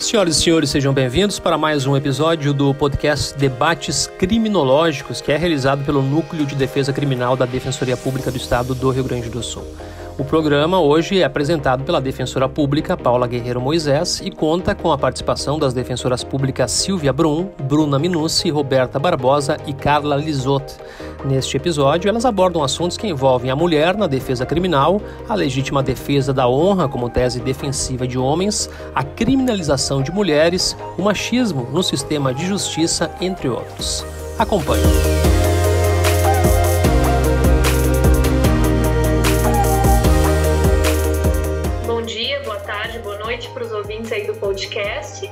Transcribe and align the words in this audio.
Senhoras 0.00 0.36
e 0.36 0.42
senhores, 0.42 0.70
sejam 0.70 0.94
bem-vindos 0.94 1.40
para 1.40 1.58
mais 1.58 1.84
um 1.84 1.96
episódio 1.96 2.54
do 2.54 2.72
podcast 2.72 3.36
Debates 3.36 4.06
Criminológicos, 4.06 5.20
que 5.20 5.32
é 5.32 5.36
realizado 5.36 5.84
pelo 5.84 6.02
Núcleo 6.02 6.46
de 6.46 6.54
Defesa 6.54 6.92
Criminal 6.92 7.36
da 7.36 7.44
Defensoria 7.44 7.96
Pública 7.96 8.30
do 8.30 8.36
Estado 8.36 8.74
do 8.74 8.90
Rio 8.90 9.02
Grande 9.02 9.28
do 9.28 9.42
Sul. 9.42 9.66
O 10.18 10.24
programa 10.24 10.80
hoje 10.80 11.20
é 11.20 11.24
apresentado 11.24 11.84
pela 11.84 12.00
defensora 12.00 12.48
pública 12.48 12.96
Paula 12.96 13.24
Guerreiro 13.28 13.60
Moisés 13.60 14.20
e 14.20 14.32
conta 14.32 14.74
com 14.74 14.90
a 14.90 14.98
participação 14.98 15.60
das 15.60 15.72
defensoras 15.72 16.24
públicas 16.24 16.72
Silvia 16.72 17.12
Brum, 17.12 17.48
Bruna 17.62 18.00
Minucci, 18.00 18.50
Roberta 18.50 18.98
Barbosa 18.98 19.56
e 19.64 19.72
Carla 19.72 20.16
Lisotte. 20.16 20.74
Neste 21.24 21.56
episódio, 21.56 22.08
elas 22.08 22.24
abordam 22.24 22.64
assuntos 22.64 22.96
que 22.96 23.06
envolvem 23.06 23.48
a 23.48 23.54
mulher 23.54 23.96
na 23.96 24.08
defesa 24.08 24.44
criminal, 24.44 25.00
a 25.28 25.36
legítima 25.36 25.84
defesa 25.84 26.32
da 26.32 26.48
honra 26.48 26.88
como 26.88 27.08
tese 27.08 27.38
defensiva 27.38 28.04
de 28.04 28.18
homens, 28.18 28.68
a 28.92 29.04
criminalização 29.04 30.02
de 30.02 30.10
mulheres, 30.10 30.76
o 30.98 31.02
machismo 31.02 31.68
no 31.72 31.82
sistema 31.82 32.34
de 32.34 32.44
justiça, 32.44 33.08
entre 33.20 33.48
outros. 33.48 34.04
Acompanhe. 34.36 34.82
Podcast 44.88 45.30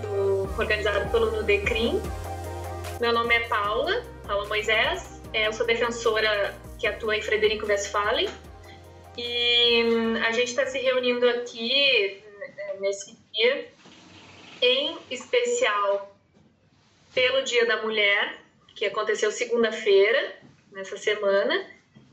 do, 0.00 0.48
organizado 0.58 1.10
pelo 1.10 1.30
Nudecrim. 1.30 2.00
Meu 3.00 3.12
nome 3.12 3.34
é 3.34 3.40
Paula, 3.40 4.02
Paula 4.26 4.48
Moisés. 4.48 5.20
É, 5.34 5.46
eu 5.46 5.52
sou 5.52 5.66
defensora 5.66 6.54
que 6.78 6.86
atua 6.86 7.16
em 7.16 7.22
Frederico 7.22 7.66
Westphalen. 7.66 8.28
E 9.16 9.84
hum, 9.84 10.16
a 10.24 10.32
gente 10.32 10.48
está 10.48 10.64
se 10.64 10.78
reunindo 10.78 11.28
aqui 11.28 12.24
né, 12.38 12.76
nesse 12.80 13.14
dia, 13.32 13.68
em 14.62 14.96
especial 15.10 16.16
pelo 17.14 17.42
Dia 17.42 17.66
da 17.66 17.82
Mulher, 17.82 18.38
que 18.74 18.86
aconteceu 18.86 19.30
segunda-feira, 19.30 20.34
nessa 20.72 20.96
semana. 20.96 21.66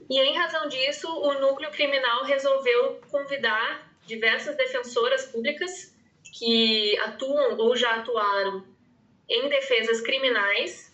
E 0.09 0.20
em 0.20 0.38
razão 0.38 0.68
disso, 0.68 1.08
o 1.08 1.40
núcleo 1.40 1.72
criminal 1.72 2.26
resolveu 2.26 3.00
convidar 3.09 3.96
diversas 4.06 4.58
defensoras 4.58 5.26
públicas 5.28 5.95
que 6.38 6.97
atuam 7.00 7.58
ou 7.58 7.75
já 7.78 7.95
atuaram 7.95 8.66
em 9.28 9.47
defesas 9.47 10.02
criminais 10.02 10.94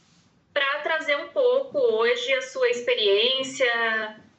para 0.54 0.80
trazer 0.80 1.16
um 1.16 1.30
pouco 1.30 1.80
hoje 1.80 2.32
a 2.34 2.42
sua 2.42 2.70
experiência, 2.70 3.66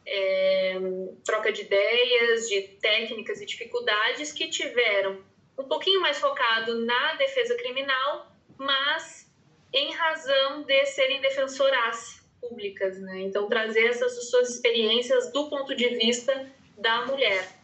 é, 0.07 0.79
troca 1.25 1.51
de 1.51 1.63
ideias, 1.63 2.49
de 2.49 2.63
técnicas 2.81 3.41
e 3.41 3.47
dificuldades 3.47 4.33
que 4.33 4.49
tiveram 4.49 5.19
um 5.59 5.65
pouquinho 5.65 6.01
mais 6.01 6.19
focado 6.19 6.85
na 6.85 7.15
defesa 7.15 7.57
criminal, 7.57 8.31
mas 8.57 9.29
em 9.73 9.93
razão 9.93 10.63
de 10.63 10.87
serem 10.87 11.21
defensoras 11.21 12.23
públicas, 12.41 13.01
né? 13.01 13.23
Então 13.23 13.49
trazer 13.49 13.87
essas 13.87 14.31
suas 14.31 14.51
experiências 14.51 15.33
do 15.33 15.49
ponto 15.49 15.75
de 15.75 15.89
vista 15.89 16.49
da 16.79 17.07
mulher. 17.07 17.62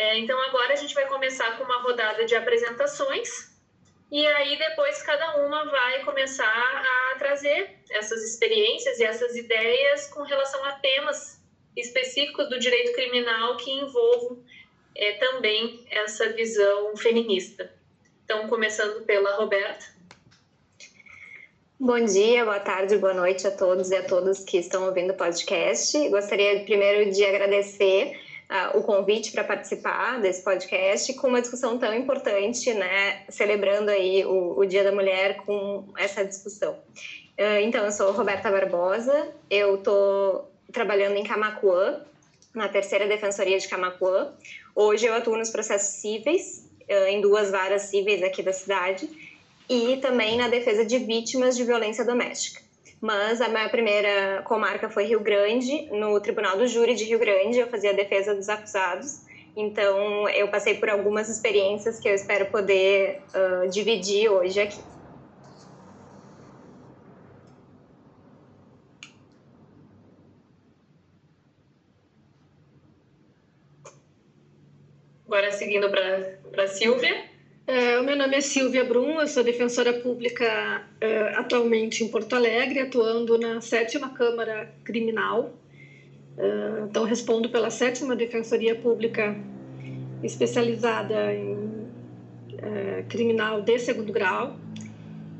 É, 0.00 0.16
então 0.16 0.40
agora 0.44 0.72
a 0.72 0.76
gente 0.76 0.94
vai 0.94 1.06
começar 1.06 1.58
com 1.58 1.64
uma 1.64 1.82
rodada 1.82 2.24
de 2.24 2.34
apresentações 2.34 3.50
e 4.10 4.26
aí 4.26 4.58
depois 4.58 5.02
cada 5.02 5.36
uma 5.44 5.66
vai 5.66 6.02
começar 6.04 6.46
a 6.46 7.18
trazer 7.18 7.78
essas 7.90 8.22
experiências 8.22 8.98
e 8.98 9.04
essas 9.04 9.36
ideias 9.36 10.06
com 10.06 10.22
relação 10.22 10.64
a 10.64 10.72
temas 10.72 11.38
específicos 11.76 12.48
do 12.48 12.58
direito 12.58 12.94
criminal 12.94 13.58
que 13.58 13.70
envolvam 13.70 14.42
é, 14.96 15.12
também 15.18 15.84
essa 15.90 16.30
visão 16.30 16.96
feminista. 16.96 17.70
Então, 18.24 18.48
começando 18.48 19.04
pela 19.04 19.36
Roberta. 19.36 19.84
Bom 21.78 22.02
dia, 22.06 22.42
boa 22.46 22.60
tarde, 22.60 22.96
boa 22.96 23.12
noite 23.12 23.46
a 23.46 23.50
todos 23.50 23.90
e 23.90 23.96
a 23.96 24.02
todas 24.02 24.44
que 24.46 24.56
estão 24.56 24.86
ouvindo 24.86 25.12
o 25.12 25.16
podcast. 25.16 26.08
Gostaria 26.08 26.64
primeiro 26.64 27.10
de 27.10 27.22
agradecer 27.22 28.29
uh, 28.50 28.76
o 28.76 28.82
convite 28.82 29.30
para 29.30 29.44
participar 29.44 30.20
desse 30.20 30.42
podcast 30.42 31.14
com 31.14 31.28
uma 31.28 31.40
discussão 31.40 31.78
tão 31.78 31.94
importante, 31.94 32.74
né? 32.74 33.22
Celebrando 33.28 33.90
aí 33.90 34.24
o, 34.24 34.58
o 34.58 34.66
Dia 34.66 34.82
da 34.82 34.92
Mulher 34.92 35.36
com 35.46 35.84
essa 35.96 36.24
discussão. 36.24 36.72
Uh, 37.38 37.60
então, 37.62 37.84
eu 37.84 37.92
sou 37.92 38.12
Roberta 38.12 38.50
Barbosa, 38.50 39.32
eu 39.48 39.76
estou 39.76 40.50
trabalhando 40.72 41.16
em 41.16 41.24
Camacuã, 41.24 42.04
na 42.52 42.68
terceira 42.68 43.06
defensoria 43.06 43.58
de 43.58 43.68
Camacuã. 43.68 44.34
Hoje 44.74 45.06
eu 45.06 45.14
atuo 45.14 45.36
nos 45.36 45.50
processos 45.50 46.00
cíveis, 46.00 46.68
uh, 46.90 47.06
em 47.06 47.20
duas 47.20 47.50
varas 47.50 47.82
cíveis 47.82 48.22
aqui 48.22 48.42
da 48.42 48.52
cidade, 48.52 49.08
e 49.68 49.96
também 49.98 50.36
na 50.36 50.48
defesa 50.48 50.84
de 50.84 50.98
vítimas 50.98 51.56
de 51.56 51.62
violência 51.62 52.04
doméstica 52.04 52.69
mas 53.00 53.40
a 53.40 53.48
minha 53.48 53.68
primeira 53.68 54.42
comarca 54.42 54.90
foi 54.90 55.04
Rio 55.04 55.20
Grande, 55.20 55.88
no 55.90 56.20
Tribunal 56.20 56.58
do 56.58 56.66
Júri 56.66 56.94
de 56.94 57.04
Rio 57.04 57.18
Grande, 57.18 57.58
eu 57.58 57.68
fazia 57.68 57.90
a 57.90 57.94
defesa 57.94 58.34
dos 58.34 58.48
acusados. 58.48 59.22
Então, 59.56 60.28
eu 60.28 60.48
passei 60.48 60.74
por 60.74 60.90
algumas 60.90 61.28
experiências 61.28 61.98
que 61.98 62.08
eu 62.08 62.14
espero 62.14 62.46
poder 62.46 63.22
uh, 63.34 63.68
dividir 63.70 64.28
hoje 64.28 64.60
aqui. 64.60 64.80
Agora, 75.26 75.50
seguindo 75.52 75.88
para 75.88 76.64
a 76.64 76.66
Silvia. 76.66 77.29
É, 77.70 78.00
o 78.00 78.02
meu 78.02 78.16
nome 78.16 78.36
é 78.36 78.40
Silvia 78.40 78.82
Brum, 78.82 79.20
eu 79.20 79.28
sou 79.28 79.44
defensora 79.44 79.92
pública 79.92 80.84
é, 81.00 81.36
atualmente 81.36 82.02
em 82.02 82.08
Porto 82.08 82.34
Alegre, 82.34 82.80
atuando 82.80 83.38
na 83.38 83.60
sétima 83.60 84.08
Câmara 84.08 84.74
Criminal. 84.82 85.52
É, 86.36 86.82
então, 86.90 87.04
respondo 87.04 87.48
pela 87.48 87.70
sétima 87.70 88.16
Defensoria 88.16 88.74
Pública 88.74 89.36
especializada 90.20 91.32
em 91.32 91.70
criminal 93.08 93.62
de 93.62 93.78
segundo 93.78 94.12
grau. 94.12 94.56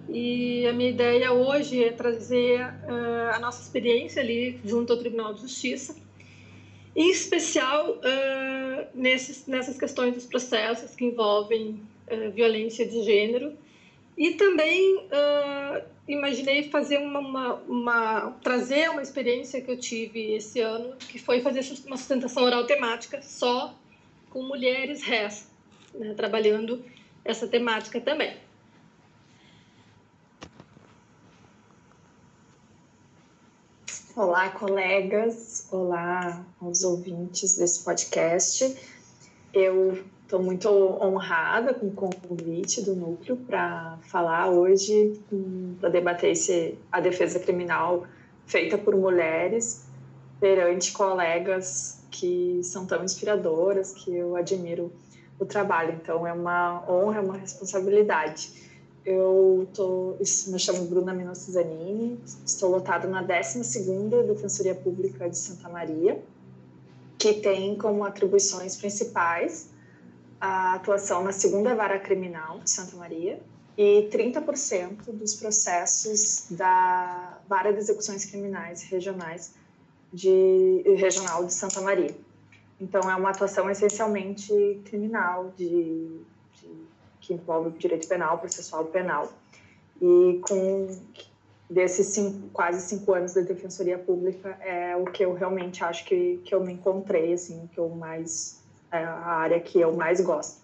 E 0.09 0.65
a 0.69 0.73
minha 0.73 0.91
ideia 0.91 1.33
hoje 1.33 1.83
é 1.83 1.91
trazer 1.91 2.61
a 3.35 3.41
nossa 3.41 3.61
experiência 3.61 4.23
ali 4.23 4.61
junto 4.65 4.93
ao 4.93 4.99
Tribunal 5.01 5.35
de 5.35 5.41
Justiça, 5.41 5.97
em 6.95 7.11
especial 7.11 8.01
nessas 8.95 9.77
questões 9.77 10.15
dos 10.15 10.27
processos 10.27 10.95
que 10.95 11.05
envolvem 11.05 11.90
uh, 12.10 12.31
violência 12.32 12.87
de 12.87 13.03
gênero. 13.03 13.56
E 14.16 14.32
também 14.32 14.97
uh, 14.97 15.82
imaginei 16.06 16.69
fazer 16.69 16.98
uma, 16.98 17.21
uma, 17.21 17.54
uma, 17.66 18.31
trazer 18.43 18.91
uma 18.91 19.00
experiência 19.00 19.60
que 19.60 19.71
eu 19.71 19.78
tive 19.78 20.34
esse 20.34 20.60
ano, 20.60 20.97
que 20.97 21.19
foi 21.19 21.41
fazer 21.41 21.60
uma 21.87 21.97
sustentação 21.97 22.43
oral 22.43 22.66
temática 22.66 23.22
só 23.22 23.75
com 24.28 24.43
mulheres 24.43 25.03
réis, 25.03 25.48
né, 25.94 26.15
trabalhando 26.15 26.84
essa 27.25 27.47
temática 27.48 28.00
também. 28.00 28.37
Olá, 34.16 34.50
colegas, 34.50 35.69
olá 35.72 36.44
aos 36.60 36.82
ouvintes 36.82 37.56
desse 37.56 37.82
podcast. 37.84 38.77
Eu 39.54 40.04
Estou 40.31 40.41
muito 40.41 40.69
honrada 40.69 41.75
com 41.75 41.89
o 41.89 41.91
convite 41.91 42.83
do 42.83 42.95
Núcleo 42.95 43.37
para 43.37 43.99
falar 44.03 44.49
hoje, 44.49 45.21
para 45.81 45.89
debater 45.89 46.31
esse, 46.31 46.79
a 46.93 47.01
defesa 47.01 47.41
criminal 47.41 48.07
feita 48.47 48.79
por 48.79 48.95
mulheres 48.95 49.87
perante 50.39 50.93
colegas 50.93 52.05
que 52.13 52.61
são 52.63 52.87
tão 52.87 53.03
inspiradoras, 53.03 53.93
que 53.93 54.15
eu 54.15 54.37
admiro 54.37 54.93
o 55.37 55.45
trabalho. 55.45 55.99
Então, 56.01 56.25
é 56.25 56.33
uma 56.33 56.89
honra, 56.89 57.19
é 57.19 57.22
uma 57.22 57.37
responsabilidade. 57.37 58.53
Eu 59.04 59.66
tô, 59.75 60.15
me 60.21 60.59
chamo 60.60 60.84
Bruna 60.84 61.13
Minosso 61.13 61.51
Zanini, 61.51 62.21
estou 62.47 62.71
lotada 62.71 63.09
na 63.09 63.27
12ª 63.27 64.22
Defensoria 64.28 64.77
Pública 64.77 65.28
de 65.28 65.37
Santa 65.37 65.69
Maria, 65.69 66.22
que 67.19 67.34
tem 67.34 67.77
como 67.77 68.04
atribuições 68.04 68.77
principais 68.77 69.70
a 70.41 70.75
atuação 70.75 71.22
na 71.22 71.33
segunda 71.33 71.75
vara 71.75 71.98
criminal 71.98 72.60
de 72.60 72.71
Santa 72.71 72.97
Maria 72.97 73.41
e 73.77 74.09
30% 74.10 75.13
dos 75.13 75.34
processos 75.34 76.47
da 76.51 77.39
vara 77.48 77.72
de 77.72 77.78
execuções 77.78 78.25
criminais 78.25 78.83
regionais 78.83 79.54
de 80.13 80.83
regional 80.97 81.45
de 81.45 81.53
Santa 81.53 81.81
Maria. 81.81 82.15
Então 82.81 83.10
é 83.10 83.15
uma 83.15 83.31
atuação 83.31 83.71
essencialmente 83.71 84.81
criminal 84.87 85.53
de, 85.57 86.21
de 86.54 86.69
que 87.21 87.34
envolve 87.34 87.78
direito 87.78 88.09
penal, 88.09 88.39
processual 88.39 88.87
penal 88.87 89.31
e 90.01 90.41
com 90.48 90.89
desses 91.69 92.09
cinco, 92.09 92.48
quase 92.48 92.81
cinco 92.89 93.13
anos 93.13 93.34
da 93.34 93.42
defensoria 93.42 93.98
pública 93.98 94.59
é 94.60 94.97
o 94.97 95.04
que 95.04 95.25
eu 95.25 95.34
realmente 95.34 95.84
acho 95.84 96.04
que, 96.04 96.41
que 96.45 96.53
eu 96.53 96.65
me 96.65 96.72
encontrei 96.72 97.33
assim 97.33 97.69
que 97.72 97.78
eu 97.78 97.89
mais 97.91 98.59
é 98.92 99.04
a 99.04 99.27
área 99.27 99.60
que 99.60 99.81
eu 99.81 99.92
mais 99.95 100.21
gosto. 100.21 100.60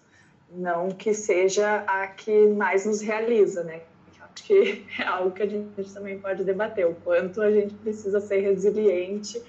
não 0.51 0.89
que 0.89 1.13
seja 1.13 1.83
a 1.87 2.07
que 2.07 2.47
mais 2.47 2.85
nos 2.85 3.01
realiza, 3.01 3.63
né? 3.63 3.81
Acho 4.21 4.43
que 4.45 4.85
é 4.99 5.03
algo 5.03 5.31
que 5.31 5.43
a 5.43 5.47
gente 5.47 5.93
também 5.93 6.19
pode 6.19 6.43
debater, 6.43 6.87
o 6.87 6.95
quanto 6.95 7.41
a 7.41 7.51
gente 7.51 7.73
precisa 7.75 8.21
ser 8.21 8.39
resiliente, 8.39 9.41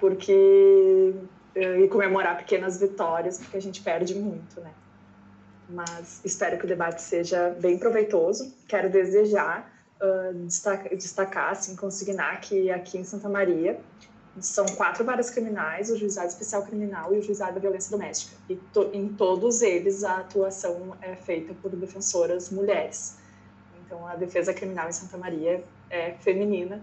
porque 0.00 1.14
eh, 1.54 1.80
e 1.80 1.88
comemorar 1.88 2.36
pequenas 2.38 2.80
vitórias, 2.80 3.38
porque 3.38 3.56
a 3.56 3.60
gente 3.60 3.82
perde 3.82 4.14
muito, 4.14 4.60
né? 4.60 4.72
Mas 5.68 6.20
espero 6.24 6.56
que 6.58 6.64
o 6.64 6.68
debate 6.68 7.02
seja 7.02 7.54
bem 7.60 7.78
proveitoso. 7.78 8.54
Quero 8.66 8.88
desejar 8.88 9.70
uh, 10.00 10.32
destacar, 10.46 10.96
destacar, 10.96 11.50
assim, 11.50 11.76
consignar 11.76 12.40
que 12.40 12.70
aqui 12.70 12.96
em 12.96 13.04
Santa 13.04 13.28
Maria 13.28 13.78
são 14.40 14.66
quatro 14.66 15.04
varas 15.04 15.30
criminais, 15.30 15.90
o 15.90 15.96
Juizado 15.96 16.28
Especial 16.28 16.62
Criminal 16.62 17.14
e 17.14 17.18
o 17.18 17.22
Juizado 17.22 17.54
da 17.54 17.60
Violência 17.60 17.90
Doméstica. 17.90 18.36
E 18.48 18.56
to, 18.56 18.90
em 18.92 19.08
todos 19.08 19.62
eles 19.62 20.04
a 20.04 20.18
atuação 20.18 20.96
é 21.00 21.14
feita 21.14 21.54
por 21.54 21.74
defensoras 21.74 22.50
mulheres. 22.50 23.16
Então 23.84 24.06
a 24.06 24.14
defesa 24.16 24.52
criminal 24.52 24.88
em 24.88 24.92
Santa 24.92 25.16
Maria 25.16 25.64
é 25.90 26.12
feminina 26.12 26.82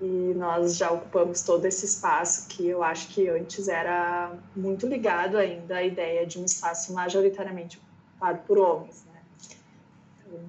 e 0.00 0.34
nós 0.34 0.76
já 0.76 0.90
ocupamos 0.90 1.42
todo 1.42 1.64
esse 1.64 1.86
espaço 1.86 2.48
que 2.48 2.66
eu 2.66 2.82
acho 2.82 3.08
que 3.08 3.28
antes 3.28 3.68
era 3.68 4.32
muito 4.54 4.86
ligado 4.86 5.38
ainda 5.38 5.76
à 5.76 5.82
ideia 5.84 6.26
de 6.26 6.40
um 6.40 6.44
espaço 6.44 6.92
majoritariamente 6.92 7.80
ocupado 8.10 8.40
por 8.46 8.58
homens. 8.58 9.04
Né? 9.04 9.20
Então, 10.26 10.40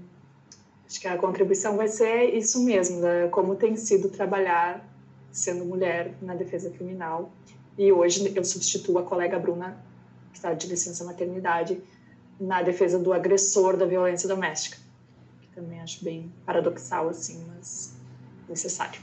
acho 0.87 0.99
que 0.99 1.07
a 1.07 1.17
contribuição 1.17 1.77
vai 1.77 1.87
ser 1.87 2.35
isso 2.35 2.63
mesmo, 2.63 2.99
né? 3.01 3.27
como 3.29 3.55
tem 3.55 3.75
sido 3.77 4.09
trabalhar 4.09 4.92
sendo 5.33 5.65
mulher 5.65 6.13
na 6.21 6.35
defesa 6.35 6.69
criminal. 6.69 7.31
E 7.77 7.91
hoje 7.91 8.31
eu 8.35 8.45
substituo 8.45 8.99
a 8.99 9.03
colega 9.03 9.39
Bruna, 9.39 9.83
que 10.31 10.37
está 10.37 10.53
de 10.53 10.67
licença 10.67 11.03
maternidade, 11.03 11.81
na 12.39 12.61
defesa 12.61 12.99
do 12.99 13.11
agressor 13.11 13.75
da 13.75 13.85
violência 13.85 14.29
doméstica. 14.29 14.77
Que 15.41 15.47
também 15.47 15.81
acho 15.81 16.03
bem 16.03 16.31
paradoxal, 16.45 17.09
assim, 17.09 17.43
mas 17.47 17.95
necessário. 18.47 19.01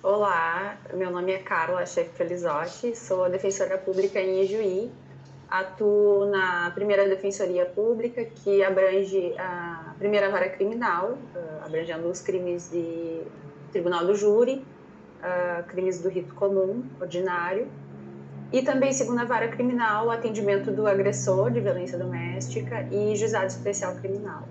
Olá, 0.00 0.78
meu 0.92 1.10
nome 1.10 1.32
é 1.32 1.38
Carla 1.38 1.84
Chefe 1.86 2.10
Felizotti, 2.14 2.94
sou 2.94 3.28
defensora 3.30 3.78
pública 3.78 4.20
em 4.20 4.42
Ijuí, 4.42 4.92
atuo 5.58 6.26
na 6.26 6.70
primeira 6.70 7.08
defensoria 7.08 7.64
pública, 7.66 8.24
que 8.24 8.62
abrange 8.62 9.34
a 9.38 9.94
primeira 9.98 10.30
vara 10.30 10.48
criminal, 10.48 11.16
eh, 11.34 11.58
abrangendo 11.64 12.08
os 12.08 12.20
crimes 12.20 12.70
de 12.70 13.22
tribunal 13.70 14.04
do 14.06 14.14
júri, 14.14 14.64
eh, 15.22 15.64
crimes 15.68 16.00
do 16.00 16.08
rito 16.08 16.34
comum, 16.34 16.84
ordinário, 17.00 17.68
e 18.52 18.62
também 18.62 18.92
segunda 18.92 19.24
vara 19.24 19.48
criminal, 19.48 20.10
atendimento 20.10 20.70
do 20.70 20.86
agressor 20.86 21.50
de 21.50 21.60
violência 21.60 21.98
doméstica 21.98 22.86
e 22.90 23.16
juizado 23.16 23.46
especial 23.46 23.94
criminal. 23.96 24.48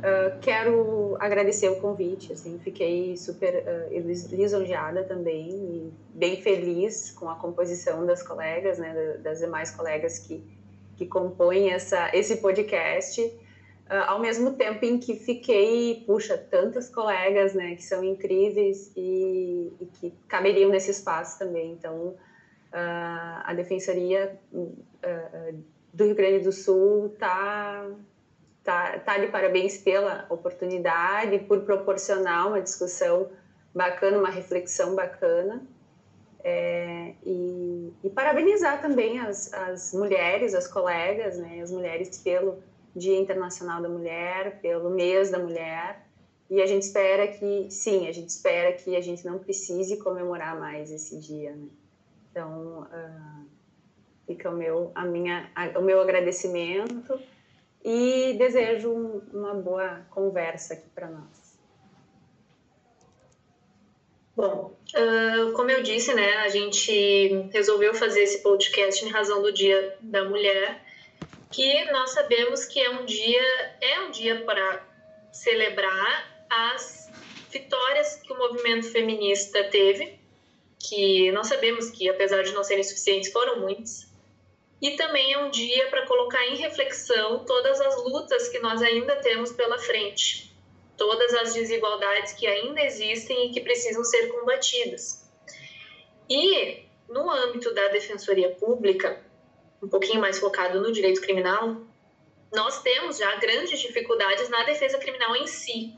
Uh, 0.00 0.40
quero 0.40 1.14
agradecer 1.20 1.68
o 1.68 1.78
convite, 1.78 2.32
assim, 2.32 2.58
fiquei 2.58 3.18
super 3.18 3.62
uh, 3.62 4.34
lisonjeada 4.34 5.04
também 5.04 5.50
e 5.50 5.92
bem 6.14 6.40
feliz 6.40 7.10
com 7.10 7.28
a 7.28 7.34
composição 7.34 8.06
das 8.06 8.22
colegas, 8.22 8.78
né, 8.78 9.18
das 9.22 9.40
demais 9.40 9.70
colegas 9.70 10.18
que, 10.18 10.42
que 10.96 11.04
compõem 11.04 11.70
essa, 11.70 12.10
esse 12.16 12.38
podcast, 12.38 13.20
uh, 13.20 14.06
ao 14.06 14.18
mesmo 14.18 14.52
tempo 14.52 14.86
em 14.86 14.98
que 14.98 15.16
fiquei, 15.16 16.02
puxa, 16.06 16.38
tantas 16.38 16.88
colegas, 16.88 17.52
né, 17.52 17.74
que 17.74 17.84
são 17.84 18.02
incríveis 18.02 18.90
e, 18.96 19.70
e 19.78 19.84
que 19.84 20.14
caberiam 20.26 20.70
nesse 20.70 20.92
espaço 20.92 21.38
também, 21.38 21.72
então 21.72 22.14
a 22.72 23.52
Defensoria 23.52 24.38
do 25.92 26.04
Rio 26.04 26.14
Grande 26.14 26.44
do 26.44 26.52
Sul 26.52 27.06
está 27.06 27.84
tá, 28.64 28.98
tá 28.98 29.18
de 29.18 29.28
parabéns 29.28 29.78
pela 29.78 30.26
oportunidade, 30.28 31.38
por 31.40 31.60
proporcionar 31.62 32.48
uma 32.48 32.60
discussão 32.60 33.30
bacana, 33.74 34.18
uma 34.18 34.30
reflexão 34.30 34.94
bacana. 34.94 35.62
É, 36.42 37.12
e, 37.22 37.92
e, 38.02 38.10
parabenizar 38.10 38.80
também 38.80 39.18
as, 39.18 39.52
as 39.52 39.92
mulheres, 39.92 40.54
as 40.54 40.66
colegas, 40.66 41.36
né, 41.36 41.60
as 41.60 41.70
mulheres 41.70 42.16
pelo 42.18 42.62
Dia 42.96 43.18
Internacional 43.18 43.82
da 43.82 43.88
Mulher, 43.88 44.58
pelo 44.60 44.88
mês 44.90 45.30
da 45.30 45.38
mulher. 45.38 46.06
E 46.48 46.60
a 46.60 46.66
gente 46.66 46.82
espera 46.82 47.28
que, 47.28 47.70
sim, 47.70 48.08
a 48.08 48.12
gente 48.12 48.30
espera 48.30 48.72
que 48.72 48.96
a 48.96 49.00
gente 49.00 49.24
não 49.24 49.38
precise 49.38 49.98
comemorar 49.98 50.58
mais 50.58 50.90
esse 50.90 51.18
dia. 51.20 51.52
Né? 51.52 51.68
Então, 52.30 52.88
uh, 52.90 53.46
fica 54.26 54.50
o 54.50 54.56
meu, 54.56 54.90
a 54.94 55.04
minha, 55.04 55.50
a, 55.54 55.78
o 55.78 55.82
meu 55.82 56.00
agradecimento 56.00 57.20
e 57.84 58.34
desejo 58.34 58.92
uma 59.32 59.54
boa 59.54 60.06
conversa 60.10 60.74
aqui 60.74 60.88
para 60.94 61.08
nós. 61.08 61.50
Bom, 64.36 64.76
uh, 64.94 65.52
como 65.52 65.70
eu 65.70 65.82
disse, 65.82 66.14
né, 66.14 66.38
a 66.38 66.48
gente 66.48 67.48
resolveu 67.52 67.92
fazer 67.94 68.22
esse 68.22 68.42
podcast 68.42 69.04
em 69.04 69.10
razão 69.10 69.42
do 69.42 69.52
Dia 69.52 69.98
da 70.00 70.24
Mulher, 70.24 70.82
que 71.50 71.84
nós 71.90 72.10
sabemos 72.10 72.64
que 72.64 72.80
é 72.80 72.90
um 72.90 73.04
dia 73.04 73.42
é 73.80 74.00
um 74.00 74.10
dia 74.10 74.44
para 74.44 74.86
celebrar 75.32 76.46
as 76.48 77.10
vitórias 77.50 78.16
que 78.16 78.32
o 78.32 78.38
movimento 78.38 78.90
feminista 78.90 79.64
teve, 79.64 80.18
que 80.78 81.30
nós 81.32 81.48
sabemos 81.48 81.90
que 81.90 82.08
apesar 82.08 82.42
de 82.42 82.52
não 82.52 82.64
serem 82.64 82.84
suficientes 82.84 83.30
foram 83.32 83.60
muitas, 83.60 84.09
e 84.80 84.92
também 84.92 85.32
é 85.32 85.38
um 85.38 85.50
dia 85.50 85.88
para 85.88 86.06
colocar 86.06 86.42
em 86.46 86.56
reflexão 86.56 87.44
todas 87.44 87.80
as 87.80 88.02
lutas 88.04 88.48
que 88.48 88.58
nós 88.60 88.80
ainda 88.80 89.16
temos 89.16 89.52
pela 89.52 89.78
frente, 89.78 90.56
todas 90.96 91.34
as 91.34 91.52
desigualdades 91.52 92.32
que 92.32 92.46
ainda 92.46 92.80
existem 92.80 93.46
e 93.46 93.52
que 93.52 93.60
precisam 93.60 94.02
ser 94.02 94.28
combatidas. 94.28 95.28
E 96.28 96.84
no 97.08 97.30
âmbito 97.30 97.74
da 97.74 97.88
defensoria 97.88 98.50
pública, 98.54 99.22
um 99.82 99.88
pouquinho 99.88 100.20
mais 100.20 100.38
focado 100.38 100.80
no 100.80 100.92
direito 100.92 101.20
criminal, 101.20 101.76
nós 102.52 102.82
temos 102.82 103.18
já 103.18 103.36
grandes 103.36 103.78
dificuldades 103.80 104.48
na 104.48 104.64
defesa 104.64 104.98
criminal 104.98 105.36
em 105.36 105.46
si. 105.46 105.94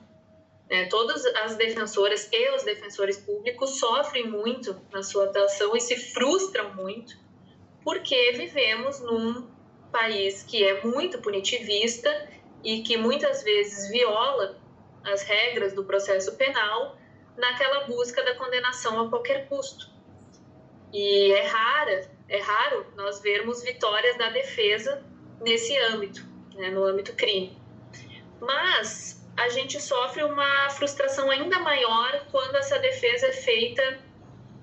Né? 0.68 0.86
Todas 0.86 1.24
as 1.24 1.54
defensoras 1.54 2.28
e 2.32 2.50
os 2.50 2.64
defensores 2.64 3.16
públicos 3.16 3.78
sofrem 3.78 4.28
muito 4.28 4.80
na 4.90 5.02
sua 5.02 5.26
atuação 5.26 5.76
e 5.76 5.80
se 5.80 5.96
frustram 5.96 6.74
muito 6.74 7.21
porque 7.84 8.32
vivemos 8.32 9.00
num 9.00 9.48
país 9.90 10.42
que 10.42 10.64
é 10.64 10.82
muito 10.82 11.18
punitivista 11.20 12.28
e 12.64 12.82
que 12.82 12.96
muitas 12.96 13.42
vezes 13.42 13.90
viola 13.90 14.58
as 15.04 15.22
regras 15.22 15.72
do 15.72 15.84
processo 15.84 16.36
penal 16.36 16.96
naquela 17.36 17.84
busca 17.84 18.22
da 18.22 18.34
condenação 18.36 19.00
a 19.00 19.08
qualquer 19.08 19.48
custo. 19.48 19.90
E 20.92 21.32
é 21.32 21.46
rara, 21.46 22.10
é 22.28 22.40
raro 22.40 22.86
nós 22.96 23.20
vermos 23.20 23.62
vitórias 23.62 24.16
da 24.18 24.30
defesa 24.30 25.04
nesse 25.40 25.76
âmbito, 25.78 26.24
né, 26.54 26.70
no 26.70 26.84
âmbito 26.84 27.14
crime. 27.14 27.58
Mas 28.40 29.26
a 29.36 29.48
gente 29.48 29.80
sofre 29.80 30.22
uma 30.22 30.70
frustração 30.70 31.30
ainda 31.30 31.58
maior 31.60 32.26
quando 32.30 32.56
essa 32.56 32.78
defesa 32.78 33.28
é 33.28 33.32
feita 33.32 34.00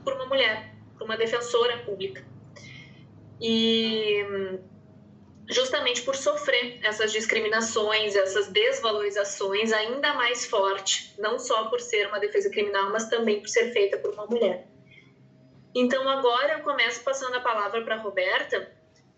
por 0.04 0.14
uma 0.14 0.26
mulher, 0.28 0.74
por 0.98 1.06
uma 1.06 1.18
defensora 1.18 1.80
pública. 1.80 2.29
E 3.42 4.26
justamente 5.50 6.04
por 6.04 6.16
sofrer 6.16 6.80
essas 6.84 7.12
discriminações, 7.12 8.16
essas 8.16 8.48
desvalorizações 8.50 9.72
ainda 9.72 10.14
mais 10.14 10.46
forte, 10.46 11.14
não 11.18 11.40
só 11.40 11.66
por 11.66 11.80
ser 11.80 12.08
uma 12.08 12.20
defesa 12.20 12.50
criminal, 12.50 12.92
mas 12.92 13.10
também 13.10 13.40
por 13.40 13.50
ser 13.50 13.72
feita 13.74 13.98
por 13.98 14.14
uma 14.14 14.28
mulher. 14.28 14.68
Então 15.74 16.08
agora 16.08 16.54
eu 16.54 16.60
começo 16.60 17.04
passando 17.04 17.36
a 17.36 17.42
palavra 17.42 17.84
para 17.84 17.98
Roberta, 17.98 18.72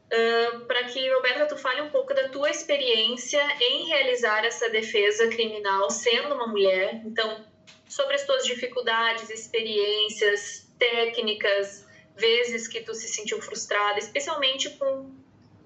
uh, 0.07 0.59
para 0.65 0.85
que 0.85 1.13
Roberta 1.13 1.47
tu 1.47 1.57
fale 1.57 1.81
um 1.81 1.89
pouco 1.89 2.13
da 2.13 2.29
tua 2.29 2.49
experiência 2.49 3.41
em 3.59 3.87
realizar 3.87 4.45
essa 4.45 4.69
defesa 4.69 5.27
criminal 5.27 5.89
sendo 5.89 6.35
uma 6.35 6.47
mulher. 6.47 7.01
Então 7.05 7.45
sobre 7.89 8.15
as 8.15 8.25
tuas 8.25 8.45
dificuldades, 8.45 9.29
experiências, 9.29 10.71
técnicas, 10.79 11.85
vezes 12.21 12.67
que 12.67 12.81
tu 12.81 12.93
se 12.93 13.07
sentiu 13.09 13.41
frustrada, 13.41 13.99
especialmente 13.99 14.69
com 14.77 15.09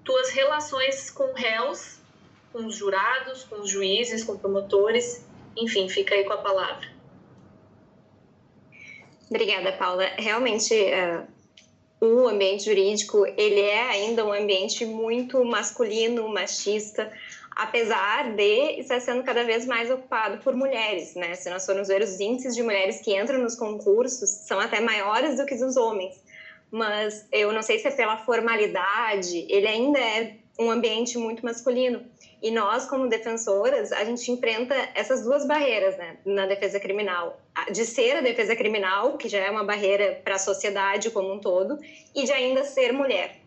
tuas 0.02 0.30
relações 0.30 1.10
com 1.10 1.32
réus, 1.32 1.98
com 2.52 2.64
os 2.64 2.74
jurados, 2.74 3.44
com 3.44 3.56
os 3.60 3.68
juízes, 3.68 4.24
com 4.24 4.38
promotores, 4.38 5.24
enfim, 5.56 5.88
fica 5.88 6.14
aí 6.14 6.24
com 6.24 6.32
a 6.32 6.38
palavra. 6.38 6.88
Obrigada, 9.28 9.72
Paula. 9.72 10.06
Realmente, 10.16 10.72
uh, 10.72 11.26
o 12.00 12.28
ambiente 12.28 12.64
jurídico 12.64 13.26
ele 13.26 13.60
é 13.60 13.82
ainda 13.82 14.24
um 14.24 14.32
ambiente 14.32 14.86
muito 14.86 15.44
masculino, 15.44 16.28
machista, 16.28 17.12
apesar 17.50 18.34
de 18.36 18.80
estar 18.80 19.00
sendo 19.00 19.24
cada 19.24 19.42
vez 19.42 19.66
mais 19.66 19.90
ocupado 19.90 20.38
por 20.44 20.54
mulheres, 20.54 21.14
né? 21.14 21.34
Se 21.34 21.50
nós 21.50 21.66
formos 21.66 21.88
ver 21.88 22.02
os 22.02 22.20
índices 22.20 22.54
de 22.54 22.62
mulheres 22.62 23.00
que 23.00 23.18
entram 23.18 23.40
nos 23.40 23.56
concursos, 23.56 24.28
são 24.28 24.60
até 24.60 24.80
maiores 24.80 25.36
do 25.36 25.44
que 25.44 25.54
os 25.54 25.76
homens 25.76 26.25
mas 26.70 27.26
eu 27.32 27.52
não 27.52 27.62
sei 27.62 27.78
se 27.78 27.88
é 27.88 27.90
pela 27.90 28.16
formalidade, 28.18 29.46
ele 29.48 29.66
ainda 29.66 29.98
é 29.98 30.36
um 30.58 30.70
ambiente 30.70 31.18
muito 31.18 31.44
masculino. 31.44 32.02
E 32.42 32.50
nós, 32.50 32.86
como 32.86 33.08
defensoras, 33.08 33.92
a 33.92 34.04
gente 34.04 34.30
enfrenta 34.30 34.74
essas 34.94 35.24
duas 35.24 35.46
barreiras 35.46 35.96
né, 35.96 36.18
na 36.24 36.46
defesa 36.46 36.78
criminal. 36.78 37.40
De 37.72 37.84
ser 37.84 38.16
a 38.16 38.20
defesa 38.20 38.54
criminal, 38.54 39.16
que 39.16 39.28
já 39.28 39.38
é 39.38 39.50
uma 39.50 39.64
barreira 39.64 40.20
para 40.22 40.34
a 40.34 40.38
sociedade 40.38 41.10
como 41.10 41.32
um 41.32 41.38
todo, 41.38 41.78
e 42.14 42.24
de 42.24 42.32
ainda 42.32 42.62
ser 42.64 42.92
mulher. 42.92 43.40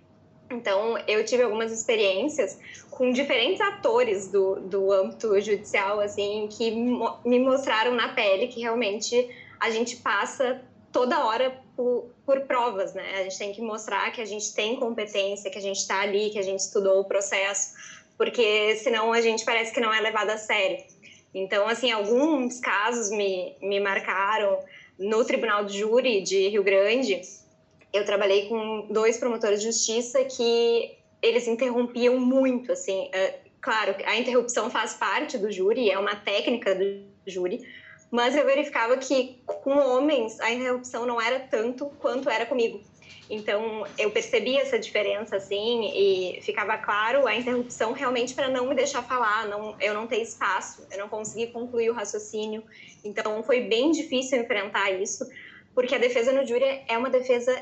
Então, 0.50 0.98
eu 1.08 1.24
tive 1.24 1.44
algumas 1.44 1.72
experiências 1.72 2.60
com 2.90 3.12
diferentes 3.12 3.62
atores 3.62 4.32
do, 4.32 4.56
do 4.56 4.92
âmbito 4.92 5.40
judicial, 5.40 6.00
assim, 6.00 6.50
que 6.52 6.72
me 6.72 7.40
mostraram 7.40 7.94
na 7.94 8.10
pele 8.10 8.48
que 8.48 8.62
realmente 8.62 9.30
a 9.60 9.70
gente 9.70 9.98
passa 9.98 10.62
toda 10.92 11.24
hora 11.24 11.56
por, 11.80 12.12
por, 12.26 12.42
provas, 12.42 12.94
né? 12.94 13.22
A 13.22 13.24
gente 13.24 13.38
tem 13.38 13.54
que 13.54 13.62
mostrar 13.62 14.12
que 14.12 14.20
a 14.20 14.26
gente 14.26 14.54
tem 14.54 14.76
competência, 14.76 15.50
que 15.50 15.58
a 15.58 15.62
gente 15.62 15.78
está 15.78 16.02
ali, 16.02 16.30
que 16.30 16.38
a 16.38 16.42
gente 16.42 16.60
estudou 16.60 17.00
o 17.00 17.06
processo, 17.06 17.74
porque 18.18 18.76
senão 18.76 19.14
a 19.14 19.22
gente 19.22 19.46
parece 19.46 19.74
que 19.74 19.80
não 19.80 19.94
é 19.94 20.02
levado 20.02 20.30
a 20.30 20.38
sério. 20.38 20.84
Então, 21.34 21.70
assim, 21.70 21.90
alguns 21.90 22.60
casos 22.60 23.10
me, 23.12 23.56
me 23.62 23.80
marcaram 23.80 24.60
no 25.00 25.24
Tribunal 25.24 25.64
de 25.64 25.80
Júri 25.80 26.20
de 26.20 26.50
Rio 26.50 26.66
Grande. 26.66 27.22
Eu 27.94 28.04
trabalhei 28.04 28.50
com 28.50 28.88
dois 28.90 29.18
promotores 29.18 29.62
de 29.62 29.68
justiça 29.68 30.22
que 30.26 30.98
eles 31.22 31.48
interrompiam 31.48 32.20
muito, 32.20 32.74
assim. 32.74 33.08
É, 33.14 33.40
claro, 33.62 33.96
a 34.04 34.18
interrupção 34.18 34.70
faz 34.70 34.96
parte 34.96 35.38
do 35.38 35.50
júri, 35.50 35.90
é 35.90 35.98
uma 35.98 36.18
técnica 36.18 36.76
do 36.76 37.06
júri, 37.26 37.62
mas 38.12 38.36
eu 38.36 38.46
verificava 38.46 38.98
que 38.98 39.42
com 39.46 39.78
homens 39.78 40.40
a 40.40 40.52
interrupção 40.52 41.06
não 41.06 41.22
era 41.22 41.40
tanto 41.40 41.86
quanto 42.00 42.30
era 42.30 42.46
comigo. 42.46 42.82
Então 43.30 43.86
eu 43.98 44.10
percebi 44.10 44.58
essa 44.58 44.80
diferença 44.80 45.36
assim 45.36 45.92
e 45.94 46.42
ficava 46.42 46.78
claro 46.78 47.28
a 47.28 47.36
interrupção 47.36 47.92
realmente 47.92 48.34
para 48.34 48.48
não 48.48 48.68
me 48.68 48.74
deixar 48.74 49.04
falar, 49.04 49.48
não 49.48 49.76
eu 49.80 49.94
não 49.94 50.08
ter 50.08 50.22
espaço, 50.22 50.88
eu 50.92 50.98
não 50.98 51.08
consegui 51.08 51.48
concluir 51.48 51.92
o 51.92 51.94
raciocínio. 51.94 52.64
Então 53.04 53.44
foi 53.44 53.62
bem 53.62 53.92
difícil 53.92 54.42
enfrentar 54.42 54.90
isso, 54.92 55.30
porque 55.76 55.94
a 55.94 56.00
defesa 56.00 56.32
no 56.32 56.46
júri 56.46 56.82
é 56.88 56.98
uma 56.98 57.10
defesa 57.10 57.56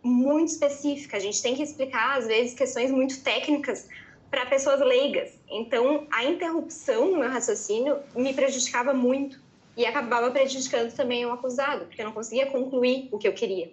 muito 0.00 0.52
específica. 0.52 1.16
A 1.16 1.20
gente 1.20 1.42
tem 1.42 1.56
que 1.56 1.62
explicar 1.62 2.16
às 2.16 2.28
vezes 2.28 2.54
questões 2.54 2.92
muito 2.92 3.20
técnicas 3.22 3.88
para 4.30 4.46
pessoas 4.46 4.80
leigas. 4.80 5.32
Então 5.50 6.06
a 6.12 6.22
interrupção 6.24 7.10
no 7.10 7.18
meu 7.18 7.30
raciocínio 7.30 7.98
me 8.14 8.32
prejudicava 8.32 8.94
muito 8.94 9.39
e 9.80 9.86
acabava 9.86 10.30
prejudicando 10.30 10.94
também 10.94 11.24
o 11.24 11.32
acusado, 11.32 11.86
porque 11.86 12.02
eu 12.02 12.04
não 12.04 12.12
conseguia 12.12 12.46
concluir 12.46 13.08
o 13.10 13.18
que 13.18 13.26
eu 13.26 13.32
queria. 13.32 13.72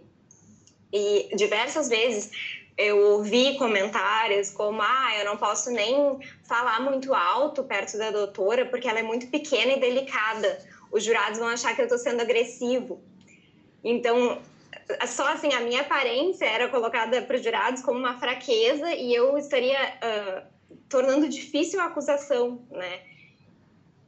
E 0.92 1.36
diversas 1.36 1.90
vezes 1.90 2.32
eu 2.78 2.98
ouvi 2.98 3.58
comentários 3.58 4.50
como: 4.52 4.82
ah, 4.82 5.18
eu 5.20 5.26
não 5.26 5.36
posso 5.36 5.70
nem 5.70 6.18
falar 6.48 6.80
muito 6.80 7.14
alto 7.14 7.62
perto 7.66 7.98
da 7.98 8.10
doutora 8.10 8.66
porque 8.66 8.88
ela 8.88 9.00
é 9.00 9.04
muito 9.04 9.28
pequena 9.28 9.74
e 9.74 9.80
delicada. 9.82 10.66
Os 10.90 11.04
jurados 11.04 11.40
vão 11.40 11.50
achar 11.50 11.76
que 11.76 11.82
eu 11.82 11.86
estou 11.86 12.00
sendo 12.00 12.22
agressivo. 12.22 13.02
Então, 13.84 14.42
só 15.08 15.28
assim, 15.28 15.54
a 15.54 15.60
minha 15.60 15.82
aparência 15.82 16.46
era 16.46 16.70
colocada 16.70 17.22
para 17.22 17.36
os 17.36 17.44
jurados 17.44 17.82
como 17.82 18.00
uma 18.00 18.18
fraqueza 18.18 18.90
e 18.94 19.14
eu 19.14 19.38
estaria 19.38 19.78
uh, 19.78 20.42
tornando 20.88 21.28
difícil 21.28 21.82
a 21.82 21.88
acusação, 21.88 22.66
né? 22.72 23.17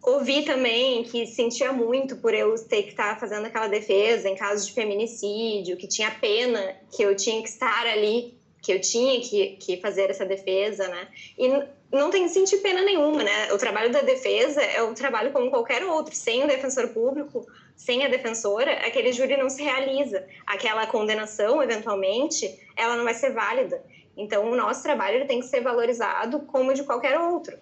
Ouvi 0.01 0.43
também 0.43 1.03
que 1.03 1.27
sentia 1.27 1.73
muito 1.73 2.15
por 2.17 2.33
eu 2.33 2.55
ter 2.55 2.83
que 2.83 2.89
estar 2.89 3.19
fazendo 3.19 3.45
aquela 3.45 3.67
defesa 3.67 4.29
em 4.29 4.35
caso 4.35 4.65
de 4.65 4.73
feminicídio, 4.73 5.75
que 5.75 5.87
tinha 5.87 6.09
pena 6.09 6.75
que 6.95 7.03
eu 7.03 7.15
tinha 7.15 7.41
que 7.41 7.49
estar 7.49 7.85
ali, 7.85 8.33
que 8.61 8.71
eu 8.71 8.79
tinha 8.79 9.19
que, 9.19 9.57
que 9.57 9.77
fazer 9.77 10.09
essa 10.09 10.25
defesa, 10.25 10.87
né? 10.87 11.07
E 11.37 11.49
não 11.91 12.09
tem 12.09 12.23
que 12.23 12.29
sentir 12.29 12.57
pena 12.57 12.81
nenhuma, 12.81 13.23
né? 13.23 13.51
O 13.51 13.57
trabalho 13.57 13.91
da 13.91 14.01
defesa 14.01 14.61
é 14.61 14.81
um 14.83 14.93
trabalho 14.93 15.31
como 15.31 15.49
qualquer 15.49 15.83
outro. 15.83 16.15
Sem 16.15 16.43
o 16.43 16.47
defensor 16.47 16.89
público, 16.89 17.45
sem 17.75 18.05
a 18.05 18.09
defensora, 18.09 18.71
aquele 18.85 19.11
júri 19.11 19.35
não 19.35 19.49
se 19.49 19.63
realiza. 19.63 20.25
Aquela 20.45 20.87
condenação, 20.87 21.61
eventualmente, 21.61 22.59
ela 22.75 22.95
não 22.95 23.03
vai 23.03 23.13
ser 23.13 23.31
válida. 23.31 23.83
Então, 24.15 24.49
o 24.49 24.55
nosso 24.55 24.83
trabalho 24.83 25.25
tem 25.27 25.39
que 25.39 25.47
ser 25.47 25.61
valorizado 25.61 26.41
como 26.41 26.73
de 26.73 26.83
qualquer 26.83 27.17
outro. 27.19 27.57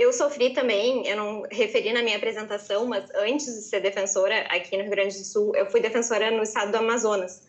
Eu 0.00 0.14
sofri 0.14 0.54
também, 0.54 1.06
eu 1.06 1.14
não 1.14 1.42
referi 1.50 1.92
na 1.92 2.02
minha 2.02 2.16
apresentação, 2.16 2.86
mas 2.86 3.04
antes 3.14 3.44
de 3.44 3.60
ser 3.60 3.80
defensora 3.80 4.46
aqui 4.48 4.74
no 4.74 4.84
Rio 4.84 4.92
Grande 4.92 5.18
do 5.18 5.24
Sul, 5.24 5.54
eu 5.54 5.66
fui 5.66 5.78
defensora 5.78 6.30
no 6.30 6.42
estado 6.42 6.72
do 6.72 6.78
Amazonas. 6.78 7.46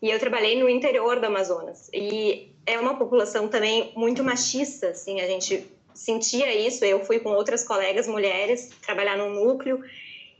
E 0.00 0.08
eu 0.08 0.16
trabalhei 0.20 0.56
no 0.62 0.68
interior 0.68 1.18
do 1.18 1.26
Amazonas. 1.26 1.90
E 1.92 2.52
é 2.64 2.78
uma 2.78 2.96
população 2.96 3.48
também 3.48 3.92
muito 3.96 4.22
machista, 4.22 4.90
assim, 4.90 5.20
a 5.20 5.26
gente 5.26 5.66
sentia 5.92 6.54
isso. 6.54 6.84
Eu 6.84 7.04
fui 7.04 7.18
com 7.18 7.30
outras 7.30 7.64
colegas 7.64 8.06
mulheres 8.06 8.70
trabalhar 8.80 9.16
no 9.16 9.30
núcleo. 9.30 9.82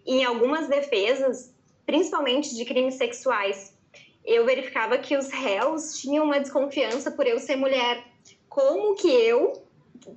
E 0.07 0.19
em 0.19 0.25
algumas 0.25 0.69
defesas, 0.69 1.53
principalmente 1.85 2.55
de 2.55 2.65
crimes 2.65 2.95
sexuais, 2.95 3.77
eu 4.25 4.47
verificava 4.47 4.97
que 4.97 5.17
os 5.17 5.29
réus 5.29 5.99
tinham 5.99 6.25
uma 6.25 6.39
desconfiança 6.39 7.11
por 7.11 7.27
eu 7.27 7.41
ser 7.41 7.57
mulher. 7.57 8.05
Como 8.49 8.95
que 8.95 9.09
eu, 9.09 9.67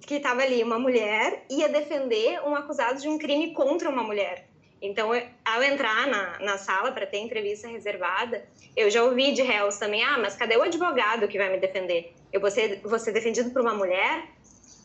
que 0.05 0.15
estava 0.15 0.41
ali 0.41 0.63
uma 0.63 0.79
mulher 0.79 1.45
ia 1.49 1.69
defender 1.69 2.41
um 2.45 2.55
acusado 2.55 2.99
de 2.99 3.07
um 3.07 3.17
crime 3.17 3.53
contra 3.53 3.89
uma 3.89 4.03
mulher. 4.03 4.47
Então, 4.81 5.11
ao 5.45 5.63
entrar 5.63 6.07
na, 6.07 6.39
na 6.39 6.57
sala 6.57 6.91
para 6.91 7.05
ter 7.05 7.19
entrevista 7.19 7.67
reservada, 7.67 8.43
eu 8.75 8.89
já 8.89 9.03
ouvi 9.03 9.31
de 9.31 9.43
réus 9.43 9.77
também: 9.77 10.03
ah, 10.03 10.17
mas 10.17 10.35
cadê 10.35 10.57
o 10.57 10.63
advogado 10.63 11.27
que 11.27 11.37
vai 11.37 11.51
me 11.51 11.59
defender? 11.59 12.13
Eu 12.33 12.41
vou 12.41 12.49
ser, 12.49 12.81
vou 12.83 12.97
ser 12.97 13.11
defendido 13.11 13.51
por 13.51 13.61
uma 13.61 13.75
mulher? 13.75 14.27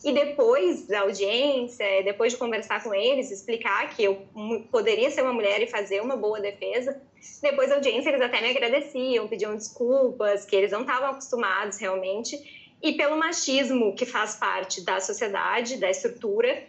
E 0.03 0.11
depois 0.11 0.85
da 0.85 1.01
audiência, 1.01 1.85
depois 2.03 2.33
de 2.33 2.37
conversar 2.37 2.83
com 2.83 2.93
eles, 2.93 3.31
explicar 3.31 3.89
que 3.89 4.03
eu 4.03 4.21
poderia 4.71 5.09
ser 5.09 5.23
uma 5.23 5.33
mulher 5.33 5.59
e 5.61 5.67
fazer 5.67 6.01
uma 6.01 6.15
boa 6.15 6.39
defesa, 6.39 7.01
depois 7.41 7.69
da 7.69 7.75
audiência 7.75 8.09
eles 8.09 8.21
até 8.21 8.39
me 8.39 8.51
agradeciam, 8.51 9.27
pediam 9.27 9.55
desculpas, 9.55 10.45
que 10.45 10.55
eles 10.55 10.71
não 10.71 10.81
estavam 10.81 11.09
acostumados 11.09 11.79
realmente 11.79 12.56
e 12.81 12.93
pelo 12.93 13.17
machismo 13.17 13.95
que 13.95 14.05
faz 14.05 14.35
parte 14.35 14.83
da 14.83 14.99
sociedade, 14.99 15.77
da 15.77 15.89
estrutura, 15.89 16.63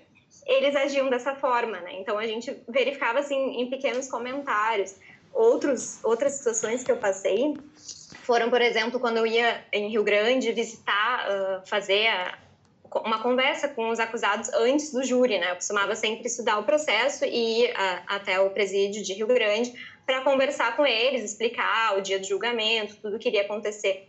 eles 0.47 0.75
agiam 0.75 1.11
dessa 1.11 1.35
forma, 1.35 1.79
né? 1.81 2.01
Então 2.01 2.19
a 2.19 2.27
gente 2.27 2.57
verificava 2.67 3.19
assim 3.19 3.61
em 3.61 3.69
pequenos 3.69 4.09
comentários. 4.09 4.97
Outros, 5.33 6.03
outras 6.03 6.33
situações 6.33 6.83
que 6.83 6.91
eu 6.91 6.97
passei 6.97 7.55
foram, 8.23 8.49
por 8.49 8.63
exemplo, 8.63 8.99
quando 8.99 9.19
eu 9.19 9.27
ia 9.27 9.63
em 9.73 9.91
Rio 9.91 10.03
Grande 10.03 10.51
visitar, 10.53 11.29
uh, 11.29 11.67
fazer 11.69 12.07
a, 12.07 12.39
uma 13.05 13.23
conversa 13.23 13.69
com 13.69 13.91
os 13.91 14.01
acusados 14.01 14.49
antes 14.55 14.91
do 14.91 15.05
júri, 15.05 15.39
né? 15.39 15.51
Eu 15.51 15.57
costumava 15.57 15.95
sempre 15.95 16.27
estudar 16.27 16.59
o 16.59 16.65
processo 16.65 17.27
e 17.27 17.65
ir 17.65 17.71
uh, 17.71 18.03
até 18.07 18.41
o 18.41 18.49
presídio 18.49 19.03
de 19.03 19.13
Rio 19.13 19.27
Grande 19.27 19.75
para 20.07 20.23
conversar 20.23 20.75
com 20.75 20.87
eles, 20.87 21.23
explicar 21.23 21.99
o 21.99 22.01
dia 22.01 22.19
do 22.19 22.27
julgamento, 22.27 22.97
tudo 22.97 23.19
que 23.19 23.29
iria 23.29 23.43
acontecer. 23.43 24.08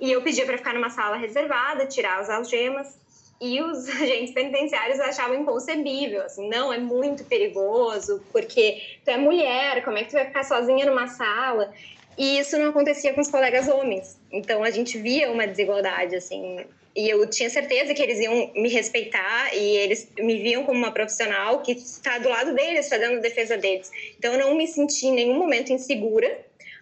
E 0.00 0.10
eu 0.10 0.22
pedia 0.22 0.44
para 0.44 0.58
ficar 0.58 0.74
numa 0.74 0.90
sala 0.90 1.16
reservada, 1.16 1.86
tirar 1.86 2.20
as 2.20 2.28
algemas. 2.28 2.98
E 3.40 3.60
os 3.60 3.88
agentes 3.90 4.32
penitenciários 4.32 5.00
achavam 5.00 5.40
inconcebível, 5.40 6.22
assim, 6.22 6.48
não, 6.48 6.72
é 6.72 6.78
muito 6.78 7.24
perigoso, 7.24 8.22
porque 8.32 8.80
tu 9.04 9.10
é 9.10 9.16
mulher, 9.16 9.84
como 9.84 9.98
é 9.98 10.04
que 10.04 10.10
tu 10.10 10.12
vai 10.12 10.26
ficar 10.26 10.44
sozinha 10.44 10.86
numa 10.86 11.08
sala? 11.08 11.72
E 12.16 12.38
isso 12.38 12.56
não 12.58 12.70
acontecia 12.70 13.12
com 13.12 13.20
os 13.20 13.28
colegas 13.28 13.68
homens. 13.68 14.18
Então 14.30 14.62
a 14.62 14.70
gente 14.70 14.98
via 14.98 15.30
uma 15.30 15.46
desigualdade, 15.46 16.14
assim. 16.14 16.64
E 16.96 17.08
eu 17.08 17.28
tinha 17.28 17.50
certeza 17.50 17.92
que 17.92 18.00
eles 18.00 18.20
iam 18.20 18.52
me 18.54 18.68
respeitar 18.68 19.52
e 19.52 19.76
eles 19.78 20.08
me 20.16 20.40
viam 20.40 20.62
como 20.62 20.78
uma 20.78 20.92
profissional 20.92 21.60
que 21.60 21.72
está 21.72 22.18
do 22.18 22.28
lado 22.28 22.54
deles, 22.54 22.88
fazendo 22.88 23.20
defesa 23.20 23.56
deles. 23.56 23.90
Então 24.16 24.32
eu 24.32 24.38
não 24.38 24.54
me 24.54 24.66
senti 24.68 25.06
em 25.06 25.12
nenhum 25.12 25.36
momento 25.36 25.72
insegura 25.72 26.38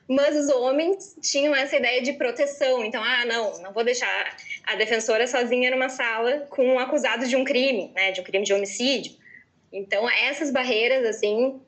mas 0.08 0.36
os 0.36 0.48
homens 0.48 1.16
tinham 1.20 1.54
essa 1.54 1.76
ideia 1.76 2.02
de 2.02 2.12
proteção. 2.14 2.84
Então, 2.84 3.02
ah, 3.02 3.24
não, 3.24 3.62
não 3.62 3.72
vou 3.72 3.84
deixar 3.84 4.36
a 4.64 4.74
defensora 4.74 5.26
sozinha 5.26 5.70
numa 5.70 5.88
sala 5.88 6.46
com 6.50 6.74
um 6.74 6.78
acusado 6.78 7.26
de 7.26 7.36
um 7.36 7.44
crime, 7.44 7.90
né, 7.94 8.12
de 8.12 8.20
um 8.20 8.24
crime 8.24 8.44
de 8.44 8.52
homicídio. 8.52 9.12
Então, 9.72 10.08
essas 10.08 10.50
barreiras, 10.50 11.06
assim, 11.06 11.60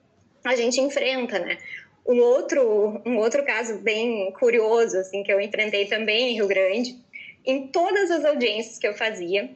a 0.45 0.55
gente 0.55 0.81
enfrenta, 0.81 1.39
né? 1.39 1.59
Um 2.07 2.21
outro, 2.21 3.01
um 3.07 3.17
outro 3.17 3.43
caso 3.45 3.79
bem 3.79 4.31
curioso, 4.33 4.99
assim, 4.99 5.23
que 5.23 5.33
eu 5.33 5.41
enfrentei 5.41 5.87
também 5.87 6.31
em 6.31 6.35
Rio 6.35 6.47
Grande, 6.47 6.99
em 7.47 7.69
todas 7.69 8.11
as 8.11 8.25
audiências 8.27 8.79
que 8.79 8.87
eu 8.87 8.95
fazia, 8.95 9.51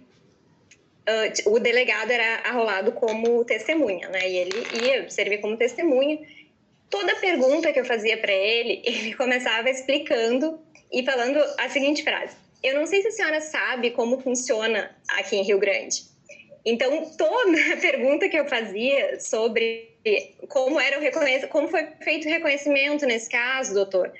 uh, 1.08 1.52
o 1.52 1.58
delegado 1.58 2.10
era 2.10 2.48
arrolado 2.48 2.92
como 2.92 3.44
testemunha, 3.44 4.08
né? 4.08 4.30
E 4.30 4.36
ele 4.36 4.66
ia 4.82 5.10
servir 5.10 5.38
como 5.42 5.58
testemunha 5.58 6.18
toda 6.90 7.16
pergunta 7.16 7.72
que 7.72 7.80
eu 7.80 7.84
fazia 7.84 8.16
para 8.16 8.32
ele, 8.32 8.82
ele 8.86 9.14
começava 9.14 9.70
explicando 9.70 10.60
e 10.92 11.04
falando 11.04 11.38
a 11.58 11.68
seguinte 11.68 12.02
frase: 12.02 12.36
Eu 12.62 12.74
não 12.74 12.86
sei 12.86 13.02
se 13.02 13.08
a 13.08 13.12
senhora 13.12 13.40
sabe 13.40 13.90
como 13.90 14.20
funciona 14.20 14.96
aqui 15.08 15.36
em 15.36 15.42
Rio 15.42 15.58
Grande. 15.58 16.02
Então, 16.64 17.10
toda 17.16 17.76
pergunta 17.80 18.28
que 18.28 18.38
eu 18.38 18.46
fazia 18.46 19.18
sobre 19.20 19.88
como 20.48 20.80
era 20.80 20.98
o 20.98 21.00
reconhecimento, 21.00 21.48
como 21.48 21.68
foi 21.68 21.86
feito 22.02 22.26
o 22.26 22.30
reconhecimento 22.30 23.04
nesse 23.06 23.28
caso, 23.28 23.74
doutor, 23.74 24.12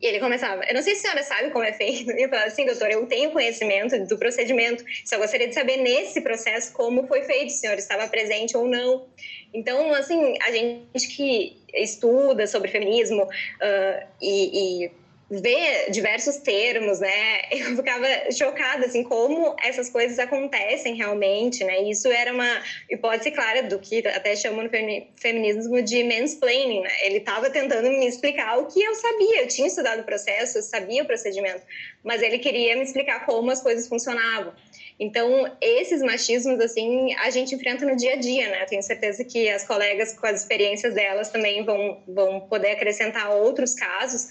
E 0.00 0.06
ele 0.06 0.20
começava, 0.20 0.64
eu 0.64 0.74
não 0.74 0.82
sei 0.82 0.94
se 0.94 1.06
a 1.06 1.10
senhora 1.10 1.22
sabe 1.22 1.50
como 1.50 1.64
é 1.64 1.72
feito. 1.72 2.10
E 2.12 2.22
eu 2.22 2.28
falava 2.28 2.48
assim, 2.48 2.66
doutor, 2.66 2.90
eu 2.90 3.06
tenho 3.06 3.30
conhecimento 3.30 3.98
do 4.06 4.18
procedimento, 4.18 4.84
só 5.04 5.18
gostaria 5.18 5.48
de 5.48 5.54
saber 5.54 5.78
nesse 5.78 6.20
processo 6.20 6.72
como 6.72 7.06
foi 7.06 7.22
feito, 7.22 7.50
se 7.50 7.58
o 7.58 7.60
senhor 7.60 7.78
estava 7.78 8.08
presente 8.08 8.56
ou 8.56 8.66
não. 8.66 9.06
Então, 9.54 9.92
assim, 9.94 10.34
a 10.42 10.50
gente 10.50 11.08
que 11.08 11.61
estuda 11.74 12.46
sobre 12.46 12.70
feminismo 12.70 13.22
uh, 13.22 14.06
e, 14.20 14.84
e 14.84 14.92
ver 15.40 15.90
diversos 15.90 16.36
termos, 16.38 17.00
né? 17.00 17.40
Eu 17.50 17.76
ficava 17.76 18.06
chocada, 18.30 18.86
assim, 18.86 19.02
como 19.02 19.56
essas 19.62 19.88
coisas 19.88 20.18
acontecem 20.18 20.94
realmente, 20.94 21.64
né? 21.64 21.82
Isso 21.82 22.08
era 22.08 22.32
uma 22.32 22.62
hipótese 22.90 23.30
clara 23.30 23.62
do 23.62 23.78
que 23.78 24.06
até 24.06 24.36
chamam 24.36 24.64
no 24.64 24.70
feminismo 25.16 25.80
de 25.80 26.04
mansplaining, 26.04 26.82
né? 26.82 26.90
Ele 27.02 27.16
estava 27.16 27.48
tentando 27.48 27.88
me 27.88 28.06
explicar 28.06 28.58
o 28.58 28.66
que 28.66 28.82
eu 28.82 28.94
sabia, 28.94 29.42
eu 29.42 29.48
tinha 29.48 29.68
estudado 29.68 30.00
o 30.00 30.04
processo, 30.04 30.58
eu 30.58 30.62
sabia 30.62 31.02
o 31.02 31.06
procedimento, 31.06 31.62
mas 32.04 32.20
ele 32.20 32.38
queria 32.38 32.76
me 32.76 32.82
explicar 32.82 33.24
como 33.24 33.50
as 33.50 33.62
coisas 33.62 33.88
funcionavam. 33.88 34.52
Então, 34.98 35.50
esses 35.60 36.00
machismos, 36.02 36.60
assim, 36.60 37.14
a 37.14 37.30
gente 37.30 37.54
enfrenta 37.54 37.84
no 37.84 37.96
dia 37.96 38.12
a 38.12 38.16
dia, 38.16 38.48
né? 38.48 38.64
Tenho 38.66 38.82
certeza 38.82 39.24
que 39.24 39.48
as 39.48 39.66
colegas, 39.66 40.12
com 40.16 40.26
as 40.26 40.40
experiências 40.40 40.94
delas, 40.94 41.30
também 41.30 41.64
vão, 41.64 42.00
vão 42.06 42.40
poder 42.40 42.72
acrescentar 42.72 43.30
outros 43.30 43.74
casos 43.74 44.28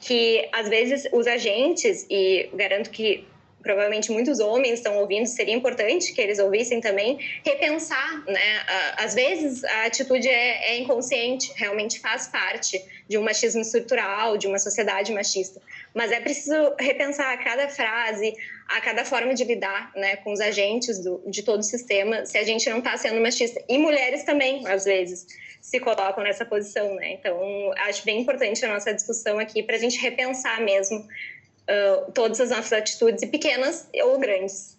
que 0.00 0.48
às 0.52 0.68
vezes 0.68 1.08
os 1.12 1.26
agentes, 1.26 2.06
e 2.08 2.48
garanto 2.54 2.90
que 2.90 3.26
provavelmente 3.66 4.12
muitos 4.12 4.38
homens 4.38 4.74
estão 4.74 4.96
ouvindo, 4.98 5.26
seria 5.26 5.52
importante 5.52 6.12
que 6.12 6.20
eles 6.20 6.38
ouvissem 6.38 6.80
também, 6.80 7.18
repensar, 7.44 8.24
né? 8.24 8.64
Às 8.96 9.12
vezes 9.12 9.64
a 9.64 9.86
atitude 9.86 10.28
é, 10.28 10.70
é, 10.70 10.78
inconsciente, 10.78 11.52
realmente 11.56 11.98
faz 11.98 12.28
parte 12.28 12.80
de 13.08 13.18
um 13.18 13.24
machismo 13.24 13.60
estrutural, 13.60 14.36
de 14.36 14.46
uma 14.46 14.60
sociedade 14.60 15.12
machista, 15.12 15.60
mas 15.92 16.12
é 16.12 16.20
preciso 16.20 16.74
repensar 16.78 17.36
cada 17.42 17.68
frase, 17.68 18.32
a 18.68 18.80
cada 18.80 19.04
forma 19.04 19.32
de 19.34 19.44
lidar, 19.44 19.92
né, 19.94 20.16
com 20.16 20.32
os 20.32 20.40
agentes 20.40 20.98
do, 20.98 21.22
de 21.26 21.42
todo 21.42 21.60
o 21.60 21.62
sistema, 21.62 22.26
se 22.26 22.36
a 22.36 22.42
gente 22.42 22.68
não 22.68 22.78
está 22.78 22.96
sendo 22.96 23.20
machista. 23.20 23.62
E 23.68 23.78
mulheres 23.78 24.24
também, 24.24 24.66
às 24.66 24.84
vezes 24.84 25.26
se 25.60 25.80
colocam 25.80 26.22
nessa 26.22 26.44
posição, 26.44 26.94
né? 26.94 27.12
Então, 27.12 27.72
acho 27.78 28.04
bem 28.04 28.20
importante 28.20 28.64
a 28.64 28.68
nossa 28.68 28.94
discussão 28.94 29.38
aqui 29.38 29.62
para 29.62 29.76
a 29.76 29.78
gente 29.78 29.98
repensar 29.98 30.60
mesmo 30.60 30.98
uh, 30.98 32.12
todas 32.12 32.40
as 32.40 32.50
nossas 32.50 32.72
atitudes, 32.72 33.24
pequenas 33.28 33.88
ou 34.02 34.18
grandes. 34.18 34.76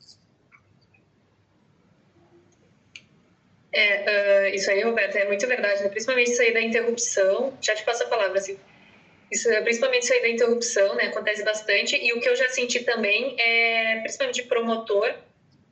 É, 3.73 4.49
uh, 4.49 4.55
isso 4.55 4.71
aí, 4.71 4.81
Roberta, 4.81 5.19
é 5.19 5.27
muito 5.27 5.45
verdade, 5.45 5.83
né? 5.83 5.89
principalmente 5.89 6.31
isso 6.31 6.41
aí 6.41 6.53
da 6.53 6.61
interrupção. 6.61 7.53
Já 7.61 7.75
te 7.75 7.83
passo 7.83 8.03
a 8.03 8.07
palavra, 8.07 8.39
assim. 8.39 8.57
Isso, 9.31 9.49
principalmente 9.63 10.03
isso 10.03 10.13
aí 10.13 10.21
da 10.21 10.29
interrupção, 10.29 10.95
né? 10.95 11.05
Acontece 11.05 11.43
bastante. 11.43 11.97
E 11.97 12.13
o 12.13 12.19
que 12.19 12.29
eu 12.29 12.35
já 12.35 12.49
senti 12.49 12.83
também 12.83 13.35
é, 13.39 13.99
principalmente 13.99 14.43
promotor, 14.43 15.13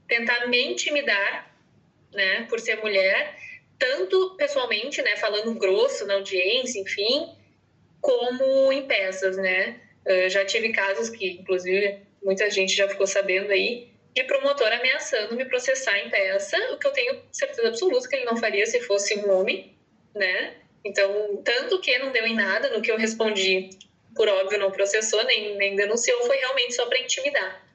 tentar 0.08 0.48
me 0.48 0.62
intimidar, 0.72 1.56
né? 2.14 2.46
Por 2.50 2.60
ser 2.60 2.78
mulher 2.78 3.36
tanto 3.78 4.36
pessoalmente, 4.38 5.02
né, 5.02 5.16
falando 5.18 5.54
grosso 5.56 6.06
na 6.06 6.16
audiência, 6.16 6.80
enfim, 6.80 7.30
como 8.02 8.72
em 8.72 8.86
peças, 8.88 9.38
né? 9.38 9.80
Eu 10.06 10.30
já 10.30 10.46
tive 10.46 10.72
casos 10.72 11.10
que, 11.10 11.32
inclusive, 11.32 12.00
muita 12.24 12.50
gente 12.50 12.76
já 12.76 12.88
ficou 12.88 13.08
sabendo 13.08 13.52
aí, 13.52 13.90
de 14.14 14.24
promotor 14.24 14.72
ameaçando 14.72 15.36
me 15.36 15.46
processar 15.46 15.98
em 16.00 16.10
peça, 16.10 16.58
o 16.72 16.78
que 16.78 16.88
eu 16.88 16.92
tenho 16.92 17.22
certeza 17.32 17.68
absoluta 17.68 18.08
que 18.08 18.16
ele 18.16 18.26
não 18.26 18.38
faria 18.38 18.66
se 18.66 18.80
fosse 18.82 19.18
um 19.18 19.32
homem, 19.32 19.76
né? 20.14 20.54
Então, 20.86 21.42
tanto 21.44 21.82
que 21.82 21.98
não 21.98 22.12
deu 22.12 22.28
em 22.28 22.36
nada 22.36 22.70
no 22.70 22.80
que 22.80 22.92
eu 22.92 22.98
respondi, 22.98 23.72
por 24.16 24.30
óbvio, 24.30 24.60
não 24.60 24.72
processou 24.72 25.24
nem, 25.24 25.58
nem 25.58 25.76
denunciou, 25.76 26.24
foi 26.26 26.38
realmente 26.38 26.76
só 26.76 26.86
para 26.86 27.00
intimidar, 27.00 27.68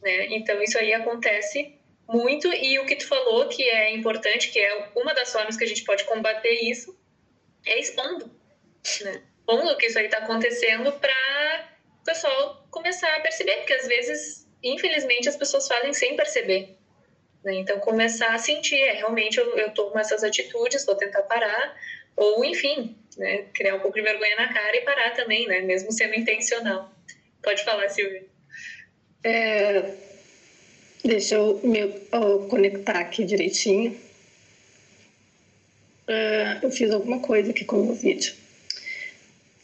né? 0.00 0.26
Então, 0.30 0.62
isso 0.62 0.78
aí 0.78 0.92
acontece 0.92 1.76
muito 2.08 2.46
e 2.52 2.78
o 2.78 2.86
que 2.86 2.94
tu 2.94 3.08
falou 3.08 3.48
que 3.48 3.68
é 3.68 3.92
importante, 3.92 4.50
que 4.50 4.60
é 4.60 4.88
uma 4.94 5.12
das 5.12 5.32
formas 5.32 5.56
que 5.56 5.64
a 5.64 5.66
gente 5.66 5.82
pode 5.82 6.04
combater 6.04 6.52
isso, 6.52 6.96
é 7.66 7.80
expondo, 7.80 8.26
né? 9.02 9.22
Expondo 9.40 9.76
que 9.76 9.86
isso 9.86 9.98
aí 9.98 10.04
está 10.04 10.18
acontecendo 10.18 10.92
para 10.92 11.70
o 12.00 12.04
pessoal 12.04 12.64
começar 12.70 13.12
a 13.16 13.20
perceber, 13.20 13.56
porque 13.56 13.72
às 13.72 13.88
vezes, 13.88 14.48
infelizmente, 14.62 15.28
as 15.28 15.36
pessoas 15.36 15.66
fazem 15.66 15.92
sem 15.92 16.14
perceber. 16.14 16.76
Né? 17.44 17.56
Então, 17.56 17.80
começar 17.80 18.32
a 18.32 18.38
sentir, 18.38 18.80
é, 18.80 18.92
realmente 18.92 19.38
eu, 19.38 19.58
eu 19.58 19.74
tomo 19.74 19.98
essas 19.98 20.22
atitudes, 20.22 20.86
vou 20.86 20.94
tentar 20.94 21.22
parar, 21.24 21.76
ou 22.16 22.44
enfim, 22.44 22.96
né? 23.16 23.46
criar 23.54 23.76
um 23.76 23.80
pouco 23.80 23.96
de 23.96 24.02
vergonha 24.02 24.36
na 24.36 24.52
cara 24.52 24.76
e 24.76 24.82
parar 24.82 25.10
também, 25.10 25.46
né? 25.46 25.60
mesmo 25.60 25.92
sendo 25.92 26.14
intencional. 26.14 26.92
Pode 27.42 27.62
falar, 27.64 27.88
Silvia. 27.88 28.24
É, 29.22 29.94
Deixa 31.04 31.34
eu 31.34 31.60
me 31.62 31.86
conectar 32.48 32.98
aqui 32.98 33.24
direitinho. 33.24 33.92
Uh, 36.08 36.58
eu 36.62 36.70
fiz 36.70 36.90
alguma 36.90 37.20
coisa 37.20 37.50
aqui 37.50 37.62
com 37.62 37.76
o 37.76 37.86
meu 37.86 37.94
vídeo. 37.94 38.32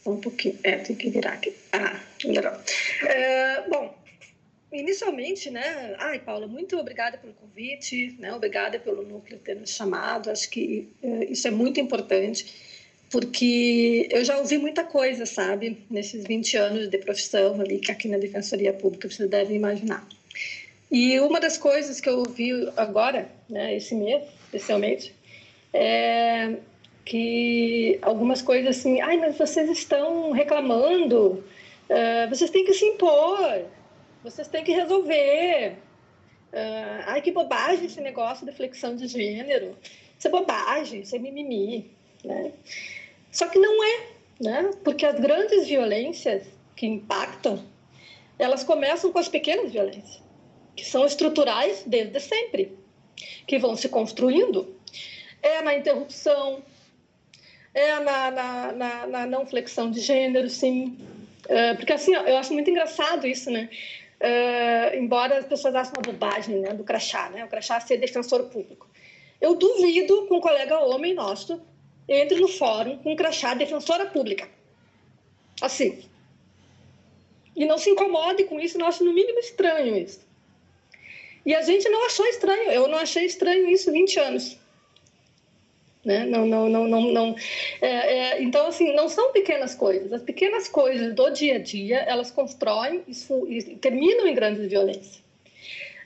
Um 0.05 0.21
pouquinho. 0.21 0.59
É, 0.63 0.75
tem 0.75 0.95
que 0.95 1.09
virar 1.09 1.33
aqui. 1.33 1.51
Ah, 1.73 1.99
melhorou. 2.23 2.53
Uh, 2.53 3.69
bom, 3.71 4.00
inicialmente, 4.71 5.49
né? 5.49 5.95
Ai, 5.99 6.19
Paula, 6.19 6.47
muito 6.47 6.77
obrigada 6.77 7.17
pelo 7.17 7.33
convite, 7.33 8.15
né? 8.19 8.33
Obrigada 8.33 8.79
pelo 8.79 9.03
núcleo 9.03 9.39
ter 9.39 9.55
nos 9.55 9.71
chamado. 9.71 10.29
Acho 10.29 10.49
que 10.49 10.89
uh, 11.03 11.23
isso 11.29 11.47
é 11.47 11.51
muito 11.51 11.79
importante, 11.79 12.45
porque 13.09 14.07
eu 14.09 14.23
já 14.23 14.37
ouvi 14.37 14.57
muita 14.57 14.83
coisa, 14.83 15.25
sabe? 15.25 15.83
Nesses 15.89 16.23
20 16.25 16.57
anos 16.57 16.87
de 16.87 16.97
profissão 16.97 17.59
ali, 17.59 17.79
que 17.79 17.91
aqui 17.91 18.07
na 18.07 18.17
Defensoria 18.17 18.73
Pública 18.73 19.09
você 19.09 19.27
deve 19.27 19.53
imaginar. 19.53 20.07
E 20.89 21.19
uma 21.19 21.39
das 21.39 21.57
coisas 21.57 22.01
que 22.01 22.09
eu 22.09 22.19
ouvi 22.19 22.51
agora, 22.75 23.29
né, 23.49 23.75
esse 23.75 23.95
mês, 23.95 24.23
especialmente, 24.45 25.13
é 25.73 26.55
que 27.05 27.97
algumas 28.01 28.41
coisas 28.41 28.77
assim, 28.77 29.01
ai, 29.01 29.17
mas 29.17 29.37
vocês 29.37 29.69
estão 29.69 30.31
reclamando, 30.31 31.43
uh, 31.89 32.29
vocês 32.29 32.49
têm 32.49 32.63
que 32.63 32.73
se 32.73 32.85
impor, 32.85 33.65
vocês 34.23 34.47
têm 34.47 34.63
que 34.63 34.71
resolver. 34.71 35.77
Uh, 36.53 37.03
ai, 37.05 37.21
que 37.21 37.31
bobagem 37.31 37.85
esse 37.85 38.01
negócio 38.01 38.45
da 38.45 38.51
flexão 38.51 38.95
de 38.95 39.07
gênero. 39.07 39.77
Isso 40.17 40.27
é 40.27 40.31
bobagem, 40.31 41.01
isso 41.01 41.15
é 41.15 41.19
mimimi. 41.19 41.91
Né? 42.23 42.51
Só 43.31 43.47
que 43.47 43.57
não 43.57 43.83
é, 43.83 44.07
né? 44.39 44.71
porque 44.83 45.05
as 45.05 45.19
grandes 45.19 45.67
violências 45.67 46.45
que 46.75 46.85
impactam, 46.85 47.63
elas 48.37 48.63
começam 48.63 49.11
com 49.11 49.19
as 49.19 49.27
pequenas 49.27 49.71
violências 49.71 50.21
que 50.75 50.85
são 50.85 51.05
estruturais 51.05 51.83
desde 51.85 52.19
sempre, 52.19 52.77
que 53.45 53.59
vão 53.59 53.75
se 53.75 53.89
construindo. 53.89 54.75
É 55.41 55.61
na 55.61 55.75
interrupção, 55.75 56.63
é 57.73 57.99
na, 57.99 58.31
na, 58.31 58.71
na, 58.71 59.07
na 59.07 59.25
não 59.25 59.45
flexão 59.45 59.91
de 59.91 59.99
gênero, 59.99 60.49
sim. 60.49 60.97
É, 61.47 61.73
porque 61.73 61.93
assim, 61.93 62.13
eu 62.13 62.37
acho 62.37 62.53
muito 62.53 62.69
engraçado 62.69 63.27
isso, 63.27 63.49
né? 63.49 63.69
É, 64.23 64.99
embora 64.99 65.39
as 65.39 65.45
pessoas 65.45 65.73
achem 65.73 65.93
uma 65.95 66.03
bobagem 66.03 66.59
né, 66.59 66.73
do 66.73 66.83
crachá, 66.83 67.29
né? 67.31 67.43
O 67.43 67.47
crachá 67.47 67.79
ser 67.79 67.97
defensor 67.97 68.43
público. 68.49 68.87
Eu 69.41 69.55
duvido 69.55 70.27
que 70.27 70.33
um 70.33 70.39
colega 70.39 70.79
homem 70.79 71.15
nosso 71.15 71.59
entre 72.07 72.39
no 72.39 72.47
fórum 72.47 72.97
com 72.99 73.13
um 73.13 73.15
crachá 73.15 73.55
defensora 73.55 74.05
pública. 74.05 74.47
Assim. 75.59 76.03
E 77.55 77.65
não 77.65 77.79
se 77.79 77.89
incomode 77.89 78.43
com 78.43 78.59
isso, 78.59 78.79
eu 78.79 78.85
acho 78.85 79.03
no 79.03 79.11
mínimo 79.11 79.39
estranho 79.39 79.97
isso. 79.97 80.21
E 81.43 81.55
a 81.55 81.63
gente 81.63 81.89
não 81.89 82.05
achou 82.05 82.25
estranho, 82.27 82.69
eu 82.69 82.87
não 82.87 82.99
achei 82.99 83.25
estranho 83.25 83.67
isso 83.69 83.91
20 83.91 84.19
anos. 84.19 84.60
Né? 86.03 86.25
Não, 86.25 86.45
não, 86.45 86.67
não, 86.67 86.87
não, 86.87 87.01
não. 87.11 87.35
É, 87.79 87.87
é, 87.87 88.43
então, 88.43 88.67
assim, 88.67 88.93
não 88.95 89.07
são 89.07 89.31
pequenas 89.31 89.75
coisas. 89.75 90.11
As 90.11 90.23
pequenas 90.23 90.67
coisas 90.67 91.13
do 91.13 91.29
dia 91.29 91.55
a 91.55 91.59
dia, 91.59 91.99
elas 91.99 92.31
constroem 92.31 93.03
isso, 93.07 93.47
e 93.47 93.75
terminam 93.75 94.27
em 94.27 94.33
grandes 94.33 94.67
violências. 94.67 95.21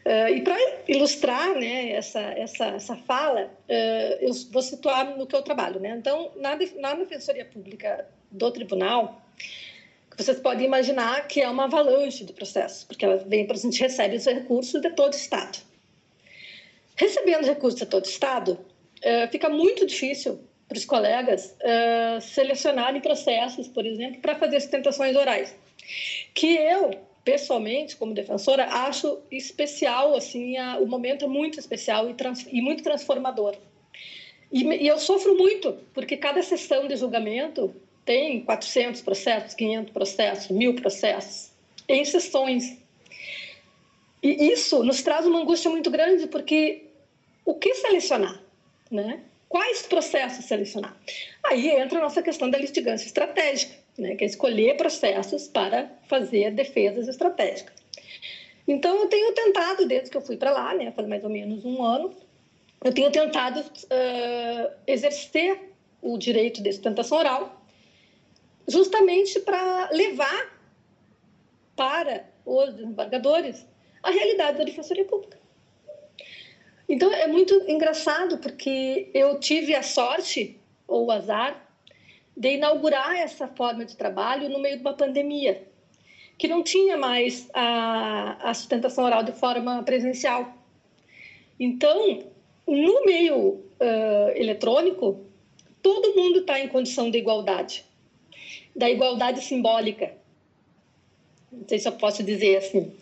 Uh, 0.06 0.30
e 0.36 0.42
para 0.42 0.56
ilustrar 0.88 1.56
né, 1.56 1.94
essa, 1.94 2.20
essa, 2.20 2.66
essa 2.68 2.96
fala, 2.96 3.46
uh, 3.46 4.18
eu 4.22 4.32
vou 4.52 4.62
situar 4.62 5.18
no 5.18 5.26
que 5.26 5.36
eu 5.36 5.42
trabalho. 5.42 5.80
Né? 5.80 5.96
Então, 5.98 6.32
na, 6.36 6.56
na 6.80 6.94
Defensoria 6.94 7.44
Pública 7.44 8.08
do 8.30 8.52
Tribunal, 8.52 9.20
vocês 10.16 10.40
podem 10.40 10.68
imaginar 10.68 11.28
que 11.28 11.42
é 11.42 11.50
uma 11.50 11.64
avalanche 11.64 12.24
de 12.24 12.34
processos, 12.34 12.84
porque 12.84 13.04
ela 13.04 13.18
vem, 13.18 13.48
a 13.50 13.54
gente 13.56 13.82
recebe 13.82 14.16
os 14.16 14.26
recursos 14.26 14.80
de 14.80 14.92
todo 14.92 15.14
o 15.14 15.16
Estado. 15.16 15.58
Recebendo 16.96 17.46
recursos 17.46 17.80
de 17.80 17.86
todo 17.88 18.06
o 18.06 18.08
Estado, 18.08 18.60
uh, 19.06 19.32
fica 19.32 19.50
muito 19.50 19.86
difícil 19.86 20.40
para 20.68 20.78
os 20.78 20.86
colegas 20.86 21.56
uh, 21.62 22.20
selecionarem 22.20 23.00
processos, 23.00 23.68
por 23.68 23.86
exemplo, 23.86 24.20
para 24.20 24.36
fazer 24.36 24.60
sustentações 24.60 25.16
orais, 25.16 25.56
que 26.34 26.56
eu 26.56 26.92
pessoalmente, 27.24 27.96
como 27.96 28.14
defensora, 28.14 28.66
acho 28.66 29.20
especial, 29.32 30.16
assim, 30.16 30.58
a, 30.58 30.78
o 30.78 30.86
momento 30.86 31.26
é 31.26 31.28
muito 31.28 31.60
especial 31.60 32.08
e, 32.08 32.14
trans, 32.14 32.46
e 32.52 32.62
muito 32.62 32.84
transformador. 32.84 33.56
E, 34.52 34.64
e, 34.64 34.88
eu 34.88 35.00
sofro 35.00 35.36
muito, 35.36 35.74
porque 35.92 36.16
cada 36.18 36.44
sessão 36.44 36.88
de 36.88 36.96
julgamento 36.96 37.76
tem 38.06 38.42
400 38.42 39.02
processos, 39.02 39.56
500 39.56 39.92
processos, 39.92 40.52
mil 40.52 40.76
processos, 40.76 41.52
em 41.90 42.06
sessões. 42.06 42.78
E 44.22 44.52
isso 44.52 44.84
nos 44.84 45.02
traz 45.02 45.26
uma 45.26 45.40
angústia 45.40 45.72
muito 45.72 45.90
grande, 45.90 46.28
porque 46.28 46.84
o 47.44 47.56
que 47.56 47.74
selecionar? 47.74 48.45
Né? 48.96 49.20
Quais 49.50 49.82
processos 49.84 50.46
selecionar? 50.46 50.96
Aí 51.44 51.70
entra 51.70 52.00
a 52.00 52.02
nossa 52.02 52.22
questão 52.22 52.50
da 52.50 52.58
litigância 52.58 53.06
estratégica, 53.06 53.76
né? 53.98 54.16
que 54.16 54.24
é 54.24 54.28
escolher 54.28 54.78
processos 54.78 55.48
para 55.48 55.90
fazer 56.08 56.52
defesas 56.52 57.08
estratégicas. 57.08 57.76
Então, 58.68 58.98
eu 59.02 59.08
tenho 59.08 59.32
tentado, 59.34 59.86
desde 59.86 60.10
que 60.10 60.18
eu 60.18 60.22
fui 60.22 60.38
para 60.38 60.52
lá, 60.52 60.74
né, 60.74 60.92
faz 60.92 61.08
mais 61.08 61.24
ou 61.24 61.30
menos 61.30 61.64
um 61.64 61.84
ano, 61.84 62.16
eu 62.84 62.92
tenho 62.92 63.12
tentado 63.12 63.60
uh, 63.60 64.72
exercer 64.88 65.60
o 66.02 66.18
direito 66.18 66.64
de 66.64 66.72
sustentação 66.72 67.20
oral, 67.20 67.62
justamente 68.68 69.40
para 69.40 69.90
levar 69.92 70.52
para 71.76 72.26
os 72.44 72.74
desembargadores 72.74 73.66
a 74.02 74.10
realidade 74.10 74.58
da 74.58 74.64
defensoria 74.64 75.06
pública. 75.06 75.35
Então 76.88 77.12
é 77.12 77.28
muito 77.28 77.54
engraçado 77.68 78.38
porque 78.38 79.10
eu 79.14 79.40
tive 79.40 79.74
a 79.74 79.82
sorte 79.82 80.60
ou 80.88 81.06
o 81.06 81.12
azar 81.12 81.66
de 82.38 82.54
inaugurar 82.56 83.16
essa 83.16 83.48
forma 83.48 83.86
de 83.86 83.96
trabalho 83.96 84.50
no 84.50 84.60
meio 84.60 84.76
de 84.76 84.82
uma 84.82 84.94
pandemia, 84.94 85.64
que 86.38 86.48
não 86.48 86.62
tinha 86.62 86.98
mais 86.98 87.50
a, 87.54 88.50
a 88.50 88.54
sustentação 88.54 89.06
oral 89.06 89.24
de 89.24 89.32
forma 89.32 89.82
presencial. 89.84 90.54
Então, 91.60 92.24
no 92.68 93.06
meio 93.06 93.38
uh, 93.40 94.32
eletrônico, 94.36 95.26
todo 95.82 96.14
mundo 96.14 96.40
está 96.40 96.60
em 96.60 96.68
condição 96.68 97.10
de 97.10 97.18
igualdade, 97.18 97.86
da 98.76 98.90
igualdade 98.90 99.42
simbólica. 99.42 100.14
Não 101.50 101.66
sei 101.68 101.80
se 101.80 101.88
eu 101.88 101.94
posso 101.94 102.22
dizer 102.22 102.58
assim, 102.58 102.94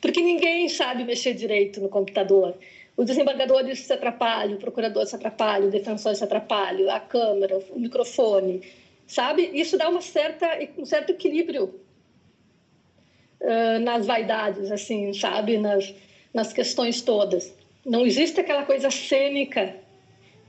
porque 0.00 0.20
ninguém 0.20 0.68
sabe 0.68 1.02
mexer 1.02 1.34
direito 1.34 1.80
no 1.80 1.88
computador 1.88 2.56
os 2.98 3.06
desembargadores 3.06 3.78
se 3.78 3.92
atrapalham, 3.92 4.56
o 4.56 4.58
procurador 4.58 5.06
se 5.06 5.14
atrapalha, 5.14 5.68
o 5.68 5.70
defensor 5.70 6.16
se 6.16 6.24
atrapalha, 6.24 6.92
a 6.92 6.98
câmera, 6.98 7.56
o 7.70 7.78
microfone, 7.78 8.60
sabe? 9.06 9.48
Isso 9.54 9.78
dá 9.78 9.88
uma 9.88 10.00
certa, 10.00 10.48
um 10.76 10.84
certo 10.84 11.10
equilíbrio 11.10 11.76
uh, 13.40 13.78
nas 13.80 14.04
vaidades, 14.04 14.72
assim, 14.72 15.14
sabe? 15.14 15.58
Nas, 15.58 15.94
nas 16.34 16.52
questões 16.52 17.00
todas. 17.00 17.54
Não 17.86 18.04
existe 18.04 18.40
aquela 18.40 18.64
coisa 18.64 18.90
cênica 18.90 19.76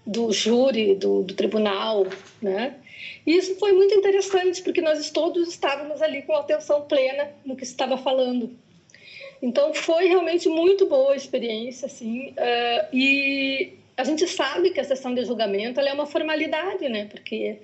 do 0.04 0.32
júri, 0.32 0.96
do, 0.96 1.22
do 1.22 1.36
tribunal, 1.36 2.08
né? 2.42 2.78
E 3.28 3.38
isso 3.38 3.60
foi 3.60 3.74
muito 3.74 3.94
interessante, 3.94 4.64
porque 4.64 4.82
nós 4.82 5.08
todos 5.12 5.50
estávamos 5.50 6.02
ali 6.02 6.24
com 6.24 6.34
atenção 6.34 6.82
plena 6.82 7.30
no 7.46 7.56
que 7.56 7.64
se 7.64 7.74
estava 7.74 7.96
falando. 7.96 8.58
Então 9.42 9.74
foi 9.74 10.08
realmente 10.08 10.50
muito 10.50 10.86
boa 10.86 11.14
a 11.14 11.16
experiência, 11.16 11.86
assim, 11.86 12.30
uh, 12.32 12.88
e 12.92 13.74
a 13.96 14.04
gente 14.04 14.28
sabe 14.28 14.72
que 14.72 14.80
a 14.80 14.84
sessão 14.84 15.14
de 15.14 15.24
julgamento 15.26 15.80
é 15.80 15.94
uma 15.94 16.06
formalidade, 16.06 16.88
né? 16.90 17.06
Porque 17.06 17.58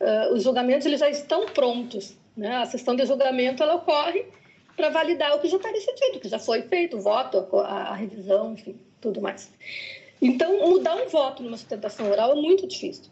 uh, 0.00 0.34
os 0.34 0.42
julgamentos 0.42 0.86
eles 0.86 1.00
já 1.00 1.08
estão 1.08 1.46
prontos, 1.46 2.16
né? 2.36 2.56
A 2.56 2.66
sessão 2.66 2.94
de 2.94 3.04
julgamento 3.06 3.62
ela 3.62 3.76
ocorre 3.76 4.24
para 4.76 4.90
validar 4.90 5.34
o 5.36 5.40
que 5.40 5.48
já 5.48 5.56
está 5.56 5.70
decidido, 5.70 6.20
que 6.20 6.28
já 6.28 6.38
foi 6.38 6.62
feito, 6.62 6.96
o 6.96 7.00
voto, 7.00 7.46
a, 7.58 7.90
a 7.90 7.94
revisão, 7.94 8.52
enfim, 8.52 8.76
tudo 9.00 9.20
mais. 9.20 9.50
Então, 10.20 10.68
mudar 10.68 10.96
um 10.96 11.08
voto 11.08 11.42
numa 11.42 11.56
sustentação 11.56 12.10
oral 12.10 12.32
é 12.32 12.34
muito 12.34 12.66
difícil. 12.66 13.10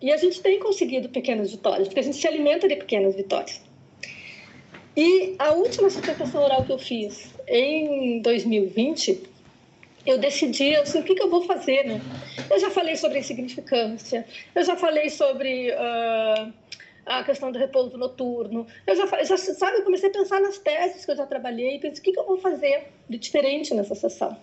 E 0.00 0.12
a 0.12 0.16
gente 0.16 0.40
tem 0.40 0.58
conseguido 0.58 1.08
pequenas 1.08 1.50
vitórias, 1.50 1.88
porque 1.88 2.00
a 2.00 2.02
gente 2.02 2.16
se 2.16 2.26
alimenta 2.26 2.68
de 2.68 2.76
pequenas 2.76 3.14
vitórias. 3.14 3.60
E 4.96 5.36
a 5.38 5.52
última 5.52 5.90
sustentação 5.90 6.42
oral 6.42 6.64
que 6.64 6.72
eu 6.72 6.78
fiz 6.78 7.34
em 7.46 8.22
2020, 8.22 9.22
eu 10.06 10.16
decidi 10.16 10.74
assim, 10.76 11.00
o 11.00 11.02
que, 11.02 11.14
que 11.14 11.22
eu 11.22 11.28
vou 11.28 11.44
fazer, 11.44 11.84
né? 11.84 12.00
Eu 12.48 12.58
já 12.58 12.70
falei 12.70 12.96
sobre 12.96 13.18
insignificância, 13.18 14.26
eu 14.54 14.64
já 14.64 14.74
falei 14.74 15.10
sobre 15.10 15.70
uh, 15.70 16.50
a 17.04 17.22
questão 17.24 17.52
do 17.52 17.58
repouso 17.58 17.98
noturno, 17.98 18.66
eu 18.86 18.96
já, 18.96 19.22
já 19.22 19.36
sabe, 19.36 19.78
eu 19.78 19.82
comecei 19.82 20.08
a 20.08 20.12
pensar 20.12 20.40
nas 20.40 20.56
teses 20.58 21.04
que 21.04 21.10
eu 21.10 21.16
já 21.16 21.26
trabalhei, 21.26 21.78
pensei, 21.78 22.00
o 22.00 22.02
que, 22.02 22.12
que 22.12 22.18
eu 22.18 22.26
vou 22.26 22.38
fazer 22.38 22.84
de 23.06 23.18
diferente 23.18 23.74
nessa 23.74 23.94
sessão? 23.94 24.34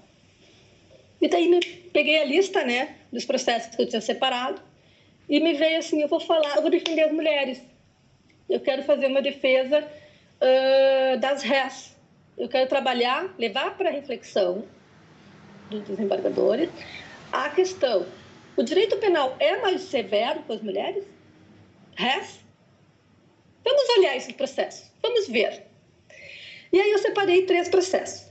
E 1.20 1.28
daí 1.28 1.48
me 1.48 1.62
peguei 1.92 2.22
a 2.22 2.26
lista, 2.26 2.64
né, 2.64 2.96
dos 3.12 3.26
processos 3.26 3.76
que 3.76 3.82
eu 3.82 3.90
tinha 3.90 4.02
separado 4.02 4.62
e 5.28 5.40
me 5.40 5.54
veio 5.54 5.80
assim, 5.80 6.02
eu 6.02 6.08
vou 6.08 6.20
falar, 6.20 6.58
eu 6.58 6.62
vou 6.62 6.70
defender 6.70 7.02
as 7.02 7.12
mulheres. 7.12 7.60
Eu 8.50 8.60
quero 8.60 8.84
fazer 8.84 9.08
uma 9.08 9.22
defesa 9.22 9.88
uh, 10.42 11.20
das 11.20 11.44
rés. 11.44 11.96
Eu 12.38 12.50
quero 12.50 12.68
trabalhar, 12.68 13.34
levar 13.38 13.78
para 13.78 13.90
reflexão 13.90 14.66
dos 15.70 15.84
desembargadores 15.84 16.70
a 17.32 17.50
questão: 17.50 18.06
o 18.56 18.64
direito 18.64 18.98
penal 18.98 19.36
é 19.40 19.58
mais 19.58 19.82
severo 19.82 20.42
com 20.44 20.54
as 20.54 20.62
mulheres? 20.62 21.04
Rés? 21.96 22.40
Vamos 23.64 23.98
olhar 23.98 24.18
esse 24.18 24.34
processo, 24.34 24.92
vamos 25.02 25.28
ver. 25.28 25.66
E 26.72 26.80
aí 26.80 26.92
eu 26.92 26.98
separei 26.98 27.46
três 27.46 27.70
processos. 27.70 28.28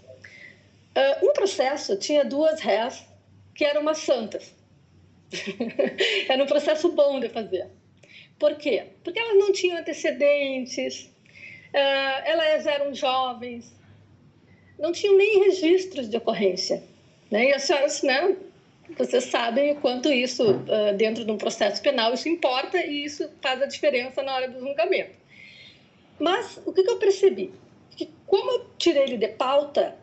Uh, 0.95 1.27
um 1.29 1.33
processo 1.33 1.97
tinha 1.97 2.25
duas 2.25 2.61
rés 2.61 3.07
que 3.55 3.65
eram 3.65 3.83
umas 3.83 3.99
santas. 3.99 4.55
Era 6.29 6.43
um 6.43 6.47
processo 6.47 6.93
bom 6.93 7.19
de 7.19 7.29
fazer. 7.29 7.69
Por 8.39 8.57
quê? 8.57 8.87
Porque 9.03 9.19
elas 9.19 9.39
não 9.39 9.53
tinham 9.53 9.79
antecedentes, 9.79 11.11
elas 11.73 12.67
eram 12.67 12.95
jovens, 12.95 13.73
não 14.79 14.93
tinham 14.93 15.17
nem 15.17 15.45
registros 15.45 16.09
de 16.09 16.17
ocorrência. 16.17 16.83
Né? 17.31 17.47
E 17.47 17.53
as 17.53 17.63
senhoras, 17.63 18.03
né, 18.03 18.37
vocês 18.97 19.25
sabem 19.25 19.73
o 19.73 19.77
quanto 19.77 20.13
isso, 20.13 20.53
uh, 20.53 20.95
dentro 20.97 21.25
de 21.25 21.31
um 21.31 21.39
processo 21.39 21.81
penal, 21.81 22.13
isso 22.13 22.29
importa 22.29 22.79
e 22.79 23.05
isso 23.05 23.31
faz 23.41 23.63
a 23.63 23.67
diferença 23.67 24.23
na 24.23 24.35
hora 24.35 24.49
do 24.49 24.61
julgamento. 24.61 25.13
Mas 26.19 26.61
o 26.67 26.73
que, 26.73 26.83
que 26.83 26.91
eu 26.91 26.99
percebi? 26.99 27.53
Que 27.97 28.11
como 28.27 28.51
eu 28.51 28.67
tirei 28.77 29.05
ele 29.05 29.17
de 29.17 29.29
pauta, 29.29 29.97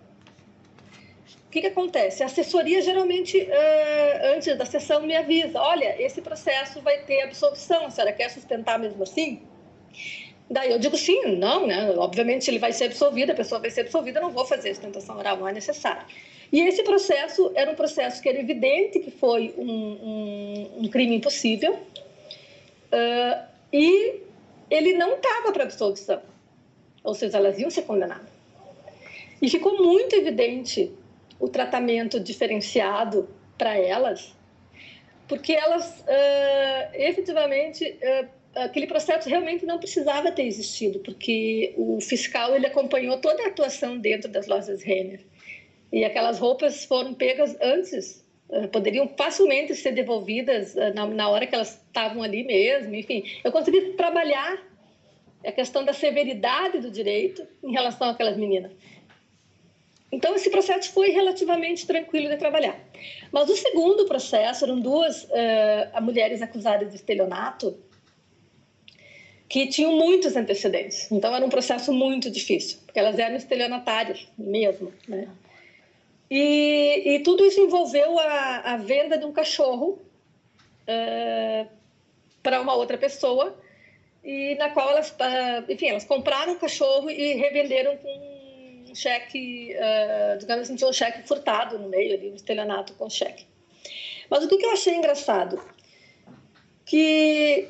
o 1.48 1.52
que, 1.52 1.62
que 1.62 1.68
acontece? 1.68 2.22
A 2.24 2.28
assessoria 2.28 2.82
geralmente, 2.82 3.38
uh, 3.42 4.36
antes 4.36 4.56
da 4.58 4.66
sessão, 4.66 5.02
me 5.02 5.16
avisa: 5.16 5.60
olha, 5.60 6.02
esse 6.02 6.22
processo 6.22 6.82
vai 6.82 7.00
ter 7.00 7.22
absolvição, 7.22 7.86
a 7.86 7.90
senhora 7.90 8.14
quer 8.14 8.30
sustentar 8.30 8.78
mesmo 8.80 9.04
assim? 9.04 9.42
Daí 10.50 10.72
eu 10.72 10.80
digo 10.80 10.98
sim, 10.98 11.36
não, 11.36 11.68
né? 11.68 11.94
Obviamente 11.98 12.50
ele 12.50 12.58
vai 12.58 12.74
ser 12.74 12.86
absolvido, 12.86 13.32
a 13.32 13.36
pessoa 13.36 13.62
vai 13.62 13.70
ser 13.70 13.82
absolvida, 13.82 14.20
não 14.20 14.32
vou 14.32 14.46
fazer 14.46 14.74
sustentação 14.74 15.18
oral, 15.18 15.38
não 15.38 15.48
é 15.48 15.54
necessário. 15.54 16.04
E 16.52 16.62
esse 16.62 16.84
processo 16.84 17.52
era 17.56 17.70
um 17.70 17.76
processo 17.76 18.22
que 18.22 18.28
era 18.28 18.40
evidente 18.40 19.00
que 19.00 19.12
foi 19.12 19.54
um, 19.56 19.72
um, 19.72 20.72
um 20.80 20.88
crime 20.90 21.16
impossível 21.16 21.74
uh, 21.74 23.48
e 23.72 24.22
ele 24.72 24.94
não 24.94 25.14
estava 25.14 25.52
para 25.52 25.64
absolvição, 25.64 26.22
ou 27.04 27.14
seja, 27.14 27.38
elas 27.38 27.60
iam 27.60 27.70
ser 27.70 27.84
condenadas. 27.84 28.30
E 29.40 29.48
ficou 29.48 29.78
muito 29.78 30.16
evidente 30.16 30.92
o 31.40 31.48
tratamento 31.48 32.20
diferenciado 32.20 33.30
para 33.56 33.78
elas, 33.78 34.36
porque 35.28 35.54
elas 35.54 36.00
uh, 36.00 36.96
efetivamente 36.96 37.86
uh, 37.86 38.39
aquele 38.56 38.88
processo 38.88 39.30
realmente 39.30 39.66
não 39.66 39.78
precisava 39.78 40.32
ter 40.32 40.44
existido, 40.44 41.00
porque 41.00 41.74
o 41.78 42.00
fiscal 42.02 42.56
ele 42.56 42.66
acompanhou 42.66 43.20
toda 43.20 43.44
a 43.44 43.48
atuação 43.48 43.98
dentro 43.98 44.30
das 44.30 44.48
lojas 44.48 44.82
Renner. 44.82 45.22
E 45.92 46.04
aquelas 46.04 46.40
roupas 46.40 46.86
foram 46.86 47.14
pegas 47.14 47.56
antes, 47.62 48.24
eh, 48.52 48.68
poderiam 48.68 49.08
facilmente 49.18 49.74
ser 49.76 49.92
devolvidas 49.92 50.76
eh, 50.78 50.94
na, 50.94 51.30
hora 51.30 51.48
que 51.48 51.56
elas 51.56 51.82
estavam 51.88 52.22
ali 52.22 52.44
mesmo. 52.44 52.94
Enfim, 52.94 53.24
eu 53.44 53.52
consegui 53.52 53.94
trabalhar 53.94 54.62
a 55.46 55.52
questão 55.52 55.84
da 55.84 55.94
severidade 55.94 56.80
do 56.80 56.92
direito 56.92 57.46
em 57.64 57.72
relação 57.72 58.10
àquelas 58.10 58.38
meninas. 58.38 58.72
Então, 60.12 60.36
esse 60.36 60.50
processo 60.50 60.92
foi 60.92 61.12
relativamente 61.12 61.86
tranquilo 61.86 62.30
de 62.30 62.38
trabalhar. 62.38 62.80
Mas 63.32 63.48
o 63.48 63.56
segundo 63.56 64.06
processo, 64.06 64.66
eram 64.66 64.80
duas 64.80 65.24
uh, 65.26 66.02
mulheres 66.02 66.42
acusadas 66.42 66.90
de 66.90 66.96
estelionato, 66.96 67.78
que 69.50 69.66
tinham 69.68 69.96
muitos 69.96 70.36
antecedentes. 70.36 71.12
Então 71.12 71.36
era 71.36 71.44
um 71.44 71.50
processo 71.50 71.92
muito 71.92 72.30
difícil, 72.30 72.78
porque 72.86 73.00
elas 73.00 73.18
eram 73.18 73.36
estelionatárias 73.36 74.28
mesmo, 74.38 74.94
né? 75.08 75.28
E, 76.30 77.16
e 77.16 77.20
tudo 77.22 77.44
isso 77.44 77.60
envolveu 77.60 78.20
a, 78.20 78.74
a, 78.74 78.78
venda 78.78 79.18
de 79.18 79.26
um 79.26 79.32
cachorro 79.32 80.00
uh, 80.88 81.68
para 82.44 82.62
uma 82.62 82.76
outra 82.76 83.00
pessoa 83.00 83.58
e 84.24 84.54
na 84.54 84.70
qual 84.70 84.92
elas, 84.92 85.10
uh, 85.10 85.72
enfim, 85.72 85.88
elas 85.88 86.06
compraram 86.06 86.54
o 86.54 86.60
cachorro 86.60 87.10
e 87.10 87.34
revenderam 87.34 87.98
com 87.98 88.92
um 88.92 88.94
cheque, 88.94 89.76
uh, 89.76 90.38
digamos 90.38 90.66
assim, 90.66 90.76
tinha 90.76 90.88
um 90.88 90.94
cheque 90.94 91.28
furtado 91.28 91.80
no 91.80 91.90
meio 91.90 92.14
ali, 92.14 92.30
um 92.30 92.36
estelionato 92.36 92.94
com 92.94 93.10
cheque. 93.10 93.48
Mas 94.30 94.44
o 94.44 94.48
que 94.48 94.64
eu 94.64 94.72
achei 94.72 94.94
engraçado? 94.94 95.60
Que 96.86 97.70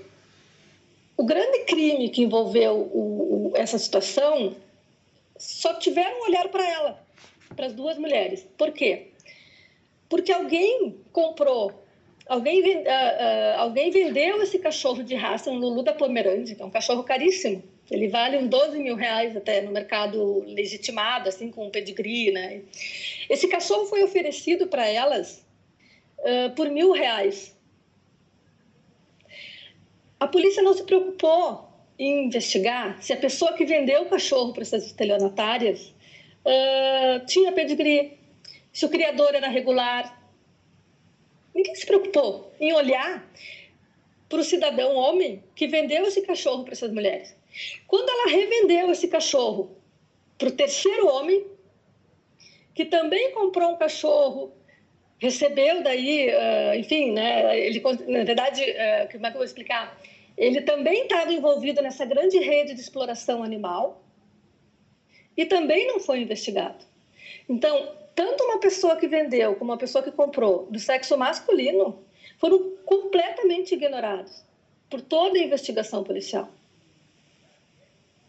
o 1.19 1.25
grande 1.25 1.65
crime 1.65 2.07
que 2.07 2.23
envolveu 2.23 2.77
o, 2.77 3.51
o, 3.51 3.57
essa 3.57 3.77
situação 3.77 4.55
só 5.37 5.73
tiveram 5.73 6.17
um 6.17 6.23
olhar 6.23 6.47
para 6.47 6.65
ela, 6.65 7.05
para 7.57 7.65
as 7.65 7.73
duas 7.73 7.97
mulheres. 7.97 8.47
Por 8.57 8.71
quê? 8.71 9.07
Porque 10.07 10.31
alguém 10.31 10.95
comprou, 11.11 11.83
alguém, 12.25 12.61
uh, 12.61 12.79
uh, 12.79 13.57
alguém 13.57 13.91
vendeu 13.91 14.41
esse 14.41 14.57
cachorro 14.59 15.03
de 15.03 15.13
raça, 15.13 15.51
um 15.51 15.57
Lulu 15.57 15.83
da 15.83 15.91
Pomerânia, 15.91 16.55
que 16.55 16.61
é 16.61 16.65
um 16.65 16.71
cachorro 16.71 17.03
caríssimo. 17.03 17.61
Ele 17.91 18.07
vale 18.07 18.37
uns 18.37 18.47
12 18.47 18.79
mil 18.79 18.95
reais 18.95 19.35
até 19.35 19.59
no 19.61 19.71
mercado 19.71 20.45
legitimado, 20.47 21.27
assim, 21.27 21.51
com 21.51 21.69
pedigree, 21.69 22.31
né? 22.31 22.61
Esse 23.29 23.45
cachorro 23.49 23.87
foi 23.87 24.03
oferecido 24.03 24.67
para 24.67 24.87
elas 24.87 25.45
uh, 26.19 26.55
por 26.55 26.69
mil 26.69 26.93
reais. 26.93 27.58
A 30.19 30.27
polícia 30.27 30.61
não 30.61 30.73
se 30.73 30.83
preocupou 30.83 31.69
em 31.97 32.25
investigar 32.25 33.01
se 33.01 33.13
a 33.13 33.17
pessoa 33.17 33.53
que 33.53 33.65
vendeu 33.65 34.03
o 34.03 34.09
cachorro 34.09 34.53
para 34.53 34.63
essas 34.63 34.85
estelionatárias 34.85 35.93
uh, 36.45 37.25
tinha 37.25 37.51
pedigree, 37.51 38.17
se 38.71 38.85
o 38.85 38.89
criador 38.89 39.33
era 39.33 39.47
regular. 39.47 40.17
Ninguém 41.53 41.75
se 41.75 41.85
preocupou 41.85 42.51
em 42.59 42.73
olhar 42.73 43.27
para 44.27 44.39
o 44.39 44.43
cidadão 44.43 44.95
homem 44.95 45.43
que 45.55 45.67
vendeu 45.67 46.05
esse 46.05 46.21
cachorro 46.21 46.63
para 46.63 46.73
essas 46.73 46.91
mulheres. 46.91 47.35
Quando 47.87 48.09
ela 48.09 48.29
revendeu 48.29 48.91
esse 48.91 49.07
cachorro 49.07 49.75
para 50.37 50.49
o 50.49 50.51
terceiro 50.51 51.07
homem, 51.07 51.47
que 52.75 52.85
também 52.85 53.31
comprou 53.31 53.71
um 53.71 53.77
cachorro, 53.77 54.53
recebeu 55.19 55.83
daí, 55.83 56.29
uh, 56.29 56.75
enfim, 56.75 57.11
né, 57.11 57.59
ele, 57.59 57.81
na 58.07 58.23
verdade, 58.23 58.63
uh, 58.63 59.11
como 59.11 59.25
é 59.25 59.29
que 59.29 59.35
eu 59.35 59.39
vou 59.39 59.43
explicar? 59.43 59.99
Ele 60.37 60.61
também 60.61 61.03
estava 61.03 61.31
envolvido 61.31 61.81
nessa 61.81 62.05
grande 62.05 62.39
rede 62.39 62.73
de 62.73 62.79
exploração 62.79 63.43
animal 63.43 64.01
e 65.35 65.45
também 65.45 65.87
não 65.87 65.99
foi 65.99 66.21
investigado. 66.21 66.85
Então, 67.47 67.93
tanto 68.15 68.43
uma 68.43 68.59
pessoa 68.59 68.95
que 68.95 69.07
vendeu 69.07 69.55
como 69.55 69.71
uma 69.71 69.77
pessoa 69.77 70.03
que 70.03 70.11
comprou 70.11 70.67
do 70.71 70.79
sexo 70.79 71.17
masculino 71.17 72.03
foram 72.37 72.71
completamente 72.85 73.73
ignorados 73.73 74.43
por 74.89 75.01
toda 75.01 75.37
a 75.37 75.41
investigação 75.41 76.03
policial. 76.03 76.49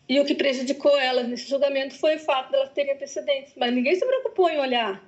E 0.09 0.19
o 0.19 0.25
que 0.25 0.35
prejudicou 0.35 0.99
elas 0.99 1.29
nesse 1.29 1.49
julgamento 1.49 1.95
foi 1.95 2.17
o 2.17 2.19
fato 2.19 2.51
de 2.51 2.57
elas 2.57 2.71
terem 2.71 2.95
antecedentes. 2.95 3.53
Mas 3.57 3.73
ninguém 3.73 3.95
se 3.95 4.05
preocupou 4.05 4.51
em 4.51 4.59
olhar 4.59 5.01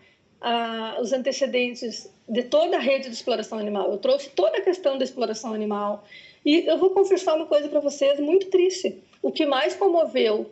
ah, 0.42 0.98
os 1.00 1.12
antecedentes 1.12 2.10
de 2.28 2.42
toda 2.42 2.76
a 2.76 2.80
rede 2.80 3.08
de 3.08 3.14
exploração 3.14 3.58
animal. 3.58 3.92
Eu 3.92 3.98
trouxe 3.98 4.28
toda 4.30 4.58
a 4.58 4.60
questão 4.60 4.98
da 4.98 5.04
exploração 5.04 5.54
animal. 5.54 6.04
E 6.44 6.66
eu 6.66 6.76
vou 6.78 6.90
confessar 6.90 7.36
uma 7.36 7.46
coisa 7.46 7.68
para 7.68 7.78
vocês 7.78 8.18
muito 8.18 8.48
triste. 8.48 9.00
O 9.22 9.30
que 9.30 9.46
mais 9.46 9.74
comoveu 9.74 10.50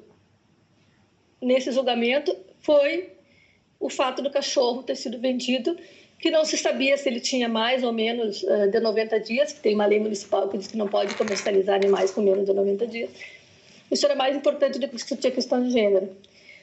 nesse 1.43 1.73
julgamento 1.73 2.37
foi 2.61 3.11
o 3.81 3.91
fato 3.91 4.23
do 4.23 4.31
cachorro 4.31 4.85
ter 4.85 4.95
sido 4.95 5.19
vendido, 5.19 5.77
que 6.21 6.31
não 6.31 6.45
se 6.45 6.57
sabia 6.57 6.97
se 6.97 7.09
ele 7.09 7.19
tinha 7.19 7.49
mais 7.49 7.83
ou 7.83 7.93
menos 7.93 8.43
uh, 8.45 8.71
de 8.71 8.79
90 8.79 9.19
dias, 9.21 9.53
que 9.53 9.61
tem 9.61 9.75
uma 9.75 9.87
lei 9.87 9.99
municipal 9.99 10.49
que 10.49 10.59
diz 10.59 10.69
que 10.69 10.77
não 10.77 10.87
pode 10.87 11.15
comercializar 11.17 11.75
animais 11.75 12.13
com 12.13 12.21
menos 12.21 12.45
de 12.45 12.53
90 12.53 12.87
dias. 12.87 13.11
Isso 13.91 14.07
era 14.07 14.15
mais 14.15 14.37
importante 14.37 14.79
do 14.79 14.87
que 14.87 14.95
discutir 14.95 15.29
a 15.29 15.31
questão 15.33 15.61
de 15.63 15.71
gênero. 15.71 16.15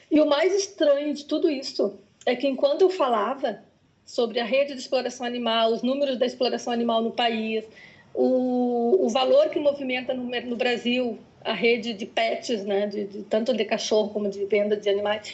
E 0.09 0.21
o 0.21 0.25
mais 0.25 0.55
estranho 0.55 1.13
de 1.13 1.25
tudo 1.25 1.49
isso 1.49 1.99
é 2.27 2.35
que 2.35 2.47
enquanto 2.47 2.81
eu 2.81 2.89
falava 2.89 3.63
sobre 4.05 4.39
a 4.39 4.45
rede 4.45 4.73
de 4.73 4.79
exploração 4.79 5.25
animal, 5.25 5.71
os 5.71 5.81
números 5.81 6.17
da 6.17 6.25
exploração 6.25 6.71
animal 6.71 7.01
no 7.01 7.11
país, 7.11 7.65
o, 8.13 9.05
o 9.05 9.09
valor 9.09 9.49
que 9.49 9.59
movimenta 9.59 10.13
no, 10.13 10.23
no, 10.23 10.55
Brasil 10.55 11.17
a 11.43 11.53
rede 11.53 11.93
de 11.93 12.05
pets, 12.05 12.63
né, 12.63 12.85
de, 12.87 13.05
de, 13.05 13.23
tanto 13.23 13.53
de 13.53 13.65
cachorro 13.65 14.09
como 14.09 14.29
de 14.29 14.45
venda 14.45 14.77
de 14.77 14.89
animais, 14.89 15.33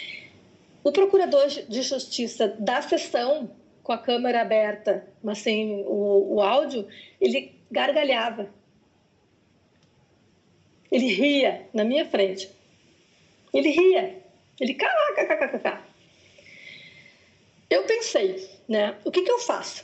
o 0.83 0.91
procurador 0.91 1.47
de 1.47 1.81
justiça 1.81 2.55
da 2.59 2.81
sessão 2.81 3.49
com 3.83 3.91
a 3.91 3.97
câmera 3.97 4.41
aberta, 4.41 5.05
mas 5.21 5.39
sem 5.39 5.83
o, 5.85 6.35
o 6.35 6.41
áudio, 6.41 6.87
ele 7.19 7.51
gargalhava 7.69 8.47
ele 10.93 11.07
ria 11.07 11.67
na 11.73 11.83
minha 11.83 12.05
frente. 12.05 12.51
Ele 13.51 13.69
ria. 13.71 14.15
Ele 14.59 14.75
kkkk. 14.75 15.92
Eu 17.73 17.81
pensei, 17.85 18.47
né? 18.69 18.95
O 19.03 19.09
que, 19.09 19.23
que 19.23 19.31
eu 19.31 19.39
faço? 19.39 19.83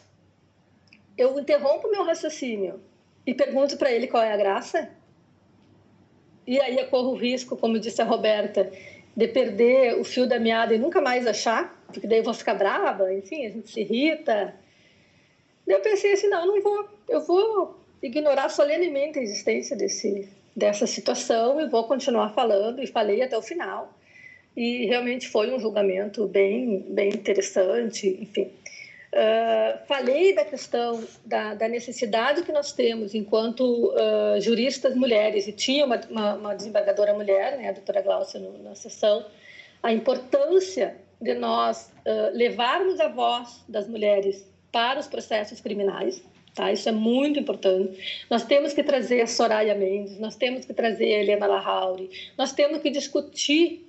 Eu 1.17 1.39
interrompo 1.39 1.89
meu 1.89 2.03
raciocínio 2.03 2.79
e 3.25 3.33
pergunto 3.33 3.77
para 3.77 3.91
ele 3.91 4.05
qual 4.05 4.21
é 4.21 4.31
a 4.31 4.37
graça? 4.37 4.91
E 6.45 6.61
aí 6.61 6.77
eu 6.77 6.87
corro 6.89 7.13
o 7.13 7.15
risco, 7.15 7.57
como 7.57 7.79
disse 7.79 7.99
a 7.99 8.05
Roberta, 8.05 8.71
de 9.15 9.27
perder 9.27 9.99
o 9.99 10.03
fio 10.03 10.27
da 10.27 10.39
meada 10.39 10.75
e 10.75 10.77
nunca 10.77 11.01
mais 11.01 11.25
achar, 11.25 11.83
porque 11.91 12.05
daí 12.05 12.19
eu 12.19 12.23
vou 12.23 12.35
ficar 12.35 12.53
brava, 12.53 13.11
enfim, 13.11 13.47
a 13.47 13.49
gente 13.49 13.71
se 13.71 13.81
irrita. 13.81 14.53
Eu 15.65 15.79
pensei 15.79 16.13
assim, 16.13 16.27
não, 16.27 16.45
não 16.45 16.61
vou, 16.61 16.87
eu 17.07 17.21
vou 17.21 17.79
ignorar 18.03 18.49
solenemente 18.49 19.17
a 19.17 19.23
existência 19.23 19.75
desse, 19.75 20.29
dessa 20.55 20.85
situação 20.85 21.59
e 21.59 21.67
vou 21.67 21.85
continuar 21.85 22.35
falando 22.35 22.83
e 22.83 22.85
falei 22.85 23.23
até 23.23 23.35
o 23.35 23.41
final. 23.41 23.91
E 24.59 24.87
realmente 24.87 25.29
foi 25.29 25.49
um 25.53 25.57
julgamento 25.57 26.27
bem, 26.27 26.85
bem 26.89 27.07
interessante, 27.07 28.09
enfim. 28.19 28.51
Uh, 29.13 29.87
falei 29.87 30.35
da 30.35 30.43
questão 30.43 31.01
da, 31.25 31.53
da, 31.53 31.69
necessidade 31.69 32.43
que 32.43 32.51
nós 32.51 32.73
temos 32.73 33.15
enquanto 33.15 33.63
uh, 33.63 34.41
juristas 34.41 34.97
mulheres, 34.97 35.47
e 35.47 35.53
tinha 35.53 35.85
uma, 35.85 36.01
uma, 36.09 36.33
uma 36.33 36.53
desembargadora 36.55 37.13
mulher, 37.13 37.57
né, 37.57 37.69
a 37.69 37.71
doutora 37.71 38.01
Glaucia, 38.01 38.37
na 38.61 38.75
sessão, 38.75 39.25
a 39.81 39.93
importância 39.93 40.97
de 41.21 41.35
nós 41.35 41.89
uh, 42.05 42.35
levarmos 42.35 42.99
a 42.99 43.07
voz 43.07 43.63
das 43.65 43.87
mulheres 43.87 44.45
para 44.73 44.99
os 44.99 45.07
processos 45.07 45.61
criminais, 45.61 46.21
Tá? 46.53 46.73
Isso 46.73 46.89
é 46.89 46.91
muito 46.91 47.39
importante. 47.39 48.25
Nós 48.29 48.43
temos 48.43 48.73
que 48.73 48.83
trazer 48.83 49.21
a 49.21 49.27
Soraya 49.27 49.75
Mendes, 49.75 50.19
nós 50.19 50.35
temos 50.35 50.65
que 50.65 50.73
trazer 50.73 51.13
a 51.13 51.19
Helena 51.19 51.47
Lahauri, 51.47 52.09
nós 52.37 52.51
temos 52.51 52.81
que 52.81 52.89
discutir 52.89 53.88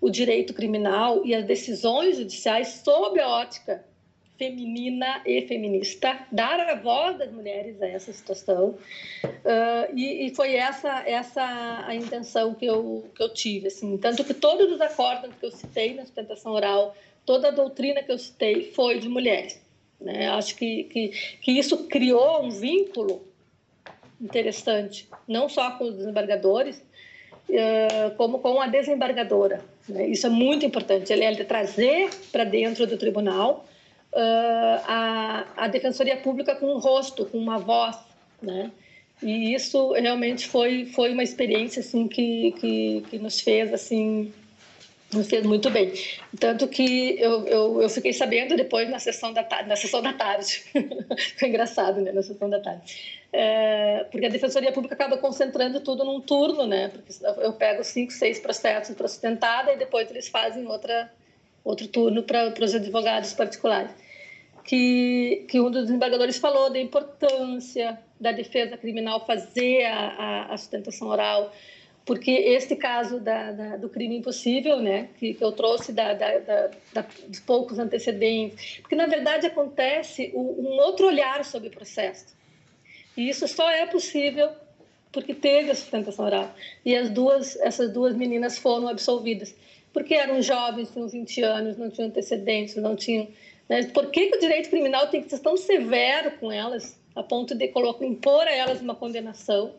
o 0.00 0.10
direito 0.10 0.54
criminal 0.54 1.24
e 1.24 1.34
as 1.34 1.44
decisões 1.44 2.16
judiciais 2.16 2.80
sob 2.84 3.20
a 3.20 3.28
ótica 3.28 3.84
feminina 4.38 5.20
e 5.26 5.42
feminista, 5.42 6.16
dar 6.30 6.60
a 6.60 6.76
voz 6.76 7.18
das 7.18 7.30
mulheres 7.32 7.82
a 7.82 7.86
essa 7.88 8.12
situação. 8.12 8.78
Uh, 9.24 9.96
e, 9.96 10.26
e, 10.26 10.34
foi 10.34 10.54
essa 10.54 11.02
essa 11.04 11.84
a 11.84 11.94
intenção 11.94 12.54
que 12.54 12.64
eu, 12.64 13.04
que 13.14 13.22
eu 13.22 13.34
tive. 13.34 13.66
Assim. 13.66 13.98
Tanto 13.98 14.24
que 14.24 14.32
todos 14.32 14.70
os 14.72 14.80
acordos 14.80 15.34
que 15.34 15.44
eu 15.44 15.50
citei 15.50 15.94
na 15.94 16.02
sustentação 16.04 16.52
oral, 16.52 16.96
toda 17.26 17.48
a 17.48 17.50
doutrina 17.50 18.00
que 18.02 18.12
eu 18.12 18.18
citei 18.18 18.70
foi 18.72 19.00
de 19.00 19.08
mulheres. 19.08 19.60
Né? 20.00 20.28
Acho 20.28 20.54
que, 20.54 20.84
que, 20.84 21.08
que 21.42 21.52
isso 21.52 21.88
criou 21.88 22.44
um 22.44 22.50
vínculo 22.50 23.26
interessante, 24.20 25.08
não 25.26 25.48
só 25.48 25.72
com 25.72 25.84
os 25.84 25.96
desembargadores, 25.96 26.80
uh, 27.48 28.14
como 28.16 28.38
com 28.38 28.60
a 28.60 28.68
desembargadora. 28.68 29.64
Né? 29.88 30.08
Isso 30.08 30.26
é 30.26 30.30
muito 30.30 30.66
importante, 30.66 31.12
ele 31.12 31.24
é 31.24 31.34
trazer 31.44 32.10
para 32.30 32.44
dentro 32.44 32.86
do 32.86 32.96
tribunal 32.96 33.64
uh, 34.12 34.82
a, 34.86 35.46
a 35.56 35.68
defensoria 35.68 36.16
pública 36.16 36.54
com 36.54 36.74
um 36.74 36.78
rosto, 36.78 37.24
com 37.26 37.38
uma 37.38 37.58
voz, 37.58 37.96
né? 38.42 38.70
E 39.20 39.52
isso 39.52 39.92
realmente 39.92 40.46
foi 40.46 40.86
foi 40.86 41.10
uma 41.10 41.24
experiência 41.24 41.80
assim 41.80 42.06
que, 42.06 42.52
que, 42.52 43.04
que 43.10 43.18
nos 43.18 43.40
fez 43.40 43.72
assim 43.72 44.32
me 45.12 45.24
fez 45.24 45.44
muito 45.44 45.70
bem. 45.70 45.92
Tanto 46.38 46.68
que 46.68 47.16
eu, 47.18 47.46
eu, 47.46 47.82
eu, 47.82 47.88
fiquei 47.88 48.12
sabendo 48.12 48.56
depois 48.56 48.88
na 48.90 48.98
sessão 48.98 49.32
da 49.32 49.42
tarde, 49.42 49.68
na 49.68 49.76
sessão 49.76 50.02
da 50.02 50.12
tarde. 50.12 50.64
Foi 51.38 51.48
engraçado, 51.48 52.00
né? 52.00 52.12
Na 52.12 52.22
sessão 52.22 52.48
da 52.50 52.60
tarde. 52.60 53.18
É, 53.32 54.06
porque 54.10 54.26
a 54.26 54.30
Defensoria 54.30 54.72
Pública 54.72 54.94
acaba 54.94 55.16
concentrando 55.18 55.80
tudo 55.80 56.04
num 56.04 56.20
turno, 56.20 56.66
né? 56.66 56.88
Porque 56.88 57.12
eu 57.42 57.52
pego 57.54 57.82
cinco, 57.84 58.12
seis 58.12 58.38
processos 58.38 58.94
para 58.94 59.08
sustentada 59.08 59.72
e 59.72 59.76
depois 59.76 60.10
eles 60.10 60.28
fazem 60.28 60.66
outra, 60.66 61.10
outro 61.64 61.88
turno 61.88 62.22
para 62.22 62.52
os 62.62 62.74
advogados 62.74 63.32
particulares. 63.32 63.90
Que, 64.64 65.46
que 65.48 65.58
um 65.58 65.70
dos 65.70 65.86
desembargadores 65.86 66.36
falou 66.36 66.70
da 66.70 66.78
importância 66.78 67.98
da 68.20 68.32
defesa 68.32 68.76
criminal 68.76 69.24
fazer 69.24 69.86
a, 69.86 70.08
a, 70.08 70.54
a 70.54 70.56
sustentação 70.58 71.08
oral, 71.08 71.50
porque 72.08 72.30
este 72.30 72.74
caso 72.74 73.20
da, 73.20 73.52
da, 73.52 73.76
do 73.76 73.86
crime 73.90 74.16
impossível, 74.16 74.80
né, 74.80 75.10
que, 75.18 75.34
que 75.34 75.44
eu 75.44 75.52
trouxe 75.52 75.92
da, 75.92 76.14
dos 77.26 77.38
poucos 77.40 77.78
antecedentes, 77.78 78.78
porque 78.78 78.96
na 78.96 79.04
verdade 79.04 79.46
acontece 79.46 80.32
um 80.34 80.80
outro 80.80 81.06
olhar 81.06 81.44
sobre 81.44 81.68
o 81.68 81.70
processo. 81.70 82.34
E 83.14 83.28
isso 83.28 83.46
só 83.46 83.70
é 83.70 83.84
possível 83.84 84.48
porque 85.12 85.34
teve 85.34 85.70
a 85.70 85.74
sustentação 85.74 86.24
oral. 86.24 86.54
E 86.82 86.96
as 86.96 87.10
duas, 87.10 87.56
essas 87.56 87.92
duas 87.92 88.16
meninas 88.16 88.56
foram 88.56 88.88
absolvidas, 88.88 89.54
porque 89.92 90.14
eram 90.14 90.40
jovens, 90.40 90.90
tinham 90.90 91.08
20 91.08 91.42
anos, 91.42 91.76
não 91.76 91.90
tinham 91.90 92.08
antecedentes, 92.08 92.76
não 92.76 92.96
tinham. 92.96 93.28
Né? 93.68 93.84
Por 93.92 94.10
que, 94.10 94.28
que 94.28 94.36
o 94.38 94.40
direito 94.40 94.70
criminal 94.70 95.08
tem 95.08 95.22
que 95.22 95.28
ser 95.28 95.40
tão 95.40 95.58
severo 95.58 96.30
com 96.40 96.50
elas, 96.50 96.98
a 97.14 97.22
ponto 97.22 97.54
de 97.54 97.68
colocar, 97.68 98.06
impor 98.06 98.48
a 98.48 98.54
elas 98.54 98.80
uma 98.80 98.94
condenação? 98.94 99.74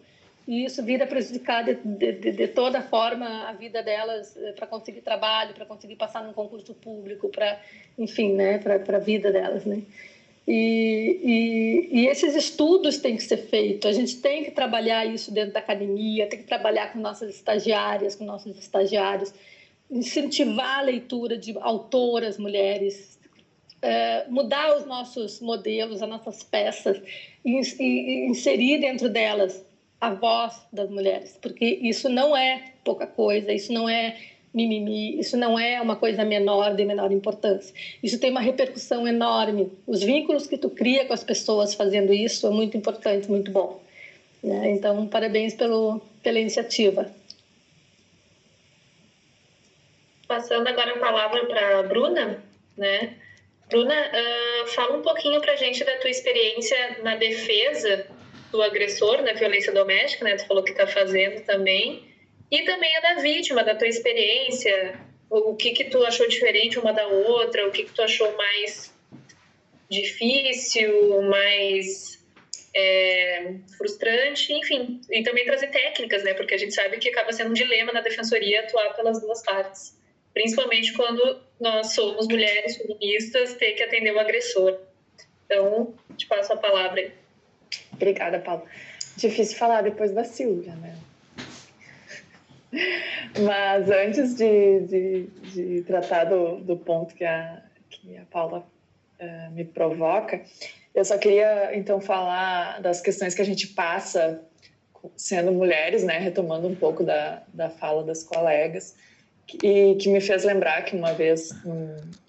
E 0.49 0.65
isso 0.65 0.81
vira 0.81 1.05
prejudicar 1.05 1.63
de, 1.63 1.75
de, 1.75 2.31
de 2.31 2.47
toda 2.47 2.81
forma 2.81 3.47
a 3.47 3.53
vida 3.53 3.83
delas 3.83 4.35
eh, 4.35 4.51
para 4.53 4.65
conseguir 4.65 5.01
trabalho, 5.01 5.53
para 5.53 5.63
conseguir 5.63 5.95
passar 5.95 6.23
num 6.23 6.33
concurso 6.33 6.73
público, 6.73 7.29
para, 7.29 7.61
enfim, 7.95 8.33
né, 8.33 8.57
para 8.57 8.97
a 8.97 8.99
vida 8.99 9.31
delas, 9.31 9.63
né. 9.63 9.83
E, 10.47 11.19
e, 11.23 11.99
e, 11.99 12.07
esses 12.07 12.33
estudos 12.33 12.97
têm 12.97 13.15
que 13.15 13.21
ser 13.21 13.37
feitos. 13.37 13.87
A 13.87 13.93
gente 13.93 14.19
tem 14.21 14.43
que 14.43 14.49
trabalhar 14.49 15.05
isso 15.05 15.31
dentro 15.31 15.53
da 15.53 15.59
academia, 15.59 16.25
tem 16.25 16.39
que 16.39 16.45
trabalhar 16.45 16.91
com 16.91 16.97
nossas 16.97 17.29
estagiárias, 17.29 18.15
com 18.15 18.25
nossos 18.25 18.57
estagiários, 18.57 19.31
incentivar 19.91 20.79
a 20.79 20.81
leitura 20.81 21.37
de 21.37 21.55
autoras 21.59 22.39
mulheres, 22.39 23.19
é, 23.83 24.25
mudar 24.27 24.75
os 24.75 24.87
nossos 24.87 25.39
modelos, 25.39 26.01
as 26.01 26.09
nossas 26.09 26.41
peças 26.41 26.99
e, 27.45 27.61
e 27.79 28.25
inserir 28.25 28.79
dentro 28.79 29.07
delas 29.09 29.68
a 29.99 30.13
voz 30.13 30.65
das 30.71 30.89
mulheres, 30.89 31.37
porque 31.41 31.65
isso 31.65 32.07
não 32.07 32.35
é 32.35 32.71
pouca 32.83 33.05
coisa, 33.05 33.51
isso 33.51 33.73
não 33.73 33.89
é 33.89 34.17
mimimi, 34.53 35.19
isso 35.19 35.37
não 35.37 35.59
é 35.59 35.79
uma 35.81 35.95
coisa 35.95 36.23
menor, 36.23 36.73
de 36.73 36.85
menor 36.85 37.11
importância. 37.11 37.73
Isso 38.01 38.19
tem 38.19 38.31
uma 38.31 38.39
repercussão 38.39 39.07
enorme. 39.07 39.71
Os 39.85 40.01
vínculos 40.01 40.47
que 40.47 40.57
tu 40.57 40.69
cria 40.69 41.05
com 41.05 41.13
as 41.13 41.23
pessoas 41.23 41.73
fazendo 41.73 42.13
isso 42.13 42.47
é 42.47 42.49
muito 42.49 42.75
importante, 42.75 43.29
muito 43.29 43.51
bom. 43.51 43.81
Né? 44.41 44.71
Então, 44.71 45.05
parabéns 45.07 45.53
pelo, 45.53 46.01
pela 46.23 46.39
iniciativa. 46.39 47.11
Passando 50.27 50.67
agora 50.67 50.95
a 50.95 50.99
palavra 50.99 51.45
para 51.45 51.79
a 51.79 51.83
Bruna, 51.83 52.43
né? 52.77 53.15
Bruna, 53.67 53.93
uh, 53.93 54.67
fala 54.67 54.97
um 54.97 55.01
pouquinho 55.01 55.41
para 55.41 55.53
a 55.53 55.55
gente 55.55 55.83
da 55.83 55.97
tua 55.97 56.09
experiência 56.09 56.97
na 57.03 57.15
defesa 57.15 58.07
do 58.51 58.61
agressor 58.61 59.21
na 59.21 59.33
violência 59.33 59.71
doméstica, 59.71 60.25
né? 60.25 60.35
Tu 60.35 60.47
falou 60.47 60.63
que 60.63 60.71
está 60.71 60.87
fazendo 60.87 61.43
também. 61.45 62.07
E 62.51 62.63
também 62.63 62.95
a 62.97 62.99
da 63.01 63.21
vítima, 63.21 63.63
da 63.63 63.75
tua 63.75 63.87
experiência, 63.87 64.99
o 65.29 65.55
que 65.55 65.71
que 65.71 65.85
tu 65.85 66.03
achou 66.03 66.27
diferente 66.27 66.79
uma 66.79 66.91
da 66.91 67.07
outra, 67.07 67.67
o 67.67 67.71
que 67.71 67.83
que 67.83 67.91
tu 67.91 68.01
achou 68.01 68.35
mais 68.35 68.93
difícil, 69.89 71.21
mais 71.23 72.19
é, 72.75 73.53
frustrante, 73.77 74.53
enfim. 74.53 75.01
E 75.09 75.23
também 75.23 75.45
trazer 75.45 75.67
técnicas, 75.67 76.23
né? 76.23 76.33
Porque 76.33 76.53
a 76.53 76.57
gente 76.57 76.73
sabe 76.73 76.97
que 76.97 77.09
acaba 77.09 77.31
sendo 77.31 77.51
um 77.51 77.53
dilema 77.53 77.91
na 77.91 78.01
defensoria 78.01 78.61
atuar 78.61 78.95
pelas 78.95 79.21
duas 79.21 79.43
partes. 79.43 79.97
Principalmente 80.33 80.93
quando 80.93 81.41
nós 81.59 81.93
somos 81.93 82.27
mulheres 82.27 82.77
feministas, 82.77 83.53
ter 83.55 83.73
que 83.73 83.83
atender 83.83 84.11
o 84.13 84.19
agressor. 84.19 84.79
Então, 85.45 85.93
te 86.15 86.27
passo 86.27 86.53
a 86.53 86.57
palavra 86.57 87.01
aí. 87.01 87.11
Obrigada, 87.99 88.39
Paulo. 88.39 88.63
Difícil 89.17 89.57
falar 89.57 89.81
depois 89.81 90.13
da 90.13 90.23
Silvia, 90.23 90.73
né? 90.75 90.95
Mas 93.43 93.89
antes 93.89 94.35
de, 94.35 94.79
de, 94.81 95.23
de 95.51 95.81
tratar 95.81 96.23
do, 96.23 96.61
do, 96.61 96.77
ponto 96.77 97.13
que 97.13 97.25
a, 97.25 97.61
que 97.89 98.15
a 98.15 98.23
Paula 98.31 98.65
uh, 99.19 99.51
me 99.51 99.65
provoca, 99.65 100.41
eu 100.95 101.03
só 101.03 101.17
queria 101.17 101.75
então 101.75 101.99
falar 101.99 102.81
das 102.81 103.01
questões 103.01 103.35
que 103.35 103.41
a 103.41 103.45
gente 103.45 103.67
passa 103.67 104.41
sendo 105.17 105.51
mulheres, 105.51 106.03
né? 106.03 106.17
Retomando 106.19 106.67
um 106.67 106.75
pouco 106.75 107.03
da, 107.03 107.43
da 107.53 107.69
fala 107.69 108.03
das 108.03 108.23
colegas, 108.23 108.95
e 109.61 109.95
que 109.95 110.09
me 110.09 110.21
fez 110.21 110.45
lembrar 110.45 110.83
que 110.83 110.95
uma 110.95 111.13
vez, 111.13 111.49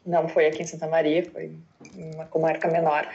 não 0.05 0.29
foi 0.29 0.47
aqui 0.47 0.63
em 0.63 0.67
Santa 0.67 0.89
Maria, 0.89 1.25
foi 1.31 1.53
em 1.95 2.15
uma 2.15 2.25
comarca 2.27 2.69
menor, 2.69 3.09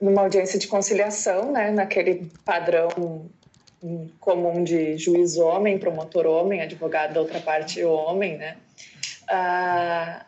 numa 0.00 0.22
audiência 0.22 0.58
de 0.58 0.66
conciliação, 0.66 1.52
né, 1.52 1.70
naquele 1.70 2.30
padrão 2.44 3.28
comum 4.18 4.62
de 4.62 4.96
juiz 4.96 5.36
homem, 5.36 5.78
promotor 5.78 6.26
homem, 6.26 6.60
advogado 6.60 7.14
da 7.14 7.20
outra 7.20 7.40
parte 7.40 7.82
homem, 7.82 8.36
né, 8.36 8.56
uh, 9.30 10.24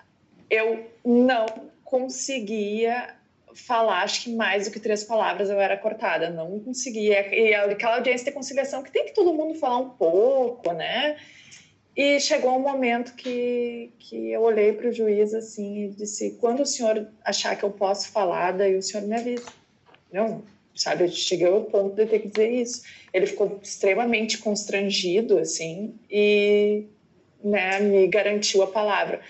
eu 0.50 0.86
não 1.04 1.46
conseguia 1.84 3.14
falar, 3.54 4.02
acho 4.02 4.24
que 4.24 4.34
mais 4.34 4.66
do 4.66 4.72
que 4.72 4.80
três 4.80 5.04
palavras 5.04 5.50
eu 5.50 5.60
era 5.60 5.76
cortada, 5.76 6.30
não 6.30 6.58
conseguia. 6.60 7.34
E 7.34 7.54
aquela 7.54 7.96
audiência 7.96 8.26
de 8.26 8.32
conciliação 8.32 8.82
que 8.82 8.90
tem 8.90 9.06
que 9.06 9.14
todo 9.14 9.34
mundo 9.34 9.54
falar 9.58 9.78
um 9.78 9.90
pouco, 9.90 10.72
né? 10.72 11.16
E 11.94 12.18
chegou 12.20 12.56
um 12.56 12.60
momento 12.60 13.14
que, 13.14 13.92
que 13.98 14.30
eu 14.30 14.40
olhei 14.40 14.72
para 14.72 14.88
o 14.88 14.92
juiz 14.92 15.34
assim 15.34 15.84
e 15.84 15.88
disse: 15.88 16.38
quando 16.40 16.60
o 16.60 16.66
senhor 16.66 17.06
achar 17.22 17.54
que 17.56 17.64
eu 17.64 17.70
posso 17.70 18.10
falar, 18.10 18.52
daí 18.52 18.76
o 18.76 18.82
senhor 18.82 19.06
me 19.06 19.14
avisa. 19.14 19.61
Não, 20.12 20.42
sabe, 20.74 21.04
eu 21.04 21.08
cheguei 21.08 21.46
ao 21.46 21.64
ponto 21.64 21.96
de 21.96 22.06
ter 22.06 22.20
que 22.20 22.28
dizer 22.28 22.50
isso. 22.50 22.82
Ele 23.12 23.26
ficou 23.26 23.58
extremamente 23.62 24.38
constrangido, 24.38 25.38
assim, 25.38 25.94
e 26.10 26.84
né, 27.42 27.80
me 27.80 28.06
garantiu 28.06 28.62
a 28.62 28.66
palavra. 28.66 29.20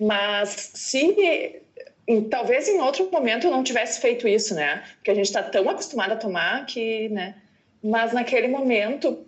Mas 0.00 0.70
se 0.74 1.62
talvez 2.30 2.68
em 2.68 2.80
outro 2.80 3.10
momento 3.10 3.46
eu 3.46 3.50
não 3.50 3.64
tivesse 3.64 4.00
feito 4.00 4.28
isso, 4.28 4.54
né? 4.54 4.84
Porque 4.96 5.10
a 5.10 5.14
gente 5.14 5.26
está 5.26 5.42
tão 5.42 5.68
acostumado 5.68 6.12
a 6.12 6.16
tomar 6.16 6.64
que, 6.66 7.08
né? 7.08 7.34
Mas 7.82 8.12
naquele 8.12 8.48
momento, 8.48 9.24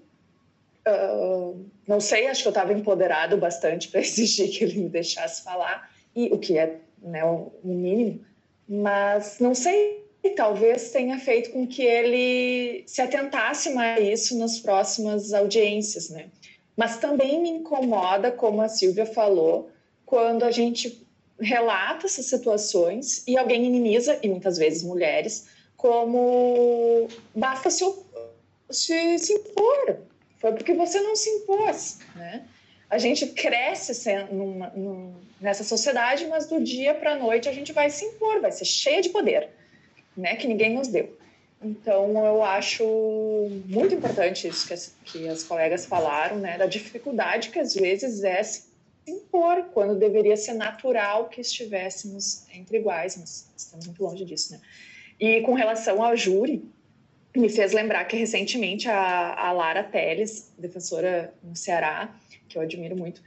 uh, 0.86 1.64
não 1.86 2.00
sei, 2.00 2.26
acho 2.26 2.42
que 2.42 2.48
eu 2.48 2.50
estava 2.50 2.72
empoderado 2.72 3.36
bastante 3.36 3.88
para 3.88 4.00
exigir 4.00 4.50
que 4.50 4.64
ele 4.64 4.78
me 4.78 4.88
deixasse 4.88 5.42
falar, 5.42 5.90
e 6.14 6.26
o 6.32 6.38
que 6.38 6.58
é 6.58 6.76
né, 7.00 7.24
o 7.24 7.52
mínimo. 7.64 8.24
Mas 8.68 9.38
não 9.40 9.54
sei 9.54 10.07
e 10.28 10.34
talvez 10.34 10.90
tenha 10.90 11.18
feito 11.18 11.50
com 11.50 11.66
que 11.66 11.82
ele 11.82 12.84
se 12.86 13.00
atentasse 13.00 13.70
mais 13.70 13.98
a 13.98 14.00
isso 14.00 14.38
nas 14.38 14.58
próximas 14.58 15.32
audiências, 15.32 16.10
né? 16.10 16.26
Mas 16.76 16.98
também 16.98 17.40
me 17.40 17.48
incomoda, 17.48 18.30
como 18.30 18.60
a 18.60 18.68
Silvia 18.68 19.06
falou, 19.06 19.70
quando 20.06 20.44
a 20.44 20.50
gente 20.50 21.04
relata 21.40 22.06
essas 22.06 22.26
situações 22.26 23.24
e 23.26 23.36
alguém 23.36 23.60
minimiza, 23.60 24.18
e 24.22 24.28
muitas 24.28 24.58
vezes 24.58 24.82
mulheres, 24.82 25.48
como 25.76 27.08
basta 27.34 27.70
se, 27.70 27.84
se, 28.70 29.18
se 29.18 29.32
impor, 29.32 29.98
foi 30.38 30.52
porque 30.52 30.74
você 30.74 31.00
não 31.00 31.16
se 31.16 31.30
impôs, 31.30 31.98
né? 32.14 32.44
A 32.90 32.96
gente 32.96 33.26
cresce 33.26 33.92
numa, 34.30 34.68
numa, 34.70 35.14
nessa 35.40 35.62
sociedade, 35.62 36.26
mas 36.26 36.46
do 36.46 36.62
dia 36.62 36.94
para 36.94 37.12
a 37.12 37.18
noite 37.18 37.48
a 37.48 37.52
gente 37.52 37.72
vai 37.72 37.90
se 37.90 38.04
impor, 38.04 38.40
vai 38.40 38.52
ser 38.52 38.64
cheia 38.64 39.02
de 39.02 39.10
poder 39.10 39.57
né, 40.18 40.36
que 40.36 40.46
ninguém 40.46 40.74
nos 40.74 40.88
deu. 40.88 41.16
Então, 41.62 42.24
eu 42.24 42.42
acho 42.42 42.84
muito 43.66 43.94
importante 43.94 44.46
isso 44.46 44.66
que 44.66 44.74
as, 44.74 44.94
que 45.04 45.28
as 45.28 45.42
colegas 45.42 45.86
falaram, 45.86 46.36
né, 46.38 46.58
da 46.58 46.66
dificuldade 46.66 47.50
que 47.50 47.58
às 47.58 47.74
vezes 47.74 48.22
é 48.22 48.42
se 48.42 48.68
impor, 49.06 49.64
quando 49.72 49.98
deveria 49.98 50.36
ser 50.36 50.52
natural 50.52 51.28
que 51.28 51.40
estivéssemos 51.40 52.46
entre 52.52 52.78
iguais, 52.78 53.16
mas 53.16 53.50
estamos 53.56 53.86
muito 53.86 54.02
longe 54.02 54.24
disso, 54.24 54.52
né? 54.52 54.60
E 55.18 55.40
com 55.40 55.54
relação 55.54 56.02
ao 56.02 56.14
júri, 56.14 56.62
me 57.34 57.48
fez 57.48 57.72
lembrar 57.72 58.04
que 58.04 58.16
recentemente 58.16 58.88
a, 58.88 59.34
a 59.34 59.52
Lara 59.52 59.82
Teles, 59.82 60.52
defensora 60.58 61.32
no 61.42 61.56
Ceará, 61.56 62.14
que 62.48 62.58
eu 62.58 62.62
admiro 62.62 62.96
muito, 62.96 63.22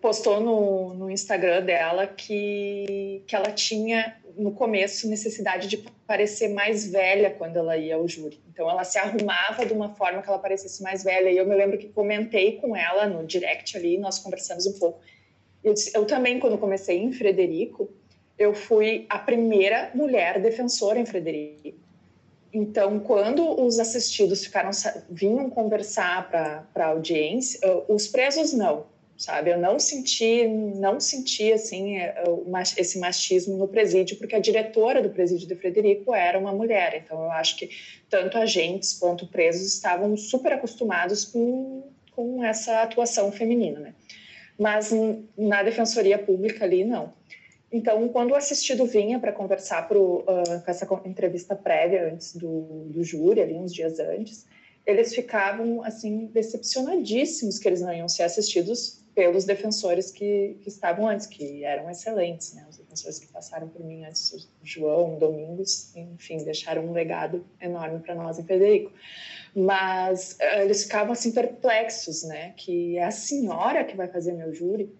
postou 0.00 0.40
no, 0.40 0.94
no 0.94 1.10
Instagram 1.10 1.62
dela 1.64 2.06
que, 2.06 3.22
que 3.26 3.34
ela 3.34 3.50
tinha 3.50 4.16
no 4.36 4.52
começo 4.52 5.08
necessidade 5.08 5.68
de 5.68 5.78
parecer 6.06 6.48
mais 6.48 6.90
velha 6.90 7.30
quando 7.30 7.56
ela 7.56 7.76
ia 7.76 7.96
ao 7.96 8.06
júri. 8.06 8.40
Então 8.52 8.70
ela 8.70 8.84
se 8.84 8.98
arrumava 8.98 9.66
de 9.66 9.72
uma 9.72 9.94
forma 9.94 10.22
que 10.22 10.28
ela 10.28 10.38
parecesse 10.38 10.82
mais 10.82 11.02
velha. 11.02 11.30
E 11.30 11.36
eu 11.36 11.46
me 11.46 11.54
lembro 11.54 11.78
que 11.78 11.88
comentei 11.88 12.56
com 12.56 12.76
ela 12.76 13.06
no 13.06 13.26
direct 13.26 13.76
ali, 13.76 13.98
nós 13.98 14.18
conversamos 14.18 14.66
um 14.66 14.78
pouco. 14.78 15.00
Eu, 15.62 15.74
disse, 15.74 15.96
eu 15.96 16.04
também, 16.04 16.38
quando 16.38 16.58
comecei 16.58 16.98
em 16.98 17.12
Frederico, 17.12 17.90
eu 18.38 18.54
fui 18.54 19.06
a 19.08 19.18
primeira 19.18 19.90
mulher 19.94 20.40
defensora 20.40 20.98
em 20.98 21.06
Frederico. 21.06 21.80
Então, 22.52 23.00
quando 23.00 23.60
os 23.60 23.78
assistidos 23.78 24.44
ficaram 24.44 24.70
vinham 25.08 25.48
conversar 25.48 26.30
para 26.30 26.66
a 26.74 26.86
audiência, 26.88 27.58
os 27.88 28.06
presos 28.08 28.52
não, 28.52 28.86
sabe? 29.22 29.52
Eu 29.52 29.58
não 29.58 29.78
senti, 29.78 30.48
não 30.48 30.98
senti 30.98 31.52
assim 31.52 31.96
é, 31.96 32.12
esse 32.76 32.98
machismo 32.98 33.56
no 33.56 33.68
presídio, 33.68 34.16
porque 34.16 34.34
a 34.34 34.40
diretora 34.40 35.00
do 35.00 35.10
presídio 35.10 35.46
de 35.46 35.54
Frederico 35.54 36.12
era 36.12 36.36
uma 36.36 36.52
mulher. 36.52 37.00
Então 37.04 37.22
eu 37.22 37.30
acho 37.30 37.56
que 37.56 37.70
tanto 38.10 38.36
agentes 38.36 38.94
quanto 38.94 39.28
presos 39.28 39.74
estavam 39.74 40.16
super 40.16 40.54
acostumados 40.54 41.24
com, 41.24 41.84
com 42.16 42.44
essa 42.44 42.82
atuação 42.82 43.30
feminina, 43.30 43.78
né? 43.78 43.94
Mas 44.58 44.90
na 45.38 45.62
defensoria 45.62 46.18
pública 46.18 46.64
ali 46.64 46.84
não. 46.84 47.12
Então, 47.70 48.06
quando 48.08 48.32
o 48.32 48.36
assistido 48.36 48.84
vinha 48.84 49.20
para 49.20 49.32
conversar 49.32 49.88
pro, 49.88 50.18
uh, 50.18 50.62
com 50.64 50.70
essa 50.70 50.86
entrevista 51.06 51.54
prévia 51.54 52.12
antes 52.12 52.34
do, 52.36 52.86
do 52.90 53.02
júri, 53.02 53.40
ali 53.40 53.54
uns 53.54 53.72
dias 53.72 53.98
antes, 53.98 54.46
eles 54.84 55.14
ficavam 55.14 55.82
assim 55.82 56.26
decepcionadíssimos 56.26 57.58
que 57.58 57.68
eles 57.68 57.80
não 57.80 57.94
iam 57.94 58.08
ser 58.08 58.24
assistidos 58.24 59.01
pelos 59.14 59.44
defensores 59.44 60.10
que, 60.10 60.56
que 60.62 60.68
estavam 60.68 61.06
antes, 61.06 61.26
que 61.26 61.64
eram 61.64 61.90
excelentes, 61.90 62.54
né? 62.54 62.64
Os 62.68 62.78
defensores 62.78 63.18
que 63.18 63.26
passaram 63.26 63.68
por 63.68 63.84
mim 63.84 64.04
antes, 64.04 64.48
João, 64.62 65.18
Domingos, 65.18 65.94
enfim, 65.94 66.38
deixaram 66.38 66.86
um 66.86 66.92
legado 66.92 67.44
enorme 67.60 68.00
para 68.00 68.14
nós 68.14 68.38
em 68.38 68.44
Federico. 68.44 68.90
Mas 69.54 70.38
uh, 70.40 70.60
eles 70.60 70.84
ficavam 70.84 71.12
assim 71.12 71.30
perplexos, 71.32 72.22
né? 72.22 72.54
Que 72.56 72.96
é 72.96 73.04
a 73.04 73.10
senhora 73.10 73.84
que 73.84 73.96
vai 73.96 74.08
fazer 74.08 74.32
meu 74.32 74.54
júri. 74.54 74.90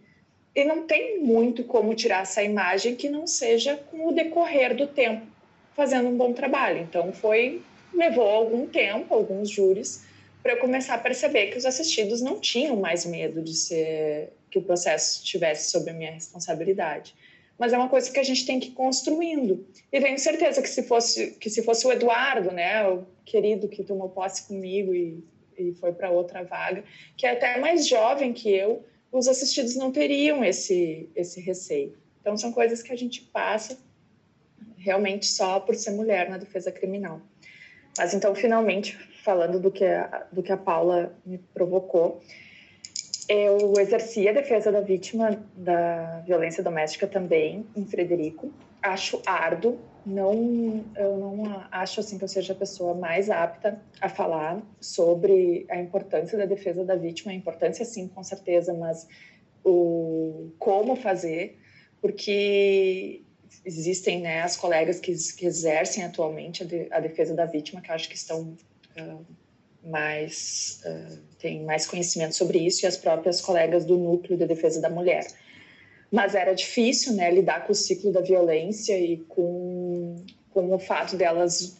E 0.54 0.64
não 0.64 0.86
tem 0.86 1.20
muito 1.20 1.64
como 1.64 1.94
tirar 1.94 2.22
essa 2.22 2.42
imagem 2.42 2.94
que 2.94 3.08
não 3.08 3.26
seja 3.26 3.76
com 3.90 4.08
o 4.08 4.12
decorrer 4.12 4.76
do 4.76 4.86
tempo 4.86 5.26
fazendo 5.74 6.08
um 6.08 6.16
bom 6.16 6.32
trabalho. 6.32 6.80
Então 6.80 7.12
foi 7.12 7.62
levou 7.92 8.26
algum 8.26 8.66
tempo, 8.66 9.14
alguns 9.14 9.50
júris, 9.50 10.04
para 10.42 10.52
eu 10.52 10.58
começar 10.58 10.94
a 10.94 10.98
perceber 10.98 11.48
que 11.48 11.58
os 11.58 11.64
assistidos 11.64 12.20
não 12.20 12.40
tinham 12.40 12.76
mais 12.76 13.04
medo 13.04 13.42
de 13.42 13.54
ser 13.54 14.32
que 14.50 14.58
o 14.58 14.62
processo 14.62 15.22
estivesse 15.22 15.70
sob 15.70 15.88
a 15.90 15.94
minha 15.94 16.10
responsabilidade. 16.10 17.14
Mas 17.58 17.72
é 17.72 17.78
uma 17.78 17.88
coisa 17.88 18.10
que 18.10 18.18
a 18.18 18.22
gente 18.22 18.44
tem 18.44 18.58
que 18.58 18.68
ir 18.68 18.72
construindo. 18.72 19.64
E 19.90 20.00
tenho 20.00 20.18
certeza 20.18 20.60
que 20.60 20.68
se 20.68 20.82
fosse 20.82 21.32
que 21.32 21.48
se 21.48 21.62
fosse 21.62 21.86
o 21.86 21.92
Eduardo, 21.92 22.50
né, 22.50 22.86
o 22.88 23.06
querido 23.24 23.68
que 23.68 23.84
tomou 23.84 24.08
posse 24.08 24.46
comigo 24.48 24.92
e, 24.94 25.22
e 25.56 25.72
foi 25.74 25.92
para 25.92 26.10
outra 26.10 26.42
vaga, 26.42 26.82
que 27.16 27.24
é 27.24 27.30
até 27.30 27.58
mais 27.58 27.86
jovem 27.86 28.32
que 28.32 28.50
eu, 28.50 28.84
os 29.12 29.28
assistidos 29.28 29.76
não 29.76 29.92
teriam 29.92 30.44
esse 30.44 31.08
esse 31.14 31.40
receio. 31.40 31.96
Então 32.20 32.36
são 32.36 32.52
coisas 32.52 32.82
que 32.82 32.92
a 32.92 32.96
gente 32.96 33.22
passa 33.22 33.78
realmente 34.76 35.26
só 35.26 35.60
por 35.60 35.76
ser 35.76 35.92
mulher 35.92 36.28
na 36.28 36.38
defesa 36.38 36.72
criminal. 36.72 37.20
Mas 37.96 38.14
então, 38.14 38.34
finalmente, 38.34 38.98
falando 39.22 39.58
do 39.60 39.70
que 39.70 39.84
a, 39.84 40.26
do 40.32 40.42
que 40.42 40.52
a 40.52 40.56
Paula 40.56 41.14
me 41.24 41.38
provocou, 41.38 42.20
eu 43.28 43.74
exerci 43.78 44.28
a 44.28 44.32
defesa 44.32 44.70
da 44.70 44.80
vítima 44.80 45.42
da 45.56 46.20
violência 46.26 46.62
doméstica 46.62 47.06
também 47.06 47.66
em 47.74 47.86
Frederico. 47.86 48.52
Acho 48.82 49.22
árduo, 49.24 49.78
não, 50.04 50.84
eu 50.96 51.16
não 51.16 51.64
acho 51.70 52.00
assim 52.00 52.18
que 52.18 52.24
eu 52.24 52.28
seja 52.28 52.52
a 52.52 52.56
pessoa 52.56 52.94
mais 52.94 53.30
apta 53.30 53.80
a 54.00 54.08
falar 54.08 54.60
sobre 54.80 55.64
a 55.70 55.78
importância 55.78 56.36
da 56.36 56.44
defesa 56.44 56.84
da 56.84 56.96
vítima, 56.96 57.30
a 57.30 57.34
importância 57.34 57.84
sim, 57.84 58.08
com 58.08 58.24
certeza, 58.24 58.74
mas 58.74 59.06
o 59.64 60.50
como 60.58 60.96
fazer, 60.96 61.58
porque 62.00 63.22
existem 63.64 64.20
né, 64.20 64.42
as 64.42 64.56
colegas 64.56 64.98
que, 64.98 65.14
que 65.36 65.46
exercem 65.46 66.04
atualmente 66.04 66.64
a, 66.64 66.66
de, 66.66 66.88
a, 66.90 66.98
defesa 66.98 67.34
da 67.34 67.44
vítima, 67.44 67.80
que 67.80 67.92
acho 67.92 68.08
que 68.08 68.16
estão 68.16 68.56
mais 69.84 70.80
uh, 70.84 71.18
têm 71.38 71.64
mais 71.64 71.86
conhecimento 71.86 72.36
sobre 72.36 72.58
isso 72.58 72.84
e 72.84 72.86
as 72.86 72.96
próprias 72.96 73.40
colegas 73.40 73.84
do 73.84 73.98
núcleo 73.98 74.38
de 74.38 74.46
defesa 74.46 74.80
da 74.80 74.88
mulher. 74.88 75.26
Mas 76.10 76.34
era 76.34 76.52
difícil, 76.54 77.14
né, 77.14 77.30
lidar 77.30 77.66
com 77.66 77.72
o 77.72 77.74
ciclo 77.74 78.12
da 78.12 78.20
violência 78.20 78.98
e 78.98 79.18
com, 79.28 80.24
com 80.50 80.72
o 80.74 80.78
fato 80.78 81.16
delas 81.16 81.76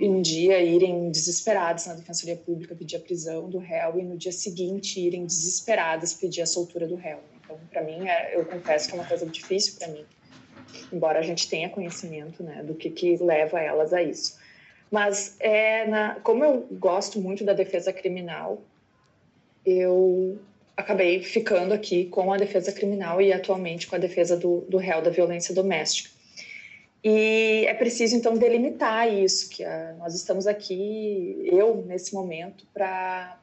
um 0.00 0.22
dia 0.22 0.62
irem 0.62 1.10
desesperadas 1.10 1.86
na 1.86 1.94
defensoria 1.94 2.36
pública 2.36 2.74
pedir 2.74 2.96
a 2.96 3.00
prisão 3.00 3.50
do 3.50 3.58
réu 3.58 3.98
e 3.98 4.02
no 4.02 4.16
dia 4.16 4.30
seguinte 4.30 5.00
irem 5.00 5.26
desesperadas 5.26 6.14
pedir 6.14 6.42
a 6.42 6.46
soltura 6.46 6.86
do 6.86 6.94
réu. 6.94 7.18
Então, 7.42 7.58
para 7.70 7.82
mim, 7.82 8.06
é, 8.06 8.36
eu 8.36 8.44
confesso 8.44 8.88
que 8.88 8.94
é 8.94 8.98
uma 8.98 9.06
coisa 9.06 9.26
difícil 9.26 9.74
para 9.78 9.88
mim 9.88 10.04
embora 10.92 11.18
a 11.18 11.22
gente 11.22 11.48
tenha 11.48 11.68
conhecimento 11.68 12.42
né, 12.42 12.62
do 12.62 12.74
que, 12.74 12.90
que 12.90 13.16
leva 13.16 13.60
elas 13.60 13.92
a 13.92 14.02
isso. 14.02 14.38
Mas 14.90 15.36
é 15.40 15.86
na, 15.86 16.14
como 16.20 16.44
eu 16.44 16.66
gosto 16.72 17.20
muito 17.20 17.44
da 17.44 17.52
defesa 17.52 17.92
criminal, 17.92 18.62
eu 19.64 20.38
acabei 20.76 21.22
ficando 21.22 21.74
aqui 21.74 22.06
com 22.06 22.32
a 22.32 22.36
defesa 22.36 22.72
criminal 22.72 23.20
e 23.20 23.32
atualmente 23.32 23.86
com 23.86 23.96
a 23.96 23.98
defesa 23.98 24.36
do, 24.36 24.60
do 24.62 24.76
réu 24.76 25.02
da 25.02 25.10
violência 25.10 25.54
doméstica. 25.54 26.10
E 27.02 27.64
é 27.66 27.74
preciso 27.74 28.16
então 28.16 28.36
delimitar 28.36 29.12
isso, 29.12 29.48
que 29.50 29.64
a, 29.64 29.94
nós 29.98 30.14
estamos 30.14 30.46
aqui, 30.46 31.42
eu 31.44 31.84
nesse 31.86 32.14
momento, 32.14 32.66
para 32.72 33.38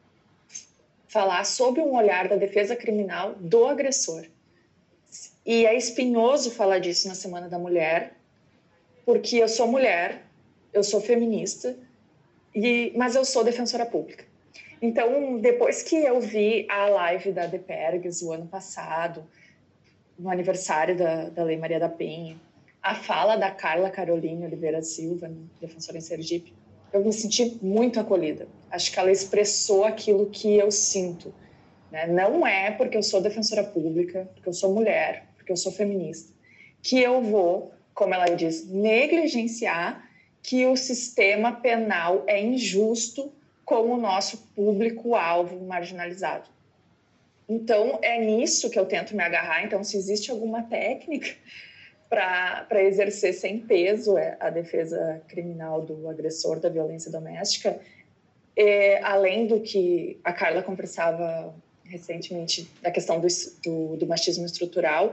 falar 1.07 1.45
sobre 1.45 1.81
um 1.81 1.95
olhar 1.95 2.27
da 2.27 2.35
defesa 2.35 2.75
criminal 2.75 3.35
do 3.35 3.65
agressor. 3.65 4.25
E 5.45 5.65
é 5.65 5.75
espinhoso 5.77 6.51
falar 6.51 6.79
disso 6.79 7.07
na 7.07 7.15
Semana 7.15 7.47
da 7.47 7.59
Mulher, 7.59 8.13
porque 9.05 9.37
eu 9.37 9.47
sou 9.47 9.67
mulher, 9.67 10.24
eu 10.75 10.83
sou 10.83 10.99
feminista, 10.99 11.75
e, 12.53 12.91
mas 12.95 13.15
eu 13.15 13.23
sou 13.23 13.43
defensora 13.43 13.85
pública. 13.85 14.25
Então, 14.81 15.37
depois 15.39 15.81
que 15.81 15.95
eu 15.95 16.19
vi 16.19 16.67
a 16.69 16.87
live 16.89 17.31
da 17.31 17.45
Depergues 17.47 18.21
o 18.21 18.33
ano 18.33 18.45
passado, 18.45 19.23
no 20.19 20.29
aniversário 20.29 20.97
da, 20.97 21.29
da 21.29 21.43
Lei 21.43 21.57
Maria 21.57 21.79
da 21.79 21.89
Penha, 21.89 22.37
a 22.83 22.93
fala 22.93 23.37
da 23.37 23.49
Carla 23.49 23.89
Caroline 23.89 24.45
Oliveira 24.45 24.81
Silva, 24.83 25.31
defensora 25.61 25.97
em 25.97 26.01
Sergipe, 26.01 26.53
eu 26.91 27.03
me 27.03 27.11
senti 27.11 27.57
muito 27.61 27.99
acolhida. 27.99 28.47
Acho 28.69 28.91
que 28.91 28.99
ela 28.99 29.11
expressou 29.11 29.85
aquilo 29.85 30.27
que 30.27 30.55
eu 30.57 30.69
sinto. 30.71 31.33
Né? 31.89 32.05
Não 32.07 32.45
é 32.45 32.69
porque 32.71 32.97
eu 32.97 33.03
sou 33.03 33.21
defensora 33.21 33.63
pública, 33.63 34.29
porque 34.33 34.49
eu 34.49 34.53
sou 34.53 34.73
mulher, 34.73 35.25
porque 35.37 35.51
eu 35.51 35.57
sou 35.57 35.71
feminista, 35.71 36.33
que 36.81 36.99
eu 36.99 37.21
vou, 37.21 37.71
como 37.93 38.13
ela 38.13 38.27
diz, 38.27 38.69
negligenciar 38.69 40.04
que 40.45 40.63
o 40.67 40.75
sistema 40.75 41.53
penal 41.53 42.23
é 42.27 42.39
injusto 42.39 43.33
com 43.65 43.91
o 43.91 43.97
nosso 43.97 44.37
público-alvo 44.55 45.59
marginalizado. 45.65 46.47
Então, 47.49 47.97
é 48.03 48.23
nisso 48.23 48.69
que 48.69 48.77
eu 48.77 48.85
tento 48.85 49.15
me 49.15 49.23
agarrar. 49.23 49.63
Então, 49.63 49.83
se 49.83 49.97
existe 49.97 50.29
alguma 50.29 50.61
técnica 50.61 51.35
para 52.07 52.83
exercer 52.83 53.33
sem 53.33 53.57
peso 53.57 54.19
é, 54.19 54.37
a 54.39 54.51
defesa 54.51 55.19
criminal 55.27 55.81
do 55.81 56.07
agressor 56.07 56.59
da 56.59 56.69
violência 56.69 57.11
doméstica, 57.11 57.79
é, 58.55 59.01
além 59.01 59.47
do 59.47 59.59
que 59.61 60.19
a 60.23 60.31
Carla 60.31 60.61
conversava 60.61 61.55
recentemente 61.85 62.69
da 62.83 62.91
questão 62.91 63.19
do, 63.19 63.27
do, 63.63 63.97
do 63.97 64.05
machismo 64.05 64.45
estrutural 64.45 65.11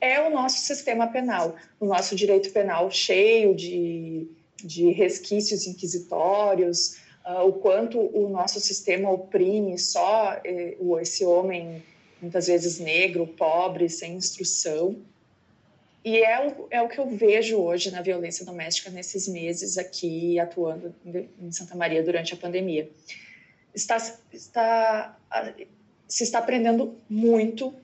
é 0.00 0.20
o 0.20 0.30
nosso 0.30 0.58
sistema 0.58 1.06
penal, 1.06 1.54
o 1.78 1.86
nosso 1.86 2.16
direito 2.16 2.50
penal 2.50 2.90
cheio 2.90 3.54
de, 3.54 4.26
de 4.66 4.90
resquícios 4.90 5.66
inquisitórios, 5.66 6.96
uh, 7.26 7.46
o 7.46 7.52
quanto 7.54 7.98
o 7.98 8.28
nosso 8.28 8.60
sistema 8.60 9.10
oprime 9.10 9.78
só 9.78 10.40
eh, 10.44 10.76
esse 11.00 11.24
homem, 11.24 11.82
muitas 12.20 12.46
vezes 12.46 12.78
negro, 12.78 13.26
pobre, 13.26 13.88
sem 13.88 14.14
instrução. 14.14 14.96
E 16.04 16.18
é 16.18 16.48
o, 16.48 16.66
é 16.70 16.82
o 16.82 16.88
que 16.88 16.98
eu 16.98 17.06
vejo 17.08 17.58
hoje 17.58 17.90
na 17.90 18.02
violência 18.02 18.44
doméstica 18.44 18.90
nesses 18.90 19.28
meses 19.28 19.78
aqui 19.78 20.38
atuando 20.38 20.94
em 21.04 21.52
Santa 21.52 21.76
Maria 21.76 22.02
durante 22.02 22.34
a 22.34 22.36
pandemia. 22.36 22.88
Está, 23.74 23.96
está 24.32 25.16
se 26.12 26.24
está 26.24 26.40
aprendendo 26.40 26.94
muito, 27.08 27.74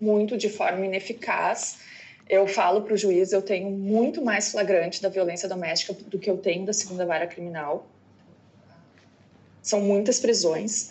muito 0.00 0.36
de 0.36 0.48
forma 0.48 0.86
ineficaz. 0.86 1.78
Eu 2.28 2.46
falo 2.46 2.82
para 2.82 2.94
o 2.94 2.96
juiz, 2.96 3.32
eu 3.32 3.40
tenho 3.40 3.70
muito 3.70 4.22
mais 4.22 4.50
flagrante 4.50 5.00
da 5.00 5.08
violência 5.08 5.48
doméstica 5.48 5.94
do 5.94 6.18
que 6.18 6.28
eu 6.28 6.36
tenho 6.36 6.66
da 6.66 6.72
segunda 6.72 7.06
vara 7.06 7.26
criminal. 7.26 7.86
São 9.62 9.80
muitas 9.80 10.20
prisões. 10.20 10.90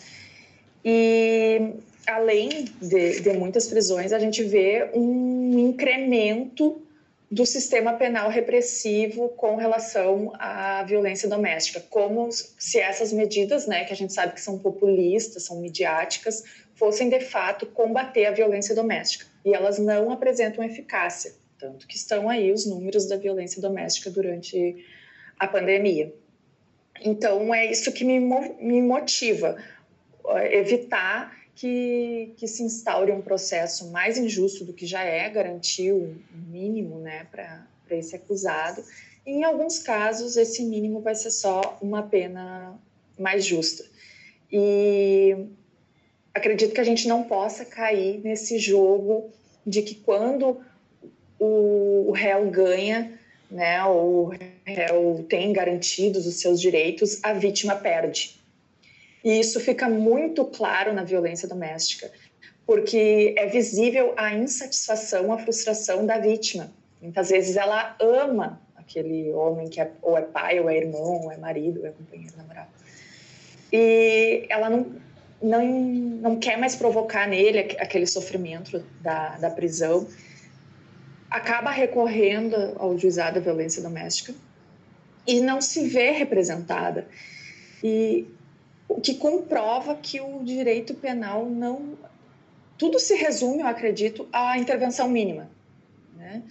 E 0.84 1.74
além 2.06 2.64
de, 2.80 3.20
de 3.20 3.32
muitas 3.34 3.68
prisões, 3.68 4.12
a 4.12 4.18
gente 4.18 4.42
vê 4.42 4.90
um 4.94 5.58
incremento 5.58 6.82
do 7.30 7.44
sistema 7.44 7.92
penal 7.92 8.30
repressivo 8.30 9.28
com 9.30 9.56
relação 9.56 10.32
à 10.38 10.82
violência 10.82 11.28
doméstica, 11.28 11.84
como 11.90 12.30
se 12.32 12.80
essas 12.80 13.12
medidas, 13.12 13.66
né, 13.66 13.84
que 13.84 13.92
a 13.92 13.96
gente 13.96 14.14
sabe 14.14 14.32
que 14.32 14.40
são 14.40 14.58
populistas, 14.58 15.44
são 15.44 15.60
midiáticas, 15.60 16.42
fossem 16.74 17.10
de 17.10 17.20
fato 17.20 17.66
combater 17.66 18.24
a 18.24 18.30
violência 18.30 18.74
doméstica. 18.74 19.26
E 19.48 19.54
elas 19.54 19.78
não 19.78 20.12
apresentam 20.12 20.62
eficácia, 20.62 21.32
tanto 21.58 21.86
que 21.86 21.96
estão 21.96 22.28
aí 22.28 22.52
os 22.52 22.66
números 22.66 23.06
da 23.06 23.16
violência 23.16 23.62
doméstica 23.62 24.10
durante 24.10 24.84
a 25.38 25.48
pandemia. 25.48 26.12
Então 27.02 27.54
é 27.54 27.70
isso 27.70 27.90
que 27.90 28.04
me, 28.04 28.20
me 28.20 28.82
motiva, 28.82 29.56
evitar 30.50 31.34
que, 31.54 32.34
que 32.36 32.46
se 32.46 32.62
instaure 32.62 33.10
um 33.10 33.22
processo 33.22 33.90
mais 33.90 34.18
injusto 34.18 34.66
do 34.66 34.74
que 34.74 34.84
já 34.84 35.02
é, 35.02 35.30
garantir 35.30 35.92
o 35.92 36.14
mínimo 36.30 36.98
né, 36.98 37.26
para 37.30 37.66
esse 37.90 38.14
acusado. 38.16 38.84
E, 39.24 39.30
em 39.30 39.44
alguns 39.44 39.78
casos, 39.78 40.36
esse 40.36 40.62
mínimo 40.62 41.00
vai 41.00 41.14
ser 41.14 41.30
só 41.30 41.78
uma 41.80 42.02
pena 42.02 42.78
mais 43.18 43.46
justa. 43.46 43.82
E 44.52 45.46
acredito 46.34 46.74
que 46.74 46.80
a 46.82 46.84
gente 46.84 47.08
não 47.08 47.24
possa 47.24 47.64
cair 47.64 48.20
nesse 48.22 48.58
jogo 48.58 49.32
de 49.68 49.82
que 49.82 49.94
quando 49.94 50.60
o, 51.38 52.12
réu 52.12 52.50
ganha, 52.50 53.18
né, 53.50 53.84
o 53.84 54.32
réu 54.64 55.24
tem 55.28 55.52
garantidos 55.52 56.26
os 56.26 56.40
seus 56.40 56.60
direitos, 56.60 57.22
a 57.22 57.32
vítima 57.32 57.76
perde. 57.76 58.38
E 59.24 59.38
isso 59.38 59.60
fica 59.60 59.88
muito 59.88 60.44
claro 60.44 60.92
na 60.92 61.04
violência 61.04 61.48
doméstica, 61.48 62.10
porque 62.66 63.34
é 63.36 63.46
visível 63.46 64.12
a 64.16 64.34
insatisfação, 64.34 65.32
a 65.32 65.38
frustração 65.38 66.04
da 66.06 66.18
vítima. 66.18 66.72
Muitas 67.00 67.30
vezes 67.30 67.56
ela 67.56 67.96
ama 68.00 68.60
aquele 68.76 69.30
homem 69.32 69.68
que 69.68 69.80
é, 69.80 69.90
ou 70.02 70.16
é 70.16 70.22
pai, 70.22 70.58
ou 70.60 70.68
é 70.68 70.76
irmão, 70.76 71.22
ou 71.24 71.32
é 71.32 71.36
marido, 71.36 71.80
ou 71.80 71.86
é 71.86 71.90
companheiro 71.90 72.36
namorado. 72.36 72.70
e 73.72 74.46
ela 74.48 74.70
não, 74.70 74.86
não, 75.40 75.66
não 75.66 76.38
quer 76.38 76.58
mais 76.58 76.74
provocar 76.74 77.26
nele 77.28 77.76
aquele 77.78 78.06
sofrimento 78.06 78.84
da, 79.00 79.38
da 79.38 79.50
prisão, 79.50 80.06
acaba 81.30 81.70
recorrendo 81.70 82.56
ao 82.76 82.98
juizado 82.98 83.36
da 83.36 83.40
violência 83.40 83.82
doméstica 83.82 84.34
e 85.26 85.40
não 85.40 85.60
se 85.60 85.86
vê 85.86 86.10
representada. 86.10 87.06
E 87.84 88.26
o 88.88 89.00
que 89.00 89.14
comprova 89.14 89.94
que 89.94 90.20
o 90.20 90.42
direito 90.42 90.94
penal 90.94 91.46
não. 91.46 91.96
Tudo 92.78 92.98
se 92.98 93.14
resume, 93.14 93.60
eu 93.60 93.66
acredito, 93.66 94.28
à 94.32 94.56
intervenção 94.56 95.08
mínima. 95.08 95.50
Né? 96.16 96.42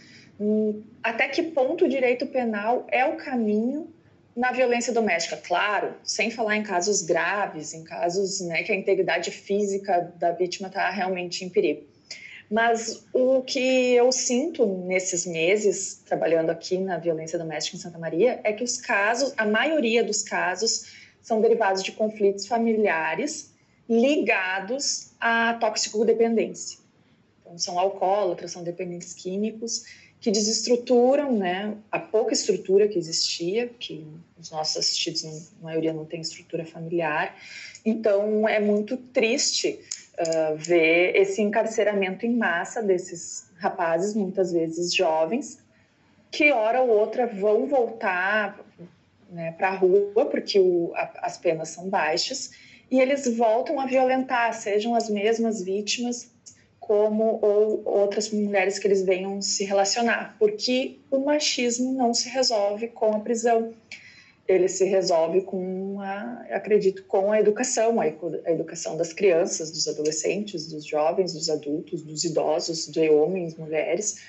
Até 1.01 1.27
que 1.29 1.41
ponto 1.41 1.85
o 1.85 1.89
direito 1.89 2.27
penal 2.27 2.85
é 2.89 3.05
o 3.05 3.15
caminho 3.15 3.87
na 4.37 4.51
violência 4.51 4.93
doméstica, 4.93 5.35
claro, 5.35 5.95
sem 6.03 6.29
falar 6.29 6.55
em 6.57 6.61
casos 6.61 7.01
graves, 7.01 7.73
em 7.73 7.83
casos 7.83 8.39
né, 8.39 8.61
que 8.61 8.71
a 8.71 8.75
integridade 8.75 9.31
física 9.31 10.13
da 10.15 10.31
vítima 10.31 10.67
está 10.67 10.91
realmente 10.91 11.43
em 11.43 11.49
perigo. 11.49 11.83
Mas 12.49 13.03
o 13.11 13.41
que 13.41 13.93
eu 13.93 14.11
sinto 14.11 14.63
nesses 14.85 15.25
meses 15.25 16.03
trabalhando 16.05 16.51
aqui 16.51 16.77
na 16.77 16.99
violência 16.99 17.39
doméstica 17.39 17.77
em 17.77 17.79
Santa 17.79 17.97
Maria 17.97 18.39
é 18.43 18.53
que 18.53 18.63
os 18.63 18.77
casos, 18.77 19.33
a 19.35 19.45
maioria 19.45 20.03
dos 20.03 20.21
casos, 20.21 20.93
são 21.19 21.41
derivados 21.41 21.81
de 21.81 21.91
conflitos 21.91 22.45
familiares 22.45 23.51
ligados 23.89 25.13
à 25.19 25.55
toxicodependência. 25.55 26.77
Então, 27.41 27.57
são 27.57 27.79
alcoólatras, 27.79 28.51
são 28.51 28.63
dependentes 28.63 29.15
químicos 29.15 29.83
que 30.19 30.31
desestruturam 30.31 31.31
né, 31.31 31.75
a 31.91 31.99
pouca 31.99 32.33
estrutura 32.33 32.87
que 32.87 32.97
existia, 32.97 33.67
que 33.67 34.05
os 34.39 34.51
nossos 34.51 34.77
assistidos, 34.77 35.23
na 35.23 35.69
maioria, 35.69 35.93
não 35.93 36.05
tem 36.05 36.21
estrutura 36.21 36.65
familiar. 36.65 37.35
Então, 37.85 38.47
é 38.47 38.59
muito 38.59 38.97
triste 38.97 39.79
uh, 40.19 40.55
ver 40.55 41.15
esse 41.15 41.41
encarceramento 41.41 42.25
em 42.25 42.35
massa 42.35 42.81
desses 42.81 43.49
rapazes, 43.57 44.13
muitas 44.13 44.51
vezes 44.51 44.93
jovens, 44.93 45.59
que 46.31 46.51
hora 46.51 46.81
ou 46.81 46.89
outra 46.89 47.27
vão 47.27 47.67
voltar 47.67 48.59
né, 49.29 49.51
para 49.51 49.69
a 49.69 49.75
rua, 49.75 50.25
porque 50.25 50.59
o, 50.59 50.91
a, 50.95 51.11
as 51.21 51.37
penas 51.37 51.69
são 51.69 51.89
baixas, 51.89 52.51
e 52.89 52.99
eles 52.99 53.27
voltam 53.35 53.79
a 53.79 53.85
violentar, 53.85 54.53
sejam 54.53 54.95
as 54.95 55.09
mesmas 55.09 55.61
vítimas 55.61 56.31
como 56.87 57.37
ou 57.41 57.81
outras 57.85 58.31
mulheres 58.31 58.79
que 58.79 58.87
eles 58.87 59.03
venham 59.03 59.41
se 59.41 59.65
relacionar, 59.65 60.37
porque 60.39 60.99
o 61.11 61.19
machismo 61.19 61.91
não 61.91 62.13
se 62.13 62.29
resolve 62.29 62.87
com 62.87 63.13
a 63.13 63.19
prisão, 63.19 63.73
ele 64.47 64.69
se 64.69 64.85
resolve 64.85 65.41
com 65.41 65.99
a, 65.99 66.45
acredito, 66.49 67.03
com 67.03 67.33
a 67.33 67.41
educação, 67.41 67.99
a 67.99 68.07
educação 68.49 68.95
das 68.95 69.11
crianças, 69.11 69.69
dos 69.69 69.85
adolescentes, 69.85 70.67
dos 70.67 70.85
jovens, 70.85 71.33
dos 71.33 71.49
adultos, 71.49 72.01
dos 72.03 72.23
idosos, 72.23 72.87
de 72.87 73.09
homens, 73.09 73.57
mulheres. 73.57 74.21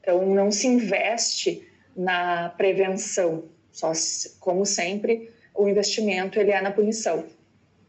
Então, 0.00 0.24
não 0.24 0.52
se 0.52 0.68
investe 0.68 1.66
na 1.96 2.50
prevenção, 2.50 3.46
só 3.72 3.90
como 4.38 4.64
sempre 4.64 5.32
o 5.52 5.68
investimento 5.68 6.38
ele 6.38 6.52
é 6.52 6.60
na 6.62 6.70
punição. 6.70 7.24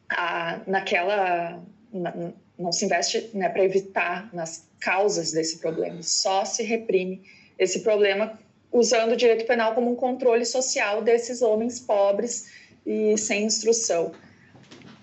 A, 0.10 0.62
naquela 0.66 1.64
na, 1.94 2.34
não 2.60 2.72
se 2.72 2.86
investe 2.86 3.30
né, 3.34 3.48
para 3.48 3.64
evitar 3.64 4.30
nas 4.34 4.68
causas 4.80 5.32
desse 5.32 5.60
problema, 5.60 6.04
só 6.04 6.44
se 6.44 6.62
reprime 6.62 7.24
esse 7.58 7.80
problema 7.80 8.38
usando 8.72 9.14
o 9.14 9.18
direito 9.18 9.46
penal 9.46 9.74
como 9.74 9.92
um 9.92 9.96
controle 9.96 10.46
social 10.46 11.02
desses 11.02 11.42
homens 11.42 11.80
pobres 11.80 12.48
e 12.86 13.18
sem 13.18 13.46
instrução. 13.46 14.12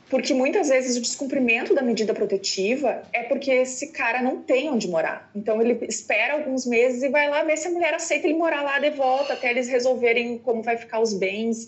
Porque 0.08 0.32
muitas 0.32 0.68
vezes 0.68 0.96
o 0.96 1.00
descumprimento 1.00 1.74
da 1.74 1.82
medida 1.82 2.14
protetiva 2.14 3.02
é 3.12 3.24
porque 3.24 3.50
esse 3.50 3.88
cara 3.88 4.22
não 4.22 4.40
tem 4.40 4.70
onde 4.70 4.86
morar. 4.86 5.28
Então 5.34 5.60
ele 5.60 5.84
espera 5.86 6.34
alguns 6.34 6.64
meses 6.64 7.02
e 7.02 7.08
vai 7.08 7.28
lá 7.28 7.42
ver 7.42 7.56
se 7.56 7.66
a 7.66 7.72
mulher 7.72 7.92
aceita 7.92 8.28
ele 8.28 8.38
morar 8.38 8.62
lá 8.62 8.78
de 8.78 8.90
volta 8.90 9.32
até 9.32 9.50
eles 9.50 9.66
resolverem 9.66 10.38
como 10.38 10.62
vai 10.62 10.76
ficar 10.76 11.00
os 11.00 11.12
bens 11.12 11.66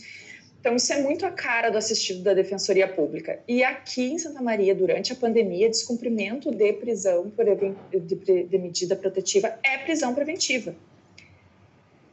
então, 0.68 0.76
isso 0.76 0.92
é 0.92 1.00
muito 1.00 1.24
a 1.24 1.30
cara 1.30 1.70
do 1.70 1.78
assistido 1.78 2.22
da 2.22 2.34
Defensoria 2.34 2.86
Pública. 2.86 3.40
E 3.48 3.64
aqui 3.64 4.12
em 4.12 4.18
Santa 4.18 4.42
Maria, 4.42 4.74
durante 4.74 5.14
a 5.14 5.16
pandemia, 5.16 5.66
descumprimento 5.66 6.50
de 6.50 6.74
prisão 6.74 7.30
por 7.30 7.46
de, 7.90 8.42
de 8.44 8.58
medida 8.58 8.94
protetiva 8.94 9.58
é 9.62 9.78
prisão 9.78 10.14
preventiva. 10.14 10.74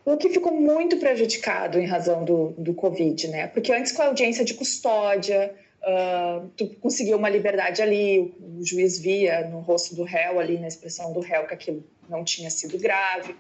O 0.06 0.16
que 0.16 0.30
ficou 0.30 0.54
muito 0.54 0.96
prejudicado 0.96 1.78
em 1.78 1.86
razão 1.86 2.24
do, 2.24 2.54
do 2.58 2.74
Covid, 2.74 3.28
né? 3.28 3.48
Porque 3.48 3.74
antes, 3.74 3.92
com 3.92 4.04
a 4.04 4.06
audiência 4.06 4.46
de 4.46 4.54
custódia, 4.54 5.54
uh, 5.82 6.48
tu 6.56 6.70
conseguia 6.76 7.18
uma 7.18 7.28
liberdade 7.28 7.82
ali, 7.82 8.20
o, 8.40 8.60
o 8.62 8.66
juiz 8.66 8.98
via 8.98 9.50
no 9.50 9.60
rosto 9.60 9.94
do 9.96 10.04
réu, 10.04 10.40
ali 10.40 10.58
na 10.58 10.70
expressão 10.70 11.12
do 11.12 11.20
réu, 11.20 11.46
que 11.46 11.54
aquilo 11.54 11.84
não 12.08 12.24
tinha 12.24 12.50
sido 12.50 12.78
grave. 12.78 13.36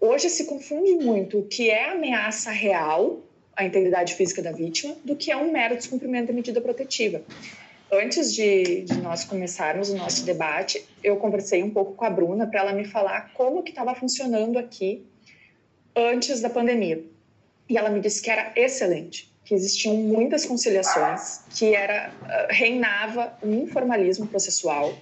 Hoje 0.00 0.30
se 0.30 0.46
confunde 0.46 0.94
muito 0.94 1.40
o 1.40 1.42
que 1.42 1.68
é 1.68 1.90
ameaça 1.90 2.50
real 2.50 3.20
a 3.56 3.64
integridade 3.64 4.14
física 4.14 4.42
da 4.42 4.52
vítima 4.52 4.96
do 5.04 5.14
que 5.16 5.30
é 5.30 5.36
um 5.36 5.52
mero 5.52 5.76
descumprimento 5.76 6.28
da 6.28 6.32
medida 6.32 6.60
protetiva. 6.60 7.22
Antes 7.92 8.32
de, 8.34 8.82
de 8.82 8.98
nós 9.02 9.24
começarmos 9.24 9.90
o 9.90 9.96
nosso 9.96 10.24
debate, 10.24 10.82
eu 11.04 11.16
conversei 11.16 11.62
um 11.62 11.70
pouco 11.70 11.92
com 11.92 12.04
a 12.04 12.10
Bruna 12.10 12.46
para 12.46 12.60
ela 12.60 12.72
me 12.72 12.86
falar 12.86 13.32
como 13.34 13.62
que 13.62 13.70
estava 13.70 13.94
funcionando 13.94 14.58
aqui 14.58 15.04
antes 15.94 16.40
da 16.40 16.48
pandemia. 16.48 17.04
E 17.68 17.76
ela 17.76 17.90
me 17.90 18.00
disse 18.00 18.22
que 18.22 18.30
era 18.30 18.50
excelente, 18.56 19.30
que 19.44 19.54
existiam 19.54 19.94
muitas 19.94 20.46
conciliações, 20.46 21.42
que 21.54 21.74
era 21.74 22.10
ah, 22.22 22.46
reinava 22.48 23.36
um 23.42 23.62
informalismo 23.62 24.26
processual. 24.26 24.94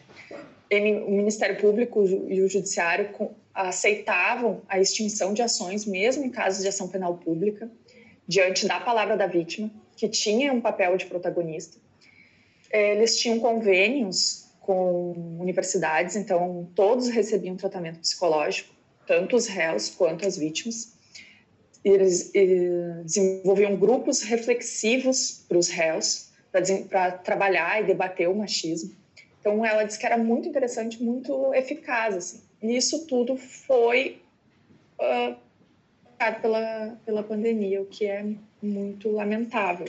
O 0.72 1.11
Ministério 1.11 1.61
Público 1.61 2.05
e 2.28 2.42
o 2.42 2.48
Judiciário 2.48 3.11
aceitavam 3.55 4.62
a 4.68 4.80
extinção 4.80 5.32
de 5.32 5.42
ações, 5.42 5.84
mesmo 5.84 6.24
em 6.24 6.30
casos 6.30 6.62
de 6.62 6.68
ação 6.68 6.88
penal 6.88 7.16
pública 7.18 7.70
diante 8.30 8.68
da 8.68 8.78
palavra 8.78 9.16
da 9.16 9.26
vítima, 9.26 9.68
que 9.96 10.08
tinha 10.08 10.52
um 10.52 10.60
papel 10.60 10.96
de 10.96 11.06
protagonista. 11.06 11.78
É, 12.70 12.94
eles 12.94 13.18
tinham 13.18 13.40
convênios 13.40 14.48
com 14.60 15.36
universidades, 15.40 16.14
então 16.14 16.70
todos 16.76 17.08
recebiam 17.08 17.56
tratamento 17.56 17.98
psicológico, 17.98 18.72
tanto 19.04 19.34
os 19.34 19.48
réus 19.48 19.90
quanto 19.90 20.24
as 20.24 20.38
vítimas. 20.38 20.96
Eles 21.84 22.30
desenvolviam 23.02 23.74
grupos 23.74 24.22
reflexivos 24.22 25.44
para 25.48 25.58
os 25.58 25.68
réus, 25.68 26.30
para 26.88 27.10
trabalhar 27.10 27.82
e 27.82 27.86
debater 27.86 28.28
o 28.28 28.34
machismo. 28.36 28.94
Então, 29.40 29.66
ela 29.66 29.82
disse 29.82 29.98
que 29.98 30.06
era 30.06 30.18
muito 30.18 30.48
interessante, 30.48 31.02
muito 31.02 31.52
eficaz. 31.52 32.14
Assim. 32.14 32.40
E 32.62 32.76
isso 32.76 33.06
tudo 33.06 33.36
foi 33.36 34.22
uh, 35.00 35.34
pela, 36.42 36.98
pela 37.04 37.22
pandemia, 37.22 37.80
o 37.80 37.86
que 37.86 38.04
é 38.04 38.24
muito 38.62 39.10
lamentável. 39.10 39.86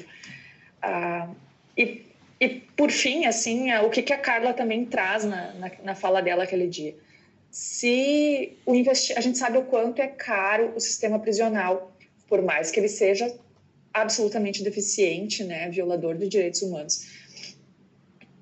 Ah, 0.81 1.29
e, 1.77 2.05
e, 2.39 2.49
por 2.75 2.89
fim, 2.89 3.25
assim, 3.25 3.69
é, 3.71 3.81
o 3.81 3.89
que, 3.89 4.01
que 4.01 4.13
a 4.13 4.17
Carla 4.17 4.53
também 4.53 4.85
traz 4.85 5.25
na, 5.25 5.53
na, 5.53 5.71
na 5.83 5.95
fala 5.95 6.21
dela 6.21 6.43
aquele 6.43 6.67
dia. 6.67 6.95
Se 7.49 8.57
o 8.65 8.73
investi 8.73 9.13
a 9.17 9.21
gente 9.21 9.37
sabe 9.37 9.57
o 9.57 9.65
quanto 9.65 10.01
é 10.01 10.07
caro 10.07 10.73
o 10.75 10.79
sistema 10.79 11.19
prisional, 11.19 11.93
por 12.29 12.41
mais 12.41 12.71
que 12.71 12.79
ele 12.79 12.87
seja 12.87 13.35
absolutamente 13.93 14.63
deficiente, 14.63 15.43
né, 15.43 15.69
violador 15.69 16.15
de 16.15 16.29
direitos 16.29 16.61
humanos. 16.61 17.07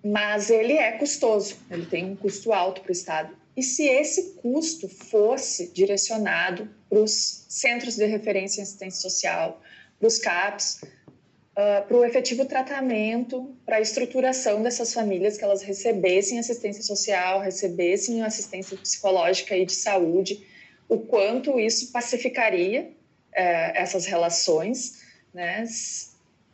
Mas 0.04 0.50
ele 0.52 0.74
é 0.74 0.92
custoso, 0.92 1.58
ele 1.72 1.88
tem 1.88 2.06
um 2.06 2.16
custo 2.16 2.54
alto 2.54 2.82
para 2.82 2.90
o 2.90 2.92
Estado. 2.92 3.39
E 3.60 3.62
se 3.62 3.86
esse 3.90 4.36
custo 4.36 4.88
fosse 4.88 5.68
direcionado 5.74 6.70
para 6.90 7.00
os 7.00 7.44
centros 7.50 7.98
de 7.98 8.06
referência 8.06 8.62
em 8.62 8.64
assistência 8.64 9.02
social, 9.02 9.62
para 10.00 10.08
os 10.08 10.18
CAPs, 10.18 10.80
uh, 10.82 11.86
para 11.86 11.98
o 11.98 12.06
efetivo 12.06 12.46
tratamento, 12.46 13.54
para 13.66 13.76
a 13.76 13.82
estruturação 13.82 14.64
dessas 14.64 14.94
famílias, 14.94 15.38
que 15.38 15.44
elas 15.44 15.62
recebessem 15.62 16.40
assistência 16.40 16.82
social, 16.82 17.42
recebessem 17.42 18.24
assistência 18.24 18.78
psicológica 18.78 19.58
e 19.58 19.66
de 19.66 19.74
saúde, 19.74 20.48
o 20.88 20.98
quanto 20.98 21.60
isso 21.60 21.92
pacificaria 21.92 22.84
uh, 22.84 23.76
essas 23.76 24.06
relações, 24.06 25.04
né? 25.34 25.66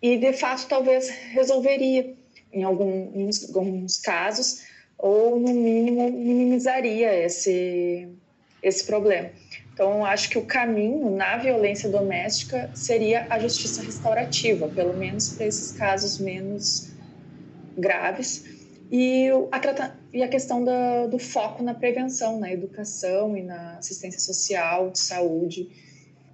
E 0.02 0.18
de 0.18 0.34
fato 0.34 0.66
talvez 0.68 1.08
resolveria 1.10 2.16
em 2.52 2.64
alguns, 2.64 3.56
alguns 3.56 4.00
casos 4.00 4.74
ou 4.98 5.40
no 5.40 5.54
mínimo 5.54 6.12
minimizaria 6.12 7.14
esse 7.14 8.10
esse 8.62 8.84
problema. 8.84 9.30
Então, 9.72 10.04
acho 10.06 10.30
que 10.30 10.38
o 10.38 10.46
caminho 10.46 11.12
na 11.12 11.38
violência 11.38 11.88
doméstica 11.90 12.72
seria 12.74 13.28
a 13.30 13.38
justiça 13.38 13.84
restaurativa, 13.84 14.68
pelo 14.70 14.96
menos 14.96 15.34
para 15.34 15.46
esses 15.46 15.72
casos 15.74 16.18
menos 16.18 16.92
graves. 17.78 18.46
E 18.90 19.28
a, 19.52 19.96
e 20.14 20.24
a 20.24 20.28
questão 20.28 20.64
da, 20.64 21.08
do 21.08 21.20
foco 21.20 21.62
na 21.62 21.74
prevenção, 21.74 22.40
na 22.40 22.52
educação 22.52 23.36
e 23.38 23.44
na 23.44 23.78
assistência 23.78 24.20
social, 24.20 24.90
de 24.90 25.00
saúde 25.00 25.70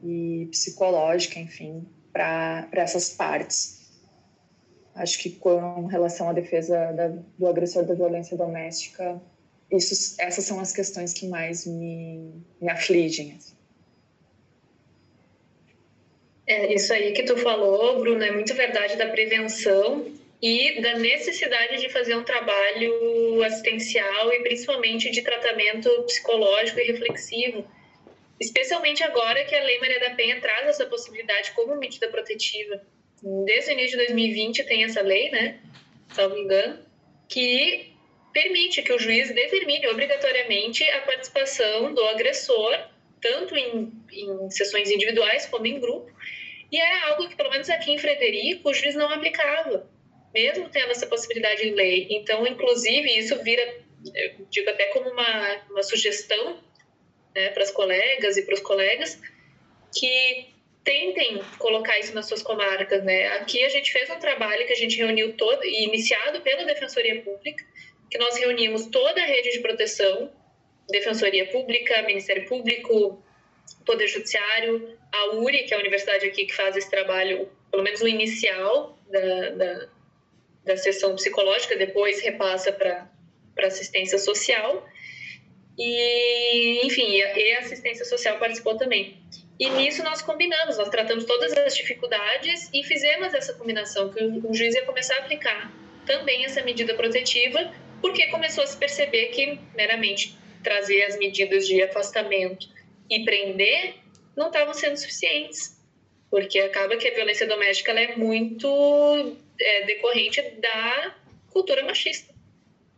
e 0.03 0.47
psicológica, 0.51 1.39
enfim, 1.39 1.85
para 2.13 2.69
essas 2.73 3.09
partes. 3.09 3.80
Acho 4.93 5.19
que 5.19 5.31
com 5.31 5.85
relação 5.85 6.29
à 6.29 6.33
defesa 6.33 6.91
da, 6.91 7.07
do 7.07 7.47
agressor 7.47 7.85
da 7.85 7.93
violência 7.93 8.35
doméstica, 8.35 9.21
isso, 9.71 10.15
essas 10.19 10.43
são 10.43 10.59
as 10.59 10.73
questões 10.73 11.13
que 11.13 11.27
mais 11.27 11.65
me, 11.65 12.33
me 12.59 12.69
afligem. 12.69 13.35
Assim. 13.37 13.55
É, 16.45 16.73
isso 16.73 16.91
aí 16.93 17.13
que 17.13 17.23
tu 17.23 17.37
falou, 17.37 17.99
Bruno, 17.99 18.21
é 18.21 18.31
muito 18.31 18.53
verdade 18.53 18.97
da 18.97 19.07
prevenção 19.07 20.05
e 20.41 20.81
da 20.81 20.97
necessidade 20.97 21.79
de 21.79 21.89
fazer 21.89 22.15
um 22.15 22.23
trabalho 22.23 23.41
assistencial 23.43 24.33
e 24.33 24.41
principalmente 24.41 25.09
de 25.11 25.21
tratamento 25.21 25.89
psicológico 26.03 26.79
e 26.79 26.91
reflexivo, 26.91 27.65
especialmente 28.39 29.03
agora 29.03 29.45
que 29.45 29.55
a 29.55 29.63
Lei 29.63 29.79
Maria 29.79 29.99
da 29.99 30.15
Penha 30.15 30.41
traz 30.41 30.67
essa 30.67 30.85
possibilidade 30.87 31.51
como 31.51 31.77
medida 31.77 32.09
protetiva. 32.09 32.81
Desde 33.21 33.71
o 33.71 33.73
início 33.73 33.91
de 33.91 34.05
2020 34.05 34.63
tem 34.63 34.83
essa 34.83 35.01
lei, 35.01 35.29
né, 35.29 35.59
salvo 36.13 36.37
engano, 36.37 36.83
que 37.29 37.93
permite 38.33 38.81
que 38.81 38.93
o 38.93 38.99
juiz 38.99 39.33
determine 39.33 39.87
obrigatoriamente 39.87 40.83
a 40.91 41.01
participação 41.01 41.93
do 41.93 42.03
agressor, 42.05 42.77
tanto 43.21 43.55
em, 43.55 43.91
em 44.11 44.49
sessões 44.49 44.89
individuais 44.89 45.45
como 45.45 45.67
em 45.67 45.79
grupo, 45.79 46.11
e 46.71 46.77
é 46.77 47.03
algo 47.09 47.27
que, 47.27 47.35
pelo 47.35 47.51
menos 47.51 47.69
aqui 47.69 47.91
em 47.91 47.97
Frederico, 47.97 48.69
o 48.69 48.73
juiz 48.73 48.95
não 48.95 49.09
aplicava, 49.09 49.89
mesmo 50.33 50.69
tendo 50.69 50.91
essa 50.91 51.05
possibilidade 51.05 51.67
em 51.67 51.73
lei. 51.73 52.07
Então, 52.09 52.47
inclusive, 52.47 53.17
isso 53.17 53.37
vira, 53.43 53.83
digo 54.49 54.69
até 54.69 54.85
como 54.87 55.09
uma, 55.09 55.55
uma 55.69 55.83
sugestão 55.83 56.59
né, 57.35 57.49
para 57.49 57.63
as 57.63 57.71
colegas 57.71 58.37
e 58.37 58.45
para 58.45 58.55
os 58.55 58.61
colegas, 58.61 59.21
que 59.93 60.50
tentem 60.83 61.41
colocar 61.57 61.99
isso 61.99 62.13
nas 62.13 62.27
suas 62.27 62.41
comarcas, 62.41 63.03
né? 63.03 63.27
Aqui 63.37 63.63
a 63.63 63.69
gente 63.69 63.91
fez 63.91 64.09
um 64.09 64.19
trabalho 64.19 64.65
que 64.65 64.73
a 64.73 64.75
gente 64.75 64.97
reuniu 64.97 65.33
todo, 65.33 65.63
iniciado 65.63 66.41
pela 66.41 66.65
Defensoria 66.65 67.21
Pública, 67.21 67.63
que 68.09 68.17
nós 68.17 68.37
reunimos 68.37 68.87
toda 68.87 69.21
a 69.21 69.25
rede 69.25 69.51
de 69.51 69.59
proteção, 69.59 70.31
Defensoria 70.89 71.47
Pública, 71.49 72.01
Ministério 72.03 72.45
Público, 72.45 73.23
Poder 73.85 74.07
Judiciário, 74.07 74.97
a 75.13 75.35
URI, 75.35 75.63
que 75.63 75.73
é 75.73 75.77
a 75.77 75.79
universidade 75.79 76.25
aqui 76.25 76.45
que 76.45 76.53
faz 76.53 76.75
esse 76.75 76.89
trabalho, 76.89 77.49
pelo 77.69 77.83
menos 77.83 78.01
o 78.01 78.07
inicial 78.07 78.97
da, 79.09 79.49
da, 79.51 79.89
da 80.65 80.77
sessão 80.77 81.15
psicológica, 81.15 81.75
depois 81.77 82.21
repassa 82.21 82.71
para 82.71 83.07
assistência 83.59 84.17
social. 84.17 84.85
E, 85.77 86.85
enfim, 86.85 87.11
e 87.11 87.53
a 87.53 87.59
assistência 87.59 88.05
social 88.05 88.37
participou 88.39 88.77
também. 88.77 89.17
E 89.61 89.69
nisso 89.69 90.03
nós 90.03 90.23
combinamos, 90.23 90.79
nós 90.79 90.89
tratamos 90.89 91.23
todas 91.23 91.53
as 91.53 91.75
dificuldades 91.75 92.67
e 92.73 92.83
fizemos 92.83 93.31
essa 93.31 93.53
combinação, 93.53 94.11
que 94.11 94.19
o 94.23 94.51
juiz 94.55 94.73
ia 94.73 94.83
começar 94.87 95.13
a 95.17 95.19
aplicar 95.19 95.71
também 96.03 96.43
essa 96.43 96.63
medida 96.63 96.95
protetiva, 96.95 97.71
porque 98.01 98.25
começou 98.29 98.63
a 98.63 98.67
se 98.67 98.75
perceber 98.75 99.27
que 99.27 99.59
meramente 99.75 100.35
trazer 100.63 101.03
as 101.03 101.15
medidas 101.19 101.67
de 101.67 101.79
afastamento 101.83 102.67
e 103.07 103.23
prender 103.23 103.97
não 104.35 104.47
estavam 104.47 104.73
sendo 104.73 104.97
suficientes, 104.97 105.79
porque 106.31 106.57
acaba 106.57 106.97
que 106.97 107.07
a 107.07 107.13
violência 107.13 107.45
doméstica 107.45 107.91
é 107.91 108.15
muito 108.15 109.37
é, 109.59 109.85
decorrente 109.85 110.41
da 110.59 111.15
cultura 111.51 111.83
machista. 111.83 112.33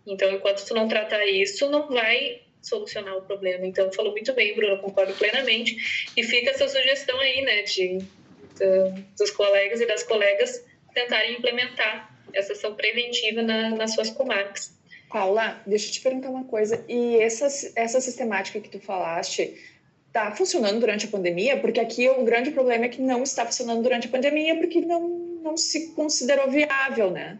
Então, 0.07 0.31
enquanto 0.31 0.65
tu 0.65 0.73
não 0.73 0.87
tratar 0.87 1.25
isso, 1.25 1.69
não 1.69 1.89
vai 1.89 2.41
solucionar 2.63 3.15
o 3.17 3.21
problema. 3.21 3.65
Então, 3.65 3.91
falou 3.91 4.11
muito 4.11 4.33
bem, 4.33 4.55
Bruno, 4.55 4.81
concordo 4.81 5.13
plenamente. 5.13 6.09
E 6.15 6.23
fica 6.23 6.49
essa 6.49 6.67
sugestão 6.67 7.19
aí, 7.19 7.41
né, 7.41 7.61
de, 7.63 7.97
de 7.97 9.03
dos 9.17 9.29
colegas 9.31 9.81
e 9.81 9.85
das 9.85 10.03
colegas 10.03 10.63
tentarem 10.93 11.33
implementar 11.33 12.11
essa 12.33 12.53
ação 12.53 12.73
preventiva 12.73 13.41
na, 13.41 13.69
nas 13.71 13.93
suas 13.93 14.09
comarcas. 14.09 14.73
Paula, 15.09 15.61
deixa 15.67 15.89
eu 15.89 15.91
te 15.91 16.01
perguntar 16.01 16.29
uma 16.29 16.45
coisa. 16.45 16.83
E 16.87 17.17
essa, 17.17 17.47
essa 17.75 18.01
sistemática 18.01 18.59
que 18.59 18.69
tu 18.69 18.79
falaste, 18.79 19.55
está 20.07 20.31
funcionando 20.31 20.79
durante 20.79 21.05
a 21.05 21.09
pandemia? 21.09 21.57
Porque 21.57 21.79
aqui 21.79 22.09
o 22.09 22.23
grande 22.23 22.51
problema 22.51 22.85
é 22.85 22.89
que 22.89 23.01
não 23.01 23.23
está 23.23 23.45
funcionando 23.45 23.83
durante 23.83 24.07
a 24.07 24.09
pandemia 24.09 24.55
porque 24.55 24.81
não, 24.81 25.07
não 25.09 25.57
se 25.57 25.91
considerou 25.93 26.49
viável, 26.49 27.11
né? 27.11 27.37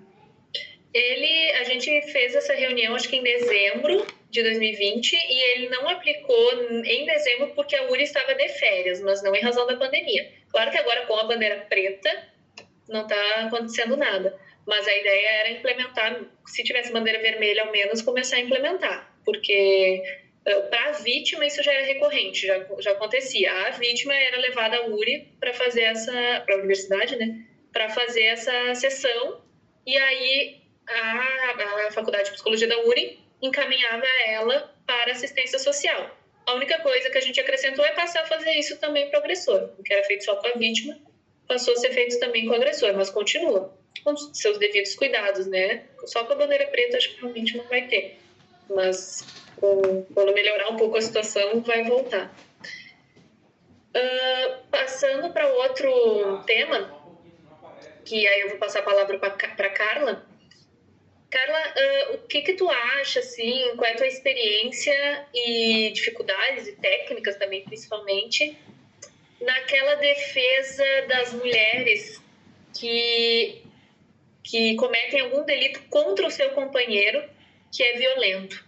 Ele, 0.94 1.52
a 1.54 1.64
gente 1.64 1.90
fez 2.12 2.36
essa 2.36 2.54
reunião, 2.54 2.96
acho 2.96 3.10
que 3.10 3.16
em 3.16 3.24
dezembro 3.24 4.06
de 4.34 4.42
2020, 4.42 5.14
e 5.14 5.52
ele 5.52 5.70
não 5.70 5.88
aplicou 5.88 6.54
em 6.84 7.06
dezembro 7.06 7.52
porque 7.54 7.76
a 7.76 7.88
URI 7.92 8.04
estava 8.04 8.34
de 8.34 8.50
férias, 8.50 9.00
mas 9.00 9.22
não 9.22 9.36
em 9.36 9.42
razão 9.42 9.68
da 9.68 9.78
pandemia. 9.78 10.28
Claro 10.50 10.72
que 10.72 10.78
agora 10.78 11.06
com 11.06 11.16
a 11.16 11.26
bandeira 11.26 11.68
preta 11.70 12.10
não 12.90 13.04
está 13.04 13.46
acontecendo 13.46 13.96
nada, 13.96 14.36
mas 14.66 14.88
a 14.88 14.98
ideia 14.98 15.30
era 15.42 15.52
implementar, 15.52 16.20
se 16.48 16.64
tivesse 16.64 16.92
bandeira 16.92 17.20
vermelha 17.20 17.62
ao 17.62 17.72
menos, 17.72 18.02
começar 18.02 18.38
a 18.38 18.40
implementar, 18.40 19.16
porque 19.24 20.02
eh, 20.46 20.62
para 20.62 20.86
a 20.90 20.92
vítima 20.94 21.46
isso 21.46 21.62
já 21.62 21.72
era 21.72 21.86
recorrente, 21.86 22.48
já, 22.48 22.66
já 22.80 22.92
acontecia. 22.92 23.52
A 23.68 23.70
vítima 23.70 24.16
era 24.16 24.38
levada 24.38 24.78
à 24.78 24.88
URI 24.88 25.28
para 25.40 25.54
fazer 25.54 25.84
essa, 25.84 26.42
para 26.44 26.56
a 26.56 26.58
universidade, 26.58 27.16
né, 27.18 27.46
para 27.72 27.88
fazer 27.90 28.24
essa 28.24 28.74
sessão, 28.74 29.44
e 29.86 29.96
aí 29.96 30.62
a, 30.90 31.88
a 31.88 31.92
Faculdade 31.92 32.26
de 32.26 32.32
Psicologia 32.32 32.68
da 32.68 32.80
URI 32.80 33.23
encaminhava 33.44 34.06
ela 34.26 34.74
para 34.88 35.12
assistência 35.12 35.60
social. 35.60 36.10
A 36.46 36.54
única 36.56 36.80
coisa 36.80 37.10
que 37.10 37.18
a 37.18 37.22
gente 37.22 37.40
acrescentou 37.40 37.86
é 37.86 37.92
passar 37.92 38.22
a 38.22 38.26
fazer 38.26 38.52
isso 38.54 38.78
também 38.78 39.10
para 39.10 39.20
o 39.20 39.24
agressor, 39.24 39.70
o 39.78 39.84
que 39.84 39.94
era 39.94 40.04
feito 40.06 40.26
só 40.26 40.36
com 40.36 40.48
a 40.48 40.52
vítima, 40.52 40.98
passou 41.48 41.74
a 41.74 41.78
ser 41.78 41.92
feito 41.92 42.20
também 42.20 42.46
com 42.46 42.54
o 42.54 42.56
agressor, 42.56 42.94
mas 42.94 43.10
continua 43.10 43.74
com 44.04 44.16
seus 44.18 44.58
devidos 44.58 44.96
cuidados, 44.96 45.46
né? 45.48 45.86
Só 46.06 46.26
com 46.26 46.34
a 46.34 46.36
bandeira 46.36 46.68
preta 46.68 46.98
acho 46.98 47.14
que 47.14 47.22
realmente 47.22 47.56
não 47.58 47.66
vai 47.66 47.88
ter, 47.88 48.18
mas 48.70 49.26
quando 49.60 50.34
melhorar 50.34 50.70
um 50.70 50.78
pouco 50.78 50.98
a 50.98 51.02
situação 51.02 51.62
vai 51.62 51.84
voltar. 51.84 52.34
Uh, 53.96 54.68
passando 54.72 55.32
para 55.32 55.48
outro 55.48 56.44
tema, 56.46 56.92
que 58.04 58.28
aí 58.28 58.42
eu 58.42 58.50
vou 58.50 58.58
passar 58.58 58.80
a 58.80 58.84
palavra 58.84 59.20
para 59.20 59.70
Carla. 59.70 60.26
Carla, 61.34 61.60
uh, 61.60 62.14
o 62.14 62.18
que 62.28 62.44
que 62.44 62.54
tu 62.54 62.70
acha, 62.70 63.20
assim, 63.20 63.76
qual 63.76 63.90
é 63.90 63.94
a 63.94 63.98
tua 63.98 64.06
experiência 64.06 65.26
e 65.34 65.90
dificuldades 65.90 66.68
e 66.68 66.74
técnicas 66.74 67.38
também, 67.38 67.64
principalmente, 67.64 68.56
naquela 69.42 69.96
defesa 69.96 70.86
das 71.08 71.34
mulheres 71.34 72.22
que, 72.80 73.64
que 74.44 74.76
cometem 74.76 75.22
algum 75.22 75.44
delito 75.44 75.82
contra 75.90 76.28
o 76.28 76.30
seu 76.30 76.52
companheiro 76.52 77.28
que 77.72 77.82
é 77.82 77.98
violento, 77.98 78.64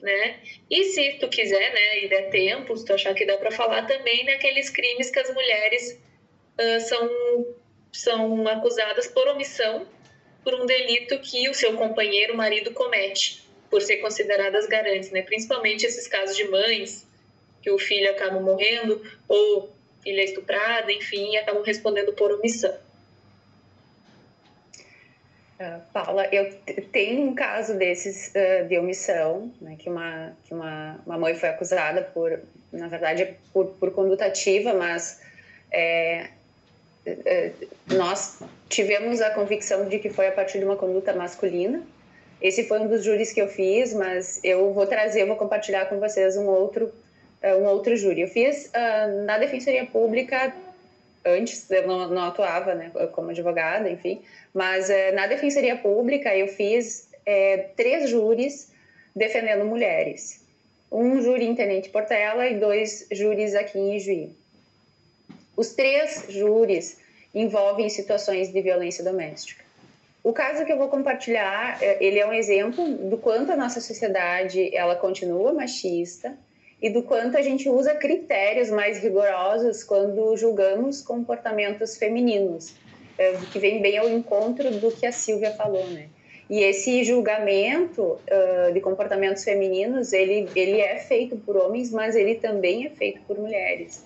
né? 0.00 0.40
E 0.70 0.84
se 0.84 1.18
tu 1.20 1.28
quiser, 1.28 1.70
né, 1.74 2.02
e 2.02 2.08
der 2.08 2.30
tempo, 2.30 2.74
se 2.74 2.86
tu 2.86 2.94
achar 2.94 3.12
que 3.12 3.26
dá 3.26 3.36
para 3.36 3.50
falar 3.50 3.86
também 3.86 4.24
naqueles 4.24 4.70
crimes 4.70 5.10
que 5.10 5.18
as 5.18 5.34
mulheres 5.34 6.00
uh, 6.58 6.80
são, 6.80 7.56
são 7.92 8.48
acusadas 8.48 9.06
por 9.06 9.28
omissão 9.28 9.86
por 10.46 10.54
um 10.54 10.64
delito 10.64 11.18
que 11.18 11.48
o 11.48 11.54
seu 11.54 11.76
companheiro, 11.76 12.34
o 12.34 12.36
marido, 12.36 12.70
comete, 12.70 13.44
por 13.68 13.82
ser 13.82 13.96
consideradas 13.96 14.64
garantes, 14.68 15.10
né? 15.10 15.22
Principalmente 15.22 15.84
esses 15.84 16.06
casos 16.06 16.36
de 16.36 16.44
mães 16.44 17.04
que 17.60 17.68
o 17.68 17.76
filho 17.76 18.08
acaba 18.12 18.38
morrendo 18.38 19.02
ou 19.26 19.74
filha 20.04 20.22
estuprada, 20.22 20.92
enfim, 20.92 21.36
acabam 21.36 21.64
respondendo 21.64 22.12
por 22.12 22.30
omissão. 22.30 22.72
Uh, 25.58 25.80
Paula, 25.92 26.28
eu 26.32 26.56
tenho 26.92 27.22
um 27.22 27.34
caso 27.34 27.74
desses 27.74 28.28
uh, 28.28 28.68
de 28.68 28.78
omissão, 28.78 29.52
né, 29.60 29.74
que, 29.76 29.88
uma, 29.88 30.36
que 30.44 30.54
uma, 30.54 31.00
uma 31.04 31.18
mãe 31.18 31.34
foi 31.34 31.48
acusada 31.48 32.02
por, 32.02 32.40
na 32.70 32.86
verdade, 32.86 33.34
por, 33.52 33.66
por 33.80 33.90
conduta 33.90 34.26
ativa, 34.26 34.72
mas 34.72 35.20
é, 35.72 36.28
é, 36.28 36.30
nós 37.94 38.40
tivemos 38.68 39.20
a 39.20 39.30
convicção 39.30 39.88
de 39.88 39.98
que 39.98 40.10
foi 40.10 40.28
a 40.28 40.32
partir 40.32 40.58
de 40.58 40.64
uma 40.64 40.76
conduta 40.76 41.12
masculina. 41.12 41.82
Esse 42.40 42.64
foi 42.64 42.80
um 42.80 42.88
dos 42.88 43.04
júris 43.04 43.32
que 43.32 43.40
eu 43.40 43.48
fiz, 43.48 43.94
mas 43.94 44.40
eu 44.44 44.72
vou 44.72 44.86
trazer, 44.86 45.24
vou 45.24 45.36
compartilhar 45.36 45.86
com 45.86 45.98
vocês 45.98 46.36
um 46.36 46.46
outro, 46.46 46.92
uh, 47.42 47.56
um 47.58 47.64
outro 47.66 47.96
júri. 47.96 48.22
Eu 48.22 48.28
fiz 48.28 48.70
na 49.24 49.38
Defensoria 49.38 49.86
Pública 49.86 50.52
antes, 51.26 51.68
eu 51.70 51.86
não, 51.86 52.08
não 52.08 52.22
atuava 52.22 52.74
né, 52.74 52.90
como 53.12 53.30
advogada, 53.30 53.90
enfim, 53.90 54.22
mas 54.54 54.88
é, 54.88 55.12
na 55.12 55.26
Defensoria 55.26 55.76
Pública 55.76 56.34
eu 56.36 56.46
fiz 56.46 57.10
é, 57.24 57.70
três 57.76 58.08
júris 58.08 58.70
defendendo 59.14 59.64
mulheres. 59.64 60.44
Um 60.90 61.20
júri 61.20 61.44
em 61.46 61.54
Tenente 61.54 61.88
Portela 61.88 62.46
e 62.46 62.58
dois 62.58 63.08
júris 63.10 63.54
aqui 63.54 63.78
em 63.78 63.98
Juí. 63.98 64.36
Os 65.56 65.70
três 65.70 66.26
júris 66.28 66.98
envolvem 67.34 67.88
situações 67.88 68.52
de 68.52 68.60
violência 68.60 69.02
doméstica. 69.02 69.64
O 70.22 70.32
caso 70.32 70.64
que 70.64 70.72
eu 70.72 70.76
vou 70.76 70.88
compartilhar, 70.88 71.78
ele 72.00 72.18
é 72.18 72.26
um 72.26 72.32
exemplo 72.32 72.84
do 73.08 73.16
quanto 73.16 73.52
a 73.52 73.56
nossa 73.56 73.80
sociedade 73.80 74.74
ela 74.74 74.96
continua 74.96 75.52
machista, 75.52 76.36
e 76.80 76.90
do 76.90 77.02
quanto 77.02 77.38
a 77.38 77.42
gente 77.42 77.68
usa 77.68 77.94
critérios 77.94 78.70
mais 78.70 78.98
rigorosos 78.98 79.82
quando 79.82 80.36
julgamos 80.36 81.00
comportamentos 81.00 81.96
femininos. 81.96 82.74
uh, 83.18 83.46
que 83.50 83.58
vem 83.58 83.80
bem 83.80 83.96
ao 83.96 84.08
encontro 84.08 84.70
do 84.70 84.90
que 84.90 85.06
a 85.06 85.12
Silvia 85.12 85.52
falou, 85.52 85.86
né? 85.88 86.08
E 86.48 86.62
esse 86.62 87.02
julgamento 87.02 88.20
de 88.72 88.80
comportamentos 88.80 89.42
femininos, 89.42 90.12
ele, 90.12 90.48
ele 90.54 90.80
é 90.80 90.96
feito 90.96 91.36
por 91.38 91.56
homens, 91.56 91.90
mas 91.90 92.14
ele 92.14 92.36
também 92.36 92.86
é 92.86 92.90
feito 92.90 93.20
por 93.22 93.36
mulheres. 93.36 94.04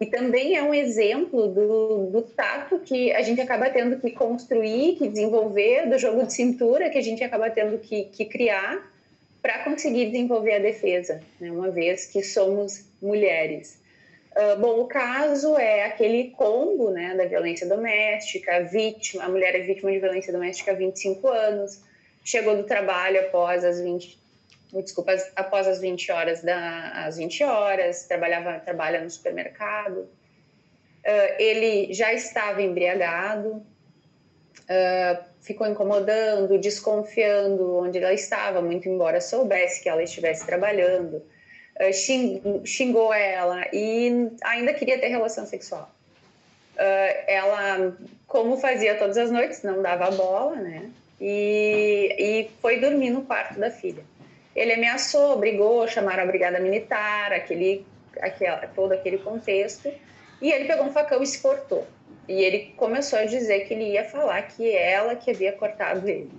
E 0.00 0.06
também 0.06 0.56
é 0.56 0.62
um 0.62 0.72
exemplo 0.72 1.48
do, 1.48 2.06
do 2.06 2.22
tato 2.22 2.78
que 2.78 3.12
a 3.12 3.22
gente 3.22 3.40
acaba 3.40 3.68
tendo 3.68 3.98
que 3.98 4.12
construir, 4.12 4.94
que 4.96 5.08
desenvolver, 5.08 5.88
do 5.88 5.98
jogo 5.98 6.24
de 6.24 6.32
cintura 6.32 6.88
que 6.88 6.98
a 6.98 7.02
gente 7.02 7.24
acaba 7.24 7.50
tendo 7.50 7.78
que, 7.78 8.04
que 8.04 8.24
criar 8.24 8.80
para 9.42 9.64
conseguir 9.64 10.06
desenvolver 10.06 10.54
a 10.54 10.58
defesa, 10.60 11.20
né? 11.40 11.50
uma 11.50 11.70
vez 11.70 12.06
que 12.06 12.22
somos 12.22 12.84
mulheres. 13.02 13.78
Uh, 14.36 14.60
bom, 14.60 14.80
o 14.80 14.86
caso 14.86 15.56
é 15.58 15.84
aquele 15.84 16.30
combo 16.30 16.90
né, 16.90 17.16
da 17.16 17.24
violência 17.24 17.66
doméstica, 17.66 18.56
a 18.56 18.60
vítima, 18.60 19.24
a 19.24 19.28
mulher 19.28 19.54
é 19.56 19.60
vítima 19.60 19.90
de 19.90 19.98
violência 19.98 20.32
doméstica 20.32 20.70
há 20.70 20.74
25 20.74 21.28
anos, 21.28 21.80
chegou 22.24 22.56
do 22.56 22.62
trabalho 22.62 23.20
após 23.20 23.64
as 23.64 23.80
20, 23.80 24.16
desculpa, 24.72 25.16
após 25.34 25.66
as 25.66 25.80
20 25.80 26.12
horas 26.12 26.42
da, 26.42 27.04
às 27.04 27.16
20 27.16 27.44
horas, 27.44 28.04
trabalhava, 28.04 28.58
trabalha 28.60 29.00
no 29.00 29.10
supermercado. 29.10 30.00
Uh, 30.00 31.34
ele 31.38 31.92
já 31.94 32.12
estava 32.12 32.60
embriagado, 32.60 33.48
uh, 33.48 35.24
ficou 35.40 35.66
incomodando, 35.66 36.58
desconfiando 36.58 37.76
onde 37.76 37.98
ela 37.98 38.12
estava, 38.12 38.60
muito 38.60 38.88
embora 38.88 39.20
soubesse 39.20 39.82
que 39.82 39.88
ela 39.88 40.02
estivesse 40.02 40.44
trabalhando 40.44 41.22
eh, 41.78 41.92
xingou 42.64 43.14
ela 43.14 43.64
e 43.72 44.30
ainda 44.42 44.74
queria 44.74 44.98
ter 44.98 45.08
relação 45.08 45.46
sexual. 45.46 45.88
Uh, 46.74 47.24
ela, 47.26 47.96
como 48.26 48.56
fazia 48.56 48.96
todas 48.96 49.16
as 49.16 49.30
noites, 49.30 49.62
não 49.62 49.82
dava 49.82 50.10
bola, 50.10 50.56
né? 50.56 50.90
E, 51.20 52.14
e 52.18 52.50
foi 52.60 52.78
dormir 52.78 53.10
no 53.10 53.22
quarto 53.22 53.58
da 53.58 53.70
filha. 53.70 54.02
Ele 54.58 54.72
ameaçou, 54.72 55.38
brigou, 55.38 55.86
chamaram 55.86 56.24
a 56.24 56.26
brigada 56.26 56.58
militar, 56.58 57.32
aquele, 57.32 57.86
aquele, 58.20 58.66
todo 58.74 58.90
aquele 58.90 59.18
contexto, 59.18 59.88
e 60.42 60.50
ele 60.50 60.64
pegou 60.64 60.84
um 60.84 60.92
facão 60.92 61.22
e 61.22 61.26
se 61.26 61.40
cortou. 61.40 61.86
E 62.26 62.42
ele 62.42 62.74
começou 62.76 63.20
a 63.20 63.24
dizer 63.24 63.60
que 63.60 63.74
ele 63.74 63.92
ia 63.92 64.04
falar 64.04 64.42
que 64.42 64.68
ela 64.68 65.14
que 65.14 65.30
havia 65.30 65.52
cortado 65.52 66.08
ele. 66.08 66.32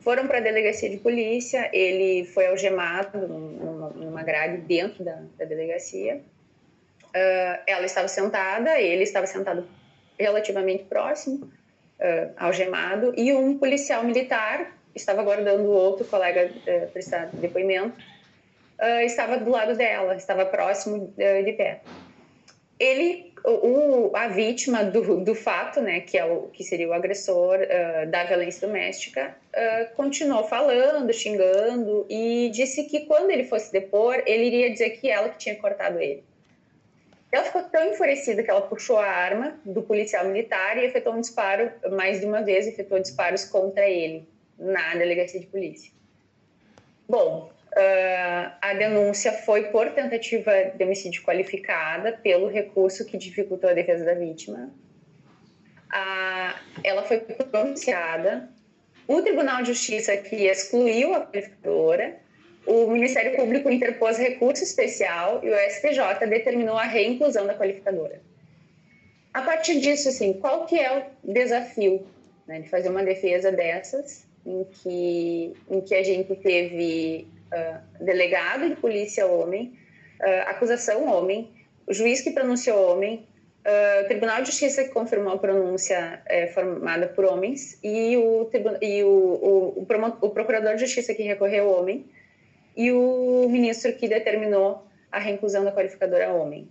Foram 0.00 0.26
para 0.26 0.38
a 0.38 0.40
delegacia 0.40 0.88
de 0.88 0.96
polícia, 0.96 1.68
ele 1.74 2.24
foi 2.24 2.46
algemado 2.46 3.28
numa, 3.28 3.90
numa 3.90 4.22
grade 4.22 4.62
dentro 4.62 5.04
da, 5.04 5.22
da 5.36 5.44
delegacia. 5.44 6.22
Uh, 7.08 7.62
ela 7.66 7.84
estava 7.84 8.08
sentada, 8.08 8.80
ele 8.80 9.02
estava 9.02 9.26
sentado 9.26 9.68
relativamente 10.18 10.84
próximo, 10.84 11.44
uh, 11.44 12.32
algemado, 12.38 13.12
e 13.14 13.30
um 13.34 13.58
policial 13.58 14.02
militar 14.04 14.72
estava 14.94 15.20
aguardando 15.20 15.70
outro 15.70 16.04
colega 16.04 16.50
uh, 16.50 16.90
prestar 16.92 17.30
depoimento, 17.32 17.96
uh, 18.80 19.00
estava 19.04 19.38
do 19.38 19.50
lado 19.50 19.76
dela, 19.76 20.14
estava 20.14 20.46
próximo 20.46 21.12
de 21.16 21.52
pé. 21.52 21.80
Ele 22.78 23.32
o, 23.44 24.10
a 24.14 24.28
vítima 24.28 24.84
do, 24.84 25.20
do 25.20 25.34
fato, 25.34 25.80
né, 25.80 26.00
que 26.00 26.16
é 26.16 26.24
o 26.24 26.48
que 26.48 26.62
seria 26.62 26.88
o 26.88 26.92
agressor 26.92 27.58
uh, 27.60 28.10
da 28.10 28.24
violência 28.24 28.66
doméstica, 28.66 29.36
uh, 29.52 29.94
continuou 29.96 30.44
falando, 30.44 31.12
xingando 31.12 32.06
e 32.08 32.50
disse 32.52 32.84
que 32.84 33.00
quando 33.06 33.30
ele 33.30 33.44
fosse 33.44 33.72
depor, 33.72 34.22
ele 34.26 34.44
iria 34.44 34.70
dizer 34.70 34.90
que 34.90 35.10
ela 35.10 35.28
que 35.28 35.38
tinha 35.38 35.56
cortado 35.56 35.98
ele. 35.98 36.22
Ela 37.32 37.44
ficou 37.44 37.62
tão 37.64 37.90
enfurecida 37.90 38.42
que 38.42 38.50
ela 38.50 38.60
puxou 38.60 38.98
a 38.98 39.06
arma 39.06 39.58
do 39.64 39.82
policial 39.82 40.26
militar 40.26 40.76
e 40.76 40.84
efetuou 40.84 41.16
um 41.16 41.20
disparo, 41.20 41.72
mais 41.90 42.20
de 42.20 42.26
uma 42.26 42.42
vez, 42.42 42.66
efetuou 42.66 43.00
disparos 43.00 43.44
contra 43.44 43.88
ele 43.88 44.26
na 44.58 44.94
delegacia 44.94 45.40
de 45.40 45.46
polícia. 45.46 45.92
Bom, 47.08 47.52
Uh, 47.72 48.52
a 48.60 48.74
denúncia 48.74 49.32
foi 49.32 49.70
por 49.70 49.92
tentativa 49.92 50.52
de 50.76 50.84
homicídio 50.84 51.22
qualificada 51.22 52.12
pelo 52.12 52.46
recurso 52.46 53.02
que 53.06 53.16
dificultou 53.16 53.70
a 53.70 53.72
defesa 53.72 54.04
da 54.04 54.12
vítima. 54.12 54.70
Uh, 55.90 56.54
ela 56.84 57.02
foi 57.02 57.20
pronunciada. 57.20 58.50
O 59.08 59.22
Tribunal 59.22 59.62
de 59.62 59.72
Justiça 59.72 60.14
que 60.18 60.46
excluiu 60.46 61.14
a 61.14 61.26
qualificadora, 61.26 62.18
o 62.66 62.88
Ministério 62.88 63.34
Público 63.36 63.70
interpôs 63.70 64.18
recurso 64.18 64.62
especial 64.62 65.40
e 65.42 65.48
o 65.48 65.70
STJ 65.70 66.26
determinou 66.28 66.76
a 66.76 66.84
reinclusão 66.84 67.46
da 67.46 67.54
qualificadora. 67.54 68.20
A 69.32 69.40
partir 69.40 69.80
disso, 69.80 70.10
assim, 70.10 70.34
qual 70.34 70.66
que 70.66 70.78
é 70.78 71.08
o 71.24 71.32
desafio 71.32 72.06
né, 72.46 72.60
de 72.60 72.68
fazer 72.68 72.90
uma 72.90 73.02
defesa 73.02 73.50
dessas, 73.50 74.26
em 74.44 74.64
que, 74.64 75.52
em 75.70 75.80
que 75.80 75.94
a 75.94 76.02
gente 76.02 76.34
teve 76.36 77.28
uh, 77.52 78.04
delegado 78.04 78.68
de 78.68 78.76
polícia 78.76 79.26
homem, 79.26 79.78
uh, 80.20 80.48
acusação 80.48 81.06
homem, 81.06 81.50
juiz 81.88 82.20
que 82.20 82.30
pronunciou 82.30 82.92
homem, 82.92 83.26
uh, 83.62 84.08
Tribunal 84.08 84.42
de 84.42 84.48
Justiça 84.48 84.84
que 84.84 84.90
confirmou 84.90 85.34
a 85.34 85.38
pronúncia 85.38 86.22
é, 86.26 86.48
formada 86.48 87.06
por 87.08 87.24
homens 87.24 87.78
e, 87.82 88.16
o, 88.16 88.50
e 88.80 89.04
o, 89.04 89.08
o, 89.08 89.86
o, 90.20 90.30
Procurador 90.30 90.74
de 90.74 90.80
Justiça 90.80 91.14
que 91.14 91.22
recorreu 91.22 91.70
homem 91.70 92.06
e 92.76 92.90
o 92.90 93.48
ministro 93.48 93.92
que 93.94 94.08
determinou 94.08 94.86
a 95.10 95.18
reinclusão 95.18 95.64
da 95.64 95.72
qualificadora 95.72 96.32
homem. 96.32 96.68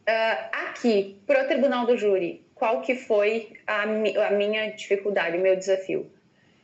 Uh, 0.00 0.68
aqui, 0.68 1.20
para 1.26 1.44
o 1.44 1.46
Tribunal 1.46 1.86
do 1.86 1.96
Júri, 1.96 2.44
qual 2.54 2.82
que 2.82 2.94
foi 2.94 3.52
a, 3.66 3.84
a, 3.84 4.30
minha 4.32 4.70
dificuldade, 4.72 5.36
o 5.36 5.40
meu 5.40 5.56
desafio? 5.56 6.10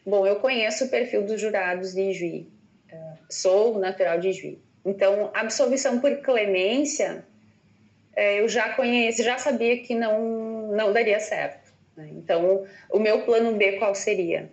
Bom, 0.06 0.26
eu 0.26 0.36
conheço 0.36 0.84
o 0.84 0.88
perfil 0.88 1.26
dos 1.26 1.40
jurados 1.40 1.92
de 1.92 2.12
Juiz 2.12 2.46
sou 3.28 3.78
natural 3.78 4.18
de 4.18 4.32
Juiz. 4.32 4.58
Então, 4.84 5.30
absolvição 5.34 6.00
por 6.00 6.16
clemência, 6.18 7.24
é, 8.14 8.40
eu 8.40 8.48
já 8.48 8.72
conheço, 8.74 9.22
já 9.22 9.36
sabia 9.36 9.78
que 9.82 9.94
não, 9.94 10.68
não 10.68 10.92
daria 10.92 11.18
certo. 11.18 11.72
Né? 11.96 12.08
Então, 12.12 12.64
o 12.90 12.98
meu 12.98 13.22
plano 13.22 13.52
B 13.52 13.72
qual 13.72 13.94
seria? 13.94 14.50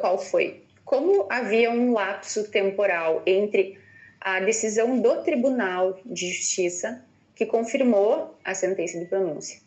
Qual 0.00 0.18
foi? 0.18 0.62
Como 0.84 1.26
havia 1.30 1.70
um 1.70 1.92
lapso 1.92 2.50
temporal 2.50 3.22
entre 3.26 3.78
a 4.20 4.40
decisão 4.40 5.00
do 5.00 5.22
Tribunal 5.22 5.98
de 6.04 6.30
Justiça, 6.30 7.02
que 7.34 7.44
confirmou 7.44 8.38
a 8.44 8.54
sentença 8.54 8.98
de 8.98 9.06
pronúncia, 9.06 9.58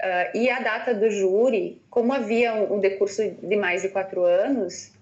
uh, 0.00 0.36
e 0.36 0.50
a 0.50 0.60
data 0.60 0.94
do 0.94 1.10
júri, 1.10 1.80
como 1.90 2.12
havia 2.12 2.54
um 2.54 2.78
decurso 2.78 3.22
de 3.30 3.56
mais 3.56 3.82
de 3.82 3.88
quatro 3.88 4.24
anos, 4.24 4.92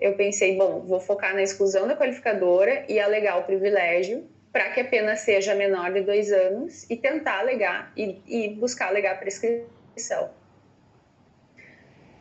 eu 0.00 0.14
pensei, 0.14 0.56
bom, 0.56 0.80
vou 0.80 1.00
focar 1.00 1.34
na 1.34 1.42
exclusão 1.42 1.86
da 1.86 1.96
qualificadora 1.96 2.84
e 2.88 2.98
alegar 2.98 3.38
o 3.38 3.44
privilégio 3.44 4.26
para 4.52 4.70
que 4.70 4.80
a 4.80 4.84
pena 4.84 5.14
seja 5.14 5.54
menor 5.54 5.92
de 5.92 6.00
dois 6.00 6.32
anos 6.32 6.88
e 6.90 6.96
tentar 6.96 7.40
alegar 7.40 7.92
e, 7.96 8.18
e 8.26 8.48
buscar 8.48 8.88
alegar 8.88 9.12
a 9.12 9.18
prescrição. 9.18 10.30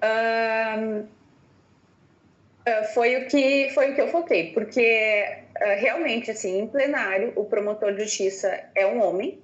Um, 0.03 1.07
ah, 2.69 2.83
foi 2.93 3.17
o 3.17 3.27
que 3.27 3.69
foi 3.73 3.91
o 3.91 3.95
que 3.95 4.01
eu 4.01 4.09
foquei, 4.09 4.51
porque 4.53 5.25
uh, 5.57 5.79
realmente 5.79 6.31
assim, 6.31 6.59
em 6.59 6.67
plenário, 6.67 7.33
o 7.35 7.45
promotor 7.45 7.93
de 7.93 8.03
justiça 8.03 8.59
é 8.75 8.85
um 8.85 9.01
homem 9.01 9.41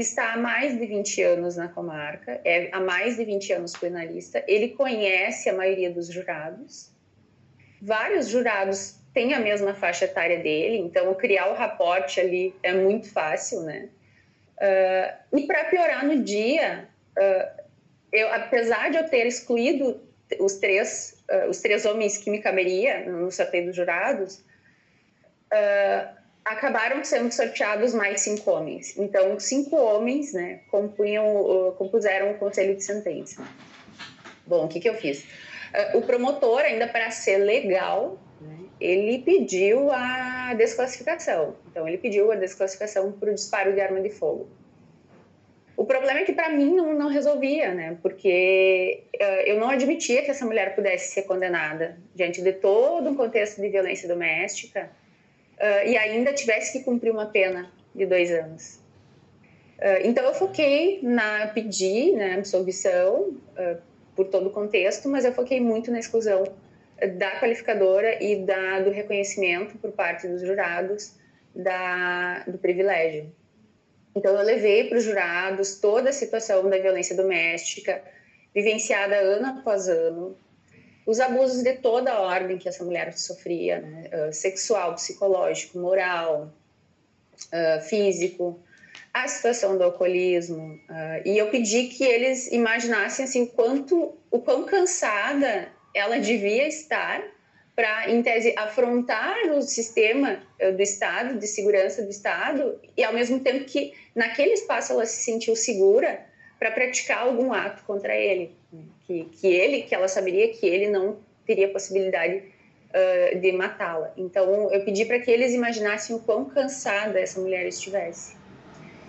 está 0.00 0.34
há 0.34 0.36
mais 0.36 0.78
de 0.78 0.86
20 0.86 1.22
anos 1.22 1.56
na 1.56 1.68
comarca, 1.68 2.40
é 2.44 2.68
há 2.72 2.80
mais 2.80 3.16
de 3.16 3.24
20 3.24 3.52
anos 3.52 3.72
plenarista, 3.72 4.42
ele 4.46 4.68
conhece 4.70 5.48
a 5.48 5.54
maioria 5.54 5.90
dos 5.90 6.08
jurados 6.08 6.90
vários 7.80 8.28
jurados 8.28 8.96
têm 9.14 9.34
a 9.34 9.40
mesma 9.40 9.74
faixa 9.74 10.04
etária 10.04 10.38
dele, 10.38 10.78
então 10.78 11.14
criar 11.14 11.50
o 11.50 11.54
raporte 11.54 12.20
ali 12.20 12.54
é 12.62 12.72
muito 12.72 13.10
fácil, 13.10 13.62
né? 13.62 13.88
Uh, 14.56 15.38
e 15.38 15.46
para 15.46 15.64
piorar 15.64 16.04
no 16.04 16.22
dia, 16.22 16.88
uh, 17.16 17.62
eu, 18.12 18.32
apesar 18.32 18.90
de 18.90 18.96
eu 18.96 19.08
ter 19.08 19.26
excluído 19.26 20.00
os 20.40 20.56
três, 20.56 21.22
uh, 21.30 21.48
os 21.48 21.60
três 21.60 21.84
homens 21.84 22.18
que 22.18 22.30
me 22.30 22.40
caberia 22.40 23.08
no 23.08 23.30
sorteio 23.30 23.66
dos 23.66 23.76
jurados, 23.76 24.44
acabaram 26.48 27.04
sendo 27.04 27.32
sorteados 27.32 27.94
mais 27.94 28.20
cinco 28.22 28.50
homens. 28.50 28.96
Então, 28.96 29.38
cinco 29.38 29.76
homens, 29.76 30.32
né, 30.32 30.60
compunham, 30.70 31.74
compuseram 31.76 32.32
o 32.32 32.34
conselho 32.34 32.74
de 32.74 32.82
sentença. 32.82 33.46
Bom, 34.46 34.64
o 34.64 34.68
que, 34.68 34.80
que 34.80 34.88
eu 34.88 34.94
fiz? 34.94 35.26
Ah, 35.74 35.96
o 35.96 36.02
promotor, 36.02 36.60
ainda 36.60 36.88
para 36.88 37.10
ser 37.10 37.38
legal, 37.38 38.18
ele 38.80 39.18
pediu 39.18 39.90
a 39.90 40.54
desclassificação. 40.54 41.56
Então, 41.70 41.86
ele 41.86 41.98
pediu 41.98 42.30
a 42.32 42.36
desclassificação 42.36 43.12
por 43.12 43.32
disparo 43.32 43.72
de 43.72 43.80
arma 43.80 44.00
de 44.00 44.10
fogo. 44.10 44.48
O 45.76 45.84
problema 45.84 46.20
é 46.20 46.24
que 46.24 46.32
para 46.32 46.50
mim 46.50 46.74
não, 46.74 46.92
não, 46.92 47.08
resolvia, 47.08 47.72
né? 47.72 47.96
Porque 48.02 49.04
uh, 49.14 49.24
eu 49.46 49.60
não 49.60 49.70
admitia 49.70 50.22
que 50.22 50.30
essa 50.30 50.44
mulher 50.44 50.74
pudesse 50.74 51.12
ser 51.12 51.22
condenada 51.22 51.96
diante 52.16 52.42
de 52.42 52.52
todo 52.52 53.08
um 53.08 53.14
contexto 53.14 53.60
de 53.60 53.68
violência 53.68 54.08
doméstica 54.08 54.90
uh, 55.60 55.86
e 55.86 55.96
ainda 55.96 56.32
tivesse 56.32 56.72
que 56.72 56.84
cumprir 56.84 57.10
uma 57.10 57.26
pena 57.26 57.70
de 57.94 58.06
dois 58.06 58.30
anos. 58.30 58.76
Uh, 59.78 60.04
então 60.04 60.24
eu 60.24 60.34
foquei 60.34 61.00
na 61.02 61.48
pedir, 61.48 62.12
né, 62.12 62.34
absolvição 62.34 63.30
uh, 63.30 63.78
por 64.16 64.26
todo 64.26 64.48
o 64.48 64.50
contexto, 64.50 65.08
mas 65.08 65.24
eu 65.24 65.32
foquei 65.32 65.60
muito 65.60 65.90
na 65.90 65.98
exclusão 65.98 66.44
da 67.16 67.38
qualificadora 67.40 68.22
e 68.22 68.44
da, 68.44 68.80
do 68.80 68.90
reconhecimento 68.90 69.78
por 69.78 69.92
parte 69.92 70.26
dos 70.26 70.40
jurados 70.40 71.14
da, 71.54 72.42
do 72.46 72.58
privilégio. 72.58 73.32
Então 74.16 74.34
eu 74.36 74.42
levei 74.42 74.88
para 74.88 74.98
os 74.98 75.04
jurados 75.04 75.76
toda 75.76 76.10
a 76.10 76.12
situação 76.12 76.68
da 76.68 76.78
violência 76.78 77.14
doméstica 77.14 78.02
vivenciada 78.52 79.14
ano 79.16 79.46
após 79.46 79.88
ano, 79.88 80.36
os 81.08 81.20
abusos 81.20 81.62
de 81.62 81.72
toda 81.72 82.12
a 82.12 82.20
ordem 82.20 82.58
que 82.58 82.68
essa 82.68 82.84
mulher 82.84 83.16
sofria, 83.16 83.80
né? 83.80 84.10
uh, 84.12 84.30
sexual, 84.30 84.94
psicológico, 84.94 85.78
moral, 85.78 86.52
uh, 87.46 87.80
físico, 87.80 88.60
a 89.14 89.26
situação 89.26 89.78
do 89.78 89.84
alcoolismo. 89.84 90.74
Uh, 90.86 91.22
e 91.24 91.38
eu 91.38 91.48
pedi 91.48 91.84
que 91.84 92.04
eles 92.04 92.52
imaginassem 92.52 93.24
assim 93.24 93.46
quanto, 93.46 94.18
o 94.30 94.38
quão 94.38 94.66
cansada 94.66 95.68
ela 95.94 96.18
devia 96.20 96.68
estar 96.68 97.22
para, 97.74 98.10
em 98.10 98.22
tese, 98.22 98.52
afrontar 98.54 99.34
o 99.52 99.62
sistema 99.62 100.42
do 100.76 100.82
Estado, 100.82 101.38
de 101.38 101.46
segurança 101.46 102.02
do 102.02 102.10
Estado, 102.10 102.78
e 102.94 103.02
ao 103.02 103.14
mesmo 103.14 103.40
tempo 103.40 103.64
que 103.64 103.94
naquele 104.14 104.52
espaço 104.52 104.92
ela 104.92 105.06
se 105.06 105.22
sentiu 105.22 105.56
segura 105.56 106.20
para 106.58 106.70
praticar 106.72 107.20
algum 107.20 107.50
ato 107.50 107.82
contra 107.84 108.14
ele 108.14 108.58
que, 109.08 109.24
que 109.24 109.46
ele, 109.46 109.82
que 109.82 109.94
ela 109.94 110.06
saberia 110.06 110.48
que 110.48 110.66
ele 110.66 110.88
não 110.88 111.16
teria 111.46 111.66
possibilidade 111.68 112.42
uh, 112.90 113.40
de 113.40 113.52
matá-la. 113.52 114.12
Então, 114.18 114.70
eu 114.70 114.84
pedi 114.84 115.06
para 115.06 115.18
que 115.18 115.30
eles 115.30 115.54
imaginassem 115.54 116.14
o 116.14 116.20
quão 116.20 116.44
cansada 116.44 117.18
essa 117.18 117.40
mulher 117.40 117.66
estivesse. 117.66 118.36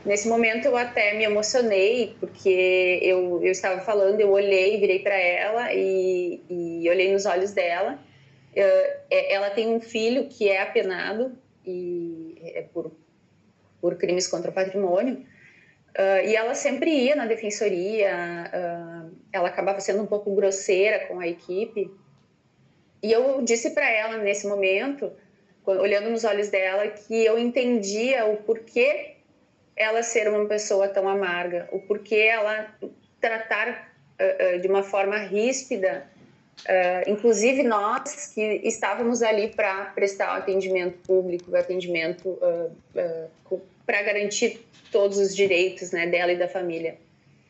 Nesse 0.06 0.30
momento, 0.30 0.66
eu 0.66 0.78
até 0.78 1.14
me 1.14 1.26
emocionei, 1.26 2.16
porque 2.22 3.00
eu, 3.02 3.44
eu 3.44 3.52
estava 3.52 3.82
falando, 3.82 4.22
eu 4.22 4.32
olhei, 4.32 4.80
virei 4.80 5.00
para 5.00 5.18
ela 5.18 5.74
e, 5.74 6.42
e 6.50 6.90
olhei 6.90 7.12
nos 7.12 7.26
olhos 7.26 7.52
dela. 7.52 8.00
Uh, 8.54 9.04
ela 9.10 9.50
tem 9.50 9.68
um 9.68 9.82
filho 9.82 10.30
que 10.30 10.48
é 10.48 10.62
apenado 10.62 11.38
e 11.66 12.38
é 12.56 12.62
por, 12.74 12.90
por 13.82 13.96
crimes 13.98 14.28
contra 14.28 14.50
o 14.50 14.54
patrimônio. 14.54 15.26
Uh, 15.98 16.28
e 16.28 16.36
ela 16.36 16.54
sempre 16.54 16.92
ia 16.92 17.16
na 17.16 17.26
defensoria, 17.26 18.12
uh, 18.54 19.12
ela 19.34 19.50
acabava 19.50 19.80
sendo 19.80 20.04
um 20.04 20.06
pouco 20.06 20.34
grosseira 20.36 21.08
com 21.08 21.20
a 21.20 21.28
equipe. 21.28 21.90
E 23.02 23.12
eu 23.12 23.42
disse 23.42 23.72
para 23.72 23.90
ela 23.90 24.18
nesse 24.18 24.48
momento, 24.48 25.12
olhando 25.66 26.10
nos 26.10 26.24
olhos 26.24 26.50
dela, 26.50 26.88
que 26.88 27.26
eu 27.26 27.40
entendia 27.40 28.26
o 28.26 28.38
porquê 28.38 29.16
ela 29.76 30.04
ser 30.04 30.30
uma 30.30 30.46
pessoa 30.46 30.88
tão 30.88 31.08
amarga, 31.08 31.68
o 31.72 31.80
porquê 31.80 32.16
ela 32.16 32.74
tratar 33.20 33.92
uh, 34.20 34.60
de 34.60 34.68
uma 34.68 34.84
forma 34.84 35.18
ríspida, 35.18 36.08
inclusive 37.08 37.64
nós 37.64 38.34
que 38.36 38.42
estávamos 38.66 39.22
ali 39.22 39.48
para 39.48 39.86
prestar 39.96 40.34
o 40.34 40.38
atendimento 40.40 40.98
público, 41.08 41.52
o 41.52 41.56
atendimento 41.56 42.38
para 43.90 44.04
garantir 44.04 44.64
todos 44.92 45.18
os 45.18 45.36
direitos 45.36 45.90
né, 45.92 46.06
dela 46.06 46.32
e 46.32 46.38
da 46.38 46.48
família. 46.48 46.96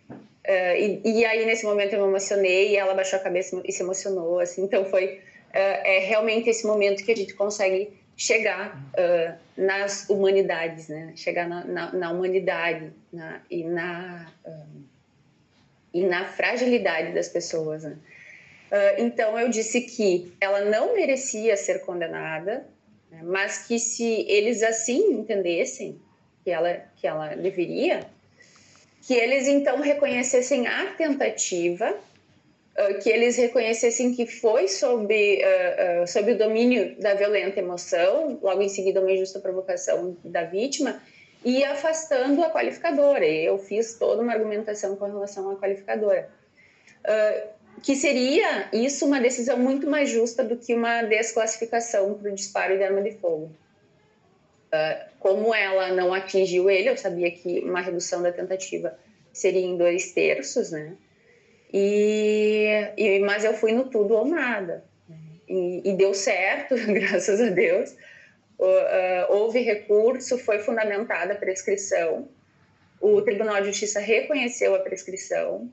Uh, 0.09 1.01
e, 1.03 1.19
e, 1.19 1.25
aí, 1.25 1.45
nesse 1.45 1.65
momento, 1.65 1.91
eu 1.91 2.01
me 2.01 2.07
emocionei 2.07 2.71
e 2.71 2.77
ela 2.77 2.93
baixou 2.93 3.19
a 3.19 3.21
cabeça 3.21 3.61
e 3.65 3.73
se 3.73 3.83
emocionou. 3.83 4.39
Assim, 4.39 4.63
então, 4.63 4.85
foi 4.85 5.15
uh, 5.15 5.19
é 5.53 5.99
realmente 5.99 6.49
esse 6.49 6.65
momento 6.65 7.03
que 7.03 7.11
a 7.11 7.15
gente 7.15 7.33
consegue 7.33 7.91
chegar 8.15 8.73
uh, 8.93 9.37
nas 9.61 10.09
humanidades, 10.09 10.87
né? 10.87 11.11
chegar 11.13 11.45
na, 11.45 11.65
na, 11.65 11.91
na 11.91 12.11
humanidade 12.11 12.89
na, 13.11 13.41
e, 13.51 13.65
na, 13.65 14.31
e 15.93 16.05
na 16.05 16.23
fragilidade 16.23 17.11
das 17.13 17.27
pessoas. 17.27 17.83
Né? 17.83 17.97
então, 18.97 19.37
eu 19.37 19.49
disse 19.49 19.81
que 19.81 20.31
ela 20.39 20.61
não 20.61 20.95
merecia 20.95 21.57
ser 21.57 21.79
condenada, 21.79 22.65
né? 23.11 23.19
mas 23.23 23.67
que 23.67 23.77
se 23.77 24.25
eles 24.29 24.63
assim 24.63 25.11
entendessem, 25.11 25.99
que 26.43 26.51
ela, 26.51 26.81
que 26.95 27.07
ela 27.07 27.35
deveria, 27.35 28.07
que 29.01 29.13
eles 29.13 29.47
então 29.47 29.81
reconhecessem 29.81 30.67
a 30.67 30.93
tentativa, 30.93 31.91
uh, 31.91 32.99
que 33.01 33.09
eles 33.09 33.37
reconhecessem 33.37 34.13
que 34.13 34.25
foi 34.25 34.67
sob, 34.67 35.13
uh, 35.13 36.03
uh, 36.03 36.07
sob 36.07 36.31
o 36.31 36.37
domínio 36.37 36.95
da 36.99 37.13
violenta 37.13 37.59
emoção, 37.59 38.37
logo 38.41 38.61
em 38.61 38.69
seguida 38.69 39.01
uma 39.01 39.11
injusta 39.11 39.39
provocação 39.39 40.15
da 40.23 40.43
vítima, 40.43 41.01
e 41.43 41.63
afastando 41.63 42.43
a 42.43 42.51
qualificadora. 42.51 43.25
Eu 43.25 43.57
fiz 43.57 43.95
toda 43.97 44.21
uma 44.21 44.33
argumentação 44.33 44.95
com 44.95 45.05
relação 45.05 45.49
à 45.49 45.55
qualificadora. 45.55 46.29
que 47.81 47.95
seria 47.95 48.67
isso 48.73 49.05
uma 49.05 49.21
decisão 49.21 49.57
muito 49.57 49.89
mais 49.89 50.09
justa 50.09 50.43
do 50.43 50.57
que 50.57 50.75
uma 50.75 51.01
desclassificação 51.03 52.13
para 52.15 52.29
o 52.29 52.35
disparo 52.35 52.77
de 52.77 52.83
arma 52.83 53.01
de 53.01 53.13
fogo. 53.13 53.49
Como 55.19 55.53
ela 55.53 55.89
não 55.89 56.13
atingiu 56.13 56.69
ele, 56.69 56.89
eu 56.89 56.97
sabia 56.97 57.31
que 57.31 57.59
uma 57.59 57.81
redução 57.81 58.21
da 58.21 58.31
tentativa 58.31 58.97
seria 59.33 59.65
em 59.65 59.77
dois 59.77 60.11
terços, 60.11 60.71
né? 60.71 60.95
E, 61.73 62.91
e 62.97 63.19
mas 63.19 63.43
eu 63.43 63.53
fui 63.53 63.71
no 63.71 63.89
tudo 63.89 64.15
ou 64.15 64.25
nada. 64.25 64.83
E, 65.47 65.81
e 65.89 65.93
deu 65.93 66.13
certo, 66.13 66.75
graças 66.93 67.41
a 67.41 67.49
Deus. 67.49 67.95
Houve 69.29 69.59
recurso, 69.61 70.37
foi 70.37 70.59
fundamentada 70.59 71.33
a 71.33 71.37
prescrição. 71.37 72.27
O 72.99 73.21
Tribunal 73.21 73.61
de 73.61 73.67
Justiça 73.67 73.99
reconheceu 73.99 74.75
a 74.75 74.79
prescrição 74.79 75.71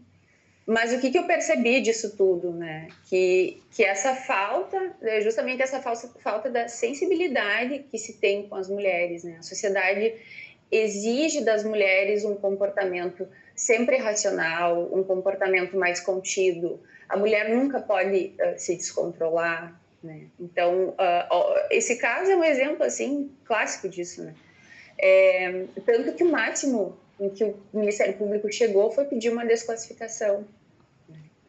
mas 0.66 0.92
o 0.92 0.98
que, 0.98 1.10
que 1.10 1.18
eu 1.18 1.26
percebi 1.26 1.80
disso 1.80 2.16
tudo, 2.16 2.50
né? 2.52 2.88
Que, 3.04 3.62
que 3.70 3.84
essa 3.84 4.16
falta, 4.16 4.96
é 5.00 5.20
justamente 5.20 5.62
essa 5.62 5.80
falsa, 5.80 6.12
falta 6.18 6.50
da 6.50 6.66
sensibilidade 6.66 7.84
que 7.88 7.96
se 7.96 8.14
tem 8.14 8.48
com 8.48 8.56
as 8.56 8.68
mulheres, 8.68 9.22
né? 9.22 9.36
A 9.38 9.42
sociedade 9.42 10.14
exige 10.70 11.44
das 11.44 11.62
mulheres 11.62 12.24
um 12.24 12.34
comportamento 12.34 13.28
sempre 13.54 13.96
racional, 13.96 14.92
um 14.92 15.04
comportamento 15.04 15.76
mais 15.76 16.00
contido. 16.00 16.80
A 17.08 17.16
mulher 17.16 17.48
nunca 17.48 17.80
pode 17.80 18.34
uh, 18.40 18.58
se 18.58 18.74
descontrolar, 18.74 19.80
né? 20.02 20.22
Então, 20.40 20.88
uh, 20.88 21.66
esse 21.70 21.94
caso 21.94 22.28
é 22.32 22.36
um 22.36 22.42
exemplo, 22.42 22.82
assim, 22.82 23.30
clássico 23.44 23.88
disso, 23.88 24.24
né? 24.24 24.34
É, 24.98 25.64
tanto 25.84 26.12
que 26.14 26.24
o 26.24 26.30
máximo 26.30 26.98
em 27.20 27.30
que 27.30 27.44
o 27.44 27.56
Ministério 27.72 28.14
Público 28.14 28.50
chegou 28.52 28.90
foi 28.90 29.04
pedir 29.04 29.30
uma 29.30 29.44
desclassificação. 29.44 30.44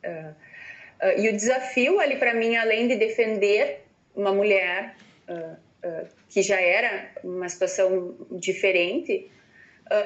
Uh, 0.07 1.19
e 1.19 1.29
o 1.29 1.35
desafio 1.35 1.99
ali 1.99 2.17
para 2.17 2.33
mim, 2.33 2.55
além 2.55 2.87
de 2.87 2.95
defender 2.95 3.85
uma 4.15 4.33
mulher 4.33 4.95
uh, 5.29 6.07
que 6.29 6.41
já 6.41 6.59
era 6.59 7.11
uma 7.23 7.47
situação 7.47 8.15
diferente, 8.31 9.29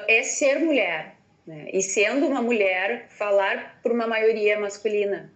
é 0.06 0.22
ser 0.22 0.60
mulher. 0.60 1.16
Né? 1.46 1.70
E 1.72 1.82
sendo 1.82 2.26
uma 2.26 2.40
mulher, 2.40 3.06
falar 3.08 3.80
para 3.82 3.92
uma 3.92 4.06
maioria 4.06 4.60
masculina. 4.60 5.32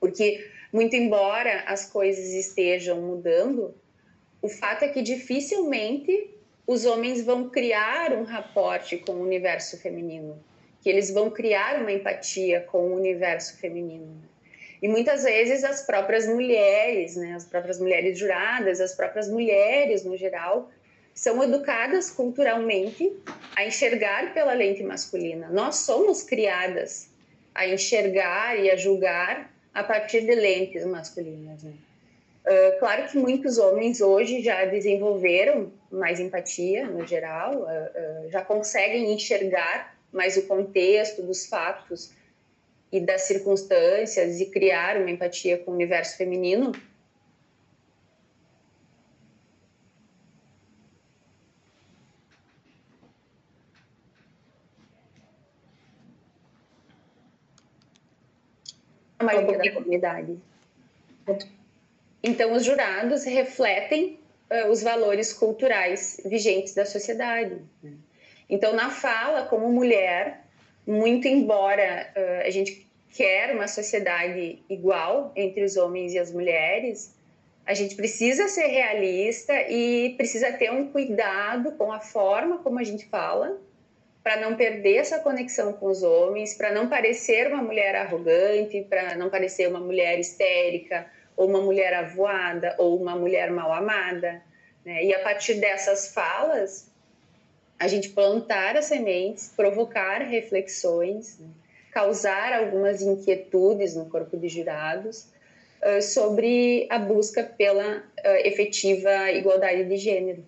Porque, 0.00 0.50
muito 0.72 0.96
embora 0.96 1.60
as 1.66 1.86
coisas 1.88 2.32
estejam 2.32 3.00
mudando, 3.00 3.74
o 4.40 4.48
fato 4.48 4.84
é 4.84 4.88
que 4.88 5.00
dificilmente 5.00 6.30
os 6.66 6.84
homens 6.84 7.22
vão 7.22 7.48
criar 7.48 8.12
um 8.12 8.24
raporte 8.24 8.98
com 8.98 9.12
o 9.12 9.22
universo 9.22 9.80
feminino, 9.80 10.42
que 10.82 10.90
eles 10.90 11.10
vão 11.10 11.30
criar 11.30 11.80
uma 11.80 11.92
empatia 11.92 12.60
com 12.60 12.78
o 12.88 12.96
universo 12.96 13.56
feminino. 13.56 14.20
E 14.82 14.88
muitas 14.88 15.22
vezes 15.22 15.62
as 15.62 15.86
próprias 15.86 16.26
mulheres, 16.26 17.14
né, 17.14 17.34
as 17.34 17.44
próprias 17.44 17.78
mulheres 17.78 18.18
juradas, 18.18 18.80
as 18.80 18.94
próprias 18.94 19.30
mulheres 19.30 20.04
no 20.04 20.16
geral, 20.16 20.68
são 21.14 21.42
educadas 21.42 22.10
culturalmente 22.10 23.12
a 23.54 23.64
enxergar 23.64 24.34
pela 24.34 24.54
lente 24.54 24.82
masculina. 24.82 25.48
Nós 25.50 25.76
somos 25.76 26.24
criadas 26.24 27.08
a 27.54 27.66
enxergar 27.66 28.58
e 28.58 28.70
a 28.70 28.76
julgar 28.76 29.52
a 29.72 29.84
partir 29.84 30.22
de 30.22 30.34
lentes 30.34 30.84
masculinas. 30.84 31.62
Né? 31.62 31.74
Uh, 32.44 32.78
claro 32.80 33.06
que 33.08 33.16
muitos 33.16 33.58
homens 33.58 34.00
hoje 34.00 34.42
já 34.42 34.64
desenvolveram 34.64 35.70
mais 35.92 36.18
empatia, 36.18 36.86
no 36.86 37.06
geral, 37.06 37.54
uh, 37.54 38.26
uh, 38.26 38.30
já 38.30 38.42
conseguem 38.42 39.12
enxergar 39.12 39.96
mais 40.12 40.36
o 40.36 40.46
contexto 40.46 41.22
dos 41.22 41.46
fatos 41.46 42.12
e 42.92 43.00
das 43.00 43.22
circunstâncias 43.22 44.38
e 44.38 44.46
criar 44.46 44.98
uma 44.98 45.10
empatia 45.10 45.56
com 45.56 45.70
o 45.70 45.74
universo 45.74 46.16
feminino. 46.16 46.72
A 59.18 59.24
maioria 59.24 59.56
da 59.56 59.72
comunidade. 59.72 60.38
Então, 62.22 62.52
os 62.52 62.64
jurados 62.64 63.24
refletem 63.24 64.18
uh, 64.50 64.68
os 64.68 64.82
valores 64.82 65.32
culturais 65.32 66.20
vigentes 66.24 66.74
da 66.74 66.84
sociedade. 66.84 67.62
Né? 67.82 67.92
Então, 68.52 68.74
na 68.74 68.90
fala, 68.90 69.46
como 69.46 69.72
mulher, 69.72 70.42
muito 70.86 71.26
embora 71.26 72.12
uh, 72.14 72.46
a 72.46 72.50
gente 72.50 72.86
quer 73.16 73.54
uma 73.54 73.66
sociedade 73.66 74.62
igual 74.68 75.32
entre 75.34 75.64
os 75.64 75.78
homens 75.78 76.12
e 76.12 76.18
as 76.18 76.30
mulheres, 76.30 77.16
a 77.64 77.72
gente 77.72 77.94
precisa 77.96 78.48
ser 78.48 78.66
realista 78.66 79.54
e 79.70 80.12
precisa 80.18 80.52
ter 80.52 80.70
um 80.70 80.92
cuidado 80.92 81.72
com 81.78 81.90
a 81.90 82.00
forma 82.00 82.58
como 82.58 82.78
a 82.78 82.84
gente 82.84 83.06
fala, 83.06 83.58
para 84.22 84.36
não 84.36 84.54
perder 84.54 84.96
essa 84.96 85.18
conexão 85.20 85.72
com 85.72 85.86
os 85.86 86.02
homens, 86.02 86.52
para 86.52 86.70
não 86.72 86.90
parecer 86.90 87.50
uma 87.50 87.62
mulher 87.62 87.94
arrogante, 87.94 88.82
para 88.82 89.14
não 89.14 89.30
parecer 89.30 89.66
uma 89.66 89.80
mulher 89.80 90.20
histérica, 90.20 91.06
ou 91.34 91.48
uma 91.48 91.62
mulher 91.62 91.94
avoada, 91.94 92.74
ou 92.76 93.00
uma 93.00 93.16
mulher 93.16 93.50
mal 93.50 93.72
amada. 93.72 94.42
Né? 94.84 95.06
E 95.06 95.14
a 95.14 95.20
partir 95.20 95.54
dessas 95.54 96.12
falas, 96.12 96.91
a 97.82 97.88
gente 97.88 98.10
plantar 98.10 98.76
as 98.76 98.84
sementes, 98.84 99.52
provocar 99.56 100.18
reflexões, 100.18 101.36
né? 101.40 101.48
causar 101.90 102.52
algumas 102.52 103.02
inquietudes 103.02 103.96
no 103.96 104.06
corpo 104.06 104.36
de 104.36 104.48
jurados 104.48 105.26
uh, 105.82 106.00
sobre 106.00 106.86
a 106.88 106.96
busca 106.96 107.42
pela 107.42 107.96
uh, 107.98 108.46
efetiva 108.46 109.32
igualdade 109.32 109.84
de 109.84 109.96
gênero. 109.96 110.44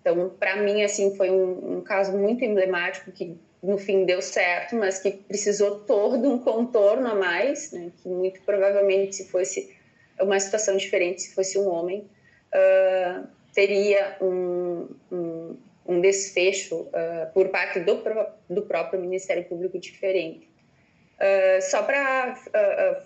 Então, 0.00 0.30
para 0.30 0.56
mim, 0.56 0.82
assim, 0.82 1.16
foi 1.16 1.30
um, 1.30 1.76
um, 1.76 1.80
caso 1.80 2.10
muito 2.18 2.44
emblemático 2.44 3.12
que 3.12 3.36
no 3.62 3.78
fim 3.78 4.04
deu 4.04 4.20
certo, 4.20 4.74
mas 4.74 4.98
que 4.98 5.12
precisou 5.12 5.78
todo 5.78 6.28
um 6.28 6.40
contorno 6.40 7.06
a 7.06 7.14
mais, 7.14 7.70
né? 7.70 7.92
que 8.02 8.08
muito 8.08 8.40
provavelmente 8.42 9.14
se 9.14 9.28
fosse 9.28 9.72
uma 10.20 10.40
situação 10.40 10.76
diferente, 10.76 11.22
se 11.22 11.34
fosse 11.36 11.56
um 11.56 11.68
homem, 11.68 12.00
uh, 12.52 13.28
teria 13.54 14.16
um, 14.20 14.88
um, 15.10 15.33
um 15.86 16.00
desfecho 16.00 16.76
uh, 16.76 17.32
por 17.32 17.48
parte 17.48 17.80
do, 17.80 18.02
do 18.48 18.62
próprio 18.62 19.00
Ministério 19.00 19.44
Público 19.44 19.78
diferente. 19.78 20.48
Uh, 21.14 21.62
só 21.62 21.82
para 21.82 22.36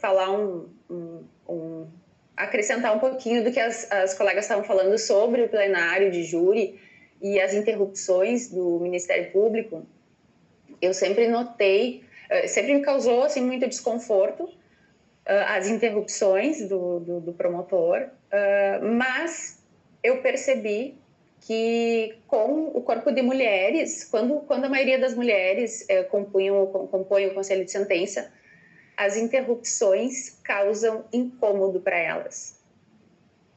falar 0.01 0.31
um, 0.31 0.69
um, 1.49 1.87
acrescentar 2.37 2.95
um 2.95 2.99
pouquinho 2.99 3.45
do 3.45 3.53
que 3.53 3.61
as, 3.61 3.91
as 3.91 4.15
colegas 4.15 4.45
estavam 4.45 4.65
falando 4.65 4.97
sobre 4.99 5.43
o 5.43 5.49
plenário 5.49 6.11
de 6.11 6.23
júri, 6.23 6.81
e 7.21 7.41
as 7.41 7.53
interrupções 7.53 8.49
do 8.49 8.79
Ministério 8.79 9.33
Público, 9.33 9.85
eu 10.81 10.95
sempre 10.95 11.27
notei, 11.27 12.05
sempre 12.47 12.75
me 12.75 12.81
causou 12.81 13.25
assim 13.25 13.41
muito 13.41 13.67
desconforto 13.67 14.49
as 15.27 15.67
interrupções 15.67 16.69
do, 16.69 17.01
do, 17.01 17.21
do 17.21 17.33
promotor, 17.33 18.07
mas 18.81 19.61
eu 20.01 20.23
percebi 20.23 20.97
que 21.41 22.17
com 22.27 22.69
o 22.75 22.83
corpo 22.83 23.11
de 23.13 23.23
mulheres, 23.23 24.05
quando, 24.05 24.41
quando 24.41 24.65
a 24.65 24.69
maioria 24.69 24.99
das 24.99 25.15
mulheres 25.15 25.87
compunham, 26.11 26.67
compõem 26.67 27.29
o 27.29 27.35
conselho 27.35 27.65
de 27.65 27.71
sentença, 27.71 28.31
as 28.97 29.17
interrupções 29.17 30.41
causam 30.43 31.05
incômodo 31.13 31.81
para 31.81 31.97
elas. 31.97 32.59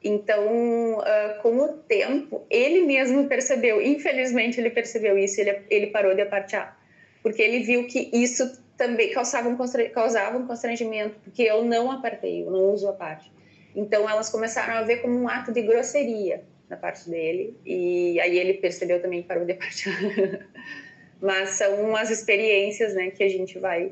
Então, 0.03 0.99
uh, 0.99 1.41
com 1.41 1.57
o 1.57 1.67
tempo, 1.77 2.45
ele 2.49 2.81
mesmo 2.81 3.27
percebeu, 3.27 3.81
infelizmente 3.81 4.59
ele 4.59 4.69
percebeu 4.69 5.17
isso, 5.17 5.39
ele, 5.41 5.61
ele 5.69 5.87
parou 5.87 6.15
de 6.15 6.21
apartear, 6.21 6.79
porque 7.21 7.41
ele 7.41 7.59
viu 7.59 7.87
que 7.87 8.09
isso 8.13 8.59
também 8.77 9.11
causava 9.11 9.47
um, 9.47 9.57
causava 9.93 10.37
um 10.37 10.47
constrangimento, 10.47 11.19
porque 11.23 11.43
eu 11.43 11.63
não 11.63 11.91
apartei, 11.91 12.43
eu 12.43 12.49
não 12.49 12.71
uso 12.71 12.87
a 12.87 12.93
parte. 12.93 13.31
Então, 13.75 14.09
elas 14.09 14.29
começaram 14.29 14.73
a 14.73 14.81
ver 14.81 14.97
como 14.97 15.19
um 15.19 15.29
ato 15.29 15.51
de 15.51 15.61
grosseria 15.61 16.43
da 16.71 16.77
parte 16.77 17.09
dele, 17.09 17.53
e 17.65 18.17
aí 18.21 18.39
ele 18.39 18.53
percebeu 18.53 19.01
também 19.01 19.21
que 19.21 19.27
parou 19.27 19.43
de 19.43 19.51
apartear. 19.51 20.47
Mas 21.21 21.49
são 21.49 21.95
as 21.97 22.09
experiências 22.09 22.95
né, 22.95 23.11
que 23.11 23.21
a 23.21 23.29
gente 23.29 23.59
vai, 23.59 23.91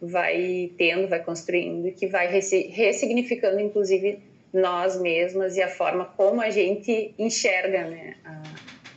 vai 0.00 0.70
tendo, 0.76 1.08
vai 1.08 1.24
construindo, 1.24 1.90
que 1.92 2.06
vai 2.06 2.28
ressignificando, 2.28 3.58
inclusive, 3.58 4.20
nós 4.52 5.00
mesmas 5.00 5.56
e 5.56 5.62
a 5.62 5.68
forma 5.68 6.04
como 6.04 6.42
a 6.42 6.50
gente 6.50 7.14
enxerga 7.18 7.88
né, 7.88 8.16
a, 8.22 8.42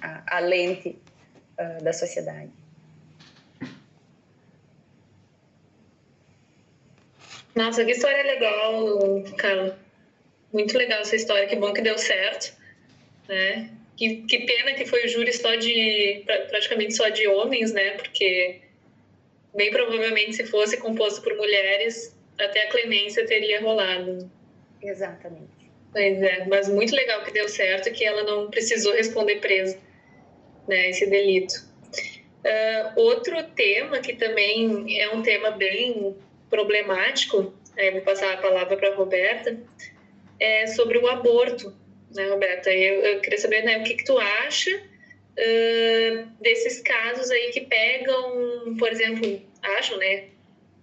a, 0.01 0.37
a 0.37 0.39
lente 0.39 0.97
uh, 1.57 1.81
da 1.81 1.93
sociedade. 1.93 2.51
Nossa, 7.55 7.85
que 7.85 7.91
história 7.91 8.23
legal, 8.23 9.23
Carla. 9.37 9.79
Muito 10.51 10.77
legal 10.77 10.99
essa 10.99 11.15
história, 11.15 11.47
que 11.47 11.55
bom 11.55 11.71
que 11.71 11.81
deu 11.81 11.97
certo. 11.97 12.64
Né? 13.27 13.71
Que, 13.97 14.23
que 14.23 14.39
pena 14.39 14.73
que 14.73 14.85
foi 14.85 15.05
o 15.05 15.07
júri 15.07 15.33
só 15.33 15.55
de, 15.55 16.23
praticamente 16.25 16.95
só 16.95 17.09
de 17.09 17.27
homens, 17.27 17.71
né? 17.71 17.91
Porque 17.91 18.61
bem 19.55 19.71
provavelmente 19.71 20.33
se 20.33 20.45
fosse 20.45 20.77
composto 20.77 21.21
por 21.21 21.35
mulheres, 21.35 22.15
até 22.37 22.63
a 22.63 22.69
clemência 22.69 23.25
teria 23.25 23.61
rolado. 23.61 24.29
Exatamente. 24.81 25.55
Pois 25.91 26.21
é, 26.21 26.45
mas 26.45 26.67
muito 26.67 26.93
legal 26.93 27.23
que 27.23 27.31
deu 27.31 27.47
certo 27.47 27.91
que 27.91 28.03
ela 28.03 28.23
não 28.23 28.49
precisou 28.49 28.93
responder 28.93 29.37
presa, 29.37 29.79
né, 30.67 30.89
esse 30.89 31.09
delito. 31.09 31.53
Uh, 32.43 32.99
outro 32.99 33.41
tema 33.55 33.99
que 33.99 34.13
também 34.13 34.99
é 34.99 35.09
um 35.11 35.21
tema 35.21 35.51
bem 35.51 36.15
problemático, 36.49 37.53
aí 37.77 37.91
vou 37.91 38.01
passar 38.01 38.33
a 38.33 38.37
palavra 38.37 38.75
para 38.75 38.89
a 38.89 38.95
Roberta, 38.95 39.57
é 40.37 40.67
sobre 40.67 40.97
o 40.97 41.07
aborto, 41.07 41.73
né, 42.15 42.27
Roberta? 42.27 42.71
Eu, 42.71 43.01
eu 43.01 43.21
queria 43.21 43.37
saber 43.37 43.63
né, 43.63 43.77
o 43.77 43.83
que, 43.83 43.95
que 43.95 44.03
tu 44.03 44.17
acha 44.17 44.71
uh, 44.75 46.27
desses 46.41 46.81
casos 46.81 47.29
aí 47.29 47.51
que 47.51 47.61
pegam, 47.61 48.75
por 48.77 48.89
exemplo, 48.89 49.41
acham, 49.61 49.97
né, 49.97 50.25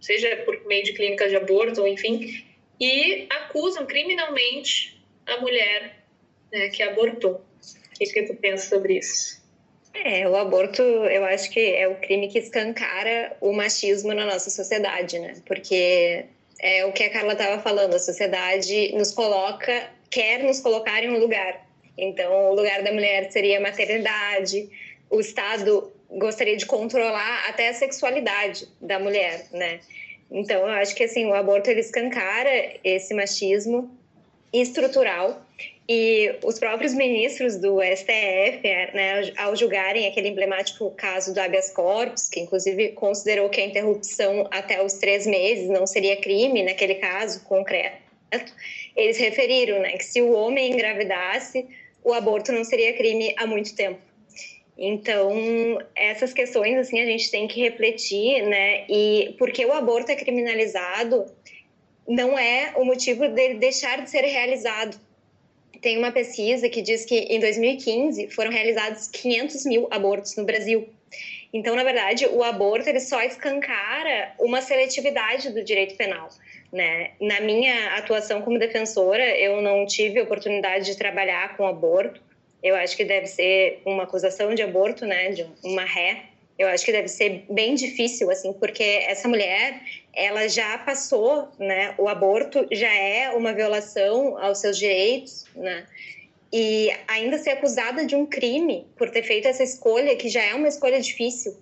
seja 0.00 0.36
por 0.44 0.64
meio 0.66 0.84
de 0.84 0.92
clínicas 0.92 1.30
de 1.30 1.36
aborto, 1.36 1.80
ou 1.80 1.88
enfim, 1.88 2.44
e 2.80 3.26
acusam 3.30 3.86
criminalmente 3.86 5.00
a 5.26 5.40
mulher 5.40 6.04
né, 6.52 6.68
que 6.68 6.82
abortou. 6.82 7.34
O 7.34 7.98
que, 7.98 8.06
que 8.06 8.22
tu 8.24 8.34
pensa 8.34 8.68
sobre 8.68 8.98
isso? 8.98 9.42
É, 9.94 10.26
o 10.26 10.34
aborto, 10.34 10.82
eu 10.82 11.24
acho 11.24 11.50
que 11.50 11.60
é 11.60 11.86
o 11.86 11.96
crime 11.96 12.28
que 12.28 12.38
escancara 12.38 13.36
o 13.40 13.52
machismo 13.52 14.12
na 14.14 14.24
nossa 14.24 14.50
sociedade, 14.50 15.18
né? 15.18 15.34
Porque 15.46 16.24
é 16.58 16.84
o 16.86 16.92
que 16.92 17.04
a 17.04 17.10
Carla 17.10 17.34
estava 17.34 17.60
falando, 17.62 17.94
a 17.94 17.98
sociedade 17.98 18.92
nos 18.94 19.12
coloca, 19.12 19.90
quer 20.12 20.44
nos 20.44 20.60
colocar 20.60 21.02
em 21.02 21.10
um 21.10 21.18
lugar. 21.18 21.66
Então, 21.96 22.50
o 22.50 22.54
lugar 22.54 22.82
da 22.82 22.92
mulher 22.92 23.32
seria 23.32 23.58
a 23.58 23.60
maternidade, 23.60 24.68
o 25.10 25.18
Estado 25.18 25.90
gostaria 26.08 26.56
de 26.56 26.66
controlar 26.66 27.48
até 27.48 27.70
a 27.70 27.74
sexualidade 27.74 28.68
da 28.80 28.98
mulher, 28.98 29.46
né? 29.50 29.80
Então, 30.30 30.60
eu 30.60 30.72
acho 30.74 30.94
que 30.94 31.04
assim, 31.04 31.26
o 31.26 31.34
aborto 31.34 31.70
ele 31.70 31.80
escancara 31.80 32.50
esse 32.84 33.12
machismo 33.14 33.90
estrutural 34.52 35.42
e 35.88 36.34
os 36.44 36.58
próprios 36.58 36.94
ministros 36.94 37.56
do 37.56 37.80
STF, 37.82 38.62
né, 38.94 39.32
ao 39.36 39.56
julgarem 39.56 40.06
aquele 40.06 40.28
emblemático 40.28 40.90
caso 40.92 41.34
do 41.34 41.40
habeas 41.40 41.70
corpus, 41.70 42.28
que 42.28 42.40
inclusive 42.40 42.90
considerou 42.90 43.48
que 43.48 43.60
a 43.60 43.66
interrupção 43.66 44.46
até 44.50 44.82
os 44.82 44.94
três 44.94 45.26
meses 45.26 45.68
não 45.68 45.86
seria 45.86 46.16
crime 46.16 46.62
naquele 46.62 46.96
caso 46.96 47.44
concreto, 47.44 48.52
eles 48.96 49.18
referiram 49.18 49.80
né, 49.80 49.92
que 49.92 50.04
se 50.04 50.20
o 50.20 50.32
homem 50.32 50.72
engravidasse, 50.72 51.66
o 52.04 52.12
aborto 52.12 52.52
não 52.52 52.64
seria 52.64 52.96
crime 52.96 53.34
há 53.38 53.46
muito 53.46 53.74
tempo. 53.74 54.00
Então, 54.76 55.78
essas 55.94 56.32
questões, 56.32 56.76
assim, 56.76 57.00
a 57.00 57.06
gente 57.06 57.30
tem 57.30 57.46
que 57.46 57.60
refletir, 57.60 58.42
né? 58.42 58.84
E 58.88 59.34
porque 59.38 59.64
o 59.64 59.72
aborto 59.72 60.10
é 60.10 60.16
criminalizado, 60.16 61.26
não 62.08 62.38
é 62.38 62.72
o 62.76 62.84
motivo 62.84 63.28
dele 63.28 63.54
deixar 63.54 64.02
de 64.02 64.10
ser 64.10 64.22
realizado. 64.22 64.98
Tem 65.80 65.98
uma 65.98 66.10
pesquisa 66.10 66.68
que 66.68 66.80
diz 66.80 67.04
que 67.04 67.14
em 67.14 67.38
2015 67.38 68.28
foram 68.28 68.50
realizados 68.50 69.08
500 69.08 69.66
mil 69.66 69.88
abortos 69.90 70.36
no 70.36 70.44
Brasil. 70.44 70.88
Então, 71.52 71.76
na 71.76 71.84
verdade, 71.84 72.26
o 72.26 72.42
aborto 72.42 72.88
ele 72.88 73.00
só 73.00 73.22
escancara 73.22 74.32
uma 74.38 74.62
seletividade 74.62 75.50
do 75.50 75.62
direito 75.62 75.96
penal. 75.96 76.30
Né? 76.72 77.10
Na 77.20 77.40
minha 77.40 77.96
atuação 77.96 78.40
como 78.40 78.58
defensora, 78.58 79.36
eu 79.36 79.60
não 79.60 79.84
tive 79.84 80.20
oportunidade 80.22 80.86
de 80.86 80.96
trabalhar 80.96 81.54
com 81.56 81.66
aborto, 81.66 82.20
eu 82.62 82.76
acho 82.76 82.96
que 82.96 83.04
deve 83.04 83.26
ser 83.26 83.82
uma 83.84 84.04
acusação 84.04 84.54
de 84.54 84.62
aborto, 84.62 85.04
né, 85.04 85.30
de 85.30 85.44
uma 85.64 85.84
ré. 85.84 86.26
Eu 86.58 86.68
acho 86.68 86.84
que 86.84 86.92
deve 86.92 87.08
ser 87.08 87.44
bem 87.50 87.74
difícil, 87.74 88.30
assim, 88.30 88.52
porque 88.52 88.82
essa 88.82 89.28
mulher, 89.28 89.82
ela 90.14 90.48
já 90.48 90.78
passou, 90.78 91.48
né, 91.58 91.94
o 91.98 92.08
aborto 92.08 92.66
já 92.70 92.92
é 92.94 93.30
uma 93.30 93.52
violação 93.52 94.38
aos 94.38 94.58
seus 94.58 94.78
direitos, 94.78 95.44
né, 95.56 95.84
e 96.52 96.90
ainda 97.08 97.38
ser 97.38 97.50
acusada 97.50 98.04
de 98.04 98.14
um 98.14 98.26
crime 98.26 98.86
por 98.96 99.10
ter 99.10 99.22
feito 99.22 99.48
essa 99.48 99.62
escolha, 99.62 100.14
que 100.14 100.28
já 100.28 100.42
é 100.42 100.54
uma 100.54 100.68
escolha 100.68 101.00
difícil, 101.00 101.56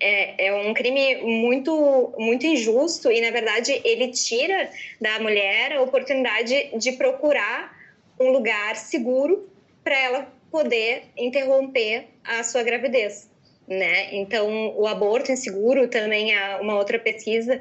é, 0.00 0.46
é, 0.46 0.54
um 0.54 0.74
crime 0.74 1.16
muito, 1.22 2.14
muito 2.18 2.46
injusto 2.46 3.10
e, 3.10 3.20
na 3.20 3.30
verdade, 3.30 3.80
ele 3.84 4.08
tira 4.08 4.70
da 5.00 5.18
mulher 5.20 5.72
a 5.72 5.82
oportunidade 5.82 6.70
de 6.76 6.92
procurar 6.92 7.74
um 8.20 8.30
lugar 8.30 8.76
seguro 8.76 9.48
para 9.82 9.98
ela 9.98 10.32
poder 10.50 11.04
interromper 11.16 12.06
a 12.24 12.42
sua 12.42 12.62
gravidez. 12.62 13.30
né? 13.66 14.14
Então, 14.14 14.74
o 14.76 14.86
aborto 14.86 15.32
inseguro 15.32 15.88
também 15.88 16.34
é 16.34 16.56
uma 16.56 16.76
outra 16.76 16.98
pesquisa 16.98 17.60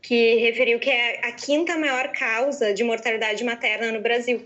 que 0.00 0.36
referiu 0.36 0.78
que 0.78 0.90
é 0.90 1.20
a 1.26 1.32
quinta 1.32 1.76
maior 1.76 2.12
causa 2.12 2.72
de 2.72 2.82
mortalidade 2.84 3.44
materna 3.44 3.92
no 3.92 4.00
Brasil. 4.00 4.42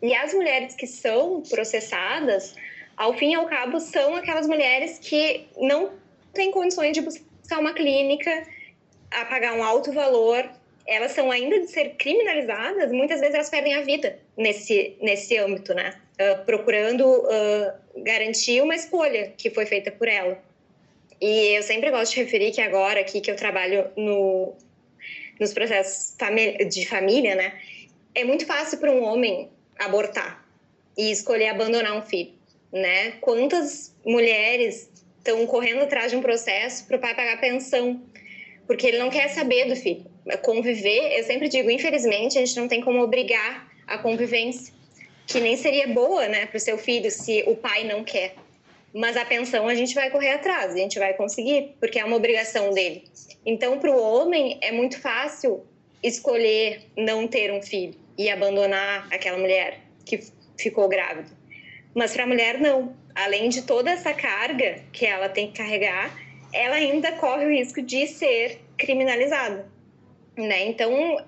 E 0.00 0.14
as 0.14 0.32
mulheres 0.32 0.74
que 0.74 0.86
são 0.86 1.42
processadas, 1.42 2.54
ao 2.96 3.14
fim 3.14 3.32
e 3.32 3.34
ao 3.34 3.46
cabo, 3.46 3.80
são 3.80 4.14
aquelas 4.14 4.46
mulheres 4.46 4.98
que 4.98 5.46
não 5.56 5.92
têm 6.34 6.50
condições 6.50 6.92
de 6.92 7.00
buscar 7.00 7.60
uma 7.60 7.72
clínica 7.72 8.46
a 9.10 9.24
pagar 9.24 9.54
um 9.54 9.62
alto 9.62 9.92
valor. 9.92 10.48
Elas 10.86 11.12
são 11.12 11.30
ainda 11.30 11.60
de 11.60 11.68
ser 11.68 11.94
criminalizadas, 11.96 12.92
muitas 12.92 13.20
vezes 13.20 13.34
elas 13.34 13.48
perdem 13.48 13.74
a 13.74 13.80
vida 13.80 14.18
nesse, 14.36 14.96
nesse 15.00 15.36
âmbito, 15.38 15.72
né? 15.72 15.94
Uh, 16.20 16.44
procurando 16.44 17.06
uh, 17.06 18.02
garantir 18.02 18.60
uma 18.60 18.74
escolha 18.74 19.32
que 19.36 19.48
foi 19.50 19.64
feita 19.64 19.90
por 19.90 20.06
ela. 20.08 20.38
E 21.20 21.56
eu 21.56 21.62
sempre 21.62 21.90
gosto 21.90 22.12
de 22.14 22.22
referir 22.22 22.52
que 22.52 22.60
agora 22.60 23.00
aqui 23.00 23.20
que 23.20 23.30
eu 23.30 23.36
trabalho 23.36 23.90
no, 23.96 24.52
nos 25.40 25.52
processos 25.54 26.14
de 26.68 26.86
família, 26.86 27.34
né? 27.34 27.58
É 28.14 28.24
muito 28.24 28.44
fácil 28.46 28.78
para 28.78 28.92
um 28.92 29.02
homem 29.02 29.48
abortar 29.78 30.44
e 30.96 31.10
escolher 31.10 31.48
abandonar 31.48 31.96
um 31.96 32.02
filho, 32.02 32.32
né? 32.72 33.12
Quantas 33.20 33.94
mulheres 34.04 34.90
estão 35.24 35.46
correndo 35.46 35.82
atrás 35.82 36.10
de 36.10 36.16
um 36.18 36.20
processo 36.20 36.86
para 36.86 36.98
o 36.98 37.00
pai 37.00 37.14
pagar 37.14 37.40
pensão, 37.40 38.02
porque 38.66 38.86
ele 38.86 38.98
não 38.98 39.08
quer 39.08 39.28
saber 39.28 39.66
do 39.66 39.74
filho. 39.74 40.04
Conviver, 40.42 41.18
eu 41.18 41.24
sempre 41.24 41.48
digo, 41.48 41.70
infelizmente, 41.70 42.38
a 42.38 42.44
gente 42.44 42.60
não 42.60 42.68
tem 42.68 42.82
como 42.82 43.00
obrigar 43.00 43.72
a 43.86 43.96
convivência, 43.96 44.72
que 45.26 45.40
nem 45.40 45.56
seria 45.56 45.88
boa, 45.88 46.28
né, 46.28 46.44
para 46.44 46.58
o 46.58 46.60
seu 46.60 46.76
filho 46.76 47.10
se 47.10 47.42
o 47.46 47.56
pai 47.56 47.84
não 47.84 48.04
quer. 48.04 48.34
Mas 48.92 49.16
a 49.16 49.24
pensão 49.24 49.66
a 49.66 49.74
gente 49.74 49.94
vai 49.94 50.10
correr 50.10 50.32
atrás, 50.32 50.72
a 50.72 50.76
gente 50.76 50.98
vai 50.98 51.14
conseguir, 51.14 51.74
porque 51.80 51.98
é 51.98 52.04
uma 52.04 52.16
obrigação 52.16 52.70
dele. 52.70 53.04
Então, 53.44 53.78
para 53.78 53.90
o 53.90 54.00
homem, 54.00 54.58
é 54.62 54.70
muito 54.70 55.00
fácil 55.00 55.66
escolher 56.02 56.82
não 56.96 57.26
ter 57.26 57.50
um 57.50 57.62
filho 57.62 57.94
e 58.16 58.30
abandonar 58.30 59.08
aquela 59.10 59.38
mulher 59.38 59.80
que 60.04 60.20
ficou 60.56 60.86
grávida. 60.86 61.30
Mas 61.94 62.12
para 62.12 62.24
a 62.24 62.26
mulher, 62.26 62.60
não. 62.60 62.94
Além 63.14 63.48
de 63.48 63.62
toda 63.62 63.90
essa 63.90 64.12
carga 64.12 64.80
que 64.92 65.06
ela 65.06 65.28
tem 65.28 65.50
que 65.50 65.58
carregar, 65.58 66.16
ela 66.52 66.76
ainda 66.76 67.12
corre 67.12 67.46
o 67.46 67.50
risco 67.50 67.80
de 67.80 68.06
ser 68.06 68.60
criminalizada. 68.76 69.66
Né? 70.36 70.66
Então, 70.66 71.24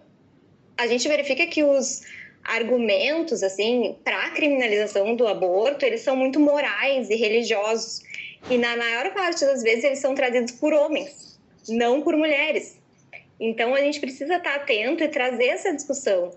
a 0.77 0.87
gente 0.87 1.07
verifica 1.09 1.47
que 1.47 1.63
os 1.63 2.03
argumentos 2.47 3.43
assim 3.43 3.97
para 4.05 4.27
a 4.27 4.31
criminalização 4.31 5.17
do 5.17 5.27
aborto, 5.27 5.85
eles 5.85 6.01
são 6.01 6.17
muito 6.17 6.39
morais 6.39 7.11
e 7.11 7.17
religiosos. 7.17 8.03
E 8.49 8.57
na 8.57 8.77
maior 8.77 9.13
parte 9.13 9.45
das 9.45 9.63
vezes 9.63 9.85
eles 9.85 9.99
são 9.99 10.15
trazidos 10.15 10.53
por 10.53 10.73
homens, 10.73 11.39
não 11.69 12.03
por 12.03 12.17
mulheres. 12.17 12.79
Então 13.41 13.75
a 13.75 13.81
gente 13.81 13.99
precisa 13.99 14.37
estar 14.37 14.55
atento 14.55 15.03
e 15.03 15.09
trazer 15.09 15.47
essa 15.47 15.73
discussão 15.73 16.33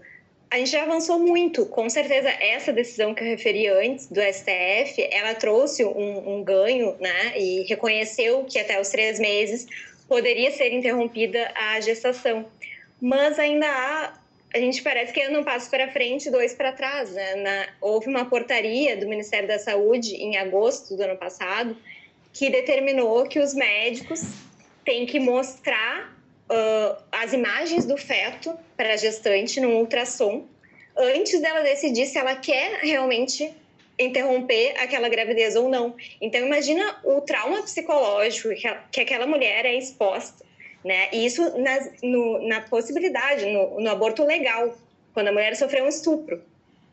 a 0.52 0.58
gente 0.58 0.72
já 0.72 0.84
avançou 0.84 1.20
muito. 1.20 1.66
Com 1.66 1.90
certeza, 1.90 2.30
essa 2.30 2.74
decisão 2.74 3.14
que 3.14 3.24
eu 3.24 3.28
referi 3.28 3.68
antes 3.68 4.08
do 4.08 4.20
STF, 4.20 5.08
ela 5.12 5.36
trouxe 5.36 5.86
um, 5.86 6.38
um 6.38 6.44
ganho, 6.44 6.96
né? 7.00 7.38
E 7.38 7.62
reconheceu 7.68 8.44
que 8.46 8.58
até 8.58 8.80
os 8.82 8.90
três 8.90 9.20
meses 9.20 9.68
poderia 10.08 10.50
ser 10.52 10.74
interrompida 10.74 11.52
a 11.56 11.80
gestação. 11.80 12.46
Mas 13.00 13.38
ainda 13.38 13.68
há, 13.68 14.14
a 14.54 14.58
gente 14.58 14.82
parece 14.82 15.14
que 15.14 15.22
anda 15.22 15.40
um 15.40 15.44
passo 15.44 15.70
para 15.70 15.92
frente, 15.92 16.32
dois 16.32 16.56
para 16.56 16.72
trás. 16.72 17.12
Né? 17.12 17.36
Na, 17.36 17.68
houve 17.80 18.08
uma 18.08 18.26
portaria 18.26 18.98
do 18.98 19.08
Ministério 19.08 19.48
da 19.48 19.60
Saúde 19.60 20.16
em 20.16 20.36
agosto 20.38 20.96
do 20.98 21.04
ano 21.04 21.18
passado 21.18 21.78
que 22.34 22.50
determinou 22.50 23.24
que 23.28 23.40
os 23.40 23.54
médicos 23.54 24.22
têm 24.84 25.06
que 25.06 25.20
mostrar 25.20 26.19
uh, 26.50 27.04
as 27.12 27.34
imagens 27.34 27.86
do 27.86 27.98
feto 27.98 28.58
para 28.76 28.94
a 28.94 28.98
gestante 28.98 29.60
no 29.60 29.70
ultrassom 29.78 30.46
antes 30.98 31.40
dela 31.40 31.62
decidir 31.62 32.06
se 32.08 32.18
ela 32.18 32.36
quer 32.36 32.80
realmente 32.82 33.54
interromper 33.98 34.74
aquela 34.80 35.10
gravidez 35.10 35.56
ou 35.56 35.70
não. 35.70 35.96
Então 36.22 36.46
imagina 36.46 37.00
o 37.04 37.22
trauma 37.22 37.62
psicológico 37.64 38.50
que, 38.50 38.78
que 38.92 39.02
aquela 39.02 39.28
mulher 39.28 39.66
é 39.66 39.78
exposta, 39.78 40.46
né? 40.84 41.10
E 41.12 41.26
isso 41.26 41.58
na, 41.58 41.90
no, 42.02 42.48
na 42.48 42.62
possibilidade, 42.62 43.46
no, 43.46 43.80
no 43.80 43.90
aborto 43.90 44.24
legal, 44.24 44.78
quando 45.14 45.28
a 45.28 45.32
mulher 45.32 45.56
sofreu 45.56 45.86
um 45.86 45.90
estupro 45.90 46.42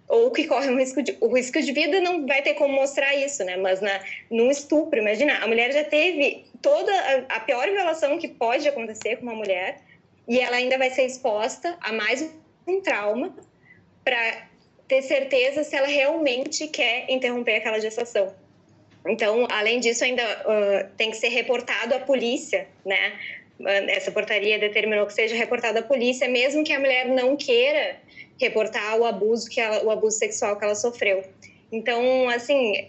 ou 0.09 0.31
que 0.31 0.47
corre 0.47 0.71
um 0.71 0.79
risco 0.79 1.03
de 1.03 1.17
o 1.21 1.35
risco 1.35 1.61
de 1.61 1.73
vida 1.73 2.01
não 2.01 2.27
vai 2.27 2.43
ter 2.43 2.55
como 2.55 2.75
mostrar 2.75 3.15
isso, 3.15 3.45
né? 3.45 3.57
Mas 3.57 3.81
na 3.81 4.01
num 4.31 4.51
estupro, 4.51 4.99
imagina, 4.99 5.39
a 5.39 5.47
mulher 5.47 5.73
já 5.73 5.85
teve 5.85 6.45
toda 6.63 6.93
a, 6.93 7.37
a 7.37 7.41
pior 7.41 7.69
violação 7.69 8.19
que 8.19 8.29
pode 8.29 8.69
acontecer 8.69 9.17
com 9.17 9.23
uma 9.25 9.35
mulher 9.35 9.81
e 10.29 10.39
ela 10.39 10.57
ainda 10.57 10.79
vai 10.79 10.91
ser 10.91 11.05
exposta 11.05 11.77
a 11.81 11.93
mais 11.93 12.29
um 12.67 12.81
trauma 12.81 13.35
para 14.05 14.47
ter 14.87 15.03
certeza 15.03 15.65
se 15.65 15.75
ela 15.75 15.89
realmente 15.89 16.69
quer 16.69 17.11
interromper 17.11 17.57
aquela 17.57 17.81
gestação. 17.81 18.33
Então, 19.09 19.47
além 19.51 19.81
disso, 19.81 20.05
ainda 20.05 20.23
uh, 20.23 20.97
tem 20.97 21.11
que 21.11 21.17
ser 21.17 21.29
reportado 21.29 21.95
à 21.95 22.01
polícia, 22.01 22.67
né? 22.85 23.13
Essa 23.89 24.11
portaria 24.11 24.59
determinou 24.59 25.07
que 25.07 25.15
seja 25.15 25.35
reportado 25.35 25.79
à 25.79 25.83
polícia, 25.83 26.29
mesmo 26.29 26.63
que 26.63 26.73
a 26.73 26.79
mulher 26.79 27.07
não 27.07 27.37
queira 27.37 27.97
reportar 28.39 28.99
o 28.99 29.05
abuso 29.05 29.49
que 29.49 29.61
ela, 29.61 29.85
o 29.85 29.91
abuso 29.91 30.19
sexual 30.19 30.57
que 30.57 30.65
ela 30.65 30.75
sofreu. 30.75 31.25
Então, 31.73 32.29
assim, 32.29 32.89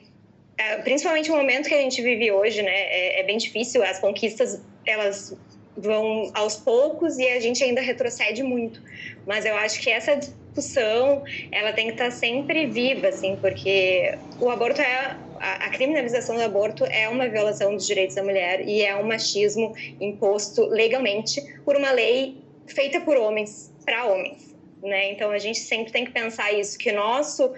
é, 0.58 0.78
principalmente 0.78 1.32
o 1.32 1.36
momento 1.36 1.68
que 1.68 1.74
a 1.74 1.82
gente 1.82 2.02
vive 2.02 2.32
hoje, 2.32 2.62
né, 2.62 2.72
é, 2.72 3.22
é, 3.22 3.24
bem 3.24 3.38
difícil. 3.38 3.84
As 3.84 4.00
conquistas 4.00 4.62
elas 4.86 5.36
vão 5.76 6.32
aos 6.34 6.56
poucos 6.56 7.18
e 7.18 7.28
a 7.28 7.40
gente 7.40 7.64
ainda 7.64 7.82
retrocede 7.82 8.42
muito. 8.44 8.82
Mas 9.26 9.46
eu 9.46 9.56
acho 9.56 9.80
que 9.80 9.90
essa 9.90 10.16
discussão 10.16 11.24
ela 11.52 11.72
tem 11.72 11.88
que 11.88 11.94
estar 11.94 12.12
sempre 12.12 12.66
viva, 12.66 13.10
assim, 13.10 13.38
porque 13.40 14.18
o 14.40 14.50
aborto 14.50 14.82
é 14.82 15.16
a, 15.40 15.66
a 15.66 15.70
criminalização 15.70 16.36
do 16.36 16.42
aborto 16.42 16.84
é 16.86 17.08
uma 17.08 17.30
violação 17.30 17.76
dos 17.76 17.86
direitos 17.86 18.16
da 18.16 18.24
mulher 18.24 18.68
e 18.68 18.82
é 18.82 18.96
um 18.96 19.04
machismo 19.04 19.76
imposto 20.02 20.66
legalmente 20.66 21.42
por 21.64 21.76
uma 21.76 21.92
lei 21.92 22.38
feita 22.66 23.00
por 23.02 23.16
homens 23.16 23.72
para 23.86 24.06
homens 24.06 24.47
né? 24.82 25.12
Então 25.12 25.32
a 25.32 25.38
gente 25.38 25.60
sempre 25.60 25.92
tem 25.92 26.06
que 26.06 26.12
pensar 26.12 26.52
isso 26.52 26.78
que 26.78 26.92
nosso 26.92 27.54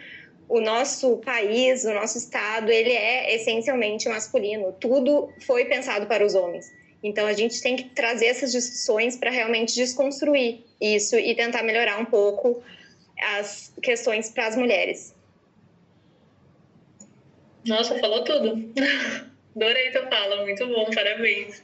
o 0.47 0.59
nosso 0.59 1.17
país, 1.17 1.85
o 1.85 1.93
nosso 1.93 2.17
estado, 2.17 2.71
ele 2.71 2.91
é 2.91 3.35
essencialmente 3.35 4.09
masculino. 4.09 4.75
Tudo 4.79 5.31
foi 5.45 5.65
pensado 5.65 6.07
para 6.07 6.25
os 6.25 6.33
homens. 6.33 6.73
Então 7.03 7.27
a 7.27 7.33
gente 7.33 7.61
tem 7.61 7.75
que 7.75 7.83
trazer 7.89 8.25
essas 8.25 8.51
discussões 8.51 9.15
para 9.15 9.29
realmente 9.29 9.75
desconstruir 9.75 10.65
isso 10.81 11.15
e 11.17 11.35
tentar 11.35 11.61
melhorar 11.61 11.99
um 11.99 12.05
pouco 12.05 12.63
as 13.21 13.71
questões 13.81 14.31
para 14.31 14.47
as 14.47 14.55
mulheres. 14.55 15.15
Nossa, 17.65 17.97
falou 17.99 18.23
tudo. 18.23 18.73
Adorei 19.55 19.91
tua 19.91 20.07
fala, 20.07 20.43
muito 20.43 20.65
bom, 20.67 20.89
parabéns. 20.93 21.63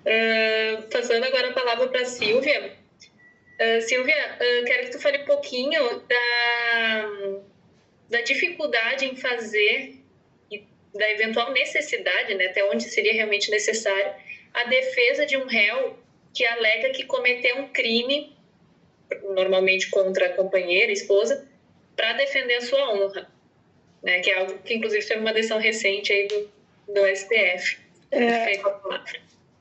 Uh, 0.00 0.82
passando 0.90 1.24
agora 1.24 1.50
a 1.50 1.52
palavra 1.52 1.88
para 1.88 2.04
Silvia. 2.04 2.77
Uh, 3.60 3.80
Silvia, 3.82 4.36
uh, 4.36 4.64
quero 4.64 4.84
que 4.84 4.90
tu 4.90 5.00
fale 5.00 5.18
um 5.18 5.24
pouquinho 5.24 6.00
da, 6.00 7.40
da 8.08 8.20
dificuldade 8.20 9.04
em 9.04 9.16
fazer 9.16 9.96
e 10.48 10.62
da 10.94 11.10
eventual 11.10 11.52
necessidade, 11.52 12.36
né, 12.36 12.46
até 12.46 12.64
onde 12.64 12.84
seria 12.84 13.12
realmente 13.12 13.50
necessário, 13.50 14.14
a 14.54 14.62
defesa 14.64 15.26
de 15.26 15.36
um 15.36 15.46
réu 15.46 15.98
que 16.32 16.46
alega 16.46 16.90
que 16.90 17.04
cometeu 17.04 17.56
um 17.58 17.68
crime, 17.68 18.36
normalmente 19.34 19.90
contra 19.90 20.26
a 20.26 20.32
companheira, 20.34 20.92
esposa, 20.92 21.48
para 21.96 22.12
defender 22.12 22.54
a 22.54 22.60
sua 22.60 22.92
honra, 22.92 23.28
né, 24.04 24.20
que 24.20 24.30
é 24.30 24.38
algo 24.38 24.56
que 24.58 24.74
inclusive 24.74 25.04
teve 25.04 25.20
uma 25.20 25.32
decisão 25.32 25.58
recente 25.58 26.12
aí 26.12 26.28
do, 26.28 26.48
do 26.94 27.16
STF. 27.16 27.76
É, 28.12 28.52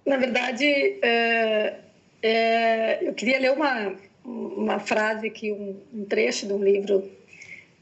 na 0.06 0.18
verdade, 0.18 1.00
é 1.02 1.87
é, 2.22 3.08
eu 3.08 3.14
queria 3.14 3.40
ler 3.40 3.52
uma, 3.52 3.96
uma 4.24 4.80
frase 4.80 5.28
aqui, 5.28 5.52
um, 5.52 5.76
um, 5.94 6.06
trecho 6.06 6.48
de 6.48 6.54
um 6.54 6.64
livro 6.64 7.10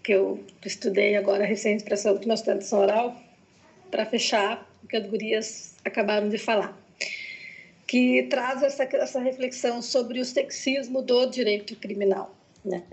que 0.03 0.13
eu 0.13 0.43
estudei 0.63 1.15
agora 1.15 1.45
recente 1.45 1.83
para 1.83 1.93
essa 1.93 2.11
última 2.11 2.35
sustentação 2.35 2.79
oral, 2.79 3.21
para 3.89 4.05
fechar 4.05 4.69
o 4.83 4.87
que 4.87 4.95
as 4.95 5.07
gurias 5.07 5.75
acabaram 5.83 6.29
de 6.29 6.37
falar, 6.37 6.77
que 7.87 8.23
traz 8.23 8.61
essa, 8.61 8.83
essa 8.83 9.19
reflexão 9.19 9.81
sobre 9.81 10.19
o 10.19 10.25
sexismo 10.25 11.01
do 11.01 11.25
direito 11.27 11.75
criminal. 11.75 12.35
Né? 12.63 12.83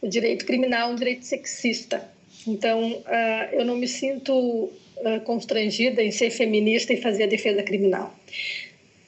O 0.00 0.08
direito 0.08 0.44
criminal 0.44 0.90
é 0.90 0.92
um 0.92 0.96
direito 0.96 1.24
sexista. 1.24 2.10
Então, 2.46 2.92
uh, 2.92 3.54
eu 3.54 3.64
não 3.64 3.76
me 3.76 3.86
sinto 3.86 4.32
uh, 4.34 5.20
constrangida 5.24 6.02
em 6.02 6.10
ser 6.10 6.30
feminista 6.30 6.92
e 6.92 7.00
fazer 7.00 7.24
a 7.24 7.26
defesa 7.26 7.62
criminal 7.62 8.14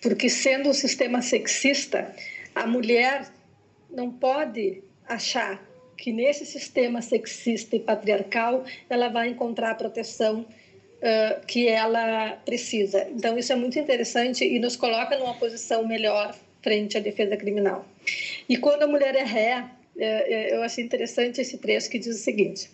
porque 0.04 0.28
sendo 0.28 0.68
um 0.68 0.74
sistema 0.74 1.22
sexista, 1.22 2.14
a 2.54 2.66
mulher 2.66 3.26
não 3.90 4.10
pode 4.10 4.82
achar 5.08 5.66
que 5.96 6.12
nesse 6.12 6.44
sistema 6.44 7.00
sexista 7.00 7.74
e 7.74 7.80
patriarcal 7.80 8.66
ela 8.90 9.08
vai 9.08 9.28
encontrar 9.28 9.74
proteção 9.76 10.40
uh, 10.40 11.46
que 11.46 11.66
ela 11.68 12.32
precisa. 12.44 13.08
Então, 13.16 13.38
isso 13.38 13.50
é 13.50 13.56
muito 13.56 13.78
interessante 13.78 14.44
e 14.44 14.58
nos 14.58 14.76
coloca 14.76 15.16
numa 15.16 15.34
posição 15.38 15.88
melhor 15.88 16.36
frente 16.62 16.98
à 16.98 17.00
defesa 17.00 17.34
criminal. 17.38 17.86
E 18.46 18.58
quando 18.58 18.82
a 18.82 18.86
mulher 18.86 19.16
é 19.16 19.24
ré, 19.24 19.64
eu 19.96 20.62
achei 20.62 20.84
interessante 20.84 21.40
esse 21.40 21.56
trecho 21.56 21.88
que 21.88 21.98
diz 21.98 22.14
o 22.14 22.18
seguinte: 22.18 22.68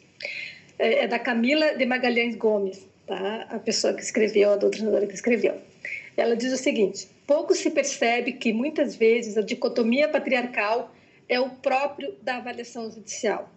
é 0.77 1.07
da 1.07 1.19
Camila 1.19 1.77
de 1.77 1.86
Magalhães 1.86 2.35
Gomes, 2.35 2.85
tá? 3.07 3.47
a 3.51 3.59
pessoa 3.61 3.94
que 3.94 4.02
escreveu, 4.02 4.52
a 4.52 4.57
doutrinadora 4.57 5.07
que 5.07 5.15
escreveu. 5.15 5.55
Ela 6.16 6.36
diz 6.36 6.52
o 6.52 6.57
seguinte: 6.57 7.09
pouco 7.31 7.55
se 7.55 7.70
percebe 7.70 8.32
que 8.32 8.52
muitas 8.52 8.97
vezes 8.97 9.36
a 9.36 9.40
dicotomia 9.40 10.09
patriarcal 10.09 10.93
é 11.28 11.39
o 11.39 11.48
próprio 11.48 12.16
da 12.20 12.39
avaliação 12.39 12.90
judicial. 12.90 13.48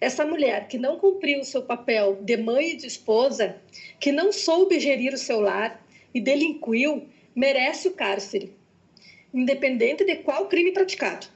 Essa 0.00 0.26
mulher 0.26 0.66
que 0.66 0.76
não 0.76 0.98
cumpriu 0.98 1.38
o 1.38 1.44
seu 1.44 1.62
papel 1.62 2.18
de 2.22 2.36
mãe 2.36 2.70
e 2.70 2.76
de 2.76 2.88
esposa, 2.88 3.56
que 4.00 4.10
não 4.10 4.32
soube 4.32 4.80
gerir 4.80 5.14
o 5.14 5.18
seu 5.18 5.38
lar 5.38 5.80
e 6.12 6.20
delinquiu, 6.20 7.06
merece 7.32 7.86
o 7.86 7.92
cárcere, 7.92 8.52
independente 9.32 10.04
de 10.04 10.16
qual 10.16 10.48
crime 10.48 10.72
praticado. 10.72 11.28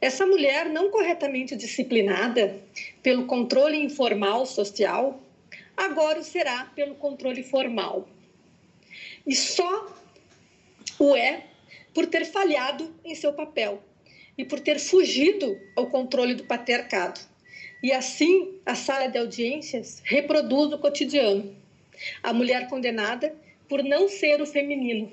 Essa 0.00 0.24
mulher 0.24 0.68
não 0.68 0.92
corretamente 0.92 1.56
disciplinada 1.56 2.56
pelo 3.02 3.26
controle 3.26 3.76
informal 3.76 4.46
social, 4.46 5.20
agora 5.76 6.20
o 6.20 6.22
será 6.22 6.66
pelo 6.66 6.94
controle 6.94 7.42
formal. 7.42 8.08
E 9.26 9.34
só 9.34 10.05
o 10.98 11.16
é 11.16 11.44
por 11.94 12.06
ter 12.06 12.24
falhado 12.26 12.94
em 13.04 13.14
seu 13.14 13.32
papel 13.32 13.82
e 14.36 14.44
por 14.44 14.60
ter 14.60 14.78
fugido 14.78 15.58
ao 15.74 15.86
controle 15.86 16.34
do 16.34 16.44
patriarcado. 16.44 17.20
E 17.82 17.92
assim, 17.92 18.58
a 18.64 18.74
sala 18.74 19.06
de 19.06 19.18
audiências 19.18 20.02
reproduz 20.04 20.72
o 20.72 20.78
cotidiano. 20.78 21.54
A 22.22 22.32
mulher 22.32 22.68
condenada 22.68 23.34
por 23.68 23.82
não 23.82 24.08
ser 24.08 24.40
o 24.40 24.46
feminino. 24.46 25.10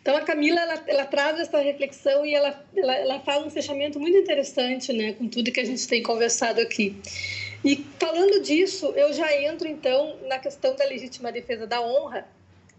Então, 0.00 0.16
a 0.16 0.20
Camila, 0.20 0.60
ela, 0.60 0.84
ela 0.86 1.04
traz 1.04 1.40
essa 1.40 1.58
reflexão 1.58 2.24
e 2.24 2.32
ela, 2.32 2.64
ela, 2.76 2.94
ela 2.94 3.20
faz 3.20 3.44
um 3.44 3.50
fechamento 3.50 3.98
muito 3.98 4.16
interessante, 4.16 4.92
né, 4.92 5.14
com 5.14 5.26
tudo 5.26 5.50
que 5.50 5.58
a 5.58 5.64
gente 5.64 5.86
tem 5.88 6.00
conversado 6.00 6.60
aqui. 6.60 6.96
E 7.64 7.84
falando 7.98 8.40
disso, 8.40 8.92
eu 8.94 9.12
já 9.12 9.34
entro, 9.42 9.66
então, 9.66 10.16
na 10.28 10.38
questão 10.38 10.76
da 10.76 10.84
legítima 10.84 11.32
defesa 11.32 11.66
da 11.66 11.80
honra, 11.82 12.28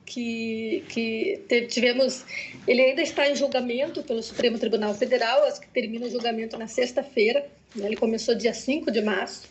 que, 0.08 0.86
que 0.88 1.68
tivemos, 1.68 2.26
ele 2.66 2.82
ainda 2.82 3.02
está 3.02 3.30
em 3.30 3.36
julgamento 3.36 4.02
pelo 4.02 4.24
Supremo 4.24 4.58
Tribunal 4.58 4.96
Federal, 4.96 5.44
acho 5.44 5.60
que 5.60 5.68
termina 5.68 6.06
o 6.06 6.10
julgamento 6.10 6.58
na 6.58 6.66
sexta-feira, 6.66 7.46
né? 7.76 7.86
ele 7.86 7.98
começou 7.98 8.34
dia 8.34 8.54
5 8.54 8.90
de 8.90 9.02
março, 9.02 9.50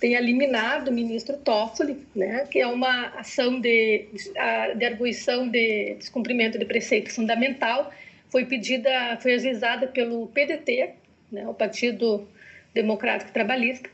tem 0.00 0.16
a 0.16 0.20
liminar 0.20 0.84
do 0.84 0.90
ministro 0.90 1.36
Toffoli, 1.38 1.96
né, 2.14 2.46
que 2.50 2.58
é 2.58 2.66
uma 2.66 3.06
ação 3.16 3.60
de, 3.60 4.06
de 4.76 4.84
arguição 4.84 5.48
de 5.48 5.94
descumprimento 5.94 6.58
de 6.58 6.64
preceito 6.64 7.10
fundamental, 7.14 7.90
foi 8.28 8.44
pedida, 8.44 9.16
foi 9.22 9.34
ajuizada 9.34 9.86
pelo 9.86 10.26
PDT, 10.26 10.90
né, 11.30 11.46
o 11.48 11.54
Partido 11.54 12.26
Democrático 12.74 13.32
Trabalhista, 13.32 13.88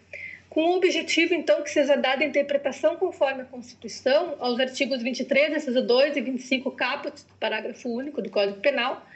com 0.51 0.65
o 0.65 0.77
objetivo, 0.77 1.33
então, 1.33 1.63
que 1.63 1.71
seja 1.71 1.97
dada 1.97 2.25
interpretação 2.25 2.97
conforme 2.97 3.43
a 3.43 3.45
Constituição 3.45 4.35
aos 4.41 4.59
artigos 4.59 5.01
23, 5.01 5.57
inciso 5.57 5.81
2 5.81 6.17
e 6.17 6.21
25 6.21 6.73
caput, 6.73 7.15
parágrafo 7.39 7.89
único 7.89 8.21
do 8.21 8.29
Código 8.29 8.59
Penal, 8.59 9.07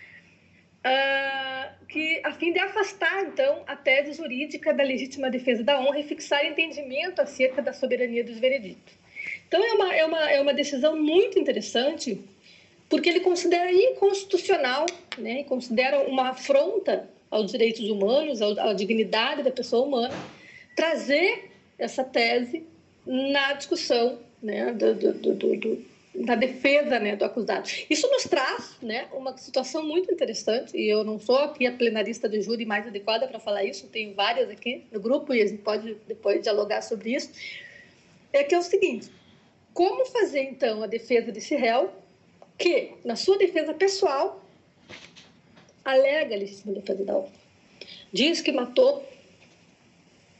uh, 0.86 1.86
que 1.88 2.20
a 2.22 2.30
fim 2.30 2.52
de 2.52 2.60
afastar, 2.60 3.24
então, 3.24 3.64
a 3.66 3.74
tese 3.74 4.12
jurídica 4.12 4.72
da 4.72 4.84
legítima 4.84 5.28
defesa 5.28 5.64
da 5.64 5.80
honra 5.80 5.98
e 5.98 6.04
fixar 6.04 6.46
entendimento 6.46 7.20
acerca 7.20 7.60
da 7.60 7.72
soberania 7.72 8.22
dos 8.22 8.38
veredictos. 8.38 8.94
Então, 9.48 9.60
é 9.62 9.72
uma, 9.72 9.94
é 9.94 10.04
uma, 10.04 10.30
é 10.30 10.40
uma 10.40 10.54
decisão 10.54 10.96
muito 10.96 11.36
interessante, 11.36 12.20
porque 12.88 13.08
ele 13.08 13.20
considera 13.20 13.72
inconstitucional, 13.72 14.86
né, 15.18 15.42
considera 15.42 15.98
uma 16.02 16.28
afronta 16.28 17.10
aos 17.28 17.50
direitos 17.50 17.90
humanos, 17.90 18.40
à 18.40 18.72
dignidade 18.72 19.42
da 19.42 19.50
pessoa 19.50 19.84
humana, 19.84 20.14
trazer 20.74 21.50
essa 21.78 22.04
tese 22.04 22.64
na 23.06 23.52
discussão 23.52 24.18
né, 24.42 24.72
do, 24.72 24.94
do, 24.94 25.34
do, 25.34 25.84
da 26.14 26.34
defesa 26.34 26.98
né, 27.00 27.16
do 27.16 27.24
acusado. 27.24 27.68
Isso 27.90 28.08
nos 28.08 28.24
traz 28.24 28.76
né, 28.80 29.08
uma 29.12 29.36
situação 29.36 29.84
muito 29.84 30.12
interessante, 30.12 30.76
e 30.76 30.88
eu 30.88 31.02
não 31.02 31.18
sou 31.18 31.36
aqui 31.36 31.66
a 31.66 31.72
plenarista 31.72 32.28
do 32.28 32.40
júri 32.40 32.64
mais 32.64 32.86
adequada 32.86 33.26
para 33.26 33.40
falar 33.40 33.64
isso, 33.64 33.88
tenho 33.88 34.14
várias 34.14 34.48
aqui 34.48 34.84
no 34.92 35.00
grupo 35.00 35.34
e 35.34 35.42
a 35.42 35.46
gente 35.46 35.62
pode 35.62 35.96
depois 36.06 36.42
dialogar 36.42 36.82
sobre 36.82 37.14
isso. 37.14 37.30
É 38.32 38.44
que 38.44 38.54
é 38.54 38.58
o 38.58 38.62
seguinte: 38.62 39.10
como 39.72 40.06
fazer 40.06 40.42
então 40.42 40.82
a 40.82 40.86
defesa 40.86 41.32
desse 41.32 41.56
réu 41.56 41.92
que, 42.56 42.92
na 43.04 43.16
sua 43.16 43.36
defesa 43.36 43.74
pessoal, 43.74 44.40
alega 45.84 46.34
a 46.34 46.38
legítima 46.38 46.74
defesa 46.74 47.04
da 47.04 47.16
honra? 47.16 47.32
Diz 48.12 48.40
que 48.40 48.52
matou 48.52 49.04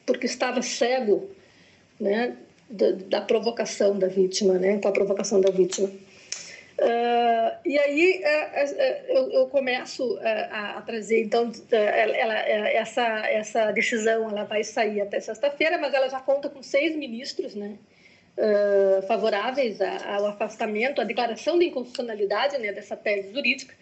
porque 0.06 0.26
estava 0.26 0.62
cego, 0.62 1.30
né, 1.98 2.36
da, 2.68 2.90
da, 2.92 3.20
provocação 3.20 3.98
da 3.98 4.08
vítima, 4.08 4.54
né, 4.54 4.78
com 4.78 4.88
a 4.88 4.92
provocação 4.92 5.40
da 5.40 5.50
vítima. 5.50 5.88
Uh, 6.76 7.54
e 7.64 7.78
aí 7.78 8.20
uh, 8.20 8.64
uh, 8.64 9.16
eu, 9.16 9.30
eu, 9.30 9.46
começo 9.46 10.18
a, 10.50 10.78
a, 10.78 10.82
trazer, 10.82 11.22
então, 11.22 11.52
ela, 11.70 12.34
essa, 12.34 13.02
essa 13.28 13.70
decisão 13.70 14.28
ela 14.28 14.42
vai 14.42 14.64
sair 14.64 15.00
até 15.00 15.20
sexta-feira, 15.20 15.78
mas 15.78 15.94
ela 15.94 16.08
já 16.08 16.18
conta 16.18 16.48
com 16.48 16.62
seis 16.62 16.96
ministros, 16.96 17.54
né, 17.54 17.78
favoráveis 19.06 19.80
ao 19.80 20.26
afastamento, 20.26 21.00
à 21.00 21.04
declaração 21.04 21.56
de 21.56 21.66
inconstitucionalidade 21.66 22.58
né, 22.58 22.72
dessa 22.72 22.96
tese 22.96 23.32
jurídica. 23.32 23.72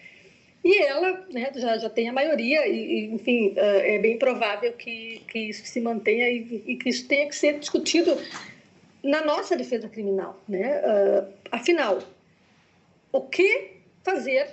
E 0.64 0.82
ela 0.82 1.26
né, 1.32 1.50
já, 1.56 1.76
já 1.76 1.90
tem 1.90 2.08
a 2.08 2.12
maioria, 2.12 2.68
e, 2.68 3.06
enfim, 3.06 3.52
é 3.56 3.98
bem 3.98 4.16
provável 4.16 4.72
que, 4.74 5.20
que 5.28 5.38
isso 5.38 5.66
se 5.66 5.80
mantenha 5.80 6.28
e, 6.30 6.62
e 6.66 6.76
que 6.76 6.88
isso 6.88 7.08
tenha 7.08 7.28
que 7.28 7.34
ser 7.34 7.58
discutido 7.58 8.16
na 9.02 9.24
nossa 9.24 9.56
defesa 9.56 9.88
criminal. 9.88 10.40
Né? 10.48 10.80
Uh, 10.80 11.32
afinal, 11.50 11.98
o 13.10 13.20
que 13.22 13.72
fazer 14.04 14.48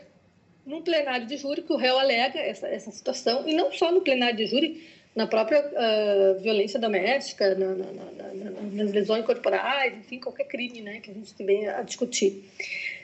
num 0.65 0.81
plenário 0.81 1.25
de 1.25 1.37
júri 1.37 1.61
que 1.61 1.71
o 1.71 1.77
réu 1.77 1.97
alega 1.97 2.39
essa, 2.39 2.67
essa 2.67 2.91
situação, 2.91 3.47
e 3.47 3.53
não 3.53 3.71
só 3.71 3.91
no 3.91 4.01
plenário 4.01 4.37
de 4.37 4.45
júri, 4.45 4.87
na 5.15 5.25
própria 5.27 5.59
uh, 5.59 6.39
violência 6.39 6.79
doméstica, 6.79 7.55
na, 7.55 7.73
na, 7.73 7.85
na, 7.85 8.61
nas 8.73 8.91
lesões 8.91 9.25
corporais, 9.25 9.97
enfim, 9.97 10.19
qualquer 10.19 10.45
crime 10.45 10.81
né, 10.81 10.99
que 10.99 11.11
a 11.11 11.13
gente 11.13 11.33
tem 11.33 11.67
a 11.67 11.81
discutir. 11.81 12.43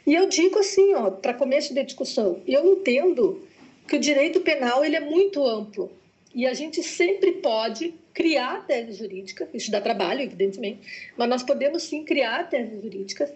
E 0.06 0.14
eu 0.14 0.28
digo 0.28 0.60
assim, 0.60 0.94
ó, 0.94 1.10
para 1.10 1.34
começo 1.34 1.74
de 1.74 1.84
discussão, 1.84 2.42
eu 2.48 2.74
entendo 2.74 3.48
que 3.88 3.96
o 3.96 4.00
direito 4.00 4.42
penal 4.42 4.86
ele 4.86 4.96
é 4.96 5.00
muito 5.00 5.46
amplo 5.46 5.92
e 6.34 6.46
a 6.46 6.54
gente 6.54 6.84
sempre 6.84 7.34
pode 7.34 7.94
criar 8.14 8.66
teses 8.66 8.98
jurídicas, 8.98 9.48
isso 9.54 9.72
dá 9.72 9.82
trabalho, 9.82 10.22
evidentemente, 10.22 11.12
mas 11.18 11.30
nós 11.30 11.44
podemos 11.44 11.84
sim 11.84 12.04
criar 12.04 12.50
teses 12.50 12.82
jurídicas 12.82 13.32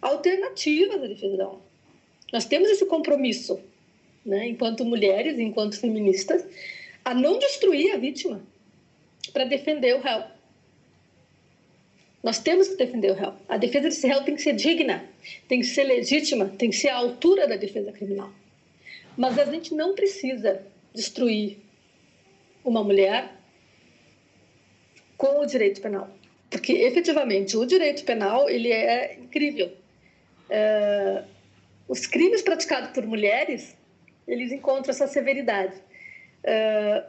alternativas 0.00 1.02
à 1.02 1.06
defesa 1.06 1.36
da 1.36 1.48
honra. 1.48 1.60
Nós 2.32 2.44
temos 2.44 2.68
esse 2.68 2.86
compromisso, 2.86 3.60
né, 4.24 4.48
enquanto 4.48 4.84
mulheres, 4.84 5.38
enquanto 5.38 5.78
feministas, 5.78 6.44
a 7.04 7.14
não 7.14 7.38
destruir 7.38 7.92
a 7.92 7.98
vítima 7.98 8.42
para 9.32 9.44
defender 9.44 9.94
o 9.94 10.00
réu. 10.00 10.24
Nós 12.24 12.38
temos 12.38 12.68
que 12.68 12.76
defender 12.76 13.10
o 13.10 13.14
réu. 13.14 13.34
A 13.46 13.58
defesa 13.58 13.88
desse 13.90 14.06
réu 14.06 14.24
tem 14.24 14.34
que 14.34 14.40
ser 14.40 14.54
digna, 14.54 15.04
tem 15.46 15.60
que 15.60 15.66
ser 15.66 15.84
legítima, 15.84 16.46
tem 16.58 16.70
que 16.70 16.76
ser 16.76 16.88
à 16.88 16.96
altura 16.96 17.46
da 17.46 17.56
defesa 17.56 17.92
criminal. 17.92 18.32
Mas 19.14 19.38
a 19.38 19.44
gente 19.44 19.74
não 19.74 19.94
precisa 19.94 20.64
destruir 20.94 21.58
uma 22.64 22.82
mulher 22.82 23.30
com 25.18 25.40
o 25.40 25.44
direito 25.44 25.82
penal, 25.82 26.08
porque 26.48 26.72
efetivamente 26.72 27.58
o 27.58 27.66
direito 27.66 28.02
penal 28.04 28.48
ele 28.48 28.72
é 28.72 29.16
incrível. 29.16 29.70
É, 30.48 31.24
os 31.86 32.06
crimes 32.06 32.40
praticados 32.40 32.90
por 32.92 33.06
mulheres 33.06 33.76
eles 34.26 34.50
encontram 34.50 34.90
essa 34.90 35.06
severidade. 35.06 35.74
É, 36.42 37.04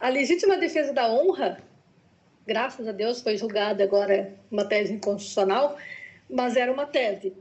a 0.00 0.08
legítima 0.08 0.56
defesa 0.56 0.92
da 0.92 1.08
honra 1.08 1.69
graças 2.46 2.86
a 2.86 2.92
Deus 2.92 3.20
foi 3.22 3.36
julgada 3.36 3.82
agora 3.82 4.34
uma 4.50 4.64
tese 4.64 4.92
inconstitucional, 4.92 5.76
mas 6.28 6.56
era 6.56 6.72
uma 6.72 6.86
tese. 6.86 7.32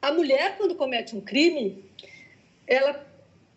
A 0.00 0.12
mulher, 0.12 0.56
quando 0.56 0.74
comete 0.74 1.14
um 1.14 1.20
crime, 1.20 1.84
ela, 2.66 3.06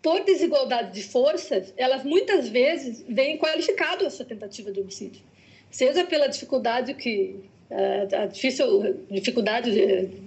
por 0.00 0.24
desigualdade 0.24 0.92
de 0.92 1.02
forças, 1.02 1.74
elas 1.76 2.04
muitas 2.04 2.48
vezes 2.48 3.04
vêm 3.08 3.38
qualificado 3.38 4.06
essa 4.06 4.24
tentativa 4.24 4.70
de 4.70 4.80
homicídio, 4.80 5.22
seja 5.70 6.04
pela 6.04 6.28
dificuldade 6.28 6.94
que 6.94 7.44
eh, 7.68 8.06
a 8.12 8.26
difícil 8.26 9.04
dificuldade 9.10 9.72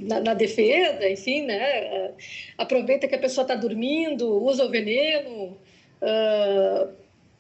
na, 0.02 0.20
na, 0.20 0.34
defesa, 0.34 1.10
enfim, 1.10 1.44
né? 1.44 2.12
Aproveita 2.58 3.08
que 3.08 3.16
a 3.16 3.20
pessoa 3.20 3.44
está 3.44 3.56
dormindo, 3.56 4.44
usa 4.44 4.66
o 4.66 4.70
veneno, 4.70 5.58
uh, 6.02 6.90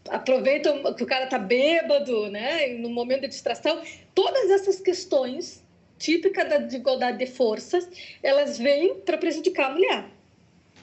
aproveitam 0.10 0.94
que 0.94 1.04
o 1.04 1.06
cara 1.06 1.26
está 1.26 1.38
bêbado, 1.38 2.30
né? 2.30 2.68
No 2.80 2.90
momento 2.90 3.22
de 3.22 3.30
distração. 3.30 3.82
Todas 4.14 4.50
essas 4.50 4.80
questões 4.80 5.64
típica 5.98 6.46
da 6.46 6.58
desigualdade 6.58 7.18
de 7.18 7.28
forças, 7.28 7.90
elas 8.24 8.58
vêm 8.58 8.96
para 8.96 9.18
prejudicar 9.18 9.72
a 9.72 9.74
mulher. 9.74 10.06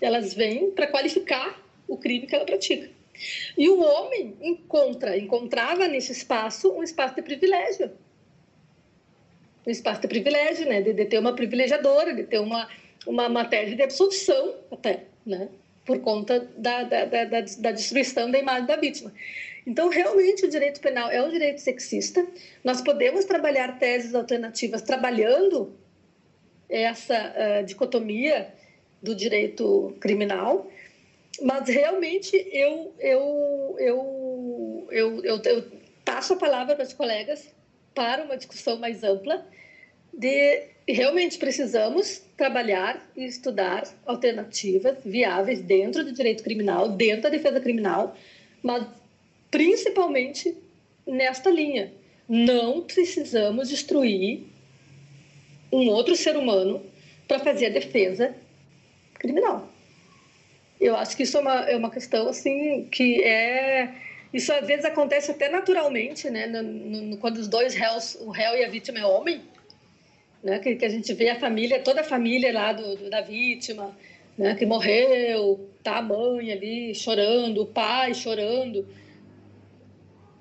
Elas 0.00 0.34
vêm 0.34 0.70
para 0.70 0.86
qualificar 0.86 1.60
o 1.88 1.96
crime 1.96 2.26
que 2.26 2.34
ela 2.34 2.44
pratica. 2.44 2.90
E 3.56 3.68
o 3.68 3.80
homem 3.80 4.36
encontra, 4.42 5.16
encontrava 5.16 5.88
nesse 5.88 6.12
espaço 6.12 6.70
um 6.70 6.82
espaço 6.82 7.14
de 7.14 7.22
privilégio. 7.22 7.90
Um 9.66 9.70
espaço 9.70 10.02
de 10.02 10.08
privilégio, 10.08 10.68
né? 10.68 10.82
De, 10.82 10.92
de 10.92 11.04
ter 11.06 11.18
uma 11.18 11.34
privilegiadora, 11.34 12.14
de 12.14 12.24
ter 12.24 12.38
uma, 12.38 12.68
uma 13.06 13.28
matéria 13.28 13.74
de 13.74 13.82
absolução 13.82 14.56
até, 14.70 15.04
né? 15.24 15.48
Por 15.86 16.00
conta 16.00 16.40
da, 16.56 16.82
da, 16.82 17.04
da, 17.06 17.24
da 17.24 17.72
destruição 17.72 18.30
da 18.30 18.38
imagem 18.38 18.66
da 18.66 18.76
vítima. 18.76 19.12
Então, 19.66 19.88
realmente, 19.88 20.44
o 20.44 20.50
direito 20.50 20.80
penal 20.80 21.10
é 21.10 21.22
um 21.22 21.30
direito 21.30 21.60
sexista. 21.60 22.26
Nós 22.62 22.80
podemos 22.82 23.24
trabalhar 23.24 23.78
teses 23.78 24.14
alternativas 24.14 24.82
trabalhando 24.82 25.74
essa 26.68 27.32
uh, 27.34 27.64
dicotomia 27.64 28.52
do 29.02 29.14
direito 29.14 29.96
criminal, 30.00 30.70
mas 31.42 31.68
realmente 31.68 32.36
eu, 32.52 32.94
eu, 32.98 33.76
eu, 33.78 34.88
eu, 34.90 35.24
eu, 35.24 35.42
eu 35.42 35.64
passo 36.04 36.34
a 36.34 36.36
palavra 36.36 36.74
para 36.74 36.84
os 36.84 36.92
colegas 36.92 37.54
para 37.94 38.24
uma 38.24 38.36
discussão 38.36 38.78
mais 38.78 39.02
ampla 39.02 39.46
de 40.16 40.62
realmente 40.88 41.36
precisamos 41.36 42.22
trabalhar 42.36 43.04
e 43.16 43.24
estudar 43.24 43.84
alternativas 44.06 44.96
viáveis 45.04 45.60
dentro 45.60 46.04
do 46.04 46.12
direito 46.12 46.42
criminal, 46.42 46.88
dentro 46.88 47.22
da 47.22 47.28
defesa 47.28 47.60
criminal, 47.60 48.16
mas 48.62 48.86
principalmente 49.50 50.56
nesta 51.06 51.50
linha. 51.50 51.92
Não 52.28 52.82
precisamos 52.82 53.68
destruir 53.68 54.44
um 55.72 55.88
outro 55.88 56.16
ser 56.16 56.36
humano 56.36 56.82
para 57.28 57.38
fazer 57.38 57.66
a 57.66 57.70
defesa 57.70 58.34
criminal. 59.14 59.68
Eu 60.80 60.96
acho 60.96 61.16
que 61.16 61.22
isso 61.22 61.36
é 61.36 61.40
uma, 61.40 61.70
é 61.70 61.76
uma 61.76 61.90
questão 61.90 62.28
assim 62.28 62.84
que 62.90 63.22
é 63.22 63.94
isso 64.32 64.52
às 64.52 64.66
vezes 64.66 64.84
acontece 64.84 65.30
até 65.30 65.48
naturalmente, 65.48 66.28
né? 66.28 66.46
No, 66.46 66.62
no, 66.62 67.16
quando 67.16 67.38
os 67.38 67.48
dois 67.48 67.74
réus, 67.74 68.16
o 68.20 68.30
réu 68.30 68.56
e 68.56 68.64
a 68.64 68.68
vítima 68.68 68.98
é 68.98 69.06
homem, 69.06 69.40
né? 70.42 70.58
Que, 70.58 70.76
que 70.76 70.84
a 70.84 70.88
gente 70.88 71.12
vê 71.14 71.30
a 71.30 71.38
família, 71.38 71.80
toda 71.80 72.00
a 72.00 72.04
família 72.04 72.52
lá 72.52 72.72
do, 72.72 72.96
do, 72.96 73.10
da 73.10 73.20
vítima, 73.20 73.96
né? 74.36 74.54
Que 74.54 74.66
morreu, 74.66 75.68
tá 75.82 75.98
a 75.98 76.02
mãe 76.02 76.52
ali 76.52 76.94
chorando, 76.94 77.62
o 77.62 77.66
pai 77.66 78.14
chorando. 78.14 78.86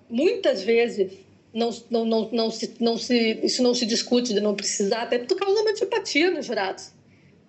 Muitas 0.09 0.63
vezes 0.63 1.11
não, 1.53 1.69
não, 1.89 2.05
não, 2.05 2.29
não, 2.31 2.51
se, 2.51 2.75
não 2.79 2.97
se, 2.97 3.39
isso 3.41 3.63
não 3.63 3.73
se 3.73 3.85
discute 3.85 4.33
de 4.33 4.41
não 4.41 4.53
precisar, 4.53 5.03
até 5.03 5.19
por 5.19 5.37
causa 5.37 5.61
uma 5.61 5.71
antipatia 5.71 6.29
nos 6.29 6.45
jurados. 6.45 6.93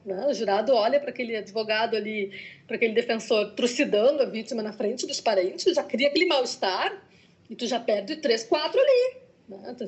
Né? 0.05 0.25
O 0.29 0.33
jurado 0.33 0.73
olha 0.73 1.01
para 1.01 1.11
aquele 1.11 1.37
advogado 1.37 1.97
ali, 1.97 2.31
para 2.67 2.77
aquele 2.77 2.95
defensor 2.95 3.53
trucidando 3.55 4.23
a 4.23 4.27
vítima 4.27 4.63
na 4.63 4.73
frente 4.73 5.05
dos 5.05 5.21
parentes, 5.21 5.75
já 5.75 5.83
cria 5.83 6.07
aquele 6.07 6.27
mal-estar 6.27 7.05
e 7.51 7.57
tu 7.57 7.67
já 7.67 7.81
perde 7.81 8.17
três, 8.17 8.45
quatro 8.45 8.81
ali. 8.81 9.26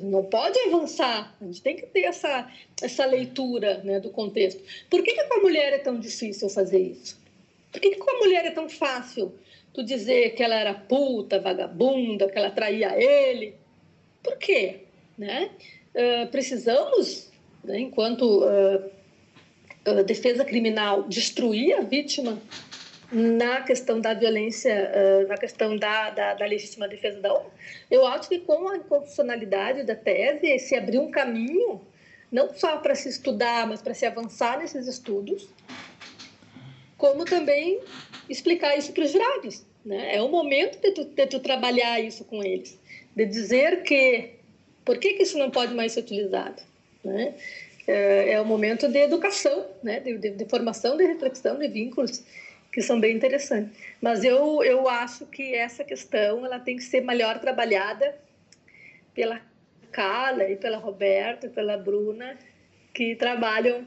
Não 0.03 0.23
pode 0.23 0.57
avançar, 0.67 1.35
a 1.39 1.45
gente 1.45 1.61
tem 1.61 1.75
que 1.75 1.85
ter 1.85 2.03
essa, 2.03 2.49
essa 2.81 3.05
leitura 3.05 3.81
né, 3.83 3.99
do 3.99 4.09
contexto. 4.09 4.63
Por 4.89 5.03
que, 5.03 5.13
que 5.13 5.23
com 5.25 5.39
a 5.39 5.41
mulher 5.41 5.73
é 5.73 5.79
tão 5.79 5.99
difícil 5.99 6.47
fazer 6.49 6.79
isso? 6.79 7.19
Por 7.71 7.81
que, 7.81 7.89
que 7.91 7.97
com 7.97 8.09
a 8.09 8.19
mulher 8.19 8.45
é 8.45 8.51
tão 8.51 8.69
fácil 8.69 9.33
tu 9.73 9.83
dizer 9.83 10.33
que 10.33 10.41
ela 10.41 10.55
era 10.55 10.73
puta, 10.73 11.39
vagabunda, 11.39 12.29
que 12.29 12.37
ela 12.37 12.51
traía 12.51 12.97
ele? 12.97 13.53
Por 14.23 14.37
quê? 14.37 14.81
Né? 15.17 15.51
Uh, 15.93 16.27
precisamos, 16.27 17.29
né, 17.63 17.79
enquanto 17.79 18.43
uh, 18.45 20.03
defesa 20.05 20.45
criminal 20.45 21.03
destruir 21.03 21.73
a 21.73 21.81
vítima 21.81 22.41
na 23.11 23.61
questão 23.61 23.99
da 23.99 24.13
violência, 24.13 25.25
na 25.27 25.37
questão 25.37 25.75
da, 25.75 26.11
da, 26.11 26.33
da, 26.35 26.45
legítima 26.45 26.87
defesa 26.87 27.19
da 27.19 27.33
honra, 27.33 27.51
eu 27.89 28.05
acho 28.05 28.29
que 28.29 28.39
com 28.39 28.69
a 28.69 28.77
inconstitucionalidade 28.77 29.83
da 29.83 29.95
tese 29.95 30.59
se 30.59 30.75
abriu 30.75 31.01
um 31.01 31.11
caminho, 31.11 31.81
não 32.31 32.53
só 32.53 32.77
para 32.77 32.93
se 32.93 33.09
estudar, 33.09 33.67
mas 33.67 33.81
para 33.81 33.93
se 33.93 34.05
avançar 34.05 34.59
nesses 34.59 34.87
estudos, 34.87 35.47
como 36.97 37.25
também 37.25 37.79
explicar 38.29 38.77
isso 38.77 38.91
para 38.93 39.03
os 39.03 39.11
jurados. 39.11 39.65
Né? 39.83 40.15
É 40.15 40.21
o 40.21 40.29
momento 40.29 40.79
de 40.79 40.91
tu, 40.91 41.05
de 41.05 41.25
tu 41.25 41.39
trabalhar 41.39 41.99
isso 41.99 42.23
com 42.25 42.43
eles, 42.43 42.77
de 43.15 43.25
dizer 43.25 43.81
que 43.83 44.31
por 44.85 44.97
que, 44.97 45.13
que 45.13 45.23
isso 45.23 45.37
não 45.37 45.49
pode 45.49 45.73
mais 45.73 45.93
ser 45.93 46.01
utilizado. 46.01 46.61
Né? 47.03 47.33
é, 47.89 48.33
é 48.33 48.41
o 48.41 48.45
momento 48.45 48.87
de 48.87 48.99
educação, 48.99 49.65
né? 49.81 49.99
De, 49.99 50.15
de, 50.17 50.29
de, 50.29 50.45
formação, 50.45 50.95
de 50.95 51.05
reflexão, 51.05 51.57
de 51.57 51.67
vínculos 51.67 52.23
que 52.71 52.81
são 52.81 52.99
bem 52.99 53.15
interessantes. 53.15 53.77
Mas 54.01 54.23
eu, 54.23 54.63
eu 54.63 54.87
acho 54.87 55.25
que 55.25 55.55
essa 55.55 55.83
questão 55.83 56.45
ela 56.45 56.59
tem 56.59 56.77
que 56.77 56.83
ser 56.83 57.01
melhor 57.01 57.39
trabalhada 57.39 58.15
pela 59.13 59.41
Carla 59.91 60.49
e 60.49 60.55
pela 60.55 60.77
Roberta 60.77 61.47
e 61.47 61.49
pela 61.49 61.77
Bruna, 61.77 62.37
que 62.93 63.15
trabalham 63.15 63.85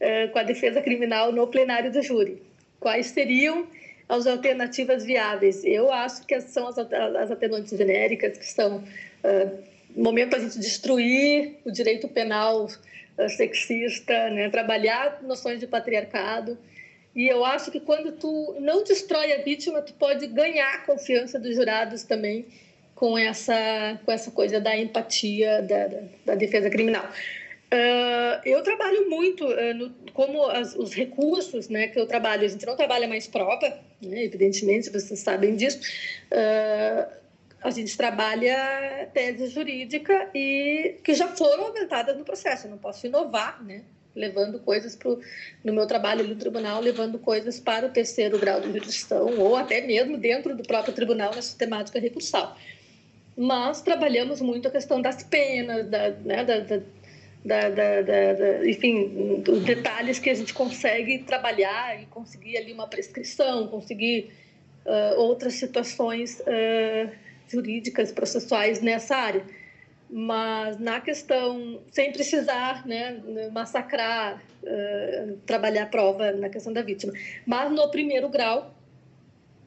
é, 0.00 0.26
com 0.28 0.38
a 0.38 0.42
defesa 0.42 0.82
criminal 0.82 1.32
no 1.32 1.46
plenário 1.46 1.92
do 1.92 2.02
júri. 2.02 2.42
Quais 2.80 3.06
seriam 3.06 3.66
as 4.08 4.26
alternativas 4.26 5.04
viáveis? 5.04 5.64
Eu 5.64 5.92
acho 5.92 6.26
que 6.26 6.40
são 6.40 6.68
as, 6.68 6.78
as 6.78 7.30
atenuantes 7.30 7.76
genéricas, 7.76 8.36
que 8.36 8.46
são 8.46 8.78
uh, 8.78 9.64
momento 9.96 10.36
a 10.36 10.38
gente 10.38 10.58
destruir 10.58 11.56
o 11.64 11.70
direito 11.70 12.08
penal 12.08 12.68
eh, 13.16 13.28
sexista, 13.28 14.28
né? 14.30 14.50
trabalhar 14.50 15.22
noções 15.22 15.60
de 15.60 15.66
patriarcado. 15.66 16.58
E 17.14 17.28
eu 17.28 17.44
acho 17.44 17.70
que 17.70 17.78
quando 17.78 18.12
tu 18.12 18.56
não 18.60 18.82
destrói 18.82 19.32
a 19.32 19.42
vítima, 19.42 19.80
tu 19.82 19.94
pode 19.94 20.26
ganhar 20.26 20.74
a 20.74 20.78
confiança 20.78 21.38
dos 21.38 21.54
jurados 21.54 22.02
também 22.02 22.46
com 22.94 23.16
essa, 23.16 24.00
com 24.04 24.12
essa 24.12 24.30
coisa 24.30 24.60
da 24.60 24.76
empatia, 24.76 25.62
da, 25.62 25.86
da, 25.86 26.02
da 26.26 26.34
defesa 26.34 26.70
criminal. 26.70 27.08
Uh, 27.74 28.40
eu 28.44 28.62
trabalho 28.62 29.10
muito 29.10 29.44
uh, 29.44 29.74
no, 29.74 29.90
como 30.12 30.44
as, 30.44 30.76
os 30.76 30.94
recursos 30.94 31.68
né, 31.68 31.88
que 31.88 31.98
eu 31.98 32.06
trabalho. 32.06 32.44
A 32.44 32.48
gente 32.48 32.64
não 32.64 32.76
trabalha 32.76 33.08
mais 33.08 33.26
prova, 33.26 33.68
né, 34.00 34.24
evidentemente, 34.24 34.90
vocês 34.90 35.18
sabem 35.18 35.56
disso. 35.56 35.80
Uh, 36.30 37.24
a 37.60 37.70
gente 37.70 37.96
trabalha 37.96 39.08
tese 39.12 39.48
jurídica 39.48 40.30
e 40.34 40.96
que 41.02 41.14
já 41.14 41.28
foram 41.28 41.64
aumentadas 41.64 42.16
no 42.16 42.24
processo. 42.24 42.66
Eu 42.66 42.72
não 42.72 42.78
posso 42.78 43.06
inovar, 43.06 43.64
né? 43.64 43.82
Levando 44.14 44.58
coisas 44.60 44.94
pro, 44.94 45.20
no 45.62 45.72
meu 45.72 45.86
trabalho 45.86 46.26
no 46.26 46.36
tribunal, 46.36 46.80
levando 46.80 47.18
coisas 47.18 47.58
para 47.58 47.86
o 47.86 47.90
terceiro 47.90 48.38
grau 48.38 48.60
de 48.60 48.68
jurisdição 48.68 49.38
ou 49.38 49.56
até 49.56 49.80
mesmo 49.80 50.16
dentro 50.16 50.56
do 50.56 50.62
próprio 50.62 50.94
tribunal 50.94 51.34
na 51.34 51.42
sistemática 51.42 51.98
recursal. 51.98 52.56
Mas 53.36 53.82
trabalhamos 53.82 54.40
muito 54.40 54.68
a 54.68 54.70
questão 54.70 55.02
das 55.02 55.24
penas, 55.24 55.88
da, 55.88 56.10
né, 56.10 56.44
da, 56.44 56.58
da 56.60 56.80
da, 57.44 58.66
enfim, 58.66 59.42
dos 59.42 59.62
detalhes 59.64 60.18
que 60.18 60.30
a 60.30 60.34
gente 60.34 60.54
consegue 60.54 61.18
trabalhar 61.18 62.00
e 62.00 62.06
conseguir 62.06 62.56
ali 62.56 62.72
uma 62.72 62.86
prescrição, 62.86 63.68
conseguir 63.68 64.30
uh, 64.86 65.20
outras 65.20 65.52
situações 65.54 66.40
uh, 66.40 67.10
jurídicas, 67.46 68.10
processuais 68.12 68.80
nessa 68.80 69.14
área. 69.16 69.44
Mas 70.10 70.78
na 70.78 71.00
questão, 71.00 71.80
sem 71.90 72.12
precisar 72.12 72.86
né, 72.86 73.20
massacrar, 73.52 74.42
uh, 74.62 75.36
trabalhar 75.46 75.84
a 75.84 75.86
prova 75.86 76.32
na 76.32 76.48
questão 76.48 76.72
da 76.72 76.82
vítima. 76.82 77.12
Mas 77.46 77.70
no 77.72 77.90
primeiro 77.90 78.28
grau, 78.28 78.72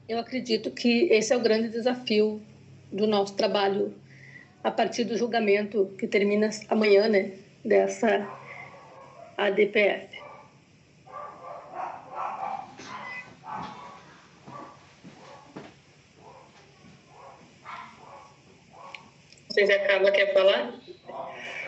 eu 0.07 0.19
acredito 0.19 0.71
que 0.71 1.09
esse 1.11 1.33
é 1.33 1.37
o 1.37 1.41
grande 1.41 1.69
desafio 1.69 2.41
do 2.91 3.05
nosso 3.05 3.35
trabalho 3.35 3.93
a 4.63 4.71
partir 4.71 5.03
do 5.03 5.17
julgamento 5.17 5.93
que 5.97 6.07
termina 6.07 6.49
amanhã, 6.69 7.07
né, 7.07 7.31
dessa 7.63 8.27
ADPF. 9.37 10.26
Sei 19.57 19.65
se 19.65 19.73
a 19.73 19.87
Carla 19.87 20.11
quer 20.11 20.33
falar. 20.33 20.71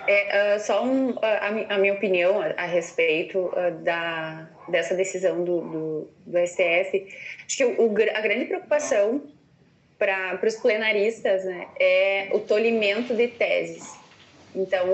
É, 0.07 0.55
uh, 0.55 0.59
só 0.59 0.83
um, 0.83 1.11
uh, 1.11 1.19
a, 1.21 1.75
a, 1.75 1.77
minha 1.77 1.93
opinião 1.93 2.41
a, 2.41 2.47
a 2.57 2.65
respeito 2.65 3.37
uh, 3.39 3.71
da, 3.83 4.47
dessa 4.67 4.95
decisão 4.95 5.43
do, 5.43 5.61
do, 5.61 6.09
do 6.25 6.47
STF. 6.47 7.07
Acho 7.45 7.57
que 7.57 7.65
o, 7.65 7.91
a 8.13 8.21
grande 8.21 8.45
preocupação 8.45 9.23
para 9.97 10.39
os 10.43 10.55
plenaristas 10.55 11.43
né, 11.43 11.67
é 11.79 12.29
o 12.31 12.39
tolimento 12.39 13.13
de 13.13 13.27
teses. 13.27 13.97
Então, 14.55 14.87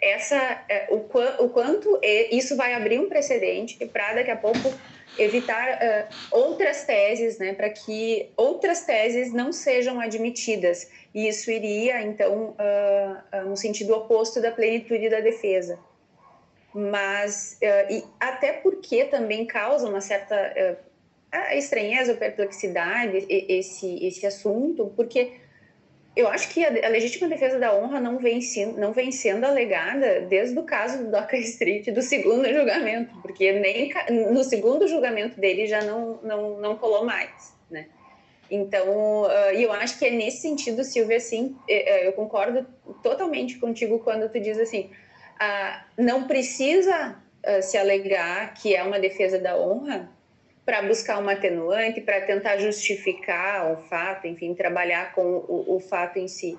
essa, 0.00 0.64
é, 0.68 0.88
o, 0.90 0.96
o 1.44 1.48
quanto 1.50 2.00
isso 2.02 2.56
vai 2.56 2.74
abrir 2.74 2.98
um 2.98 3.08
precedente 3.08 3.76
para 3.86 4.14
daqui 4.14 4.32
a 4.32 4.36
pouco 4.36 4.72
evitar 5.18 5.68
uh, 5.68 6.14
outras 6.30 6.84
teses, 6.84 7.38
né, 7.38 7.52
para 7.52 7.70
que 7.70 8.30
outras 8.36 8.82
teses 8.82 9.32
não 9.32 9.52
sejam 9.52 10.00
admitidas. 10.00 10.90
E 11.14 11.28
isso 11.28 11.50
iria, 11.50 12.02
então, 12.02 12.50
uh, 12.50 13.38
uh, 13.38 13.48
no 13.48 13.56
sentido 13.56 13.94
oposto 13.94 14.40
da 14.40 14.50
plenitude 14.50 15.08
da 15.08 15.20
defesa. 15.20 15.78
Mas, 16.72 17.58
e 17.90 18.04
até 18.20 18.52
porque 18.52 19.04
também 19.06 19.44
causa 19.44 19.88
uma 19.88 20.00
certa 20.00 20.78
estranheza 21.54 22.12
ou 22.12 22.16
perplexidade 22.16 23.26
esse, 23.28 24.06
esse 24.06 24.24
assunto, 24.24 24.92
porque 24.94 25.32
eu 26.16 26.28
acho 26.28 26.48
que 26.48 26.64
a, 26.64 26.88
legítima 26.88 27.28
defesa 27.28 27.58
da 27.58 27.74
honra 27.74 28.00
não 28.00 28.18
vem, 28.18 28.40
não 28.76 28.92
vem 28.92 29.12
sendo 29.12 29.44
alegada 29.44 30.22
desde 30.22 30.58
o 30.58 30.64
caso 30.64 31.04
do 31.04 31.10
Doca 31.10 31.36
Street, 31.36 31.86
do 31.88 32.02
segundo 32.02 32.46
julgamento, 32.52 33.14
porque 33.22 33.52
nem 33.52 33.92
no 34.32 34.42
segundo 34.42 34.88
julgamento 34.88 35.38
dele 35.40 35.66
já 35.66 35.82
não, 35.82 36.18
não, 36.22 36.58
não 36.58 36.76
colou 36.76 37.04
mais, 37.04 37.54
né? 37.70 37.86
Então, 38.50 39.22
uh, 39.22 39.52
eu 39.54 39.72
acho 39.72 39.96
que 39.96 40.04
é 40.04 40.10
nesse 40.10 40.38
sentido, 40.38 40.82
Silvia, 40.82 41.18
assim, 41.18 41.56
é, 41.68 42.00
é, 42.00 42.08
eu 42.08 42.12
concordo 42.12 42.66
totalmente 43.00 43.58
contigo 43.58 44.00
quando 44.00 44.28
tu 44.28 44.40
diz 44.40 44.58
assim, 44.58 44.90
uh, 45.40 46.02
não 46.02 46.26
precisa 46.26 47.16
uh, 47.46 47.62
se 47.62 47.78
alegar 47.78 48.52
que 48.54 48.74
é 48.74 48.82
uma 48.82 48.98
defesa 48.98 49.38
da 49.38 49.56
honra, 49.56 50.10
para 50.64 50.82
buscar 50.82 51.18
uma 51.18 51.32
atenuante, 51.32 52.00
para 52.00 52.20
tentar 52.20 52.58
justificar 52.58 53.72
o 53.72 53.76
fato, 53.88 54.26
enfim, 54.26 54.54
trabalhar 54.54 55.12
com 55.14 55.22
o, 55.22 55.76
o 55.76 55.80
fato 55.80 56.18
em 56.18 56.28
si. 56.28 56.58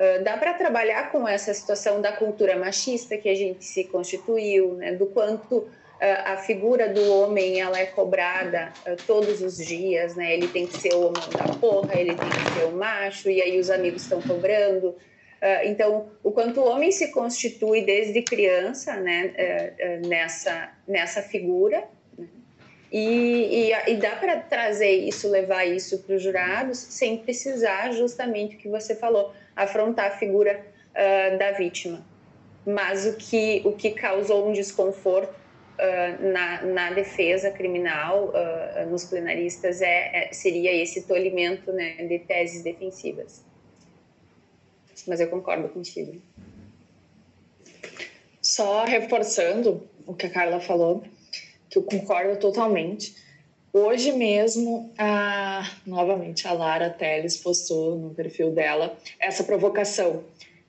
Uh, 0.00 0.22
dá 0.22 0.36
para 0.36 0.54
trabalhar 0.54 1.10
com 1.10 1.28
essa 1.28 1.52
situação 1.52 2.00
da 2.00 2.12
cultura 2.12 2.56
machista 2.56 3.16
que 3.18 3.28
a 3.28 3.34
gente 3.34 3.64
se 3.64 3.84
constituiu, 3.84 4.74
né, 4.74 4.92
do 4.92 5.04
quanto 5.06 5.56
uh, 5.58 5.68
a 6.00 6.38
figura 6.38 6.88
do 6.88 7.12
homem 7.12 7.60
ela 7.60 7.78
é 7.78 7.84
cobrada 7.84 8.72
uh, 8.86 8.96
todos 9.06 9.42
os 9.42 9.58
dias, 9.58 10.16
né? 10.16 10.32
Ele 10.32 10.48
tem 10.48 10.66
que 10.66 10.78
ser 10.78 10.94
o 10.94 11.08
homem 11.08 11.22
da 11.36 11.54
porra, 11.54 12.00
ele 12.00 12.14
tem 12.14 12.28
que 12.28 12.58
ser 12.58 12.64
o 12.64 12.72
macho, 12.72 13.28
e 13.28 13.42
aí 13.42 13.58
os 13.58 13.68
amigos 13.68 14.02
estão 14.02 14.22
cobrando. 14.22 14.96
então, 15.64 16.10
o 16.22 16.32
quanto 16.32 16.60
o 16.60 16.66
homem 16.66 16.92
se 16.92 17.12
constitui 17.12 17.82
desde 17.82 18.22
criança, 18.22 18.96
né, 18.96 19.72
nessa 20.06 20.72
nessa 20.86 21.22
figura 21.22 21.82
e, 22.92 23.70
e, 23.70 23.92
e 23.92 23.96
dá 23.96 24.16
para 24.16 24.40
trazer 24.40 24.90
isso, 24.90 25.28
levar 25.28 25.64
isso 25.64 25.98
para 25.98 26.16
os 26.16 26.22
jurados, 26.22 26.78
sem 26.78 27.18
precisar 27.18 27.92
justamente 27.92 28.56
o 28.56 28.58
que 28.58 28.68
você 28.68 28.96
falou, 28.96 29.32
afrontar 29.54 30.06
a 30.06 30.10
figura 30.10 30.60
uh, 30.90 31.38
da 31.38 31.52
vítima. 31.52 32.04
Mas 32.66 33.06
o 33.06 33.16
que, 33.16 33.62
o 33.64 33.72
que 33.72 33.92
causou 33.92 34.48
um 34.48 34.52
desconforto 34.52 35.32
uh, 35.32 36.32
na, 36.32 36.62
na 36.62 36.90
defesa 36.90 37.50
criminal, 37.50 38.32
uh, 38.34 38.90
nos 38.90 39.04
plenaristas, 39.04 39.80
é, 39.80 40.28
é, 40.28 40.32
seria 40.32 40.72
esse 40.72 41.02
tolimento 41.02 41.72
né, 41.72 41.94
de 42.06 42.18
teses 42.18 42.62
defensivas. 42.62 43.44
Mas 45.06 45.20
eu 45.20 45.28
concordo 45.28 45.68
contigo. 45.68 46.20
Só 48.42 48.84
reforçando 48.84 49.88
o 50.06 50.12
que 50.12 50.26
a 50.26 50.30
Carla 50.30 50.60
falou, 50.60 51.04
que 51.70 51.78
eu 51.78 51.82
concordo 51.82 52.36
totalmente. 52.38 53.14
Hoje 53.72 54.10
mesmo, 54.10 54.92
a, 54.98 55.70
novamente, 55.86 56.46
a 56.48 56.52
Lara 56.52 56.90
Teles 56.90 57.36
postou 57.36 57.96
no 57.96 58.10
perfil 58.12 58.50
dela 58.50 58.98
essa 59.20 59.44
provocação. 59.44 60.24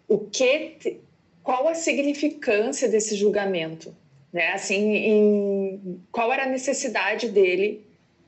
O 0.08 0.20
que, 0.20 1.00
qual 1.42 1.68
a 1.68 1.74
significância 1.74 2.88
desse 2.88 3.16
julgamento? 3.16 3.96
Né? 4.32 4.52
Assim, 4.52 4.94
em, 4.96 6.02
qual 6.12 6.32
era 6.32 6.44
a 6.44 6.48
necessidade 6.48 7.28
dele, 7.30 7.84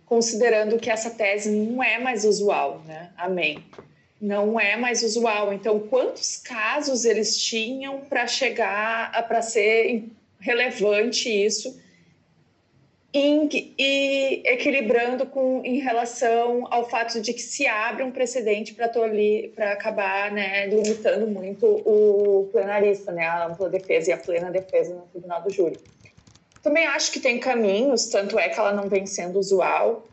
considerando 0.07 0.79
que 0.79 0.89
essa 0.89 1.11
tese 1.11 1.51
não 1.51 1.83
é 1.83 1.99
mais 1.99 2.25
usual, 2.25 2.81
né? 2.87 3.11
Amém. 3.15 3.63
Não 4.19 4.59
é 4.59 4.75
mais 4.75 5.03
usual. 5.03 5.53
Então, 5.53 5.79
quantos 5.79 6.37
casos 6.37 7.05
eles 7.05 7.37
tinham 7.37 8.01
para 8.01 8.25
chegar, 8.25 9.11
para 9.27 9.41
ser 9.41 10.05
relevante 10.39 11.29
isso? 11.29 11.79
E 13.13 14.41
equilibrando 14.43 15.27
com 15.27 15.61
em 15.63 15.77
relação 15.79 16.67
ao 16.71 16.89
fato 16.89 17.21
de 17.21 17.31
que 17.31 17.41
se 17.41 17.67
abre 17.67 18.03
um 18.03 18.11
precedente 18.11 18.73
para 18.73 19.71
acabar 19.71 20.31
né, 20.31 20.65
limitando 20.65 21.27
muito 21.27 21.63
o 21.65 22.49
plenarista, 22.51 23.11
né, 23.11 23.27
a 23.27 23.45
ampla 23.45 23.69
defesa 23.69 24.09
e 24.09 24.13
a 24.13 24.17
plena 24.17 24.49
defesa 24.49 24.95
no 24.95 25.01
tribunal 25.11 25.43
do 25.43 25.51
júri. 25.51 25.77
Também 26.63 26.87
acho 26.87 27.11
que 27.11 27.19
tem 27.19 27.39
caminhos, 27.39 28.07
tanto 28.07 28.39
é 28.39 28.49
que 28.49 28.59
ela 28.59 28.73
não 28.73 28.89
vem 28.89 29.05
sendo 29.05 29.37
usual. 29.37 30.07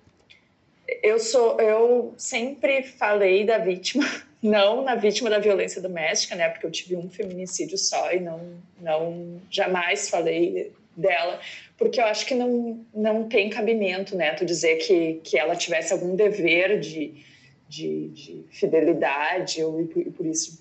Eu 1.03 1.19
sou, 1.19 1.59
eu 1.59 2.13
sempre 2.19 2.83
falei 2.83 3.45
da 3.47 3.57
vítima, 3.57 4.05
não 4.43 4.85
na 4.85 4.95
vítima 4.95 5.31
da 5.31 5.39
violência 5.39 5.81
doméstica, 5.81 6.35
né, 6.35 6.51
porque 6.51 6.67
eu 6.67 6.71
tive 6.71 6.97
um 6.97 7.09
feminicídio 7.09 7.79
só 7.79 8.13
e 8.13 8.21
não, 8.21 8.59
não 8.79 9.41
jamais 9.51 10.11
falei 10.11 10.71
dela, 10.95 11.41
porque 11.81 11.99
eu 11.99 12.05
acho 12.05 12.27
que 12.27 12.35
não, 12.35 12.85
não 12.93 13.27
tem 13.27 13.49
cabimento, 13.49 14.15
né, 14.15 14.35
tu 14.35 14.45
dizer 14.45 14.77
que, 14.77 15.15
que 15.25 15.39
ela 15.39 15.57
tivesse 15.57 15.95
algum 15.95 16.15
dever 16.15 16.79
de, 16.79 17.25
de, 17.67 18.09
de 18.09 18.45
fidelidade 18.51 19.65
ou, 19.65 19.81
e 19.81 19.87
por, 19.87 20.27
isso 20.27 20.61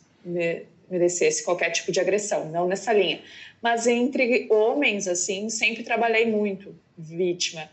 merecesse 0.90 1.44
qualquer 1.44 1.72
tipo 1.72 1.92
de 1.92 2.00
agressão, 2.00 2.46
não 2.50 2.70
nessa 2.70 2.94
linha. 2.94 3.20
Mas 3.62 3.86
entre 3.86 4.48
homens, 4.50 5.10
assim, 5.10 5.50
sempre 5.50 5.84
trabalhei 5.84 6.26
muito 6.26 6.74
vítima, 6.98 7.70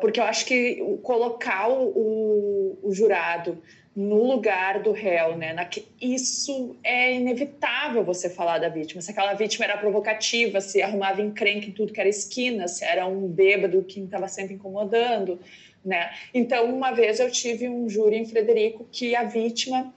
porque 0.00 0.18
eu 0.18 0.24
acho 0.24 0.46
que 0.46 0.76
colocar 1.02 1.68
o, 1.68 2.78
o 2.82 2.90
jurado 2.90 3.62
no 3.96 4.22
lugar 4.22 4.82
do 4.82 4.92
réu, 4.92 5.38
né? 5.38 5.54
Na, 5.54 5.66
isso 5.98 6.76
é 6.84 7.14
inevitável 7.14 8.04
você 8.04 8.28
falar 8.28 8.58
da 8.58 8.68
vítima. 8.68 9.00
Se 9.00 9.10
aquela 9.10 9.32
vítima 9.32 9.64
era 9.64 9.78
provocativa, 9.78 10.60
se 10.60 10.82
arrumava 10.82 11.22
encrenca 11.22 11.66
em 11.66 11.72
tudo 11.72 11.94
que 11.94 11.98
era 11.98 12.08
esquina, 12.08 12.68
se 12.68 12.84
era 12.84 13.06
um 13.06 13.26
bêbado 13.26 13.82
que 13.82 14.00
estava 14.00 14.28
sempre 14.28 14.54
incomodando, 14.54 15.40
né? 15.82 16.12
Então, 16.34 16.66
uma 16.66 16.92
vez 16.92 17.18
eu 17.18 17.30
tive 17.30 17.70
um 17.70 17.88
júri 17.88 18.16
em 18.16 18.26
Frederico 18.26 18.86
que 18.92 19.16
a 19.16 19.24
vítima 19.24 19.94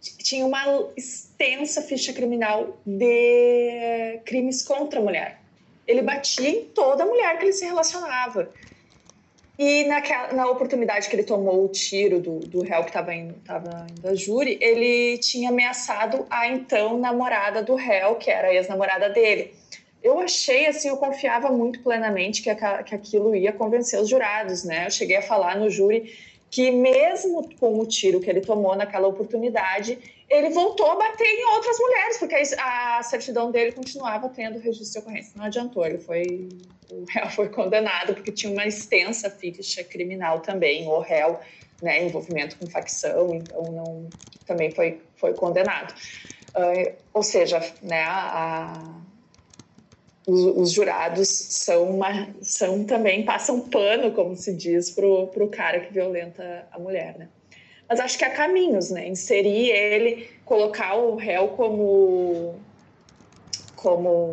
tinha 0.00 0.46
uma 0.46 0.88
extensa 0.96 1.82
ficha 1.82 2.14
criminal 2.14 2.80
de 2.86 4.20
crimes 4.24 4.62
contra 4.62 5.00
a 5.00 5.02
mulher. 5.02 5.38
Ele 5.86 6.00
batia 6.00 6.48
em 6.48 6.64
toda 6.64 7.04
mulher 7.04 7.38
que 7.38 7.44
ele 7.44 7.52
se 7.52 7.66
relacionava. 7.66 8.50
E 9.64 9.84
naquela, 9.84 10.32
na 10.32 10.50
oportunidade 10.50 11.08
que 11.08 11.14
ele 11.14 11.22
tomou 11.22 11.64
o 11.64 11.68
tiro 11.68 12.18
do, 12.18 12.40
do 12.40 12.62
réu 12.62 12.82
que 12.82 12.90
estava 12.90 13.14
indo, 13.14 13.34
tava 13.44 13.86
indo 13.88 14.08
a 14.08 14.12
júri, 14.12 14.58
ele 14.60 15.18
tinha 15.18 15.50
ameaçado 15.50 16.26
a 16.28 16.48
então 16.48 16.98
namorada 16.98 17.62
do 17.62 17.76
réu, 17.76 18.16
que 18.16 18.28
era 18.28 18.48
a 18.48 18.54
ex-namorada 18.54 19.08
dele. 19.08 19.54
Eu 20.02 20.18
achei, 20.18 20.66
assim, 20.66 20.88
eu 20.88 20.96
confiava 20.96 21.48
muito 21.52 21.78
plenamente 21.80 22.42
que, 22.42 22.50
a, 22.50 22.82
que 22.82 22.92
aquilo 22.92 23.36
ia 23.36 23.52
convencer 23.52 24.00
os 24.00 24.08
jurados, 24.08 24.64
né? 24.64 24.86
Eu 24.86 24.90
cheguei 24.90 25.18
a 25.18 25.22
falar 25.22 25.56
no 25.56 25.70
júri 25.70 26.12
que 26.50 26.72
mesmo 26.72 27.48
com 27.60 27.78
o 27.78 27.86
tiro 27.86 28.18
que 28.18 28.28
ele 28.28 28.40
tomou 28.40 28.74
naquela 28.74 29.06
oportunidade, 29.06 29.96
ele 30.32 30.48
voltou 30.48 30.90
a 30.90 30.96
bater 30.96 31.26
em 31.26 31.44
outras 31.54 31.78
mulheres, 31.78 32.18
porque 32.18 32.34
a 32.58 33.02
certidão 33.02 33.50
dele 33.50 33.72
continuava 33.72 34.30
tendo 34.30 34.58
registro 34.58 34.92
de 34.92 34.98
ocorrência. 35.06 35.32
Não 35.36 35.44
adiantou, 35.44 35.84
ele 35.84 35.98
foi, 35.98 36.48
o 36.90 37.04
réu 37.04 37.28
foi 37.30 37.48
condenado 37.50 38.14
porque 38.14 38.32
tinha 38.32 38.50
uma 38.50 38.66
extensa 38.66 39.28
ficha 39.28 39.84
criminal 39.84 40.40
também, 40.40 40.88
o 40.88 40.98
réu, 41.00 41.38
né, 41.82 42.02
envolvimento 42.02 42.56
com 42.56 42.66
facção, 42.66 43.34
então 43.34 43.62
não, 43.62 44.08
também 44.46 44.70
foi, 44.70 45.02
foi 45.16 45.34
condenado. 45.34 45.92
Uh, 46.56 46.94
ou 47.12 47.22
seja, 47.22 47.60
né, 47.82 48.02
a, 48.04 49.02
os, 50.26 50.40
os, 50.56 50.72
jurados 50.72 51.28
são, 51.28 51.90
uma, 51.90 52.28
são 52.40 52.84
também, 52.84 53.22
passam 53.24 53.60
pano, 53.68 54.12
como 54.12 54.34
se 54.34 54.54
diz, 54.54 54.90
para 54.90 55.06
o 55.06 55.48
cara 55.48 55.80
que 55.80 55.92
violenta 55.92 56.66
a 56.72 56.78
mulher, 56.78 57.18
né? 57.18 57.28
Mas 57.92 58.00
acho 58.00 58.16
que 58.16 58.24
há 58.24 58.30
caminhos, 58.30 58.88
né? 58.88 59.06
Inserir 59.06 59.68
ele, 59.68 60.26
colocar 60.46 60.96
o 60.96 61.14
réu 61.14 61.48
como, 61.48 62.54
como 63.76 64.32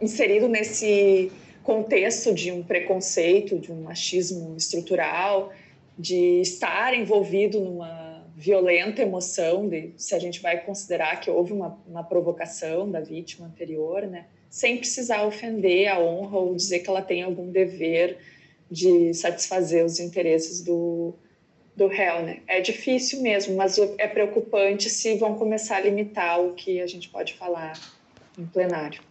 inserido 0.00 0.48
nesse 0.48 1.30
contexto 1.62 2.32
de 2.32 2.50
um 2.50 2.62
preconceito, 2.62 3.58
de 3.58 3.70
um 3.70 3.82
machismo 3.82 4.56
estrutural, 4.56 5.52
de 5.98 6.40
estar 6.40 6.94
envolvido 6.94 7.60
numa 7.60 8.24
violenta 8.34 9.02
emoção, 9.02 9.68
de, 9.68 9.92
se 9.98 10.14
a 10.14 10.18
gente 10.18 10.40
vai 10.40 10.64
considerar 10.64 11.20
que 11.20 11.30
houve 11.30 11.52
uma, 11.52 11.78
uma 11.86 12.02
provocação 12.02 12.90
da 12.90 13.00
vítima 13.00 13.46
anterior, 13.46 14.06
né? 14.06 14.24
Sem 14.48 14.78
precisar 14.78 15.26
ofender 15.26 15.88
a 15.88 16.00
honra 16.00 16.38
ou 16.38 16.54
dizer 16.54 16.78
que 16.78 16.88
ela 16.88 17.02
tem 17.02 17.24
algum 17.24 17.50
dever 17.50 18.16
de 18.70 19.12
satisfazer 19.12 19.84
os 19.84 20.00
interesses 20.00 20.62
do, 20.62 21.14
do 21.76 21.86
réu, 21.86 22.22
né? 22.22 22.40
É 22.46 22.60
difícil 22.60 23.20
mesmo, 23.20 23.56
mas 23.56 23.78
é 23.98 24.06
preocupante 24.06 24.88
se 24.88 25.16
vão 25.16 25.36
começar 25.36 25.76
a 25.76 25.80
limitar 25.80 26.40
o 26.40 26.54
que 26.54 26.80
a 26.80 26.86
gente 26.86 27.08
pode 27.08 27.34
falar 27.34 27.72
em 28.38 28.46
plenário. 28.46 29.02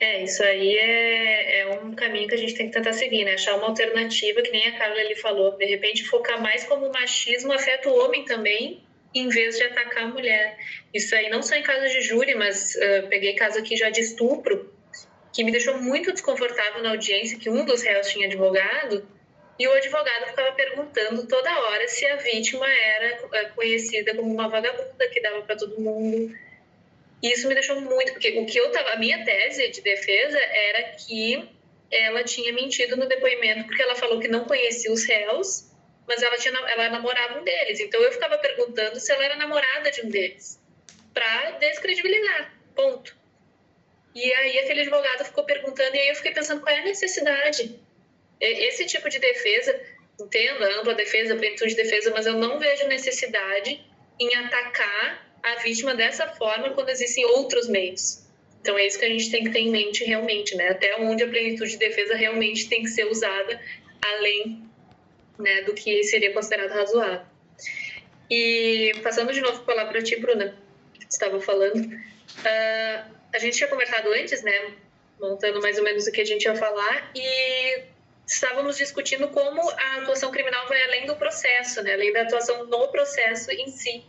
É, 0.00 0.22
isso 0.22 0.42
aí 0.44 0.76
é, 0.76 1.60
é 1.60 1.80
um 1.80 1.92
caminho 1.92 2.28
que 2.28 2.34
a 2.34 2.38
gente 2.38 2.54
tem 2.54 2.68
que 2.68 2.72
tentar 2.72 2.92
seguir, 2.92 3.24
né? 3.24 3.34
Achar 3.34 3.56
uma 3.56 3.66
alternativa, 3.66 4.40
que 4.42 4.50
nem 4.52 4.68
a 4.68 4.78
Carla 4.78 5.00
ali 5.00 5.16
falou. 5.16 5.56
De 5.56 5.64
repente, 5.64 6.04
focar 6.04 6.40
mais 6.40 6.64
como 6.64 6.86
o 6.86 6.92
machismo 6.92 7.52
afeta 7.52 7.88
o 7.88 7.98
homem 8.04 8.24
também, 8.24 8.80
em 9.12 9.28
vez 9.28 9.56
de 9.56 9.64
atacar 9.64 10.04
a 10.04 10.08
mulher. 10.08 10.56
Isso 10.94 11.16
aí 11.16 11.28
não 11.28 11.42
só 11.42 11.56
em 11.56 11.64
casos 11.64 11.90
de 11.90 12.00
júri, 12.02 12.36
mas 12.36 12.76
uh, 12.76 13.08
peguei 13.08 13.34
caso 13.34 13.58
aqui 13.58 13.76
já 13.76 13.90
de 13.90 14.00
estupro, 14.00 14.72
que 15.32 15.44
me 15.44 15.52
deixou 15.52 15.78
muito 15.78 16.12
desconfortável 16.12 16.82
na 16.82 16.90
audiência, 16.90 17.38
que 17.38 17.50
um 17.50 17.64
dos 17.64 17.82
réus 17.82 18.08
tinha 18.08 18.26
advogado, 18.26 19.06
e 19.58 19.66
o 19.66 19.72
advogado 19.72 20.26
ficava 20.26 20.52
perguntando 20.52 21.26
toda 21.26 21.60
hora 21.60 21.88
se 21.88 22.06
a 22.06 22.16
vítima 22.16 22.66
era 22.68 23.26
uh, 23.26 23.54
conhecida 23.54 24.14
como 24.14 24.32
uma 24.32 24.48
vagabunda 24.48 25.08
que 25.08 25.20
dava 25.20 25.42
para 25.42 25.56
todo 25.56 25.80
mundo. 25.80 26.32
E 27.20 27.32
isso 27.32 27.48
me 27.48 27.54
deixou 27.54 27.80
muito, 27.80 28.12
porque 28.12 28.38
o 28.38 28.46
que 28.46 28.58
eu 28.58 28.70
tava, 28.70 28.90
a 28.90 28.96
minha 28.96 29.24
tese 29.24 29.68
de 29.68 29.80
defesa 29.80 30.38
era 30.38 30.82
que 30.92 31.48
ela 31.90 32.22
tinha 32.22 32.52
mentido 32.52 32.96
no 32.96 33.08
depoimento, 33.08 33.64
porque 33.64 33.82
ela 33.82 33.96
falou 33.96 34.20
que 34.20 34.28
não 34.28 34.44
conhecia 34.44 34.92
os 34.92 35.04
réus 35.04 35.68
mas 36.08 36.22
ela, 36.22 36.36
tinha, 36.38 36.58
ela 36.70 36.88
namorava 36.88 37.38
um 37.38 37.44
deles. 37.44 37.78
Então 37.78 38.00
eu 38.00 38.10
ficava 38.10 38.38
perguntando 38.38 38.98
se 38.98 39.12
ela 39.12 39.22
era 39.22 39.36
namorada 39.36 39.90
de 39.90 40.00
um 40.00 40.08
deles, 40.08 40.58
para 41.12 41.50
descredibilizar, 41.58 42.54
ponto. 42.74 43.14
E 44.14 44.34
aí 44.34 44.58
aquele 44.58 44.82
advogado 44.82 45.24
ficou 45.24 45.44
perguntando, 45.44 45.94
e 45.94 45.98
aí 46.00 46.08
eu 46.08 46.14
fiquei 46.14 46.32
pensando 46.32 46.60
qual 46.60 46.74
é 46.74 46.80
a 46.80 46.84
necessidade. 46.84 47.78
Esse 48.40 48.86
tipo 48.86 49.08
de 49.08 49.18
defesa, 49.18 49.78
entendo 50.20 50.64
ampla 50.64 50.94
defesa, 50.94 51.36
plenitude 51.36 51.74
de 51.74 51.82
defesa, 51.82 52.10
mas 52.10 52.26
eu 52.26 52.34
não 52.34 52.58
vejo 52.58 52.86
necessidade 52.86 53.80
em 54.18 54.34
atacar 54.34 55.28
a 55.42 55.56
vítima 55.56 55.94
dessa 55.94 56.26
forma 56.28 56.70
quando 56.70 56.88
existem 56.88 57.24
outros 57.24 57.68
meios. 57.68 58.26
Então 58.60 58.76
é 58.76 58.86
isso 58.86 58.98
que 58.98 59.04
a 59.04 59.08
gente 59.08 59.30
tem 59.30 59.44
que 59.44 59.50
ter 59.50 59.60
em 59.60 59.70
mente 59.70 60.04
realmente, 60.04 60.56
né? 60.56 60.68
Até 60.68 60.96
onde 61.00 61.22
a 61.22 61.28
plenitude 61.28 61.72
de 61.72 61.78
defesa 61.78 62.14
realmente 62.14 62.68
tem 62.68 62.82
que 62.82 62.88
ser 62.88 63.06
usada, 63.06 63.60
além 64.02 64.62
né, 65.38 65.62
do 65.62 65.74
que 65.74 66.02
seria 66.04 66.32
considerado 66.32 66.70
razoável. 66.70 67.26
E 68.30 68.92
passando 69.02 69.32
de 69.32 69.40
novo 69.40 69.60
a 69.60 69.64
palavra 69.64 69.92
para 69.92 70.02
ti, 70.02 70.16
Bruna, 70.16 70.54
que 70.92 71.06
estava 71.08 71.40
falando, 71.40 71.86
uh, 71.86 73.17
a 73.34 73.38
gente 73.38 73.56
tinha 73.56 73.68
conversado 73.68 74.10
antes, 74.12 74.42
né, 74.42 74.72
montando 75.20 75.60
mais 75.60 75.78
ou 75.78 75.84
menos 75.84 76.06
o 76.06 76.12
que 76.12 76.20
a 76.20 76.24
gente 76.24 76.44
ia 76.44 76.54
falar, 76.54 77.10
e 77.14 77.82
estávamos 78.26 78.76
discutindo 78.76 79.28
como 79.28 79.60
a 79.70 79.96
atuação 79.96 80.30
criminal 80.30 80.66
vai 80.68 80.82
além 80.84 81.06
do 81.06 81.16
processo, 81.16 81.82
né, 81.82 81.94
além 81.94 82.12
da 82.12 82.22
atuação 82.22 82.66
no 82.66 82.88
processo 82.88 83.50
em 83.50 83.68
si, 83.68 84.04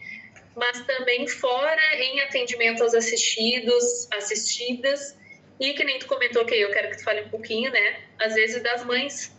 mas 0.55 0.81
também 0.85 1.27
fora 1.27 1.95
em 1.95 2.19
atendimento 2.21 2.83
aos 2.83 2.93
assistidos, 2.93 4.07
assistidas, 4.11 5.17
e 5.59 5.73
que 5.73 5.83
nem 5.83 5.99
tu 5.99 6.07
comentou, 6.07 6.45
que 6.45 6.55
eu 6.55 6.71
quero 6.71 6.89
que 6.89 6.97
tu 6.97 7.03
fale 7.03 7.21
um 7.21 7.29
pouquinho, 7.29 7.71
né, 7.71 8.01
às 8.19 8.33
vezes 8.33 8.61
das 8.61 8.83
mães 8.85 9.31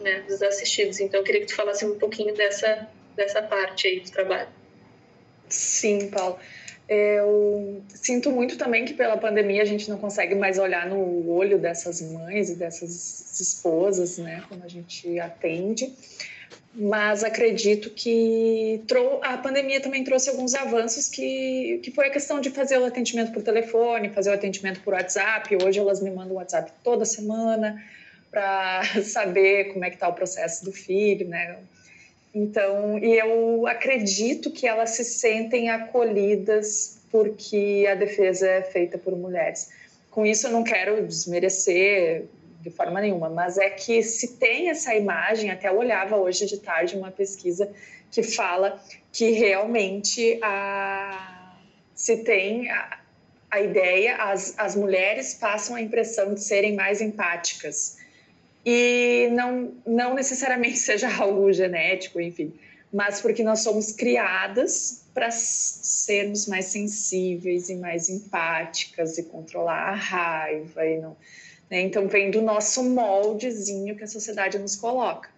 né, 0.00 0.20
dos 0.26 0.42
assistidos. 0.42 0.98
Então, 1.00 1.20
eu 1.20 1.24
queria 1.24 1.40
que 1.42 1.46
tu 1.46 1.54
falasse 1.54 1.84
um 1.84 1.98
pouquinho 1.98 2.34
dessa, 2.34 2.88
dessa 3.14 3.42
parte 3.42 3.86
aí 3.86 4.00
do 4.00 4.10
trabalho. 4.10 4.48
Sim, 5.48 6.10
Paulo. 6.10 6.38
Eu 6.92 7.84
sinto 7.94 8.32
muito 8.32 8.58
também 8.58 8.84
que 8.84 8.94
pela 8.94 9.16
pandemia 9.16 9.62
a 9.62 9.64
gente 9.64 9.88
não 9.88 9.96
consegue 9.96 10.34
mais 10.34 10.58
olhar 10.58 10.88
no 10.88 11.30
olho 11.30 11.56
dessas 11.56 12.02
mães 12.02 12.50
e 12.50 12.56
dessas 12.56 13.40
esposas, 13.40 14.18
né, 14.18 14.42
quando 14.48 14.64
a 14.64 14.68
gente 14.68 15.20
atende. 15.20 15.94
Mas 16.74 17.22
acredito 17.22 17.90
que 17.90 18.82
a 19.22 19.38
pandemia 19.38 19.80
também 19.80 20.02
trouxe 20.02 20.30
alguns 20.30 20.52
avanços 20.52 21.08
que, 21.08 21.78
que 21.80 21.92
foi 21.92 22.08
a 22.08 22.10
questão 22.10 22.40
de 22.40 22.50
fazer 22.50 22.78
o 22.78 22.84
atendimento 22.84 23.32
por 23.32 23.42
telefone, 23.44 24.10
fazer 24.10 24.30
o 24.30 24.34
atendimento 24.34 24.80
por 24.80 24.94
WhatsApp. 24.94 25.56
Hoje 25.64 25.78
elas 25.78 26.02
me 26.02 26.10
mandam 26.10 26.34
WhatsApp 26.36 26.72
toda 26.82 27.04
semana 27.04 27.80
para 28.32 28.82
saber 29.04 29.72
como 29.72 29.84
é 29.84 29.90
que 29.90 29.96
está 29.96 30.08
o 30.08 30.12
processo 30.12 30.64
do 30.64 30.72
filho, 30.72 31.28
né? 31.28 31.56
Então, 32.34 32.98
e 32.98 33.18
eu 33.18 33.66
acredito 33.66 34.50
que 34.50 34.66
elas 34.66 34.90
se 34.90 35.04
sentem 35.04 35.68
acolhidas 35.68 36.98
porque 37.10 37.86
a 37.90 37.94
defesa 37.94 38.48
é 38.48 38.62
feita 38.62 38.96
por 38.96 39.16
mulheres. 39.16 39.70
Com 40.10 40.24
isso, 40.24 40.46
eu 40.46 40.52
não 40.52 40.62
quero 40.62 41.04
desmerecer 41.04 42.26
de 42.60 42.70
forma 42.70 43.00
nenhuma, 43.00 43.28
mas 43.28 43.58
é 43.58 43.70
que 43.70 44.02
se 44.02 44.36
tem 44.36 44.68
essa 44.68 44.94
imagem, 44.94 45.50
até 45.50 45.68
eu 45.68 45.78
olhava 45.78 46.16
hoje 46.16 46.46
de 46.46 46.58
tarde 46.58 46.96
uma 46.96 47.10
pesquisa 47.10 47.70
que 48.10 48.22
fala 48.22 48.80
que 49.12 49.30
realmente 49.30 50.38
a, 50.42 51.56
se 51.94 52.18
tem 52.18 52.70
a, 52.70 52.98
a 53.50 53.60
ideia, 53.60 54.16
as, 54.16 54.54
as 54.58 54.76
mulheres 54.76 55.34
passam 55.34 55.74
a 55.74 55.80
impressão 55.80 56.34
de 56.34 56.42
serem 56.42 56.74
mais 56.74 57.00
empáticas 57.00 57.99
e 58.64 59.28
não, 59.32 59.74
não 59.86 60.14
necessariamente 60.14 60.76
seja 60.78 61.14
algo 61.14 61.52
genético, 61.52 62.20
enfim, 62.20 62.52
mas 62.92 63.20
porque 63.20 63.42
nós 63.42 63.60
somos 63.60 63.92
criadas 63.92 65.04
para 65.14 65.30
sermos 65.30 66.46
mais 66.46 66.66
sensíveis 66.66 67.68
e 67.68 67.74
mais 67.76 68.08
empáticas 68.08 69.18
e 69.18 69.24
controlar 69.24 69.90
a 69.90 69.94
raiva 69.94 70.86
e 70.86 70.98
não, 71.00 71.16
né? 71.70 71.80
então 71.80 72.08
vem 72.08 72.30
do 72.30 72.42
nosso 72.42 72.82
moldezinho 72.82 73.96
que 73.96 74.04
a 74.04 74.08
sociedade 74.08 74.58
nos 74.58 74.76
coloca. 74.76 75.30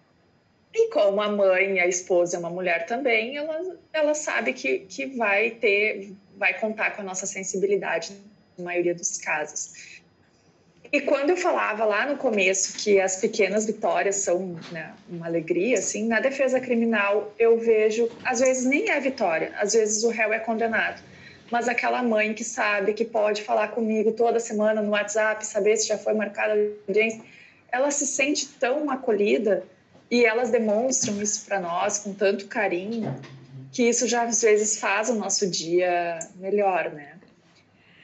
E 0.73 0.89
como 0.89 1.21
a 1.21 1.29
mãe, 1.29 1.79
a 1.79 1.87
esposa 1.87 2.35
é 2.35 2.39
uma 2.39 2.49
mulher 2.49 2.87
também, 2.87 3.37
ela, 3.37 3.77
ela 3.93 4.13
sabe 4.15 4.53
que, 4.53 4.79
que 4.79 5.05
vai 5.05 5.51
ter, 5.51 6.13
vai 6.35 6.59
contar 6.59 6.95
com 6.95 7.01
a 7.03 7.05
nossa 7.05 7.27
sensibilidade 7.27 8.17
na 8.57 8.65
maioria 8.65 8.95
dos 8.95 9.19
casos. 9.19 9.92
E 10.93 11.01
quando 11.01 11.31
eu 11.31 11.37
falava 11.37 11.83
lá 11.85 12.05
no 12.05 12.17
começo 12.17 12.77
que 12.77 13.01
as 13.01 13.15
pequenas 13.15 13.65
vitórias 13.65 14.17
são 14.17 14.59
né, 14.71 14.93
uma 15.09 15.25
alegria, 15.25 15.79
assim, 15.79 16.07
na 16.07 16.19
defesa 16.19 16.59
criminal 16.59 17.33
eu 17.39 17.57
vejo, 17.57 18.07
às 18.23 18.39
vezes 18.41 18.63
nem 18.63 18.91
é 18.91 18.99
vitória, 18.99 19.51
às 19.57 19.73
vezes 19.73 20.03
o 20.03 20.09
réu 20.09 20.31
é 20.31 20.37
condenado, 20.37 21.01
mas 21.49 21.67
aquela 21.67 22.03
mãe 22.03 22.31
que 22.35 22.43
sabe 22.43 22.93
que 22.93 23.03
pode 23.03 23.41
falar 23.41 23.69
comigo 23.69 24.11
toda 24.11 24.39
semana 24.39 24.83
no 24.83 24.91
WhatsApp, 24.91 25.43
saber 25.43 25.77
se 25.77 25.87
já 25.87 25.97
foi 25.97 26.13
marcada 26.13 26.53
a 26.53 26.57
audiência, 26.87 27.21
ela 27.71 27.89
se 27.89 28.05
sente 28.05 28.47
tão 28.59 28.91
acolhida 28.91 29.63
e 30.11 30.23
elas 30.23 30.51
demonstram 30.51 31.19
isso 31.19 31.43
para 31.47 31.59
nós 31.59 31.97
com 31.97 32.13
tanto 32.13 32.45
carinho 32.45 33.19
que 33.71 33.81
isso 33.81 34.07
já 34.07 34.25
às 34.25 34.43
vezes 34.43 34.79
faz 34.79 35.09
o 35.09 35.15
nosso 35.15 35.49
dia 35.49 36.19
melhor, 36.35 36.91
né? 36.91 37.17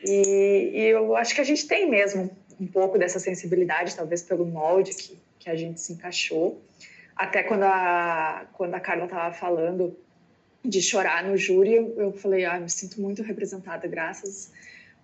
E, 0.03 0.71
e 0.73 0.85
eu 0.87 1.15
acho 1.15 1.35
que 1.35 1.41
a 1.41 1.43
gente 1.43 1.67
tem 1.67 1.87
mesmo 1.87 2.38
um 2.59 2.67
pouco 2.67 2.97
dessa 2.97 3.19
sensibilidade, 3.19 3.95
talvez 3.95 4.21
pelo 4.21 4.45
molde 4.45 4.91
que, 4.93 5.17
que 5.39 5.49
a 5.49 5.55
gente 5.55 5.79
se 5.79 5.93
encaixou. 5.93 6.61
Até 7.15 7.43
quando 7.43 7.63
a, 7.63 8.45
quando 8.53 8.73
a 8.75 8.79
Carla 8.79 9.05
estava 9.05 9.33
falando 9.33 9.97
de 10.63 10.81
chorar 10.81 11.23
no 11.23 11.37
júri, 11.37 11.75
eu 11.75 12.11
falei, 12.13 12.45
ah, 12.45 12.59
me 12.59 12.69
sinto 12.69 13.01
muito 13.01 13.21
representada, 13.23 13.87
graças, 13.87 14.51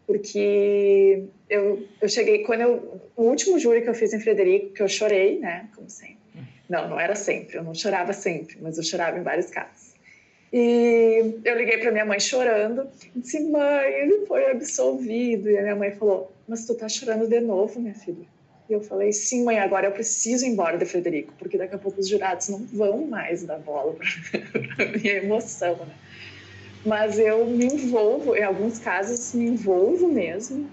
porque 0.06 1.24
eu, 1.50 1.88
eu 2.02 2.10
cheguei, 2.10 2.44
quando 2.44 2.62
eu, 2.62 3.02
o 3.16 3.24
último 3.24 3.58
júri 3.58 3.82
que 3.82 3.90
eu 3.90 3.94
fiz 3.94 4.14
em 4.14 4.20
Frederico, 4.20 4.74
que 4.74 4.82
eu 4.82 4.88
chorei, 4.88 5.40
né, 5.40 5.68
como 5.76 5.90
sempre. 5.90 6.16
Não, 6.70 6.90
não 6.90 7.00
era 7.00 7.16
sempre, 7.16 7.58
eu 7.58 7.64
não 7.64 7.74
chorava 7.74 8.12
sempre, 8.12 8.58
mas 8.62 8.78
eu 8.78 8.84
chorava 8.84 9.18
em 9.18 9.24
vários 9.24 9.50
casos. 9.50 9.96
E 10.52 11.40
eu 11.44 11.58
liguei 11.58 11.78
para 11.80 11.92
minha 11.92 12.06
mãe 12.06 12.20
chorando, 12.20 12.88
e 13.16 13.20
disse, 13.20 13.40
mãe, 13.42 13.92
ele 13.92 14.26
foi 14.26 14.52
absolvido. 14.52 15.50
E 15.50 15.58
a 15.58 15.62
minha 15.62 15.76
mãe 15.76 15.92
falou, 15.92 16.32
mas 16.48 16.66
tu 16.66 16.76
tá 16.76 16.88
chorando 16.88 17.28
de 17.28 17.40
novo, 17.40 17.80
minha 17.80 17.94
filha. 17.94 18.26
E 18.70 18.74
eu 18.74 18.82
falei, 18.82 19.14
sim, 19.14 19.44
mãe, 19.44 19.60
agora 19.60 19.88
eu 19.88 19.92
preciso 19.92 20.46
ir 20.46 20.50
embora 20.50 20.78
de 20.78 20.86
Frederico, 20.86 21.34
porque 21.38 21.58
daqui 21.58 21.76
a 21.76 21.78
pouco 21.78 22.00
os 22.00 22.08
jurados 22.08 22.50
não 22.50 22.66
vão 22.66 23.06
mais 23.08 23.44
dar 23.44 23.60
bola 23.60 23.96
para 24.76 24.86
minha 24.98 25.18
emoção, 25.18 25.76
né? 25.76 25.96
Mas 26.86 27.18
eu 27.18 27.46
me 27.46 27.66
envolvo, 27.66 28.36
em 28.36 28.44
alguns 28.44 28.80
casos 28.80 29.34
me 29.34 29.46
envolvo 29.46 30.08
mesmo, 30.08 30.70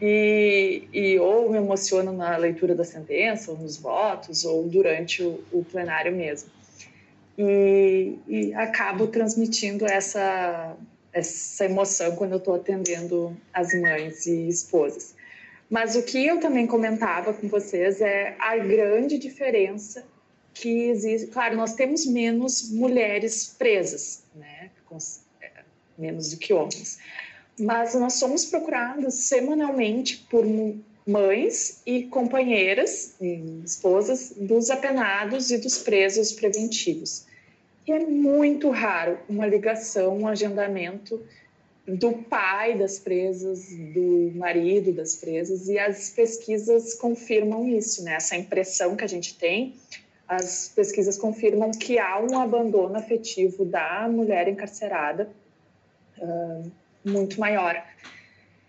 e, 0.00 0.84
e, 0.92 1.18
ou 1.18 1.50
me 1.50 1.58
emociono 1.58 2.12
na 2.12 2.36
leitura 2.36 2.74
da 2.74 2.84
sentença, 2.84 3.50
ou 3.50 3.58
nos 3.58 3.76
votos, 3.76 4.44
ou 4.44 4.68
durante 4.68 5.22
o, 5.22 5.42
o 5.52 5.64
plenário 5.64 6.14
mesmo 6.14 6.50
e, 7.36 8.18
e 8.28 8.54
acabo 8.54 9.06
transmitindo 9.06 9.86
essa, 9.86 10.76
essa 11.12 11.64
emoção 11.64 12.16
quando 12.16 12.32
eu 12.32 12.38
estou 12.38 12.54
atendendo 12.54 13.36
as 13.52 13.72
mães 13.74 14.26
e 14.26 14.48
esposas. 14.48 15.14
Mas 15.68 15.96
o 15.96 16.02
que 16.02 16.26
eu 16.26 16.38
também 16.40 16.66
comentava 16.66 17.32
com 17.32 17.48
vocês 17.48 18.00
é 18.00 18.36
a 18.38 18.56
grande 18.58 19.18
diferença 19.18 20.04
que 20.52 20.88
existe. 20.88 21.28
Claro, 21.28 21.56
nós 21.56 21.74
temos 21.74 22.04
menos 22.06 22.70
mulheres 22.70 23.54
presas, 23.58 24.22
né? 24.34 24.70
É, 25.40 25.50
menos 25.96 26.30
do 26.30 26.36
que 26.36 26.52
homens. 26.52 26.98
Mas 27.58 27.94
nós 27.94 28.14
somos 28.14 28.44
procurados 28.44 29.14
semanalmente 29.14 30.26
por 30.30 30.44
mães 31.06 31.80
e 31.86 32.04
companheiras, 32.04 33.14
esposas 33.64 34.34
dos 34.36 34.70
apenados 34.70 35.50
e 35.50 35.58
dos 35.58 35.78
presos 35.78 36.32
preventivos. 36.32 37.26
E 37.86 37.92
é 37.92 37.98
muito 37.98 38.70
raro 38.70 39.18
uma 39.28 39.46
ligação, 39.46 40.18
um 40.18 40.28
agendamento 40.28 41.20
do 41.86 42.12
pai 42.12 42.78
das 42.78 42.98
presas, 42.98 43.68
do 43.92 44.30
marido 44.36 44.92
das 44.92 45.16
presas, 45.16 45.68
e 45.68 45.78
as 45.78 46.10
pesquisas 46.10 46.94
confirmam 46.94 47.68
isso, 47.68 48.04
né? 48.04 48.14
Essa 48.14 48.36
impressão 48.36 48.94
que 48.94 49.02
a 49.02 49.08
gente 49.08 49.36
tem, 49.36 49.74
as 50.28 50.68
pesquisas 50.74 51.18
confirmam 51.18 51.72
que 51.72 51.98
há 51.98 52.20
um 52.20 52.38
abandono 52.38 52.96
afetivo 52.96 53.64
da 53.64 54.08
mulher 54.08 54.46
encarcerada 54.46 55.28
uh, 56.18 56.70
muito 57.04 57.40
maior, 57.40 57.84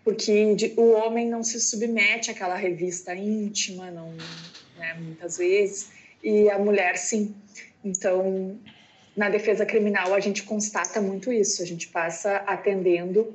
porque 0.02 0.54
de, 0.56 0.74
o 0.76 0.90
homem 0.92 1.28
não 1.28 1.44
se 1.44 1.60
submete 1.60 2.32
àquela 2.32 2.56
revista 2.56 3.14
íntima, 3.14 3.92
não, 3.92 4.12
né, 4.76 4.94
muitas 4.98 5.38
vezes, 5.38 5.90
e 6.22 6.50
a 6.50 6.58
mulher 6.58 6.98
sim. 6.98 7.32
Então, 7.84 8.58
na 9.16 9.28
defesa 9.28 9.64
criminal 9.64 10.12
a 10.14 10.20
gente 10.20 10.42
constata 10.42 11.00
muito 11.00 11.32
isso, 11.32 11.62
a 11.62 11.66
gente 11.66 11.88
passa 11.88 12.36
atendendo, 12.38 13.34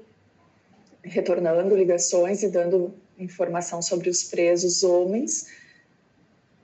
retornando 1.02 1.76
ligações 1.76 2.44
e 2.44 2.50
dando 2.50 2.94
informação 3.18 3.82
sobre 3.82 4.10
os 4.10 4.24
presos 4.24 4.84
homens, 4.84 5.48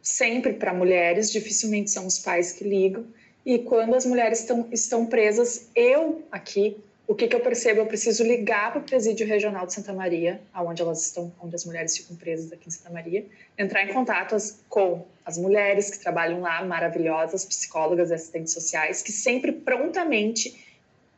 sempre 0.01 0.53
para 0.53 0.73
mulheres, 0.73 1.31
dificilmente 1.31 1.91
são 1.91 2.05
os 2.05 2.19
pais 2.19 2.51
que 2.51 2.63
ligam. 2.63 3.05
E 3.45 3.59
quando 3.59 3.95
as 3.95 4.05
mulheres 4.05 4.39
estão, 4.39 4.67
estão 4.71 5.05
presas, 5.05 5.69
eu 5.75 6.23
aqui 6.31 6.77
o 7.07 7.13
que, 7.13 7.27
que 7.27 7.35
eu 7.35 7.39
percebo? 7.39 7.81
Eu 7.81 7.85
preciso 7.85 8.23
ligar 8.23 8.71
para 8.71 8.81
o 8.81 8.83
presídio 8.83 9.27
regional 9.27 9.67
de 9.67 9.73
Santa 9.73 9.93
Maria, 9.93 10.41
aonde 10.51 10.81
elas 10.81 11.05
estão, 11.05 11.31
onde 11.39 11.55
as 11.55 11.63
mulheres 11.63 11.95
ficam 11.95 12.15
presas 12.15 12.51
aqui 12.51 12.67
em 12.67 12.71
Santa 12.71 12.89
Maria, 12.89 13.25
entrar 13.57 13.83
em 13.83 13.93
contato 13.93 14.35
com 14.67 15.05
as 15.25 15.37
mulheres 15.37 15.89
que 15.89 15.99
trabalham 15.99 16.41
lá, 16.41 16.63
maravilhosas, 16.63 17.43
psicólogas 17.43 18.11
e 18.11 18.13
assistentes 18.13 18.53
sociais, 18.53 19.01
que 19.01 19.11
sempre 19.11 19.51
prontamente 19.51 20.63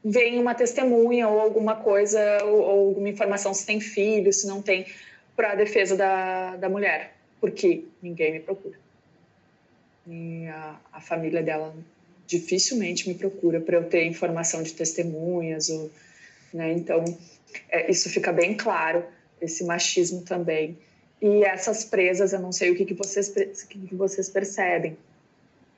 veem 0.04 0.40
uma 0.40 0.56
testemunha 0.56 1.28
ou 1.28 1.42
alguma 1.42 1.76
coisa, 1.76 2.44
ou, 2.46 2.60
ou 2.60 2.88
alguma 2.88 3.10
informação 3.10 3.54
se 3.54 3.66
tem 3.66 3.80
filho, 3.82 4.32
se 4.32 4.48
não 4.48 4.62
tem, 4.62 4.86
para 5.36 5.52
a 5.52 5.56
defesa 5.56 5.96
da, 5.96 6.56
da 6.56 6.70
mulher, 6.70 7.16
porque 7.42 7.84
ninguém 8.02 8.32
me 8.34 8.40
procura. 8.40 8.80
E 10.08 10.48
a, 10.48 10.80
a 10.94 11.02
família 11.02 11.44
dela 11.44 11.76
dificilmente 12.26 13.08
me 13.08 13.16
procura 13.16 13.60
para 13.60 13.78
eu 13.78 13.84
ter 13.90 14.06
informação 14.06 14.64
de 14.64 14.74
testemunhas, 14.74 15.70
ou, 15.70 15.92
né? 16.54 16.72
Então, 16.74 17.04
é, 17.70 17.92
isso 17.92 18.10
fica 18.10 18.32
bem 18.32 18.56
claro, 18.56 19.04
esse 19.42 19.64
machismo 19.64 20.22
também. 20.22 20.78
E 21.22 21.44
essas 21.44 21.84
presas, 21.84 22.34
eu 22.34 22.40
não 22.40 22.52
sei 22.52 22.72
o 22.72 22.76
que, 22.76 22.86
que, 22.86 22.94
vocês, 22.94 23.30
que, 23.30 23.80
que 23.80 23.96
vocês 23.96 24.30
percebem, 24.30 24.98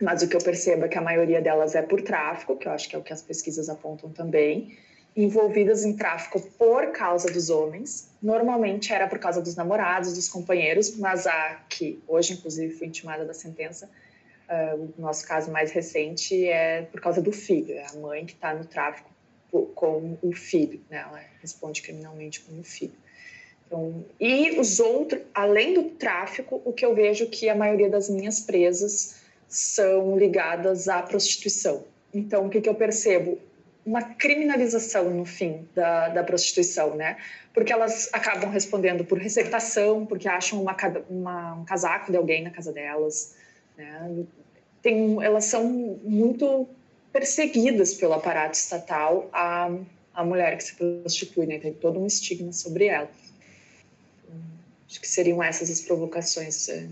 mas 0.02 0.22
o 0.22 0.28
que 0.28 0.36
eu 0.36 0.42
percebo 0.42 0.86
é 0.86 0.88
que 0.88 0.98
a 0.98 1.02
maioria 1.02 1.42
delas 1.42 1.76
é 1.76 1.82
por 1.82 2.02
tráfico, 2.02 2.58
que 2.58 2.68
eu 2.68 2.72
acho 2.72 2.90
que 2.90 2.96
é 2.96 3.00
o 3.00 3.02
que 3.02 3.14
as 3.14 3.22
pesquisas 3.22 3.70
apontam 3.70 4.10
também, 4.10 4.78
envolvidas 5.16 5.84
em 5.84 5.96
tráfico 5.96 6.42
por 6.58 6.92
causa 6.92 7.32
dos 7.32 7.50
homens. 7.50 8.10
Normalmente 8.22 8.94
era 8.94 9.08
por 9.08 9.20
causa 9.20 9.42
dos 9.42 9.56
namorados, 9.56 10.14
dos 10.14 10.30
companheiros, 10.30 10.96
mas 10.98 11.26
a 11.26 11.62
que 11.70 12.02
hoje, 12.08 12.34
inclusive, 12.34 12.74
foi 12.74 12.88
intimada 12.88 13.26
da 13.26 13.34
sentença, 13.34 13.90
Uh, 14.50 14.92
o 14.98 15.02
nosso 15.02 15.28
caso 15.28 15.52
mais 15.52 15.72
recente 15.72 16.48
é 16.48 16.82
por 16.82 17.00
causa 17.00 17.22
do 17.22 17.32
filho, 17.32 17.72
é 17.76 17.86
a 17.86 17.94
mãe 17.94 18.26
que 18.26 18.34
está 18.34 18.52
no 18.52 18.66
tráfico 18.66 19.08
com 19.52 20.18
o 20.24 20.34
filho, 20.34 20.82
né? 20.90 21.06
ela 21.08 21.22
responde 21.40 21.84
criminalmente 21.84 22.42
com 22.42 22.60
o 22.60 22.64
filho. 22.64 22.94
Então, 23.70 24.04
e 24.20 24.60
os 24.60 24.80
outros, 24.80 25.22
além 25.32 25.76
do 25.76 25.84
tráfico, 25.84 26.60
o 26.66 26.74
que 26.74 26.84
eu 26.84 26.96
vejo 26.96 27.28
que 27.28 27.48
a 27.48 27.54
maioria 27.54 27.88
das 27.88 28.10
minhas 28.10 28.40
presas 28.40 29.18
são 29.48 30.18
ligadas 30.18 30.90
à 30.90 31.04
prostituição. 31.04 31.84
Então, 32.12 32.48
o 32.48 32.50
que, 32.50 32.62
que 32.62 32.68
eu 32.68 32.74
percebo? 32.74 33.38
Uma 33.86 34.02
criminalização 34.02 35.12
no 35.12 35.24
fim 35.24 35.68
da, 35.76 36.10
da 36.10 36.24
prostituição, 36.24 36.96
né? 36.96 37.18
Porque 37.54 37.72
elas 37.72 38.10
acabam 38.12 38.50
respondendo 38.50 39.06
por 39.06 39.20
receptação, 39.20 40.04
porque 40.04 40.28
acham 40.28 40.60
uma, 40.60 40.76
uma, 41.08 41.54
um 41.54 41.66
casaco 41.66 42.12
de 42.12 42.18
alguém 42.18 42.44
na 42.44 42.50
casa 42.50 42.74
delas, 42.74 43.36
né? 43.78 44.26
Tem, 44.82 45.24
elas 45.24 45.46
são 45.46 45.64
muito 46.04 46.68
perseguidas 47.14 47.94
pelo 47.94 48.14
aparato 48.14 48.58
estatal 48.58 49.30
a, 49.32 49.70
a 50.14 50.24
mulher 50.24 50.58
que 50.58 50.64
se 50.64 50.76
prostitui, 50.76 51.46
né? 51.46 51.60
tem 51.60 51.74
todo 51.74 52.00
um 52.00 52.08
estigma 52.08 52.52
sobre 52.52 52.86
ela. 52.86 53.10
Acho 54.90 55.00
que 55.00 55.08
seriam 55.08 55.44
essas 55.44 55.70
as 55.70 55.82
provocações 55.82 56.68
é, 56.70 56.88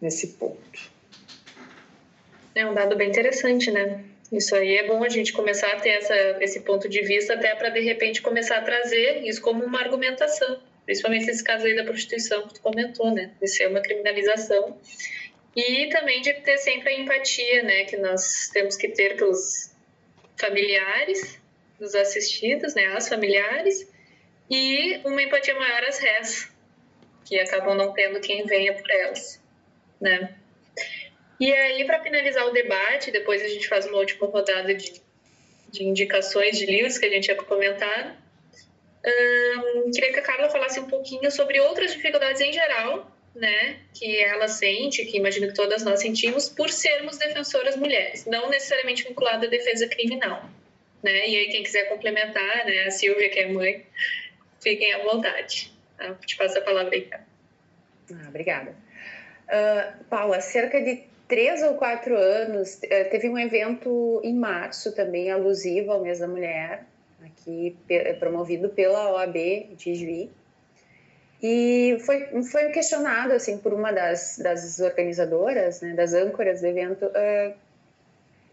nesse 0.00 0.28
ponto. 0.28 0.92
É 2.54 2.64
um 2.66 2.74
dado 2.74 2.94
bem 2.94 3.08
interessante, 3.08 3.70
né? 3.70 4.04
Isso 4.30 4.54
aí 4.54 4.76
é 4.76 4.86
bom 4.86 5.02
a 5.02 5.08
gente 5.08 5.32
começar 5.32 5.72
a 5.72 5.80
ter 5.80 5.90
essa, 5.90 6.14
esse 6.40 6.60
ponto 6.60 6.88
de 6.88 7.02
vista 7.02 7.34
até 7.34 7.54
para 7.54 7.70
de 7.70 7.80
repente 7.80 8.22
começar 8.22 8.58
a 8.58 8.62
trazer 8.62 9.22
isso 9.24 9.42
como 9.42 9.64
uma 9.64 9.80
argumentação, 9.80 10.62
principalmente 10.86 11.26
nesse 11.26 11.44
caso 11.44 11.66
aí 11.66 11.74
da 11.74 11.84
prostituição 11.84 12.46
que 12.46 12.54
tu 12.54 12.60
comentou, 12.60 13.10
né? 13.10 13.32
De 13.40 13.48
ser 13.48 13.68
uma 13.68 13.80
criminalização 13.80 14.78
e 15.54 15.88
também 15.88 16.22
de 16.22 16.32
ter 16.34 16.56
sempre 16.58 16.90
a 16.90 16.98
empatia, 16.98 17.62
né, 17.62 17.84
que 17.84 17.96
nós 17.96 18.48
temos 18.52 18.76
que 18.76 18.88
ter 18.88 19.16
pelos 19.16 19.70
familiares, 20.38 21.38
dos 21.78 21.94
assistidos, 21.94 22.74
né, 22.74 22.86
as 22.96 23.08
familiares, 23.08 23.86
e 24.50 25.00
uma 25.04 25.22
empatia 25.22 25.54
maior 25.54 25.84
às 25.84 25.98
rés, 25.98 26.51
que 27.24 27.38
acabam 27.38 27.74
não 27.74 27.92
tendo 27.92 28.20
quem 28.20 28.44
venha 28.46 28.74
por 28.74 28.90
elas, 28.90 29.40
né. 30.00 30.34
E 31.40 31.52
aí, 31.52 31.84
para 31.84 32.02
finalizar 32.02 32.46
o 32.46 32.52
debate, 32.52 33.10
depois 33.10 33.42
a 33.42 33.48
gente 33.48 33.66
faz 33.66 33.86
uma 33.86 33.98
última 33.98 34.28
rodada 34.28 34.72
de, 34.74 35.00
de 35.70 35.84
indicações 35.84 36.56
de 36.56 36.66
livros 36.66 36.98
que 36.98 37.06
a 37.06 37.10
gente 37.10 37.26
ia 37.26 37.34
comentar. 37.34 38.16
Queria 39.92 40.12
que 40.12 40.20
a 40.20 40.22
Carla 40.22 40.48
falasse 40.50 40.78
um 40.78 40.86
pouquinho 40.86 41.30
sobre 41.32 41.58
outras 41.60 41.92
dificuldades 41.92 42.40
em 42.40 42.52
geral 42.52 43.10
né, 43.34 43.80
que 43.94 44.20
ela 44.20 44.46
sente, 44.46 45.04
que 45.06 45.16
imagino 45.16 45.48
que 45.48 45.54
todas 45.54 45.82
nós 45.82 46.00
sentimos, 46.00 46.48
por 46.48 46.70
sermos 46.70 47.18
defensoras 47.18 47.76
mulheres, 47.76 48.26
não 48.26 48.50
necessariamente 48.50 49.04
vinculada 49.04 49.46
à 49.46 49.50
defesa 49.50 49.88
criminal, 49.88 50.48
né? 51.02 51.28
E 51.28 51.36
aí 51.36 51.48
quem 51.48 51.62
quiser 51.62 51.88
complementar, 51.88 52.66
né, 52.66 52.84
a 52.86 52.90
Silvia 52.90 53.30
que 53.30 53.38
é 53.38 53.48
mãe, 53.48 53.86
fiquem 54.60 54.92
à 54.92 54.98
vontade. 54.98 55.71
Tá? 56.02 56.14
Te 56.26 56.36
passo 56.36 56.58
a 56.58 56.62
palavra 56.62 56.94
aí. 56.94 57.08
Ah, 58.12 58.28
obrigada. 58.28 58.74
Uh, 59.48 60.04
Paula, 60.04 60.40
cerca 60.40 60.80
de 60.80 61.04
três 61.28 61.62
ou 61.62 61.74
quatro 61.74 62.16
anos, 62.16 62.74
uh, 62.74 63.10
teve 63.10 63.28
um 63.28 63.38
evento 63.38 64.20
em 64.24 64.34
março 64.34 64.92
também 64.94 65.30
alusivo 65.30 65.92
ao 65.92 66.00
mês 66.00 66.18
da 66.18 66.26
mulher, 66.26 66.84
aqui 67.24 67.76
promovido 68.18 68.68
pela 68.68 69.12
OAB 69.12 69.36
de 69.76 69.94
Juiz, 69.94 70.30
e 71.40 71.98
foi, 72.06 72.42
foi 72.44 72.70
questionado 72.70 73.32
assim 73.32 73.58
por 73.58 73.72
uma 73.72 73.92
das, 73.92 74.38
das 74.38 74.78
organizadoras, 74.80 75.80
né, 75.80 75.92
das 75.94 76.14
âncoras 76.14 76.60
do 76.60 76.66
evento, 76.66 77.06
uh, 77.06 77.54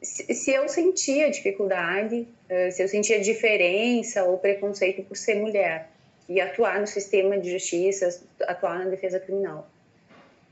se, 0.01 0.33
se, 0.33 0.51
eu 0.51 0.67
sentia 0.67 1.29
dificuldade, 1.29 2.27
uh, 2.49 2.71
se 2.71 2.81
eu 2.81 2.87
sentia 2.87 3.19
diferença 3.19 4.23
ou 4.23 4.37
preconceito 4.37 5.03
por 5.03 5.17
ser 5.17 5.35
mulher 5.35 5.89
e 6.29 6.39
atuar 6.39 6.79
no 6.79 6.85
sistema 6.85 7.37
de 7.39 7.51
justiça, 7.51 8.21
atuar 8.47 8.77
na 8.77 8.85
defesa 8.85 9.19
criminal. 9.19 9.67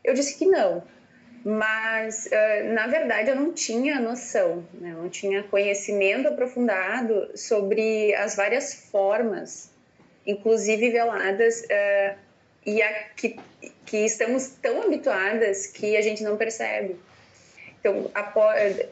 Eu 0.03 0.15
disse 0.15 0.35
que 0.35 0.47
não, 0.47 0.83
mas 1.45 2.25
uh, 2.25 2.73
na 2.73 2.87
verdade 2.87 3.29
eu 3.29 3.35
não 3.35 3.53
tinha 3.53 3.99
noção, 3.99 4.65
né? 4.73 4.95
não 4.97 5.07
tinha 5.07 5.43
conhecimento 5.43 6.27
aprofundado 6.27 7.29
sobre 7.37 8.13
as 8.15 8.35
várias 8.35 8.73
formas, 8.73 9.69
inclusive 10.25 10.89
veladas, 10.89 11.61
uh, 11.61 12.17
e 12.65 12.81
a, 12.81 12.91
que, 13.15 13.39
que 13.85 13.97
estamos 13.97 14.47
tão 14.61 14.81
habituadas 14.81 15.67
que 15.67 15.95
a 15.95 16.01
gente 16.01 16.23
não 16.23 16.35
percebe. 16.35 16.97
Então, 17.79 18.09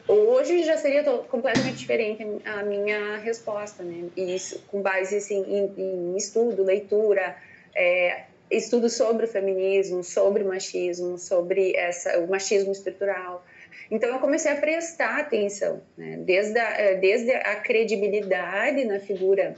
hoje 0.08 0.64
já 0.64 0.78
seria 0.78 1.04
completamente 1.04 1.78
diferente 1.78 2.26
a 2.46 2.64
minha 2.64 3.18
resposta, 3.18 3.84
né? 3.84 4.10
Isso 4.16 4.64
com 4.68 4.82
base 4.82 5.18
assim, 5.18 5.44
em, 5.44 5.82
em 5.82 6.18
estudo, 6.18 6.64
leitura, 6.64 7.36
é, 7.76 8.24
estudo 8.50 8.90
sobre 8.90 9.26
o 9.26 9.28
feminismo, 9.28 10.04
sobre 10.04 10.44
o 10.44 10.48
machismo, 10.48 11.18
sobre 11.18 11.76
essa, 11.76 12.20
o 12.20 12.28
machismo 12.28 12.72
estrutural. 12.72 13.44
Então, 13.90 14.10
eu 14.10 14.20
comecei 14.20 14.52
a 14.52 14.56
prestar 14.56 15.20
atenção, 15.20 15.82
né? 15.98 16.18
desde, 16.18 16.58
a, 16.58 16.94
desde 16.94 17.32
a 17.32 17.56
credibilidade 17.58 18.84
na 18.86 19.00
figura 19.00 19.56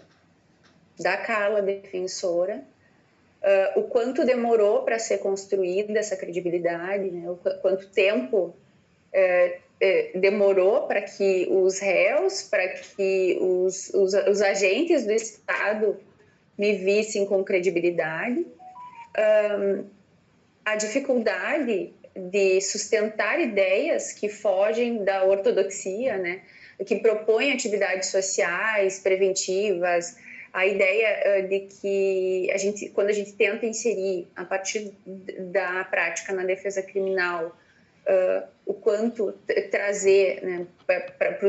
da 0.99 1.15
Carla 1.17 1.61
defensora, 1.61 2.63
uh, 3.41 3.79
o 3.79 3.83
quanto 3.83 4.25
demorou 4.25 4.83
para 4.83 4.99
ser 4.99 5.19
construída 5.19 5.99
essa 5.99 6.17
credibilidade, 6.17 7.09
né? 7.11 7.29
o 7.29 7.35
quanto 7.35 7.87
tempo 7.89 8.55
uh, 9.13 9.57
uh, 9.57 10.19
demorou 10.19 10.87
para 10.87 11.01
que 11.01 11.47
os 11.49 11.79
réus, 11.79 12.43
para 12.43 12.67
que 12.67 13.37
os, 13.39 13.89
os, 13.93 14.13
os, 14.13 14.41
agentes 14.41 15.05
do 15.05 15.11
Estado 15.11 15.99
me 16.57 16.73
vissem 16.73 17.25
com 17.25 17.43
credibilidade, 17.43 18.45
a 20.65 20.75
dificuldade 20.75 21.93
de 22.15 22.61
sustentar 22.61 23.39
ideias 23.39 24.11
que 24.11 24.27
fogem 24.27 25.03
da 25.03 25.23
ortodoxia, 25.23 26.17
né? 26.17 26.41
que 26.85 26.97
propõem 26.97 27.51
atividades 27.51 28.09
sociais 28.09 28.99
preventivas, 28.99 30.17
a 30.53 30.65
ideia 30.65 31.43
uh, 31.43 31.47
de 31.47 31.59
que 31.61 32.51
a 32.51 32.57
gente, 32.57 32.89
quando 32.89 33.09
a 33.09 33.13
gente 33.13 33.33
tenta 33.33 33.65
inserir 33.65 34.27
a 34.35 34.45
partir 34.45 34.93
da 35.05 35.83
prática 35.85 36.33
na 36.33 36.43
defesa 36.43 36.81
criminal 36.81 37.55
uh, 38.07 38.47
o 38.65 38.73
quanto 38.73 39.33
trazer 39.69 40.41
né, 40.43 40.65
para 40.85 41.47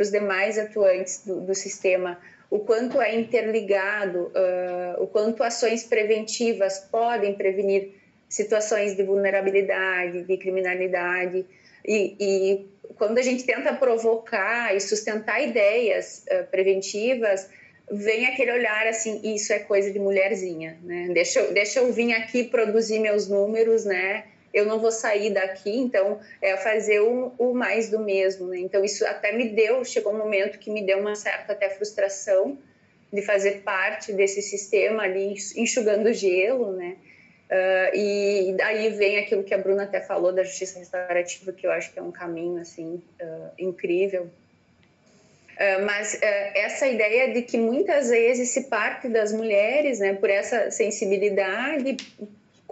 os 0.00 0.10
demais 0.10 0.58
atuantes 0.58 1.22
do, 1.24 1.40
do, 1.40 1.54
sistema 1.54 2.18
o 2.50 2.58
quanto 2.58 3.00
é 3.00 3.14
interligado, 3.14 4.30
uh, 4.34 5.02
o 5.02 5.06
quanto 5.06 5.42
ações 5.42 5.84
preventivas 5.84 6.80
podem 6.90 7.34
prevenir 7.34 7.94
situações 8.28 8.94
de 8.94 9.02
vulnerabilidade, 9.02 10.22
de 10.22 10.36
criminalidade 10.36 11.46
e, 11.84 12.16
e 12.20 12.66
quando 12.96 13.18
a 13.18 13.22
gente 13.22 13.44
tenta 13.44 13.72
provocar 13.74 14.74
e 14.76 14.80
sustentar 14.80 15.42
ideias 15.42 16.24
uh, 16.30 16.44
preventivas 16.50 17.48
vem 17.90 18.26
aquele 18.26 18.52
olhar 18.52 18.86
assim, 18.86 19.20
isso 19.34 19.52
é 19.52 19.58
coisa 19.58 19.90
de 19.90 19.98
mulherzinha, 19.98 20.78
né? 20.82 21.10
Deixa 21.12 21.40
eu, 21.40 21.52
deixa 21.52 21.80
eu 21.80 21.92
vir 21.92 22.14
aqui 22.14 22.44
produzir 22.44 22.98
meus 23.00 23.28
números, 23.28 23.84
né? 23.84 24.24
Eu 24.52 24.66
não 24.66 24.78
vou 24.78 24.92
sair 24.92 25.30
daqui, 25.30 25.76
então 25.76 26.20
é 26.40 26.56
fazer 26.56 27.00
o, 27.00 27.32
o 27.38 27.54
mais 27.54 27.88
do 27.88 27.98
mesmo, 27.98 28.48
né? 28.48 28.58
Então 28.58 28.84
isso 28.84 29.06
até 29.06 29.32
me 29.32 29.48
deu, 29.48 29.84
chegou 29.84 30.12
um 30.12 30.18
momento 30.18 30.58
que 30.58 30.70
me 30.70 30.84
deu 30.84 30.98
uma 30.98 31.14
certa 31.14 31.52
até 31.52 31.68
frustração 31.70 32.58
de 33.12 33.22
fazer 33.22 33.62
parte 33.62 34.12
desse 34.12 34.42
sistema 34.42 35.02
ali 35.02 35.34
enxugando 35.56 36.12
gelo, 36.12 36.72
né? 36.72 36.96
Uh, 37.50 37.96
e 37.96 38.54
daí 38.56 38.88
vem 38.90 39.18
aquilo 39.18 39.44
que 39.44 39.52
a 39.52 39.58
Bruna 39.58 39.82
até 39.82 40.00
falou 40.00 40.32
da 40.32 40.42
justiça 40.42 40.78
restaurativa, 40.78 41.52
que 41.52 41.66
eu 41.66 41.70
acho 41.70 41.92
que 41.92 41.98
é 41.98 42.02
um 42.02 42.10
caminho 42.10 42.58
assim 42.58 43.02
uh, 43.20 43.50
incrível 43.58 44.30
ah, 45.62 45.78
mas 45.84 46.14
uh, 46.14 46.18
essa 46.54 46.88
ideia 46.88 47.32
de 47.32 47.42
que 47.42 47.56
muitas 47.56 48.08
vezes 48.08 48.50
se 48.50 48.62
parte 48.62 49.08
das 49.08 49.32
mulheres, 49.32 50.00
né, 50.00 50.12
por 50.14 50.30
essa 50.30 50.70
sensibilidade 50.70 51.96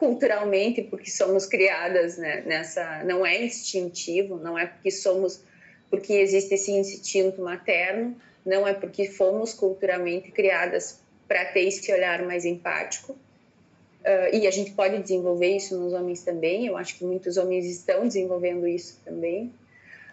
culturalmente, 0.00 0.80
porque 0.80 1.10
somos 1.10 1.44
criadas 1.44 2.16
né, 2.16 2.42
nessa, 2.46 3.04
não 3.04 3.24
é 3.24 3.44
instintivo, 3.44 4.38
não 4.38 4.58
é 4.58 4.64
porque 4.64 4.90
somos, 4.90 5.42
porque 5.90 6.14
existe 6.14 6.54
esse 6.54 6.72
instinto 6.72 7.42
materno, 7.42 8.16
não 8.44 8.66
é 8.66 8.72
porque 8.72 9.10
fomos 9.10 9.52
culturalmente 9.52 10.30
criadas 10.30 10.98
para 11.28 11.44
ter 11.44 11.68
esse 11.68 11.92
olhar 11.92 12.22
mais 12.22 12.46
empático. 12.46 13.12
Uh, 13.12 14.34
e 14.34 14.46
a 14.46 14.50
gente 14.50 14.70
pode 14.70 15.02
desenvolver 15.02 15.54
isso 15.54 15.78
nos 15.78 15.92
homens 15.92 16.22
também. 16.22 16.66
Eu 16.66 16.78
acho 16.78 16.96
que 16.96 17.04
muitos 17.04 17.36
homens 17.36 17.66
estão 17.66 18.06
desenvolvendo 18.08 18.66
isso 18.66 18.98
também. 19.04 19.52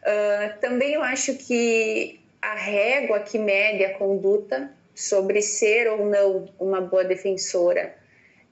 Uh, 0.04 0.60
também 0.60 0.96
eu 0.96 1.02
acho 1.02 1.34
que 1.36 2.20
a 2.42 2.56
régua 2.56 3.22
que 3.22 3.40
mede 3.40 3.86
a 3.86 3.98
conduta 3.98 4.70
sobre 4.94 5.42
ser 5.42 5.88
ou 5.88 6.06
não 6.06 6.50
uma 6.60 6.82
boa 6.82 7.06
defensora 7.06 7.96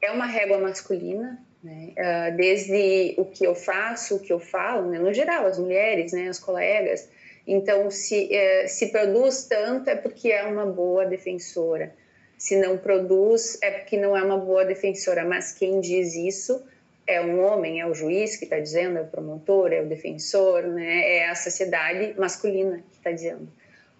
é 0.05 0.11
uma 0.11 0.25
régua 0.25 0.57
masculina, 0.57 1.39
né? 1.63 1.93
uh, 1.97 2.37
desde 2.37 3.15
o 3.17 3.25
que 3.25 3.45
eu 3.45 3.55
faço, 3.55 4.15
o 4.15 4.19
que 4.19 4.31
eu 4.31 4.39
falo, 4.39 4.89
né? 4.89 4.99
no 4.99 5.13
geral, 5.13 5.45
as 5.45 5.57
mulheres, 5.57 6.13
né? 6.13 6.27
as 6.27 6.39
colegas. 6.39 7.09
Então, 7.47 7.89
se, 7.91 8.29
uh, 8.31 8.67
se 8.67 8.87
produz 8.91 9.45
tanto 9.45 9.89
é 9.89 9.95
porque 9.95 10.31
é 10.31 10.43
uma 10.43 10.65
boa 10.65 11.05
defensora. 11.05 11.93
Se 12.37 12.59
não 12.59 12.77
produz 12.77 13.57
é 13.61 13.71
porque 13.71 13.97
não 13.97 14.15
é 14.15 14.21
uma 14.21 14.37
boa 14.37 14.65
defensora. 14.65 15.25
Mas 15.25 15.51
quem 15.51 15.79
diz 15.79 16.15
isso 16.15 16.63
é 17.07 17.21
um 17.21 17.39
homem, 17.41 17.79
é 17.79 17.85
o 17.85 17.93
juiz 17.93 18.35
que 18.35 18.45
está 18.45 18.59
dizendo, 18.59 18.97
é 18.97 19.01
o 19.01 19.07
promotor, 19.07 19.71
é 19.71 19.81
o 19.81 19.85
defensor, 19.85 20.63
né? 20.63 21.17
é 21.17 21.29
a 21.29 21.35
sociedade 21.35 22.13
masculina 22.17 22.83
que 22.91 22.97
está 22.97 23.11
dizendo 23.11 23.47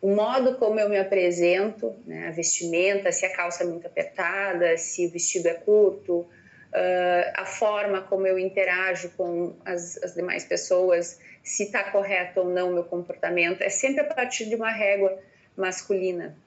o 0.06 0.15
modo 0.15 0.57
como 0.57 0.80
eu 0.80 0.88
me 0.88 0.99
apresento, 0.99 1.95
né, 2.06 2.27
a 2.27 2.32
vestimenta, 2.32 3.11
se 3.11 3.26
a 3.26 3.36
calça 3.36 3.64
é 3.64 3.65
muito 3.65 3.88
apertada, 3.88 4.77
se 4.77 5.07
o 5.07 5.10
vestido 5.10 5.48
é 5.48 5.56
curto, 5.56 6.18
uh, 6.19 6.27
a 7.34 7.44
forma 7.44 8.03
como 8.03 8.27
eu 8.27 8.38
interajo 8.38 9.10
com 9.18 9.56
as, 9.65 9.98
as 10.03 10.14
demais 10.14 10.45
pessoas, 10.45 11.19
se 11.44 11.64
está 11.64 11.86
correto 11.86 12.41
ou 12.41 12.49
não 12.52 12.69
o 12.69 12.73
meu 12.76 12.84
comportamento, 12.84 13.64
é 13.64 13.69
sempre 13.69 14.02
a 14.02 14.03
partir 14.03 14.45
de 14.45 14.53
uma 14.53 14.69
régua 14.69 15.18
masculina. 15.57 16.38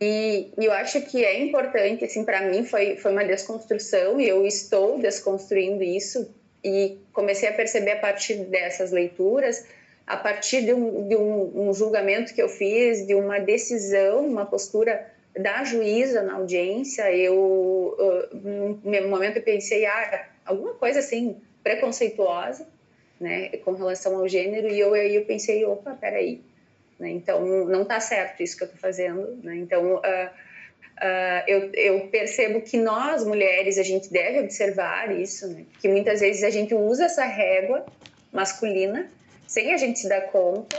E, 0.00 0.50
eu 0.56 0.72
acho 0.72 0.98
que 1.02 1.22
é 1.22 1.42
importante, 1.42 2.06
assim, 2.06 2.24
para 2.24 2.40
mim 2.40 2.64
foi, 2.64 2.96
foi 2.96 3.12
uma 3.12 3.22
desconstrução 3.22 4.18
e 4.18 4.26
eu 4.26 4.46
estou 4.46 4.98
desconstruindo 4.98 5.82
isso 5.82 6.34
e 6.64 6.98
comecei 7.12 7.50
a 7.50 7.52
perceber 7.52 7.90
a 7.90 8.00
partir 8.00 8.36
dessas 8.44 8.92
leituras 8.92 9.62
a 10.06 10.16
partir 10.16 10.62
de 10.62 10.74
um, 10.74 11.06
de 11.06 11.16
um, 11.16 11.68
um 11.68 11.74
julgamento 11.74 12.34
que 12.34 12.42
eu 12.42 12.48
fiz, 12.48 13.06
de 13.06 13.14
uma 13.14 13.38
decisão, 13.38 14.26
uma 14.26 14.44
postura 14.44 15.06
da 15.38 15.62
juíza 15.64 16.22
na 16.22 16.34
audiência, 16.34 17.12
eu, 17.14 17.96
uh, 17.98 18.36
num 18.82 19.08
momento 19.08 19.36
eu 19.36 19.42
pensei, 19.42 19.86
ah, 19.86 20.26
alguma 20.44 20.74
coisa 20.74 20.98
assim, 20.98 21.36
preconceituosa, 21.62 22.66
né, 23.20 23.50
com 23.58 23.72
relação 23.72 24.16
ao 24.16 24.28
gênero, 24.28 24.68
e 24.68 24.80
eu, 24.80 24.94
aí 24.94 25.14
eu 25.14 25.24
pensei, 25.24 25.64
opa, 25.64 25.92
peraí, 25.92 26.40
né, 26.98 27.10
então 27.10 27.44
não 27.66 27.82
está 27.82 28.00
certo 28.00 28.42
isso 28.42 28.56
que 28.56 28.64
eu 28.64 28.66
estou 28.66 28.80
fazendo, 28.80 29.38
né, 29.42 29.56
então 29.56 29.96
uh, 29.96 29.98
uh, 29.98 31.42
eu, 31.46 31.70
eu, 31.74 32.08
percebo 32.08 32.62
que 32.62 32.78
nós, 32.78 33.24
mulheres, 33.24 33.78
a 33.78 33.82
gente 33.82 34.10
deve 34.10 34.40
observar 34.40 35.14
isso, 35.14 35.46
né, 35.48 35.64
que 35.80 35.88
muitas 35.88 36.20
vezes 36.20 36.42
a 36.42 36.50
gente 36.50 36.74
usa 36.74 37.04
essa 37.04 37.24
régua 37.24 37.84
masculina 38.32 39.10
sem 39.50 39.74
a 39.74 39.76
gente 39.76 39.98
se 39.98 40.08
dar 40.08 40.20
conta. 40.28 40.78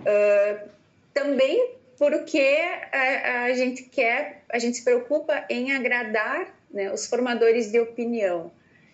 Uh, 0.00 0.68
também 1.14 1.76
porque 1.96 2.58
a, 2.92 3.44
a, 3.44 3.52
gente 3.54 3.84
quer, 3.84 4.42
a 4.50 4.58
gente 4.58 4.76
se 4.76 4.84
preocupa 4.84 5.46
em 5.48 5.72
agradar 5.72 6.54
né, 6.70 6.92
os 6.92 7.06
formadores 7.06 7.72
de 7.72 7.80
opinião. 7.80 8.52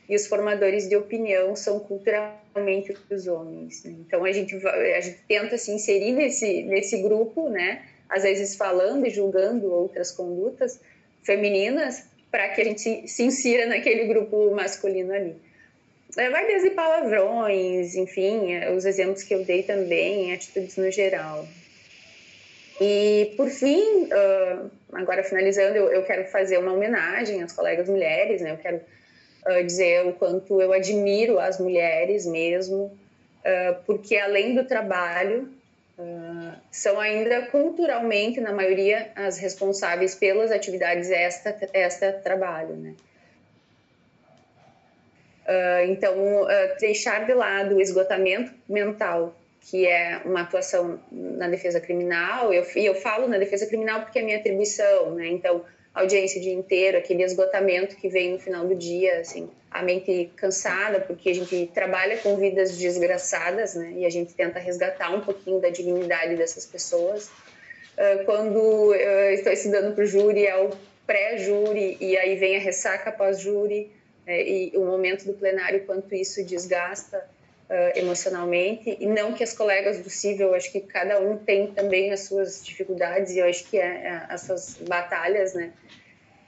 E 0.08 0.14
os 0.14 0.26
formadores 0.28 0.88
de 0.88 0.96
opinião 0.96 1.56
são 1.56 1.80
culturalmente 1.80 2.96
os 3.10 3.26
homens. 3.26 3.82
Né? 3.82 3.96
Então 4.06 4.24
a 4.24 4.30
gente, 4.30 4.54
a 4.64 5.00
gente 5.00 5.18
tenta 5.26 5.58
se 5.58 5.72
inserir 5.72 6.12
nesse, 6.12 6.62
nesse 6.62 7.02
grupo, 7.02 7.48
né? 7.48 7.82
às 8.08 8.22
vezes 8.22 8.54
falando 8.54 9.04
e 9.04 9.10
julgando 9.10 9.72
outras 9.72 10.12
condutas 10.12 10.80
femininas, 11.24 12.04
para 12.30 12.48
que 12.50 12.60
a 12.60 12.64
gente 12.64 13.08
se 13.08 13.22
insira 13.24 13.66
naquele 13.66 14.06
grupo 14.06 14.54
masculino 14.54 15.12
ali. 15.12 15.34
É, 16.16 16.30
vai 16.30 16.46
desde 16.46 16.70
palavrões, 16.70 17.94
enfim, 17.94 18.54
é, 18.54 18.72
os 18.72 18.84
exemplos 18.84 19.22
que 19.22 19.34
eu 19.34 19.44
dei 19.44 19.62
também, 19.62 20.32
atitudes 20.32 20.76
no 20.76 20.90
geral. 20.90 21.46
E, 22.80 23.34
por 23.36 23.50
fim, 23.50 24.08
agora 24.92 25.24
finalizando, 25.24 25.76
eu 25.76 26.04
quero 26.04 26.24
fazer 26.26 26.58
uma 26.58 26.72
homenagem 26.72 27.42
às 27.42 27.52
colegas 27.52 27.88
mulheres, 27.88 28.40
né? 28.40 28.52
Eu 28.52 28.56
quero 28.56 28.80
dizer 29.66 30.06
o 30.06 30.12
quanto 30.12 30.60
eu 30.62 30.72
admiro 30.72 31.40
as 31.40 31.58
mulheres 31.58 32.24
mesmo, 32.24 32.96
porque 33.84 34.16
além 34.16 34.54
do 34.54 34.64
trabalho, 34.64 35.52
são 36.70 37.00
ainda 37.00 37.46
culturalmente, 37.46 38.40
na 38.40 38.52
maioria, 38.52 39.10
as 39.16 39.38
responsáveis 39.38 40.14
pelas 40.14 40.52
atividades 40.52 41.10
extra 41.10 42.12
trabalho, 42.12 42.76
né? 42.76 42.94
Uh, 45.48 45.90
então, 45.90 46.42
uh, 46.42 46.48
deixar 46.78 47.24
de 47.24 47.32
lado 47.32 47.76
o 47.76 47.80
esgotamento 47.80 48.52
mental, 48.68 49.34
que 49.62 49.86
é 49.86 50.20
uma 50.26 50.42
atuação 50.42 51.00
na 51.10 51.48
defesa 51.48 51.80
criminal, 51.80 52.52
e 52.52 52.84
eu 52.84 52.94
falo 52.94 53.26
na 53.26 53.38
defesa 53.38 53.66
criminal 53.66 54.02
porque 54.02 54.18
é 54.18 54.22
minha 54.22 54.36
atribuição, 54.36 55.14
né? 55.14 55.26
Então, 55.28 55.64
audiência 55.94 56.38
o 56.38 56.42
dia 56.42 56.52
inteiro, 56.52 56.98
aquele 56.98 57.22
esgotamento 57.22 57.96
que 57.96 58.10
vem 58.10 58.32
no 58.32 58.38
final 58.38 58.66
do 58.66 58.74
dia, 58.74 59.20
assim, 59.20 59.48
a 59.70 59.82
mente 59.82 60.30
cansada, 60.36 61.00
porque 61.00 61.30
a 61.30 61.34
gente 61.34 61.70
trabalha 61.72 62.18
com 62.18 62.36
vidas 62.36 62.76
desgraçadas, 62.76 63.74
né? 63.74 63.94
E 63.96 64.04
a 64.04 64.10
gente 64.10 64.34
tenta 64.34 64.58
resgatar 64.58 65.14
um 65.14 65.22
pouquinho 65.22 65.60
da 65.60 65.70
dignidade 65.70 66.36
dessas 66.36 66.66
pessoas. 66.66 67.28
Uh, 67.96 68.24
quando 68.26 68.94
eu 68.94 69.32
estou 69.32 69.50
estudando 69.50 69.94
para 69.94 70.04
o 70.04 70.06
júri, 70.06 70.46
é 70.46 70.56
o 70.62 70.70
pré-júri, 71.06 71.96
e 72.02 72.18
aí 72.18 72.36
vem 72.36 72.54
a 72.56 72.60
ressaca 72.60 73.10
pós-júri, 73.10 73.90
é, 74.28 74.46
e 74.46 74.72
o 74.76 74.84
momento 74.84 75.24
do 75.24 75.32
plenário, 75.32 75.86
quanto 75.86 76.14
isso 76.14 76.44
desgasta 76.44 77.16
uh, 77.16 77.98
emocionalmente, 77.98 78.94
e 79.00 79.06
não 79.06 79.32
que 79.32 79.42
as 79.42 79.54
colegas 79.54 80.00
do 80.00 80.10
civil, 80.10 80.54
acho 80.54 80.70
que 80.70 80.80
cada 80.80 81.18
um 81.18 81.38
tem 81.38 81.68
também 81.68 82.12
as 82.12 82.20
suas 82.20 82.62
dificuldades, 82.62 83.32
e 83.32 83.38
eu 83.38 83.46
acho 83.46 83.64
que 83.64 83.78
é, 83.78 83.86
é 83.86 84.22
as 84.28 84.42
suas 84.42 84.76
batalhas, 84.86 85.54
né? 85.54 85.72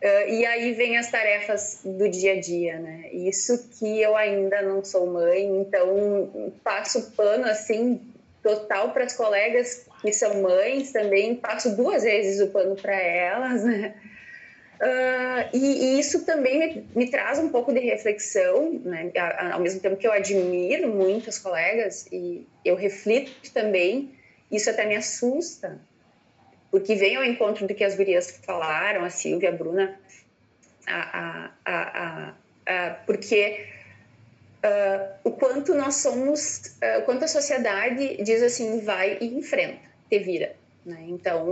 Uh, 0.03 0.29
e 0.29 0.45
aí 0.45 0.75
vem 0.75 0.99
as 0.99 1.11
tarefas 1.11 1.81
do 1.83 2.07
dia 2.07 2.35
a 2.35 2.41
dia, 2.41 2.79
né? 2.79 3.09
Isso 3.13 3.71
que 3.79 4.01
eu 4.03 4.15
ainda 4.15 4.61
não 4.61 4.85
sou 4.85 5.07
mãe, 5.07 5.47
então 5.47 6.53
passo 6.63 7.13
pano 7.13 7.47
assim 7.47 7.99
total 8.43 8.93
para 8.93 9.05
as 9.05 9.15
colegas 9.15 9.87
que 10.03 10.13
são 10.13 10.43
mães 10.43 10.93
também, 10.93 11.35
passo 11.35 11.75
duas 11.75 12.03
vezes 12.03 12.43
o 12.43 12.49
pano 12.49 12.77
para 12.77 12.95
elas, 12.95 13.65
né? 13.65 13.95
Uh, 14.81 15.45
e, 15.53 15.59
e, 15.59 16.01
isso 16.01 16.25
também 16.25 16.59
me, 16.59 16.87
me, 16.97 17.11
traz 17.11 17.39
um 17.39 17.51
pouco 17.51 17.71
de 17.71 17.81
reflexão, 17.81 18.81
né? 18.83 19.13
ao 19.53 19.61
mesmo 19.61 19.79
tempo 19.79 19.97
que 19.97 20.07
eu 20.07 20.13
admiro 20.13 20.89
muitas 20.89 21.39
colegas 21.39 22.07
e 22.11 22.47
eu 22.65 22.77
reflito 22.77 23.53
também, 23.53 24.11
isso 24.51 24.71
até 24.71 24.87
me 24.87 24.97
assusta, 24.97 25.79
porque 26.71 26.95
vem 26.95 27.15
ao 27.17 27.23
encontro 27.23 27.67
do 27.67 27.75
que 27.75 27.85
as 27.85 27.95
gurias 27.95 28.41
falaram, 28.43 29.05
a 29.05 29.11
Silvia, 29.11 29.51
a 29.51 29.53
Bruna, 29.53 30.01
a, 30.87 31.51
a, 31.67 32.35
a, 32.67 32.91
porque 33.05 33.67
uh, 34.65 35.15
o 35.25 35.33
quanto 35.33 35.75
nós 35.75 35.97
somos, 35.97 36.75
uh, 36.83 37.01
o 37.01 37.03
quanto 37.03 37.27
a 37.27 37.29
sociedade 37.29 38.17
diz 38.23 38.43
assim, 38.43 38.81
vai 38.81 39.19
e 39.21 39.27
enfrenta, 39.27 39.81
te 40.09 40.19
vira. 40.21 40.57
Né? 40.87 41.05
Então, 41.09 41.47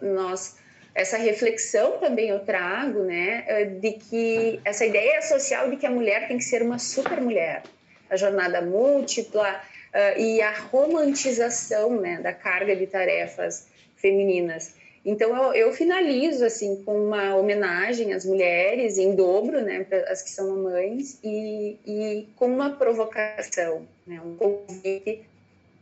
nós 0.00 0.56
essa 0.94 1.16
reflexão 1.16 1.98
também 1.98 2.30
eu 2.30 2.40
trago, 2.40 3.02
né, 3.04 3.64
de 3.80 3.92
que 3.92 4.60
essa 4.64 4.84
ideia 4.84 5.22
social 5.22 5.70
de 5.70 5.76
que 5.76 5.86
a 5.86 5.90
mulher 5.90 6.26
tem 6.28 6.36
que 6.36 6.44
ser 6.44 6.62
uma 6.62 6.78
super 6.78 7.20
mulher, 7.20 7.62
a 8.08 8.16
jornada 8.16 8.60
múltipla 8.60 9.60
uh, 9.94 10.20
e 10.20 10.42
a 10.42 10.52
romantização, 10.52 12.00
né, 12.00 12.20
da 12.20 12.32
carga 12.32 12.74
de 12.74 12.86
tarefas 12.86 13.68
femininas. 13.96 14.74
Então 15.04 15.34
eu, 15.34 15.54
eu, 15.54 15.72
finalizo 15.72 16.44
assim 16.44 16.82
com 16.84 17.06
uma 17.06 17.34
homenagem 17.34 18.12
às 18.12 18.24
mulheres 18.24 18.98
em 18.98 19.14
dobro, 19.14 19.62
né, 19.62 19.86
as 20.08 20.22
que 20.22 20.30
são 20.30 20.50
mamães 20.50 21.18
e, 21.24 21.78
e 21.86 22.28
com 22.36 22.46
uma 22.46 22.70
provocação, 22.70 23.86
né, 24.06 24.20
um 24.22 24.36
convite 24.36 25.22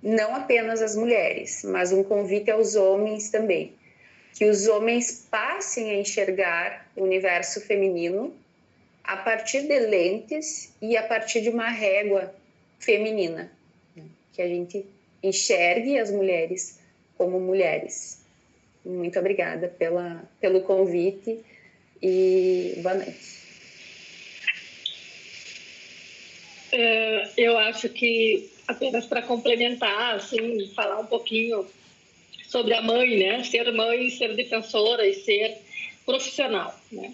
não 0.00 0.36
apenas 0.36 0.80
às 0.80 0.94
mulheres, 0.94 1.64
mas 1.64 1.90
um 1.90 2.04
convite 2.04 2.48
aos 2.50 2.76
homens 2.76 3.30
também, 3.30 3.72
que 4.34 4.44
os 4.44 4.66
homens 4.66 5.26
passem 5.30 5.90
a 5.90 5.94
enxergar 5.94 6.90
o 6.96 7.02
universo 7.02 7.60
feminino 7.60 8.34
a 9.02 9.16
partir 9.16 9.62
de 9.62 9.78
lentes 9.80 10.72
e 10.80 10.96
a 10.96 11.02
partir 11.02 11.40
de 11.40 11.48
uma 11.48 11.68
régua 11.70 12.34
feminina, 12.78 13.50
né, 13.96 14.04
que 14.32 14.42
a 14.42 14.46
gente 14.46 14.84
enxergue 15.22 15.98
as 15.98 16.10
mulheres 16.10 16.78
como 17.16 17.40
mulheres. 17.40 18.20
Muito 18.84 19.18
obrigada 19.18 19.68
pela, 19.68 20.22
pelo 20.40 20.60
convite 20.62 21.40
e 22.00 22.74
boa 22.82 22.94
noite. 22.94 23.38
É, 26.70 27.30
eu 27.36 27.56
acho 27.56 27.88
que 27.88 28.50
apenas 28.66 29.06
para 29.06 29.22
complementar, 29.22 30.16
assim, 30.16 30.70
falar 30.74 31.00
um 31.00 31.06
pouquinho 31.06 31.66
sobre 32.48 32.74
a 32.74 32.82
mãe, 32.82 33.16
né? 33.16 33.44
Ser 33.44 33.70
mãe, 33.72 34.10
ser 34.10 34.34
defensora 34.34 35.06
e 35.06 35.14
ser 35.14 35.58
profissional, 36.04 36.74
né? 36.90 37.12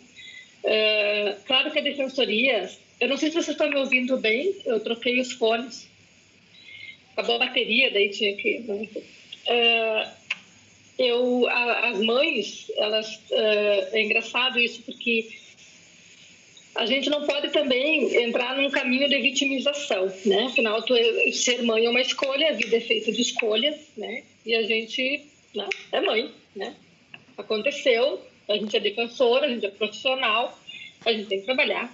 É, 0.63 1.37
claro 1.45 1.71
que 1.71 1.79
a 1.79 1.83
defensoria, 1.83 2.71
eu 3.01 3.09
não 3.09 3.19
sei 3.19 3.29
se 3.29 3.35
vocês 3.35 3.49
estão 3.49 3.69
me 3.69 3.77
ouvindo 3.77 4.17
bem, 4.17 4.55
eu 4.65 4.81
troquei 4.81 5.21
os 5.21 5.33
fones, 5.33 5.87
acabou 7.13 7.37
a 7.37 7.47
bateria, 7.47 7.91
daí 7.91 8.09
tinha 8.09 8.35
que. 8.37 8.65
É, 9.47 10.09
eu, 10.99 11.47
a, 11.49 11.89
as 11.91 12.01
mães, 12.01 12.71
elas, 12.77 13.17
uh, 13.17 13.89
é 13.93 14.03
engraçado 14.03 14.59
isso 14.61 14.81
porque 14.83 15.29
a 16.77 16.87
gente 16.87 17.11
não 17.11 17.27
pode 17.27 17.51
também 17.51 18.17
entrar 18.23 18.57
num 18.57 18.71
caminho 18.71 19.09
de 19.09 19.21
vitimização, 19.21 20.13
né? 20.25 20.45
Afinal, 20.45 20.81
tu, 20.83 20.95
é, 20.95 21.31
ser 21.33 21.63
mãe 21.63 21.85
é 21.85 21.91
uma 21.91 22.01
escolha, 22.01 22.51
a 22.51 22.53
vida 22.53 22.77
é 22.77 22.81
feita 22.81 23.13
de 23.13 23.21
escolhas, 23.21 23.77
né? 23.97 24.23
E 24.45 24.55
a 24.55 24.63
gente 24.63 25.27
né, 25.55 25.69
é 25.93 26.01
mãe, 26.01 26.33
né? 26.55 26.75
Aconteceu, 27.37 28.21
a 28.49 28.55
gente 28.55 28.77
é 28.77 28.81
defensora, 28.81 29.47
a 29.47 29.49
gente 29.49 29.67
é 29.67 29.71
profissional, 29.71 30.59
a 31.05 31.13
gente 31.13 31.29
tem 31.29 31.41
que 31.41 31.47
trabalhar, 31.47 31.93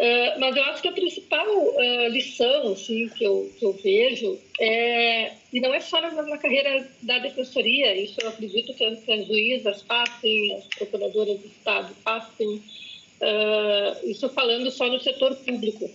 Uh, 0.00 0.40
mas 0.40 0.56
eu 0.56 0.64
acho 0.64 0.80
que 0.80 0.88
a 0.88 0.92
principal 0.92 1.46
uh, 1.46 2.08
lição 2.08 2.72
assim, 2.72 3.06
que, 3.10 3.22
eu, 3.22 3.52
que 3.58 3.66
eu 3.66 3.74
vejo 3.74 4.38
é, 4.58 5.34
e 5.52 5.60
não 5.60 5.74
é 5.74 5.80
só 5.80 6.00
na, 6.00 6.10
na 6.22 6.38
carreira 6.38 6.88
da 7.02 7.18
defensoria, 7.18 7.94
isso 8.02 8.18
eu 8.18 8.30
acredito 8.30 8.72
que, 8.72 8.96
que 8.96 9.12
as 9.12 9.26
juízas 9.26 9.82
passem, 9.82 10.56
as 10.56 10.64
procuradoras 10.68 11.38
do 11.40 11.46
Estado 11.46 11.94
passem, 12.02 12.48
uh, 12.48 14.10
isso 14.10 14.26
falando 14.30 14.70
só 14.70 14.88
no 14.88 14.98
setor 15.00 15.36
público. 15.36 15.90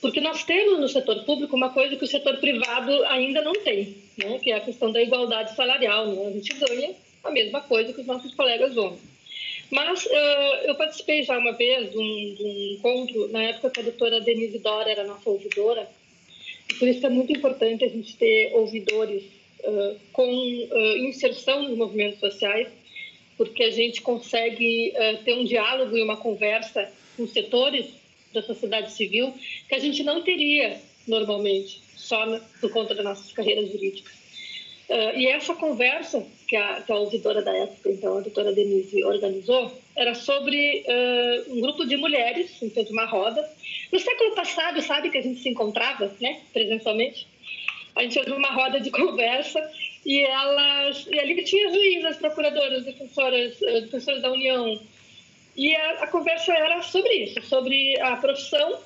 Porque 0.00 0.20
nós 0.20 0.44
temos 0.44 0.78
no 0.78 0.88
setor 0.88 1.24
público 1.24 1.56
uma 1.56 1.70
coisa 1.70 1.96
que 1.96 2.04
o 2.04 2.08
setor 2.08 2.36
privado 2.38 2.92
ainda 3.06 3.42
não 3.42 3.54
tem, 3.54 3.96
né? 4.16 4.38
que 4.38 4.52
é 4.52 4.56
a 4.56 4.60
questão 4.60 4.92
da 4.92 5.02
igualdade 5.02 5.54
salarial. 5.54 6.06
Né? 6.08 6.26
A 6.26 6.30
gente 6.32 6.54
ganha 6.54 6.94
a 7.24 7.30
mesma 7.30 7.60
coisa 7.62 7.92
que 7.92 8.00
os 8.00 8.06
nossos 8.06 8.34
colegas 8.34 8.76
homens. 8.76 9.16
Mas 9.70 10.04
uh, 10.06 10.08
eu 10.64 10.74
participei 10.76 11.22
já 11.24 11.36
uma 11.38 11.52
vez 11.52 11.90
de 11.90 11.98
um, 11.98 12.34
de 12.34 12.44
um, 12.44 12.74
encontro, 12.74 13.28
na 13.28 13.42
época 13.42 13.70
que 13.70 13.80
a 13.80 13.82
doutora 13.82 14.20
Denise 14.20 14.58
Dora 14.58 14.90
era 14.90 15.04
nossa 15.04 15.28
ouvidora, 15.28 15.88
e 16.70 16.74
por 16.74 16.86
isso 16.86 17.04
é 17.04 17.10
muito 17.10 17.32
importante 17.32 17.84
a 17.84 17.88
gente 17.88 18.16
ter 18.16 18.52
ouvidores 18.54 19.24
uh, 19.64 19.96
com 20.12 20.28
uh, 20.28 20.96
inserção 20.98 21.62
nos 21.62 21.76
movimentos 21.76 22.20
sociais, 22.20 22.68
porque 23.36 23.64
a 23.64 23.70
gente 23.70 24.00
consegue 24.00 24.94
ter 25.22 25.34
um 25.34 25.44
diálogo 25.44 25.94
e 25.94 26.02
uma 26.02 26.16
conversa 26.16 26.90
com 27.18 27.26
setores 27.26 27.84
da 28.36 28.46
sociedade 28.46 28.92
civil 28.92 29.34
que 29.68 29.74
a 29.74 29.78
gente 29.78 30.02
não 30.02 30.22
teria 30.22 30.80
normalmente, 31.06 31.80
só 31.96 32.24
por 32.60 32.70
conta 32.70 32.94
das 32.94 33.04
nossas 33.04 33.32
carreiras 33.32 33.70
jurídicas. 33.70 34.14
Uh, 34.88 35.18
e 35.18 35.26
essa 35.26 35.52
conversa 35.54 36.24
que 36.46 36.54
a, 36.54 36.80
que 36.80 36.92
a 36.92 36.96
ouvidora 36.96 37.42
da 37.42 37.52
época, 37.56 37.90
então 37.90 38.18
a 38.18 38.20
doutora 38.20 38.52
Denise, 38.52 39.04
organizou, 39.04 39.72
era 39.96 40.14
sobre 40.14 40.84
uh, 40.86 41.52
um 41.52 41.60
grupo 41.60 41.84
de 41.84 41.96
mulheres, 41.96 42.62
então 42.62 42.84
de 42.84 42.92
uma 42.92 43.04
roda. 43.04 43.42
No 43.92 43.98
século 43.98 44.34
passado, 44.36 44.80
sabe 44.80 45.10
que 45.10 45.18
a 45.18 45.22
gente 45.22 45.40
se 45.40 45.48
encontrava, 45.48 46.14
né, 46.20 46.40
presencialmente? 46.52 47.26
A 47.96 48.02
gente 48.02 48.14
fez 48.14 48.28
uma 48.28 48.52
roda 48.52 48.78
de 48.78 48.90
conversa 48.92 49.58
e 50.04 50.20
elas, 50.20 51.04
e 51.10 51.18
ali 51.18 51.42
tinha 51.42 51.68
juízes, 51.68 52.16
procuradoras, 52.18 52.84
defensoras, 52.84 53.60
uh, 53.60 53.80
defensoras 53.80 54.22
da 54.22 54.30
União. 54.30 54.80
E 55.56 55.74
a, 55.74 56.02
a 56.02 56.06
conversa 56.08 56.52
era 56.52 56.82
sobre 56.82 57.12
isso, 57.14 57.42
sobre 57.42 57.98
a 58.00 58.16
profissão 58.16 58.80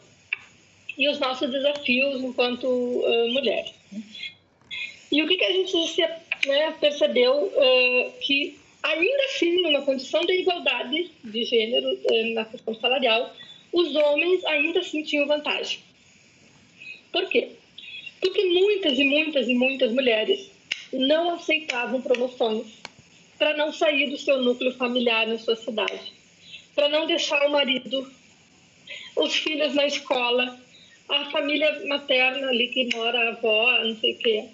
e 0.96 1.08
os 1.08 1.18
nossos 1.18 1.50
desafios 1.50 2.22
enquanto 2.22 2.66
mulheres. 3.32 3.72
E 5.10 5.22
o 5.22 5.26
que, 5.26 5.36
que 5.36 5.44
a 5.44 5.52
gente 5.52 5.72
né, 6.46 6.74
percebeu 6.80 7.46
uh, 7.46 8.12
que, 8.20 8.58
ainda 8.82 9.24
assim, 9.24 9.62
numa 9.62 9.82
condição 9.82 10.24
de 10.24 10.32
igualdade 10.40 11.10
de 11.24 11.44
gênero 11.44 11.88
uh, 11.88 12.34
na 12.34 12.44
questão 12.44 12.74
salarial, 12.74 13.34
os 13.72 13.94
homens 13.94 14.44
ainda 14.44 14.80
assim 14.80 15.02
tinham 15.02 15.26
vantagem. 15.26 15.80
Por 17.12 17.28
quê? 17.28 17.50
Porque 18.20 18.44
muitas 18.44 18.98
e 18.98 19.04
muitas 19.04 19.48
e 19.48 19.54
muitas 19.54 19.92
mulheres 19.92 20.50
não 20.92 21.34
aceitavam 21.34 22.00
promoções 22.00 22.66
para 23.38 23.56
não 23.56 23.72
sair 23.72 24.10
do 24.10 24.18
seu 24.18 24.42
núcleo 24.42 24.72
familiar 24.74 25.26
na 25.26 25.38
sua 25.38 25.56
cidade, 25.56 26.12
para 26.74 26.88
não 26.88 27.06
deixar 27.06 27.46
o 27.46 27.50
marido, 27.50 28.10
os 29.16 29.34
filhos 29.34 29.74
na 29.74 29.86
escola, 29.86 30.58
a 31.08 31.30
família 31.30 31.86
materna 31.86 32.48
ali 32.48 32.68
que 32.68 32.94
mora, 32.94 33.18
a 33.18 33.28
avó, 33.30 33.84
não 33.84 33.96
sei 33.96 34.12
o 34.12 34.18
quê 34.18 34.48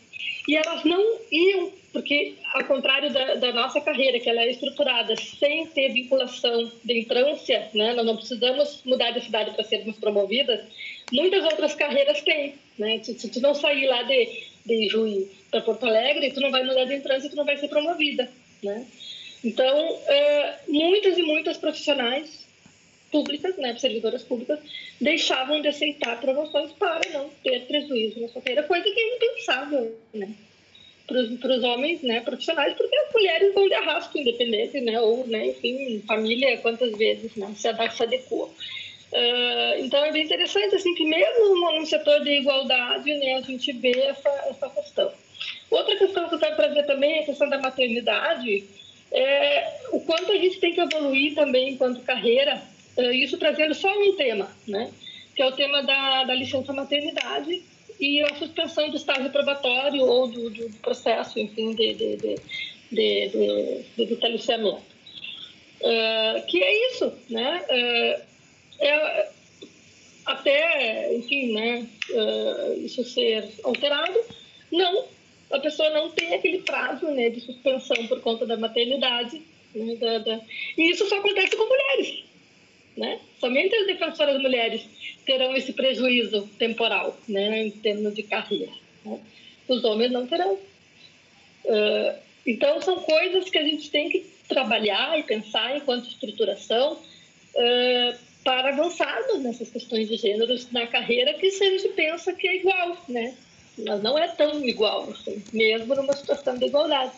e 0.48 0.56
elas 0.56 0.84
não 0.84 1.18
iam, 1.30 1.72
porque 1.92 2.34
ao 2.54 2.64
contrário 2.64 3.12
da, 3.12 3.34
da, 3.34 3.52
nossa 3.52 3.80
carreira, 3.80 4.20
que 4.20 4.28
ela 4.28 4.42
é 4.42 4.50
estruturada 4.50 5.14
sem 5.16 5.66
ter 5.66 5.92
vinculação 5.92 6.70
de 6.84 7.00
entrância, 7.00 7.68
né? 7.74 7.94
nós 7.94 8.06
não 8.06 8.16
precisamos 8.16 8.80
mudar 8.84 9.10
de 9.10 9.24
cidade 9.24 9.50
para 9.52 9.64
sermos 9.64 9.96
promovidas, 9.98 10.60
muitas 11.12 11.44
outras 11.44 11.74
carreiras 11.74 12.22
têm. 12.22 12.54
Né? 12.78 13.00
Se, 13.02 13.18
se 13.18 13.28
tu 13.28 13.40
não 13.40 13.54
sair 13.54 13.86
lá 13.86 14.02
de, 14.02 14.44
de 14.64 14.88
Juiz 14.88 15.28
para 15.50 15.62
Porto 15.62 15.86
Alegre, 15.86 16.32
tu 16.32 16.40
não 16.40 16.50
vai 16.50 16.62
mudar 16.62 16.84
de 16.84 16.94
entrância, 16.94 17.30
tu 17.30 17.36
não 17.36 17.44
vai 17.44 17.56
ser 17.56 17.68
promovida. 17.68 18.30
Né? 18.62 18.86
Então, 19.46 19.94
uh, 19.94 20.52
muitas 20.66 21.16
e 21.16 21.22
muitas 21.22 21.56
profissionais 21.56 22.44
públicas, 23.12 23.56
né, 23.56 23.76
servidoras 23.78 24.24
públicas, 24.24 24.58
deixavam 25.00 25.62
de 25.62 25.68
aceitar 25.68 26.20
promoções 26.20 26.72
para 26.72 27.08
não 27.10 27.30
ter 27.44 27.60
prejuízo 27.66 28.20
na 28.20 28.28
sua 28.28 28.42
carreira, 28.42 28.64
coisa 28.64 28.84
que 28.84 29.00
é 29.00 29.14
impensável, 29.14 29.96
né? 30.12 30.30
Para 31.06 31.56
os 31.56 31.62
homens 31.62 32.02
né, 32.02 32.20
profissionais, 32.22 32.74
porque 32.74 32.96
as 32.96 33.12
mulheres 33.12 33.54
vão 33.54 33.68
de 33.68 33.74
arrasto 33.74 34.18
independente, 34.18 34.80
né? 34.80 35.00
Ou, 35.00 35.24
né, 35.28 35.46
enfim, 35.46 36.02
família, 36.08 36.58
quantas 36.58 36.90
vezes 36.98 37.36
né, 37.36 37.54
se 37.54 37.68
adequou. 37.68 38.52
Uh, 39.12 39.78
então 39.78 40.04
é 40.04 40.10
bem 40.10 40.24
interessante 40.24 40.74
assim 40.74 40.92
que 40.96 41.04
mesmo 41.04 41.78
no 41.78 41.86
setor 41.86 42.18
de 42.24 42.30
igualdade 42.30 43.14
né, 43.14 43.34
a 43.34 43.40
gente 43.42 43.70
vê 43.74 43.96
essa, 44.00 44.28
essa 44.50 44.68
questão. 44.70 45.12
Outra 45.70 45.96
questão 45.96 46.28
que 46.28 46.34
eu 46.34 46.38
quero 46.40 46.56
trazer 46.56 46.82
também 46.82 47.18
é 47.18 47.20
a 47.20 47.26
questão 47.26 47.48
da 47.48 47.58
maternidade, 47.58 48.64
é 49.12 49.80
o 49.92 50.00
quanto 50.00 50.32
a 50.32 50.36
gente 50.36 50.58
tem 50.58 50.72
que 50.72 50.80
evoluir 50.80 51.34
também 51.34 51.70
enquanto 51.70 52.02
carreira 52.02 52.62
eh, 52.96 53.12
isso 53.16 53.38
trazendo 53.38 53.74
só 53.74 53.88
um 53.88 54.16
tema, 54.16 54.50
né? 54.66 54.90
que 55.36 55.42
é 55.42 55.46
o 55.46 55.52
tema 55.52 55.82
da, 55.82 56.24
da 56.24 56.34
licença 56.34 56.72
maternidade 56.72 57.62
e 58.00 58.22
a 58.22 58.34
suspensão 58.36 58.88
do 58.88 58.96
estágio 58.96 59.30
probatório 59.30 60.02
ou 60.02 60.28
do, 60.28 60.48
do 60.48 60.70
processo, 60.80 61.38
enfim, 61.38 61.74
de, 61.74 61.94
de, 61.94 62.16
de, 62.16 62.34
de, 62.90 63.28
de, 63.28 64.06
de. 64.06 64.14
Uh, 65.78 66.46
que 66.46 66.62
é 66.62 66.90
isso, 66.90 67.12
né? 67.28 67.62
Uh, 67.68 68.22
é, 68.80 69.28
até, 70.24 71.14
enfim, 71.14 71.52
né, 71.52 71.86
uh, 72.10 72.80
isso 72.84 73.04
ser 73.04 73.48
alterado, 73.62 74.18
não 74.72 75.04
a 75.50 75.58
pessoa 75.58 75.90
não 75.90 76.10
tem 76.10 76.34
aquele 76.34 76.58
prazo 76.62 77.06
né, 77.06 77.30
de 77.30 77.40
suspensão 77.40 78.06
por 78.06 78.20
conta 78.20 78.46
da 78.46 78.56
maternidade. 78.56 79.42
Né, 79.74 79.96
da, 79.96 80.18
da... 80.18 80.40
E 80.76 80.90
isso 80.90 81.06
só 81.08 81.18
acontece 81.18 81.56
com 81.56 81.64
mulheres. 81.66 82.24
Né? 82.96 83.20
Somente 83.38 83.74
as 83.76 83.86
defensoras 83.86 84.40
mulheres 84.40 84.82
terão 85.24 85.54
esse 85.54 85.72
prejuízo 85.72 86.48
temporal, 86.58 87.16
né, 87.28 87.64
em 87.64 87.70
termos 87.70 88.14
de 88.14 88.22
carreira. 88.22 88.72
Né? 89.04 89.20
Os 89.68 89.84
homens 89.84 90.10
não 90.10 90.26
terão. 90.26 90.54
Uh, 90.54 92.18
então, 92.46 92.80
são 92.80 93.00
coisas 93.00 93.50
que 93.50 93.58
a 93.58 93.64
gente 93.64 93.90
tem 93.90 94.08
que 94.08 94.24
trabalhar 94.48 95.18
e 95.18 95.24
pensar 95.24 95.76
enquanto 95.76 96.08
estruturação 96.08 96.94
uh, 96.94 98.18
para 98.44 98.68
avançarmos 98.70 99.42
nessas 99.42 99.68
questões 99.70 100.08
de 100.08 100.16
gêneros 100.16 100.70
na 100.70 100.86
carreira 100.86 101.34
que 101.34 101.50
gente 101.50 101.88
pensa 101.88 102.32
que 102.32 102.46
é 102.46 102.56
igual, 102.56 102.96
né? 103.08 103.34
Mas 103.78 104.02
não 104.02 104.18
é 104.18 104.28
tão 104.28 104.66
igual, 104.66 105.10
assim, 105.10 105.42
mesmo 105.52 105.94
numa 105.94 106.14
situação 106.14 106.56
de 106.56 106.66
igualdade. 106.66 107.12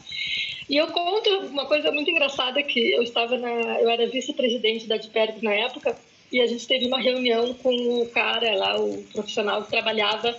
E 0.68 0.76
eu 0.76 0.89
conto 0.89 1.30
uma 1.47 1.66
coisa 1.66 1.90
muito 1.90 2.10
engraçada 2.10 2.62
que 2.62 2.93
eu 2.93 3.02
estava 3.02 3.39
na, 3.39 3.80
eu 3.80 3.89
era 3.89 4.06
vice-presidente 4.06 4.86
da 4.86 4.97
Diperg 4.97 5.43
na 5.43 5.55
época 5.55 5.97
e 6.30 6.40
a 6.40 6.47
gente 6.47 6.66
teve 6.66 6.86
uma 6.86 7.01
reunião 7.01 7.55
com 7.55 8.02
o 8.02 8.09
cara 8.10 8.55
lá, 8.55 8.78
o 8.78 9.02
profissional 9.12 9.62
que 9.62 9.70
trabalhava 9.70 10.36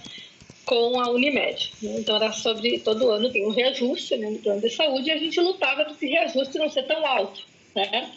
com 0.65 0.99
a 0.99 1.09
Unimed. 1.09 1.73
Né? 1.81 1.95
Então 1.99 2.15
era 2.15 2.31
sobre 2.31 2.77
todo 2.79 3.09
ano 3.09 3.31
tem 3.31 3.45
um 3.47 3.51
reajuste 3.51 4.17
né, 4.17 4.29
no 4.29 4.37
plano 4.37 4.61
de 4.61 4.69
saúde 4.69 5.09
e 5.09 5.11
a 5.11 5.17
gente 5.17 5.39
lutava 5.39 5.83
para 5.83 5.93
esse 5.93 6.05
reajuste 6.05 6.59
não 6.59 6.69
ser 6.69 6.83
tão 6.83 7.03
alto, 7.05 7.41
né? 7.75 8.11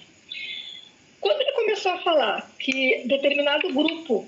Quando 1.19 1.41
ele 1.41 1.53
começou 1.53 1.93
a 1.93 1.99
falar 1.99 2.53
que 2.59 3.05
determinado 3.07 3.73
grupo 3.73 4.27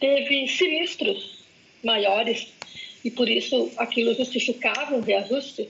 teve 0.00 0.48
sinistros 0.48 1.44
maiores 1.84 2.52
e 3.04 3.10
por 3.10 3.28
isso 3.28 3.70
aquilo 3.76 4.14
justificava 4.14 4.94
um 4.94 5.00
reajuste, 5.00 5.68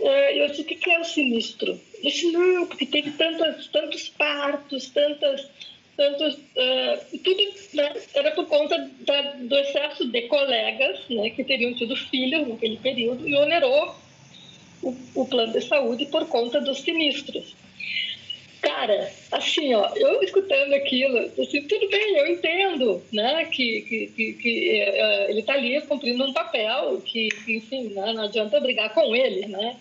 é, 0.00 0.42
eu 0.42 0.48
disse, 0.48 0.62
o 0.62 0.64
que 0.64 0.90
é 0.90 1.00
o 1.00 1.04
sinistro? 1.04 1.80
Ele 1.94 2.10
disse, 2.10 2.30
não, 2.30 2.66
porque 2.66 2.86
teve 2.86 3.10
tantos, 3.12 3.66
tantos 3.68 4.08
partos, 4.10 4.88
tantas, 4.90 5.48
tantos, 5.96 6.34
uh, 6.34 7.18
tudo 7.24 7.42
né, 7.74 7.92
era 8.14 8.30
por 8.30 8.46
conta 8.46 8.88
da, 9.00 9.20
do 9.32 9.58
excesso 9.58 10.06
de 10.06 10.22
colegas 10.22 11.00
né, 11.10 11.30
que 11.30 11.42
teriam 11.42 11.74
tido 11.74 11.96
filhos 11.96 12.46
naquele 12.46 12.76
período 12.76 13.28
e 13.28 13.34
onerou 13.34 13.96
o, 14.82 14.94
o 15.16 15.26
plano 15.26 15.52
de 15.52 15.60
saúde 15.62 16.06
por 16.06 16.26
conta 16.28 16.60
dos 16.60 16.80
sinistros. 16.80 17.56
Cara, 18.60 19.12
assim, 19.30 19.72
ó, 19.74 19.88
eu 19.94 20.20
escutando 20.22 20.72
aquilo, 20.74 21.18
assim, 21.40 21.62
tudo 21.62 21.88
bem, 21.88 22.16
eu 22.16 22.26
entendo, 22.26 23.02
né, 23.12 23.44
que, 23.44 23.82
que, 23.82 24.06
que, 24.08 24.32
que 24.32 24.82
uh, 24.82 25.30
ele 25.30 25.40
está 25.40 25.52
ali 25.52 25.80
cumprindo 25.82 26.24
um 26.24 26.32
papel, 26.32 27.00
que, 27.02 27.28
que 27.28 27.56
enfim, 27.56 27.90
né, 27.90 28.12
não 28.12 28.24
adianta 28.24 28.58
brigar 28.58 28.92
com 28.92 29.14
ele, 29.14 29.46
né, 29.46 29.76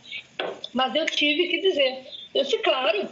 mas 0.73 0.93
eu 0.93 1.07
tive 1.07 1.47
que 1.47 1.59
dizer, 1.59 2.05
eu 2.35 2.43
disse, 2.43 2.59
claro, 2.59 3.09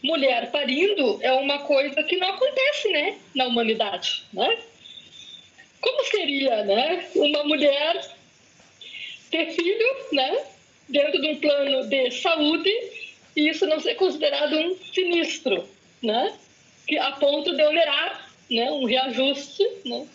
mulher 0.00 0.52
parindo 0.52 1.18
é 1.22 1.32
uma 1.32 1.58
coisa 1.60 2.00
que 2.04 2.16
não 2.16 2.28
acontece, 2.28 2.88
né, 2.90 3.18
na 3.34 3.46
humanidade, 3.46 4.22
né, 4.32 4.58
como 5.80 6.04
seria, 6.04 6.62
né, 6.64 7.08
uma 7.16 7.42
mulher 7.42 8.00
ter 9.28 9.50
filho, 9.50 9.96
né, 10.12 10.44
dentro 10.88 11.20
de 11.20 11.28
um 11.30 11.40
plano 11.40 11.88
de 11.88 12.12
saúde 12.12 12.70
e 13.36 13.48
isso 13.48 13.66
não 13.66 13.80
ser 13.80 13.94
considerado 13.94 14.54
um 14.56 14.76
sinistro, 14.92 15.64
né? 16.02 16.32
Que 16.86 16.98
a 16.98 17.12
ponto 17.12 17.54
de 17.54 17.62
onerar, 17.62 18.30
né? 18.50 18.70
Um 18.70 18.84
reajuste, 18.84 19.66
né? 19.84 20.06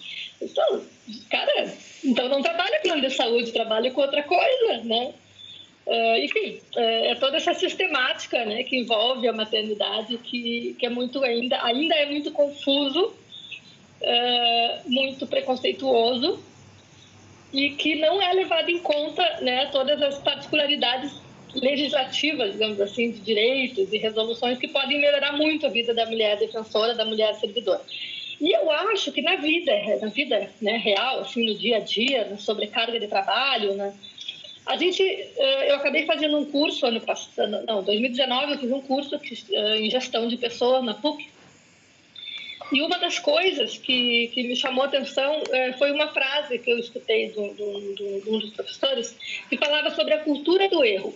Então, 0.42 0.86
cara, 1.30 1.74
então 2.04 2.30
não 2.30 2.42
trabalha 2.42 2.80
plano 2.82 3.02
de 3.02 3.10
saúde, 3.10 3.52
trabalha 3.52 3.92
com 3.92 4.02
outra 4.02 4.24
coisa, 4.24 4.84
né? 4.84 5.14
Uh, 5.88 6.18
enfim, 6.18 6.60
uh, 6.76 7.06
é 7.06 7.16
toda 7.16 7.38
essa 7.38 7.54
sistemática, 7.54 8.44
né, 8.44 8.62
que 8.64 8.76
envolve 8.76 9.26
a 9.26 9.32
maternidade, 9.32 10.18
que, 10.18 10.76
que 10.78 10.86
é 10.86 10.90
muito 10.90 11.24
ainda, 11.24 11.64
ainda 11.64 11.96
é 11.96 12.06
muito 12.08 12.30
confuso, 12.32 13.16
uh, 14.02 14.82
muito 14.86 15.26
preconceituoso 15.26 16.44
e 17.54 17.70
que 17.70 17.96
não 17.96 18.22
é 18.22 18.34
levado 18.34 18.70
em 18.70 18.80
conta, 18.80 19.24
né, 19.40 19.68
todas 19.68 20.02
as 20.02 20.20
particularidades 20.20 21.14
legislativas, 21.56 22.54
digamos 22.54 22.80
assim, 22.82 23.12
de 23.12 23.20
direitos 23.20 23.92
e 23.92 23.98
resoluções 23.98 24.58
que 24.58 24.68
podem 24.68 25.00
melhorar 25.00 25.34
muito 25.34 25.66
a 25.66 25.70
vida 25.70 25.94
da 25.94 26.06
mulher 26.06 26.38
defensora, 26.38 26.94
da 26.94 27.06
mulher 27.06 27.34
servidora. 27.36 27.82
E 28.40 28.56
eu 28.56 28.70
acho 28.70 29.12
que 29.12 29.22
na 29.22 29.36
vida, 29.36 29.74
na 30.02 30.10
vida 30.10 30.52
né, 30.62 30.78
real, 30.78 31.22
assim, 31.22 31.46
no 31.46 31.56
dia 31.56 31.78
a 31.78 31.80
dia, 31.80 32.26
na 32.26 32.38
sobrecarga 32.38 33.00
de 33.00 33.08
trabalho, 33.08 33.74
né, 33.74 33.94
a 34.66 34.78
gente, 34.78 35.02
eh, 35.02 35.72
eu 35.72 35.76
acabei 35.76 36.06
fazendo 36.06 36.38
um 36.38 36.46
curso 36.46 36.86
ano 36.86 37.00
passado, 37.00 37.64
não, 37.66 37.82
2019 37.82 38.54
eu 38.54 38.60
fiz 38.60 38.72
um 38.72 38.82
curso 38.82 39.16
eh, 39.16 39.78
em 39.80 39.90
gestão 39.90 40.28
de 40.28 40.38
pessoas 40.38 40.84
na 40.84 40.94
PUC. 40.94 41.26
E 42.74 42.82
uma 42.82 43.00
das 43.00 43.18
coisas 43.18 43.78
que, 43.78 44.28
que 44.34 44.44
me 44.44 44.58
chamou 44.58 44.84
a 44.84 44.88
atenção 44.88 45.42
eh, 45.54 45.72
foi 45.74 45.92
uma 45.92 46.10
frase 46.10 46.60
que 46.60 46.70
eu 46.70 46.78
escutei 46.78 47.30
de 47.30 47.40
um 47.40 48.40
dos 48.40 48.50
professores 48.52 49.18
que 49.50 49.58
falava 49.58 49.90
sobre 49.92 50.14
a 50.14 50.20
cultura 50.20 50.68
do 50.68 50.84
erro 50.84 51.16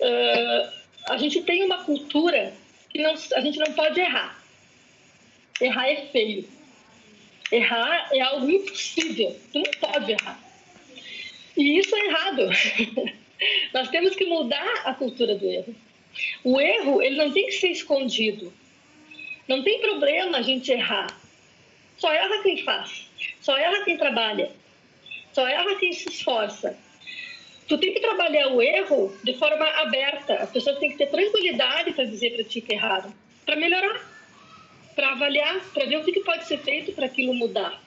uh, 0.00 0.72
a 1.08 1.16
gente 1.16 1.42
tem 1.42 1.64
uma 1.64 1.84
cultura 1.84 2.52
que 2.90 3.02
não, 3.02 3.12
a 3.12 3.40
gente 3.40 3.58
não 3.58 3.72
pode 3.72 4.00
errar. 4.00 4.42
Errar 5.60 5.88
é 5.88 6.06
feio. 6.06 6.48
Errar 7.50 8.08
é 8.12 8.20
algo 8.20 8.50
impossível. 8.50 9.36
Tu 9.52 9.58
não 9.58 9.70
pode 9.80 10.12
errar. 10.12 10.40
E 11.56 11.78
isso 11.78 11.94
é 11.94 12.06
errado. 12.06 12.48
Nós 13.72 13.88
temos 13.88 14.14
que 14.14 14.24
mudar 14.24 14.82
a 14.84 14.94
cultura 14.94 15.34
do 15.34 15.46
erro. 15.46 15.74
O 16.42 16.60
erro, 16.60 17.02
ele 17.02 17.16
não 17.16 17.32
tem 17.32 17.46
que 17.46 17.52
ser 17.52 17.68
escondido. 17.68 18.52
Não 19.46 19.62
tem 19.62 19.80
problema 19.80 20.38
a 20.38 20.42
gente 20.42 20.70
errar. 20.72 21.08
Só 21.98 22.12
erra 22.12 22.42
quem 22.42 22.62
faz. 22.64 23.08
Só 23.40 23.56
erra 23.56 23.84
quem 23.84 23.96
trabalha. 23.96 24.50
Só 25.32 25.46
erra 25.46 25.76
quem 25.76 25.92
se 25.92 26.08
esforça 26.08 26.78
tu 27.68 27.78
tem 27.78 27.92
que 27.92 28.00
trabalhar 28.00 28.48
o 28.48 28.60
erro 28.60 29.16
de 29.22 29.34
forma 29.34 29.66
aberta. 29.80 30.34
As 30.34 30.50
pessoas 30.50 30.78
têm 30.78 30.90
que 30.90 30.98
ter 30.98 31.06
tranquilidade 31.06 31.92
para 31.92 32.04
dizer 32.04 32.34
para 32.34 32.44
ti 32.44 32.60
que 32.60 32.72
é 32.72 32.76
errado, 32.76 33.14
para 33.44 33.56
melhorar, 33.56 34.00
para 34.94 35.12
avaliar, 35.12 35.60
para 35.72 35.84
ver 35.86 35.96
o 35.96 36.04
que 36.04 36.20
pode 36.20 36.46
ser 36.46 36.58
feito 36.58 36.92
para 36.92 37.06
aquilo 37.06 37.34
mudar. 37.34 37.82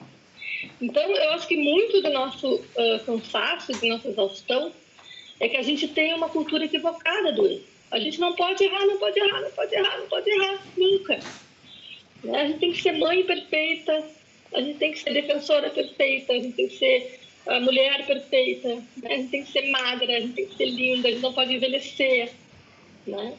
Então, 0.80 1.02
eu 1.02 1.32
acho 1.32 1.46
que 1.46 1.56
muito 1.56 2.02
do 2.02 2.10
nosso 2.10 2.54
uh, 2.56 3.04
cansaço, 3.04 3.72
de 3.72 3.88
nossa 3.88 4.08
exaustão, 4.08 4.72
é 5.40 5.48
que 5.48 5.56
a 5.56 5.62
gente 5.62 5.88
tem 5.88 6.14
uma 6.14 6.28
cultura 6.28 6.64
equivocada 6.64 7.32
do 7.32 7.46
erro. 7.46 7.62
A 7.90 7.98
gente 7.98 8.20
não 8.20 8.34
pode 8.34 8.62
errar, 8.64 8.84
não 8.86 8.98
pode 8.98 9.18
errar, 9.18 9.40
não 9.40 9.50
pode 9.50 9.74
errar, 9.74 9.98
não 9.98 10.06
pode 10.08 10.30
errar, 10.30 10.62
nunca. 10.76 11.20
Né? 12.22 12.40
A 12.40 12.46
gente 12.46 12.58
tem 12.58 12.72
que 12.72 12.82
ser 12.82 12.92
mãe 12.92 13.22
perfeita, 13.24 14.04
a 14.52 14.60
gente 14.60 14.78
tem 14.78 14.92
que 14.92 14.98
ser 14.98 15.12
defensora 15.12 15.70
perfeita, 15.70 16.32
a 16.32 16.36
gente 16.36 16.52
tem 16.52 16.68
que 16.68 16.76
ser 16.76 17.20
a 17.48 17.60
mulher 17.60 18.06
perfeita, 18.06 18.68
né? 18.68 18.84
a 19.04 19.16
gente 19.16 19.30
tem 19.30 19.42
que 19.42 19.52
ser 19.52 19.70
magra, 19.70 20.16
a 20.16 20.20
gente 20.20 20.34
tem 20.34 20.46
que 20.46 20.56
ser 20.56 20.66
linda, 20.66 21.08
a 21.08 21.10
gente 21.10 21.22
não 21.22 21.32
pode 21.32 21.54
envelhecer, 21.54 22.30
né? 23.06 23.34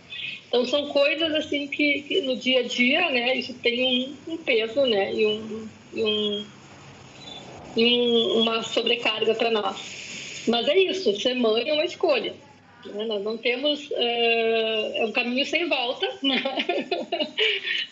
Então 0.48 0.66
são 0.66 0.88
coisas 0.88 1.32
assim 1.36 1.68
que, 1.68 2.02
que 2.02 2.22
no 2.22 2.36
dia 2.36 2.62
a 2.62 2.64
dia, 2.64 3.10
né, 3.12 3.36
isso 3.36 3.54
tem 3.54 4.18
um, 4.28 4.34
um 4.34 4.38
peso, 4.38 4.82
né, 4.88 5.14
e, 5.14 5.26
um, 5.28 5.70
e, 5.94 6.04
um, 6.04 6.46
e 7.78 7.86
um, 7.86 8.42
uma 8.42 8.64
sobrecarga 8.64 9.36
para 9.36 9.52
nós. 9.52 10.44
Mas 10.48 10.68
é 10.68 10.78
isso, 10.80 11.16
ser 11.20 11.36
mãe 11.36 11.70
é 11.70 11.74
uma 11.74 11.86
escolha. 11.86 12.34
Né? 12.84 13.06
Nós 13.06 13.24
não 13.24 13.38
temos 13.38 13.92
é, 13.92 15.02
é 15.02 15.06
um 15.06 15.12
caminho 15.12 15.46
sem 15.46 15.70
volta, 15.70 16.08
né? 16.24 16.42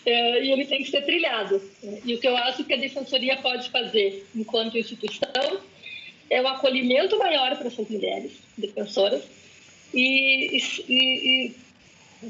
é, 0.04 0.44
e 0.44 0.50
ele 0.50 0.64
tem 0.64 0.82
que 0.82 0.90
ser 0.90 1.02
trilhado. 1.02 1.62
E 2.04 2.12
o 2.12 2.18
que 2.18 2.26
eu 2.26 2.36
acho 2.36 2.64
que 2.64 2.74
a 2.74 2.78
defensoria 2.78 3.36
pode 3.36 3.70
fazer 3.70 4.26
enquanto 4.34 4.76
instituição 4.76 5.60
é 6.30 6.42
um 6.42 6.48
acolhimento 6.48 7.18
maior 7.18 7.56
para 7.56 7.68
essas 7.68 7.88
mulheres 7.88 8.32
defensoras 8.56 9.22
e, 9.92 10.56
e, 10.88 11.54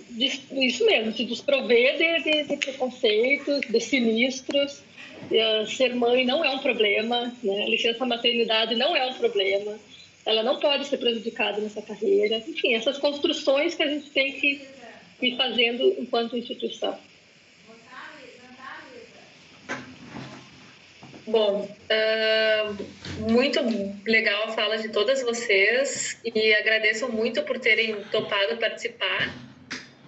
e 0.09 0.29
isso 0.53 0.85
mesmo, 0.85 1.13
se 1.13 1.25
desprover 1.25 1.97
de, 1.97 2.23
de, 2.23 2.43
de 2.45 2.57
preconceitos, 2.57 3.61
de 3.61 3.81
sinistros. 3.81 4.83
Uh, 5.31 5.67
ser 5.67 5.95
mãe 5.97 6.25
não 6.25 6.45
é 6.45 6.51
um 6.51 6.59
problema, 6.59 7.35
né? 7.43 7.69
licença 7.69 8.07
maternidade 8.07 8.77
não 8.77 8.95
é 8.95 9.05
um 9.07 9.15
problema, 9.15 9.77
ela 10.25 10.45
não 10.45 10.61
pode 10.61 10.87
ser 10.87 10.99
prejudicada 10.99 11.61
nessa 11.61 11.83
carreira. 11.83 12.37
Enfim, 12.47 12.75
essas 12.75 12.99
construções 12.99 13.75
que 13.75 13.83
a 13.83 13.89
gente 13.89 14.11
tem 14.11 14.33
que 14.33 14.61
ir 15.21 15.37
fazendo 15.37 15.97
enquanto 15.99 16.37
instituição. 16.37 16.97
Bom, 21.29 21.69
uh, 21.69 23.31
muito 23.31 23.61
legal 24.07 24.45
a 24.45 24.53
fala 24.53 24.79
de 24.79 24.89
todas 24.89 25.23
vocês 25.23 26.19
e 26.25 26.55
agradeço 26.55 27.07
muito 27.07 27.43
por 27.43 27.59
terem 27.59 28.03
topado 28.05 28.57
participar 28.57 29.29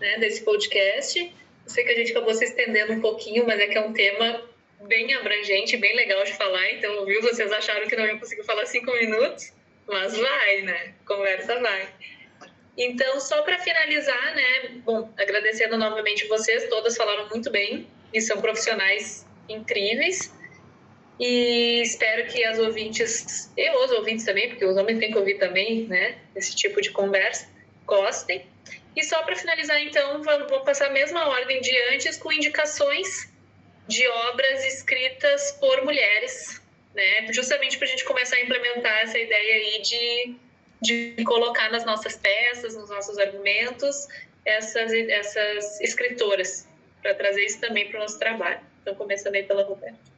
né, 0.00 0.16
desse 0.18 0.42
podcast. 0.42 1.34
Sei 1.66 1.84
que 1.84 1.92
a 1.92 1.94
gente 1.94 2.12
acabou 2.12 2.32
se 2.32 2.44
estendendo 2.44 2.94
um 2.94 3.02
pouquinho, 3.02 3.46
mas 3.46 3.60
é 3.60 3.66
que 3.66 3.76
é 3.76 3.82
um 3.82 3.92
tema 3.92 4.48
bem 4.86 5.12
abrangente, 5.12 5.76
bem 5.76 5.94
legal 5.94 6.24
de 6.24 6.32
falar, 6.32 6.72
então, 6.72 7.04
viu, 7.04 7.20
vocês 7.20 7.52
acharam 7.52 7.86
que 7.86 7.96
não 7.96 8.06
ia 8.06 8.16
conseguir 8.16 8.44
falar 8.44 8.64
cinco 8.64 8.90
minutos. 8.90 9.52
mas 9.86 10.16
vai, 10.16 10.62
né? 10.62 10.94
Conversa 11.06 11.60
vai. 11.60 11.86
Então, 12.78 13.20
só 13.20 13.42
para 13.42 13.58
finalizar, 13.58 14.34
né? 14.34 14.80
Bom, 14.86 15.12
agradecendo 15.18 15.76
novamente 15.76 16.26
vocês, 16.28 16.66
todas 16.70 16.96
falaram 16.96 17.28
muito 17.28 17.50
bem 17.50 17.86
e 18.14 18.22
são 18.22 18.40
profissionais 18.40 19.26
incríveis. 19.50 20.32
E 21.20 21.82
espero 21.82 22.26
que 22.28 22.42
as 22.42 22.58
ouvintes, 22.58 23.52
e 23.54 23.70
os 23.84 23.90
ouvintes 23.90 24.24
também, 24.24 24.48
porque 24.48 24.64
os 24.64 24.74
homens 24.78 24.98
têm 24.98 25.12
que 25.12 25.18
ouvir 25.18 25.34
também, 25.34 25.86
né? 25.86 26.16
Esse 26.34 26.56
tipo 26.56 26.80
de 26.80 26.90
conversa, 26.90 27.46
gostem. 27.86 28.46
E 28.96 29.04
só 29.04 29.22
para 29.22 29.36
finalizar, 29.36 29.78
então, 29.82 30.22
vou 30.22 30.60
passar 30.60 30.86
a 30.86 30.90
mesma 30.90 31.28
ordem 31.28 31.60
de 31.60 31.76
antes 31.92 32.16
com 32.16 32.32
indicações 32.32 33.30
de 33.86 34.08
obras 34.08 34.64
escritas 34.64 35.52
por 35.60 35.84
mulheres, 35.84 36.58
né? 36.94 37.30
Justamente 37.32 37.76
para 37.76 37.86
a 37.86 37.90
gente 37.90 38.04
começar 38.04 38.36
a 38.36 38.40
implementar 38.40 39.00
essa 39.02 39.18
ideia 39.18 39.54
aí 39.56 39.82
de, 39.82 40.36
de 40.80 41.24
colocar 41.24 41.70
nas 41.70 41.84
nossas 41.84 42.16
peças, 42.16 42.74
nos 42.74 42.88
nossos 42.88 43.18
argumentos, 43.18 44.08
essas, 44.42 44.90
essas 44.90 45.80
escritoras, 45.82 46.66
para 47.02 47.14
trazer 47.14 47.44
isso 47.44 47.60
também 47.60 47.88
para 47.90 47.98
o 47.98 48.00
nosso 48.00 48.18
trabalho. 48.18 48.60
Então, 48.80 48.94
começando 48.94 49.34
aí 49.34 49.42
pela 49.42 49.64
Roberta. 49.64 50.09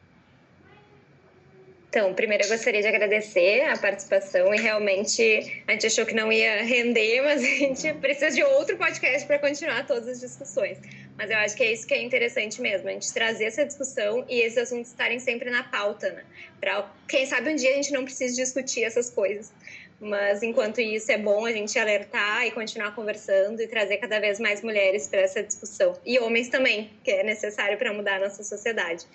Então, 1.93 2.11
primeiro 2.11 2.43
eu 2.43 2.49
gostaria 2.49 2.81
de 2.81 2.87
agradecer 2.87 3.65
a 3.65 3.77
participação 3.77 4.51
e 4.51 4.59
realmente 4.59 5.61
a 5.67 5.73
gente 5.73 5.85
achou 5.85 6.07
que 6.07 6.15
não 6.15 6.31
ia 6.31 6.63
render, 6.63 7.21
mas 7.21 7.43
a 7.43 7.45
gente 7.45 7.93
precisa 7.93 8.31
de 8.31 8.43
outro 8.43 8.75
podcast 8.77 9.27
para 9.27 9.37
continuar 9.37 9.85
todas 9.85 10.07
as 10.07 10.19
discussões. 10.19 10.79
Mas 11.15 11.29
eu 11.29 11.37
acho 11.37 11.55
que 11.55 11.61
é 11.61 11.71
isso 11.71 11.85
que 11.85 11.93
é 11.93 12.01
interessante 12.01 12.59
mesmo, 12.59 12.89
a 12.89 12.93
gente 12.93 13.13
trazer 13.13 13.43
essa 13.43 13.63
discussão 13.63 14.25
e 14.27 14.41
esses 14.41 14.57
assuntos 14.57 14.89
estarem 14.89 15.19
sempre 15.19 15.51
na 15.51 15.61
pauta, 15.65 16.09
né? 16.09 16.23
Para 16.59 16.91
quem 17.07 17.27
sabe 17.27 17.51
um 17.51 17.55
dia 17.55 17.69
a 17.69 17.75
gente 17.75 17.93
não 17.93 18.05
precise 18.05 18.35
discutir 18.37 18.83
essas 18.83 19.11
coisas. 19.11 19.53
Mas 20.01 20.41
enquanto 20.41 20.81
isso 20.81 21.11
é 21.11 21.17
bom 21.19 21.45
a 21.45 21.51
gente 21.51 21.77
alertar 21.77 22.47
e 22.47 22.51
continuar 22.51 22.95
conversando 22.95 23.61
e 23.61 23.67
trazer 23.67 23.97
cada 23.97 24.19
vez 24.19 24.39
mais 24.39 24.63
mulheres 24.63 25.07
para 25.07 25.21
essa 25.21 25.43
discussão 25.43 25.95
e 26.03 26.17
homens 26.17 26.49
também, 26.49 26.89
que 27.03 27.11
é 27.11 27.23
necessário 27.23 27.77
para 27.77 27.93
mudar 27.93 28.15
a 28.15 28.19
nossa 28.21 28.43
sociedade. 28.43 29.05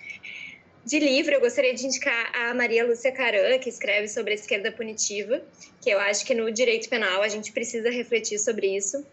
De 0.85 0.97
livro, 0.97 1.33
eu 1.33 1.39
gostaria 1.39 1.73
de 1.73 1.85
indicar 1.85 2.31
a 2.35 2.53
Maria 2.53 2.85
Lúcia 2.85 3.11
Caran, 3.11 3.59
que 3.59 3.69
escreve 3.69 4.07
sobre 4.07 4.31
a 4.31 4.35
esquerda 4.35 4.71
punitiva, 4.71 5.41
que 5.81 5.89
eu 5.89 5.99
acho 5.99 6.25
que 6.25 6.33
no 6.33 6.49
direito 6.51 6.89
penal 6.89 7.21
a 7.21 7.27
gente 7.27 7.51
precisa 7.51 7.91
refletir 7.91 8.39
sobre 8.39 8.75
isso 8.75 9.05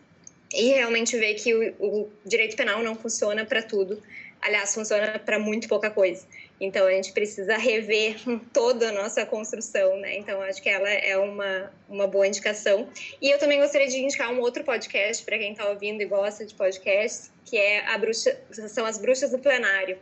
e 0.53 0.69
realmente 0.69 1.19
ver 1.19 1.35
que 1.35 1.55
o, 1.55 1.75
o 1.79 2.13
direito 2.25 2.57
penal 2.57 2.83
não 2.83 2.95
funciona 2.95 3.45
para 3.45 3.63
tudo. 3.63 4.01
Aliás, 4.41 4.75
funciona 4.75 5.19
para 5.19 5.39
muito 5.39 5.67
pouca 5.67 5.91
coisa. 5.91 6.25
Então, 6.61 6.87
a 6.87 6.93
gente 6.93 7.13
precisa 7.13 7.57
rever 7.57 8.17
toda 8.53 8.91
a 8.91 8.93
nossa 8.93 9.27
construção, 9.27 9.99
né? 9.99 10.17
Então, 10.17 10.41
acho 10.43 10.63
que 10.63 10.69
ela 10.69 10.89
é 10.89 11.17
uma, 11.17 11.73
uma 11.89 12.07
boa 12.07 12.27
indicação. 12.27 12.89
E 13.21 13.31
eu 13.31 13.39
também 13.39 13.61
gostaria 13.61 13.89
de 13.89 13.99
indicar 13.99 14.33
um 14.33 14.41
outro 14.41 14.63
podcast 14.63 15.25
para 15.25 15.37
quem 15.37 15.53
está 15.53 15.69
ouvindo 15.69 16.01
e 16.01 16.05
gosta 16.05 16.47
de 16.47 16.55
podcasts, 16.55 17.31
que 17.45 17.57
é 17.57 17.85
a 17.87 17.99
bruxa, 17.99 18.39
são 18.69 18.87
as 18.87 18.99
Bruxas 18.99 19.31
do 19.31 19.39
Plenário 19.39 19.99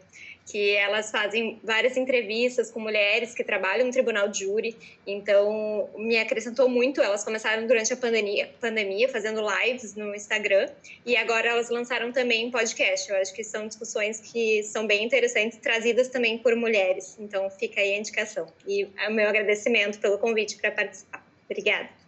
que 0.47 0.71
elas 0.77 1.11
fazem 1.11 1.59
várias 1.63 1.97
entrevistas 1.97 2.71
com 2.71 2.79
mulheres 2.79 3.35
que 3.35 3.43
trabalham 3.43 3.87
no 3.87 3.93
tribunal 3.93 4.29
de 4.29 4.45
júri, 4.45 4.77
então 5.07 5.89
me 5.97 6.19
acrescentou 6.19 6.69
muito. 6.69 7.01
Elas 7.01 7.25
começaram 7.25 7.67
durante 7.67 7.93
a 7.93 7.97
pandemia, 7.97 8.51
pandemia 8.61 9.09
fazendo 9.09 9.41
lives 9.41 9.95
no 9.95 10.15
Instagram 10.15 10.69
e 11.05 11.17
agora 11.17 11.49
elas 11.49 11.71
lançaram 11.71 12.13
também 12.13 12.51
podcast. 12.51 13.11
Eu 13.11 13.17
acho 13.17 13.33
que 13.33 13.43
são 13.43 13.67
discussões 13.67 14.21
que 14.21 14.63
são 14.63 14.87
bem 14.87 15.05
interessantes, 15.05 15.59
trazidas 15.59 16.09
também 16.09 16.37
por 16.39 16.55
mulheres. 16.55 17.17
Então 17.19 17.49
fica 17.51 17.81
aí 17.81 17.95
a 17.95 17.99
indicação. 17.99 18.47
E 18.67 18.85
o 18.85 19.11
meu 19.11 19.29
agradecimento 19.29 19.99
pelo 19.99 20.19
convite 20.19 20.57
para 20.57 20.71
participar. 20.71 21.25
Obrigada. 21.49 22.04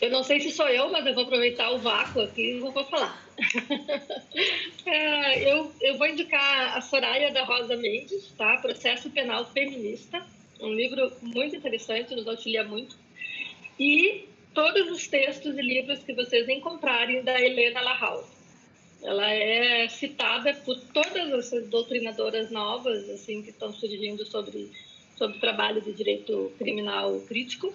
Eu 0.00 0.10
não 0.10 0.22
sei 0.22 0.40
se 0.40 0.50
sou 0.50 0.68
eu, 0.68 0.90
mas 0.90 1.06
eu 1.06 1.14
vou 1.14 1.24
aproveitar 1.24 1.70
o 1.70 1.78
vácuo 1.78 2.20
aqui 2.20 2.56
e 2.56 2.58
vou 2.58 2.72
falar. 2.72 3.26
é, 4.84 5.52
eu, 5.52 5.72
eu 5.80 5.96
vou 5.96 6.06
indicar 6.06 6.76
a 6.76 6.80
Soraya 6.82 7.32
da 7.32 7.44
Rosa 7.44 7.76
Mendes, 7.76 8.30
tá? 8.36 8.58
Processo 8.58 9.08
Penal 9.10 9.50
Feminista, 9.52 10.24
um 10.60 10.72
livro 10.72 11.10
muito 11.22 11.56
interessante, 11.56 12.14
nos 12.14 12.28
auxilia 12.28 12.62
muito. 12.62 12.96
E 13.78 14.26
todos 14.52 14.90
os 14.90 15.06
textos 15.06 15.56
e 15.56 15.62
livros 15.62 16.02
que 16.02 16.12
vocês 16.12 16.46
encontrarem 16.48 17.22
da 17.22 17.40
Helena 17.40 17.80
Lahouse. 17.80 18.36
Ela 19.02 19.30
é 19.30 19.88
citada 19.88 20.52
por 20.54 20.78
todas 20.92 21.32
essas 21.32 21.68
doutrinadoras 21.68 22.50
novas 22.50 23.08
assim 23.10 23.42
que 23.42 23.50
estão 23.50 23.72
surgindo 23.72 24.24
sobre 24.26 24.70
sobre 25.16 25.36
o 25.38 25.40
trabalho 25.40 25.80
de 25.80 25.92
direito 25.92 26.52
criminal 26.58 27.20
crítico 27.20 27.72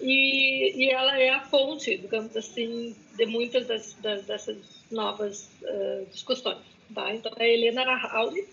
e, 0.00 0.84
e 0.84 0.90
ela 0.90 1.18
é 1.18 1.30
a 1.30 1.40
fonte, 1.40 1.96
digamos 1.96 2.36
assim, 2.36 2.94
de 3.16 3.26
muitas 3.26 3.66
das, 3.66 3.94
das, 3.94 4.24
dessas 4.26 4.56
novas 4.90 5.50
uh, 5.62 6.06
discussões. 6.10 6.58
Tá? 6.94 7.14
Então, 7.14 7.32
é 7.36 7.44
a 7.44 7.48
Helena 7.48 7.84
Rahauli 7.84 8.46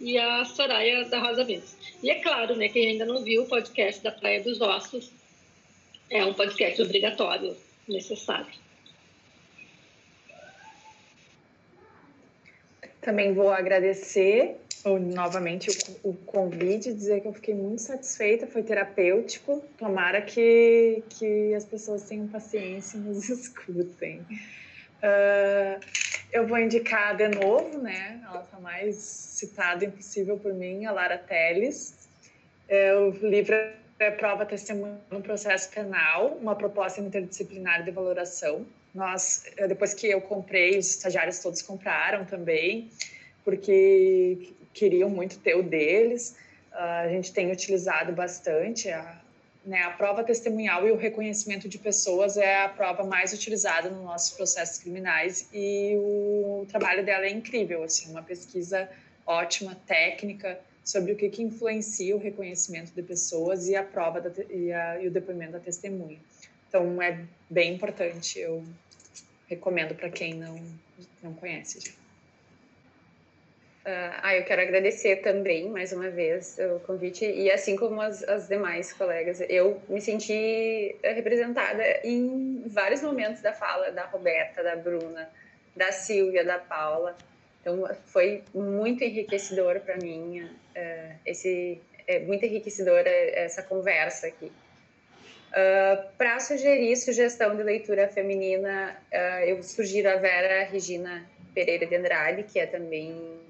e 0.00 0.18
a 0.18 0.44
Soraya 0.44 1.04
da 1.04 1.20
Rosa 1.20 1.44
Mendes. 1.44 1.76
E 2.02 2.10
é 2.10 2.16
claro, 2.16 2.56
né, 2.56 2.68
quem 2.68 2.90
ainda 2.90 3.04
não 3.04 3.22
viu 3.22 3.42
o 3.42 3.48
podcast 3.48 4.02
da 4.02 4.10
Praia 4.10 4.42
dos 4.42 4.60
Ossos, 4.60 5.12
é 6.10 6.24
um 6.24 6.34
podcast 6.34 6.82
obrigatório, 6.82 7.56
necessário. 7.88 8.60
Também 13.00 13.32
vou 13.32 13.50
agradecer 13.50 14.56
novamente 14.84 15.70
o, 16.02 16.10
o 16.10 16.14
convite, 16.14 16.92
dizer 16.92 17.20
que 17.20 17.28
eu 17.28 17.32
fiquei 17.32 17.54
muito 17.54 17.82
satisfeita, 17.82 18.46
foi 18.46 18.62
terapêutico. 18.62 19.62
Tomara 19.78 20.20
que, 20.22 21.02
que 21.10 21.54
as 21.54 21.64
pessoas 21.64 22.02
tenham 22.02 22.26
paciência 22.28 22.96
e 22.96 23.00
nos 23.00 23.28
escutem. 23.30 24.20
Uh, 25.02 25.80
eu 26.32 26.46
vou 26.46 26.58
indicar 26.58 27.16
de 27.16 27.28
novo, 27.28 27.78
né? 27.78 28.20
Ela 28.24 28.42
está 28.42 28.58
mais 28.58 28.96
citada 28.96 29.84
impossível 29.84 30.38
por 30.38 30.54
mim, 30.54 30.86
a 30.86 30.92
Lara 30.92 31.18
Teles. 31.18 32.08
É, 32.68 32.94
o 32.94 33.10
livro 33.10 33.54
é 33.98 34.10
Prova 34.10 34.46
Testemunho 34.46 34.98
no 35.10 35.20
Processo 35.20 35.70
Penal, 35.70 36.38
uma 36.40 36.56
proposta 36.56 37.00
interdisciplinar 37.00 37.84
de 37.84 37.90
valoração. 37.90 38.64
Nós, 38.94 39.44
depois 39.68 39.92
que 39.92 40.06
eu 40.06 40.20
comprei, 40.20 40.78
os 40.78 40.88
estagiários 40.88 41.38
todos 41.40 41.60
compraram 41.60 42.24
também, 42.24 42.90
porque 43.44 44.52
queriam 44.72 45.08
muito 45.08 45.38
ter 45.38 45.54
o 45.54 45.62
deles. 45.62 46.36
Uh, 46.72 46.76
a 46.76 47.08
gente 47.08 47.32
tem 47.32 47.50
utilizado 47.50 48.12
bastante 48.12 48.90
a, 48.90 49.20
né, 49.64 49.82
a 49.82 49.90
prova 49.90 50.24
testemunhal 50.24 50.86
e 50.86 50.90
o 50.90 50.96
reconhecimento 50.96 51.68
de 51.68 51.78
pessoas 51.78 52.36
é 52.36 52.64
a 52.64 52.68
prova 52.68 53.04
mais 53.04 53.32
utilizada 53.32 53.88
nos 53.90 54.02
nossos 54.02 54.36
processos 54.36 54.78
criminais 54.78 55.48
e 55.52 55.94
o 55.96 56.66
trabalho 56.68 57.04
dela 57.04 57.24
é 57.24 57.30
incrível, 57.30 57.82
assim, 57.82 58.10
uma 58.10 58.22
pesquisa 58.22 58.88
ótima, 59.26 59.76
técnica, 59.86 60.58
sobre 60.84 61.12
o 61.12 61.16
que, 61.16 61.28
que 61.28 61.42
influencia 61.42 62.14
o 62.16 62.18
reconhecimento 62.18 62.92
de 62.92 63.02
pessoas 63.02 63.68
e 63.68 63.76
a 63.76 63.84
prova 63.84 64.20
da, 64.20 64.30
e, 64.50 64.72
a, 64.72 65.00
e 65.00 65.06
o 65.06 65.10
depoimento 65.10 65.52
da 65.52 65.60
testemunha. 65.60 66.18
Então, 66.68 67.00
é 67.00 67.20
bem 67.48 67.74
importante, 67.74 68.38
eu 68.38 68.64
recomendo 69.46 69.94
para 69.94 70.10
quem 70.10 70.34
não, 70.34 70.58
não 71.22 71.34
conhece. 71.34 71.78
Gente. 71.80 72.01
Uh, 73.84 74.14
ah, 74.22 74.36
eu 74.36 74.44
quero 74.44 74.62
agradecer 74.62 75.16
também, 75.16 75.68
mais 75.68 75.92
uma 75.92 76.08
vez, 76.08 76.56
o 76.76 76.78
convite, 76.80 77.24
e 77.24 77.50
assim 77.50 77.74
como 77.74 78.00
as, 78.00 78.22
as 78.22 78.46
demais 78.46 78.92
colegas, 78.92 79.40
eu 79.48 79.82
me 79.88 80.00
senti 80.00 80.94
representada 81.02 81.82
em 82.04 82.62
vários 82.66 83.02
momentos 83.02 83.42
da 83.42 83.52
fala 83.52 83.90
da 83.90 84.04
Roberta, 84.04 84.62
da 84.62 84.76
Bruna, 84.76 85.28
da 85.74 85.90
Silvia, 85.90 86.44
da 86.44 86.58
Paula. 86.58 87.16
Então, 87.60 87.88
foi 88.06 88.44
muito 88.54 89.02
enriquecedor 89.02 89.80
para 89.80 89.96
mim, 89.96 90.42
uh, 90.42 91.14
esse, 91.26 91.80
é 92.06 92.20
muito 92.20 92.46
enriquecedora 92.46 93.10
essa 93.10 93.64
conversa 93.64 94.28
aqui. 94.28 94.46
Uh, 94.46 94.52
ah, 95.54 96.06
para 96.16 96.38
sugerir 96.40 96.96
sugestão 96.96 97.56
de 97.56 97.62
leitura 97.62 98.08
feminina, 98.08 98.96
uh, 99.12 99.44
eu 99.44 99.62
sugiro 99.62 100.08
a 100.08 100.16
Vera 100.16 100.64
Regina 100.64 101.24
Pereira 101.54 101.86
de 101.86 101.94
Andrade, 101.94 102.42
que 102.44 102.58
é 102.58 102.66
também 102.66 103.40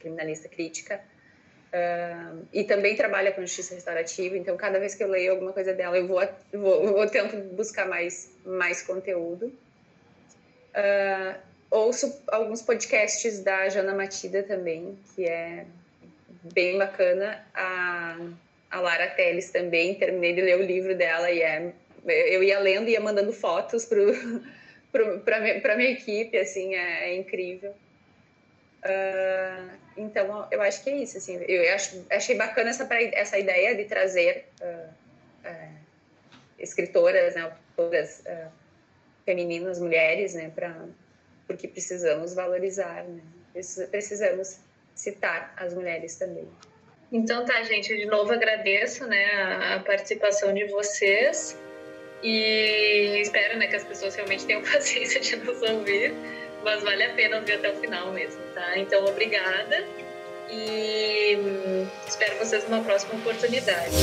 criminalista 0.00 0.48
crítica. 0.48 1.00
Uh, 1.72 2.44
e 2.52 2.64
também 2.64 2.96
trabalha 2.96 3.30
com 3.30 3.42
justiça 3.42 3.76
restaurativa, 3.76 4.36
então 4.36 4.56
cada 4.56 4.80
vez 4.80 4.96
que 4.96 5.04
eu 5.04 5.08
leio 5.08 5.30
alguma 5.30 5.52
coisa 5.52 5.72
dela, 5.72 5.96
eu 5.96 6.08
vou, 6.08 6.20
vou, 6.52 6.92
vou 6.94 7.06
tento 7.06 7.36
buscar 7.54 7.86
mais, 7.86 8.28
mais 8.44 8.82
conteúdo. 8.82 9.46
Uh, 10.74 11.38
ouço 11.70 12.22
alguns 12.26 12.60
podcasts 12.60 13.38
da 13.40 13.68
Jana 13.68 13.94
Matida 13.94 14.42
também, 14.42 14.98
que 15.14 15.24
é 15.24 15.64
bem 16.52 16.76
bacana. 16.76 17.40
A, 17.54 18.18
a 18.68 18.80
Lara 18.80 19.06
Teles 19.10 19.50
também, 19.50 19.94
terminei 19.94 20.34
de 20.34 20.40
ler 20.40 20.58
o 20.58 20.62
livro 20.62 20.96
dela 20.96 21.30
e 21.30 21.40
é, 21.40 21.72
eu 22.04 22.42
ia 22.42 22.58
lendo 22.58 22.88
e 22.88 22.92
ia 22.92 23.00
mandando 23.00 23.32
fotos 23.32 23.84
para 23.84 24.00
pro, 24.92 25.22
minha, 25.76 25.90
equipe, 25.90 26.36
assim, 26.36 26.74
é, 26.74 27.10
é 27.10 27.16
incrível. 27.16 27.74
Uh, 28.84 29.70
então, 29.96 30.48
eu 30.50 30.62
acho 30.62 30.82
que 30.82 30.90
é 30.90 30.96
isso. 30.96 31.18
Assim, 31.18 31.36
eu 31.46 31.74
acho, 31.74 32.04
achei 32.10 32.36
bacana 32.36 32.70
essa, 32.70 32.88
essa 33.12 33.38
ideia 33.38 33.74
de 33.74 33.84
trazer 33.84 34.46
uh, 34.60 35.48
uh, 35.48 35.74
escritoras, 36.58 37.34
né, 37.34 37.42
autoras 37.42 38.22
femininas, 39.24 39.78
mulheres, 39.78 40.34
né, 40.34 40.50
pra, 40.54 40.86
porque 41.46 41.68
precisamos 41.68 42.34
valorizar, 42.34 43.04
né, 43.04 43.20
precisamos 43.90 44.58
citar 44.94 45.52
as 45.56 45.74
mulheres 45.74 46.16
também. 46.16 46.48
Então 47.12 47.44
tá, 47.44 47.62
gente, 47.64 47.94
de 47.96 48.06
novo 48.06 48.32
agradeço 48.32 49.06
né, 49.06 49.24
a 49.74 49.80
participação 49.80 50.54
de 50.54 50.66
vocês 50.66 51.56
e 52.22 53.20
espero 53.20 53.58
né, 53.58 53.66
que 53.66 53.76
as 53.76 53.84
pessoas 53.84 54.14
realmente 54.14 54.44
tenham 54.46 54.62
paciência 54.70 55.20
de 55.20 55.36
nos 55.36 55.62
ouvir, 55.62 56.14
mas 56.62 56.82
vale 56.82 57.02
a 57.04 57.10
pena 57.14 57.36
ouvir 57.36 57.52
até 57.52 57.70
o 57.70 57.76
final 57.76 58.12
mesmo, 58.12 58.42
tá? 58.54 58.78
Então, 58.78 59.04
obrigada 59.04 59.84
e 60.50 61.36
hum, 61.36 61.86
espero 62.06 62.36
vocês 62.38 62.68
numa 62.68 62.82
próxima 62.82 63.14
oportunidade. 63.14 63.94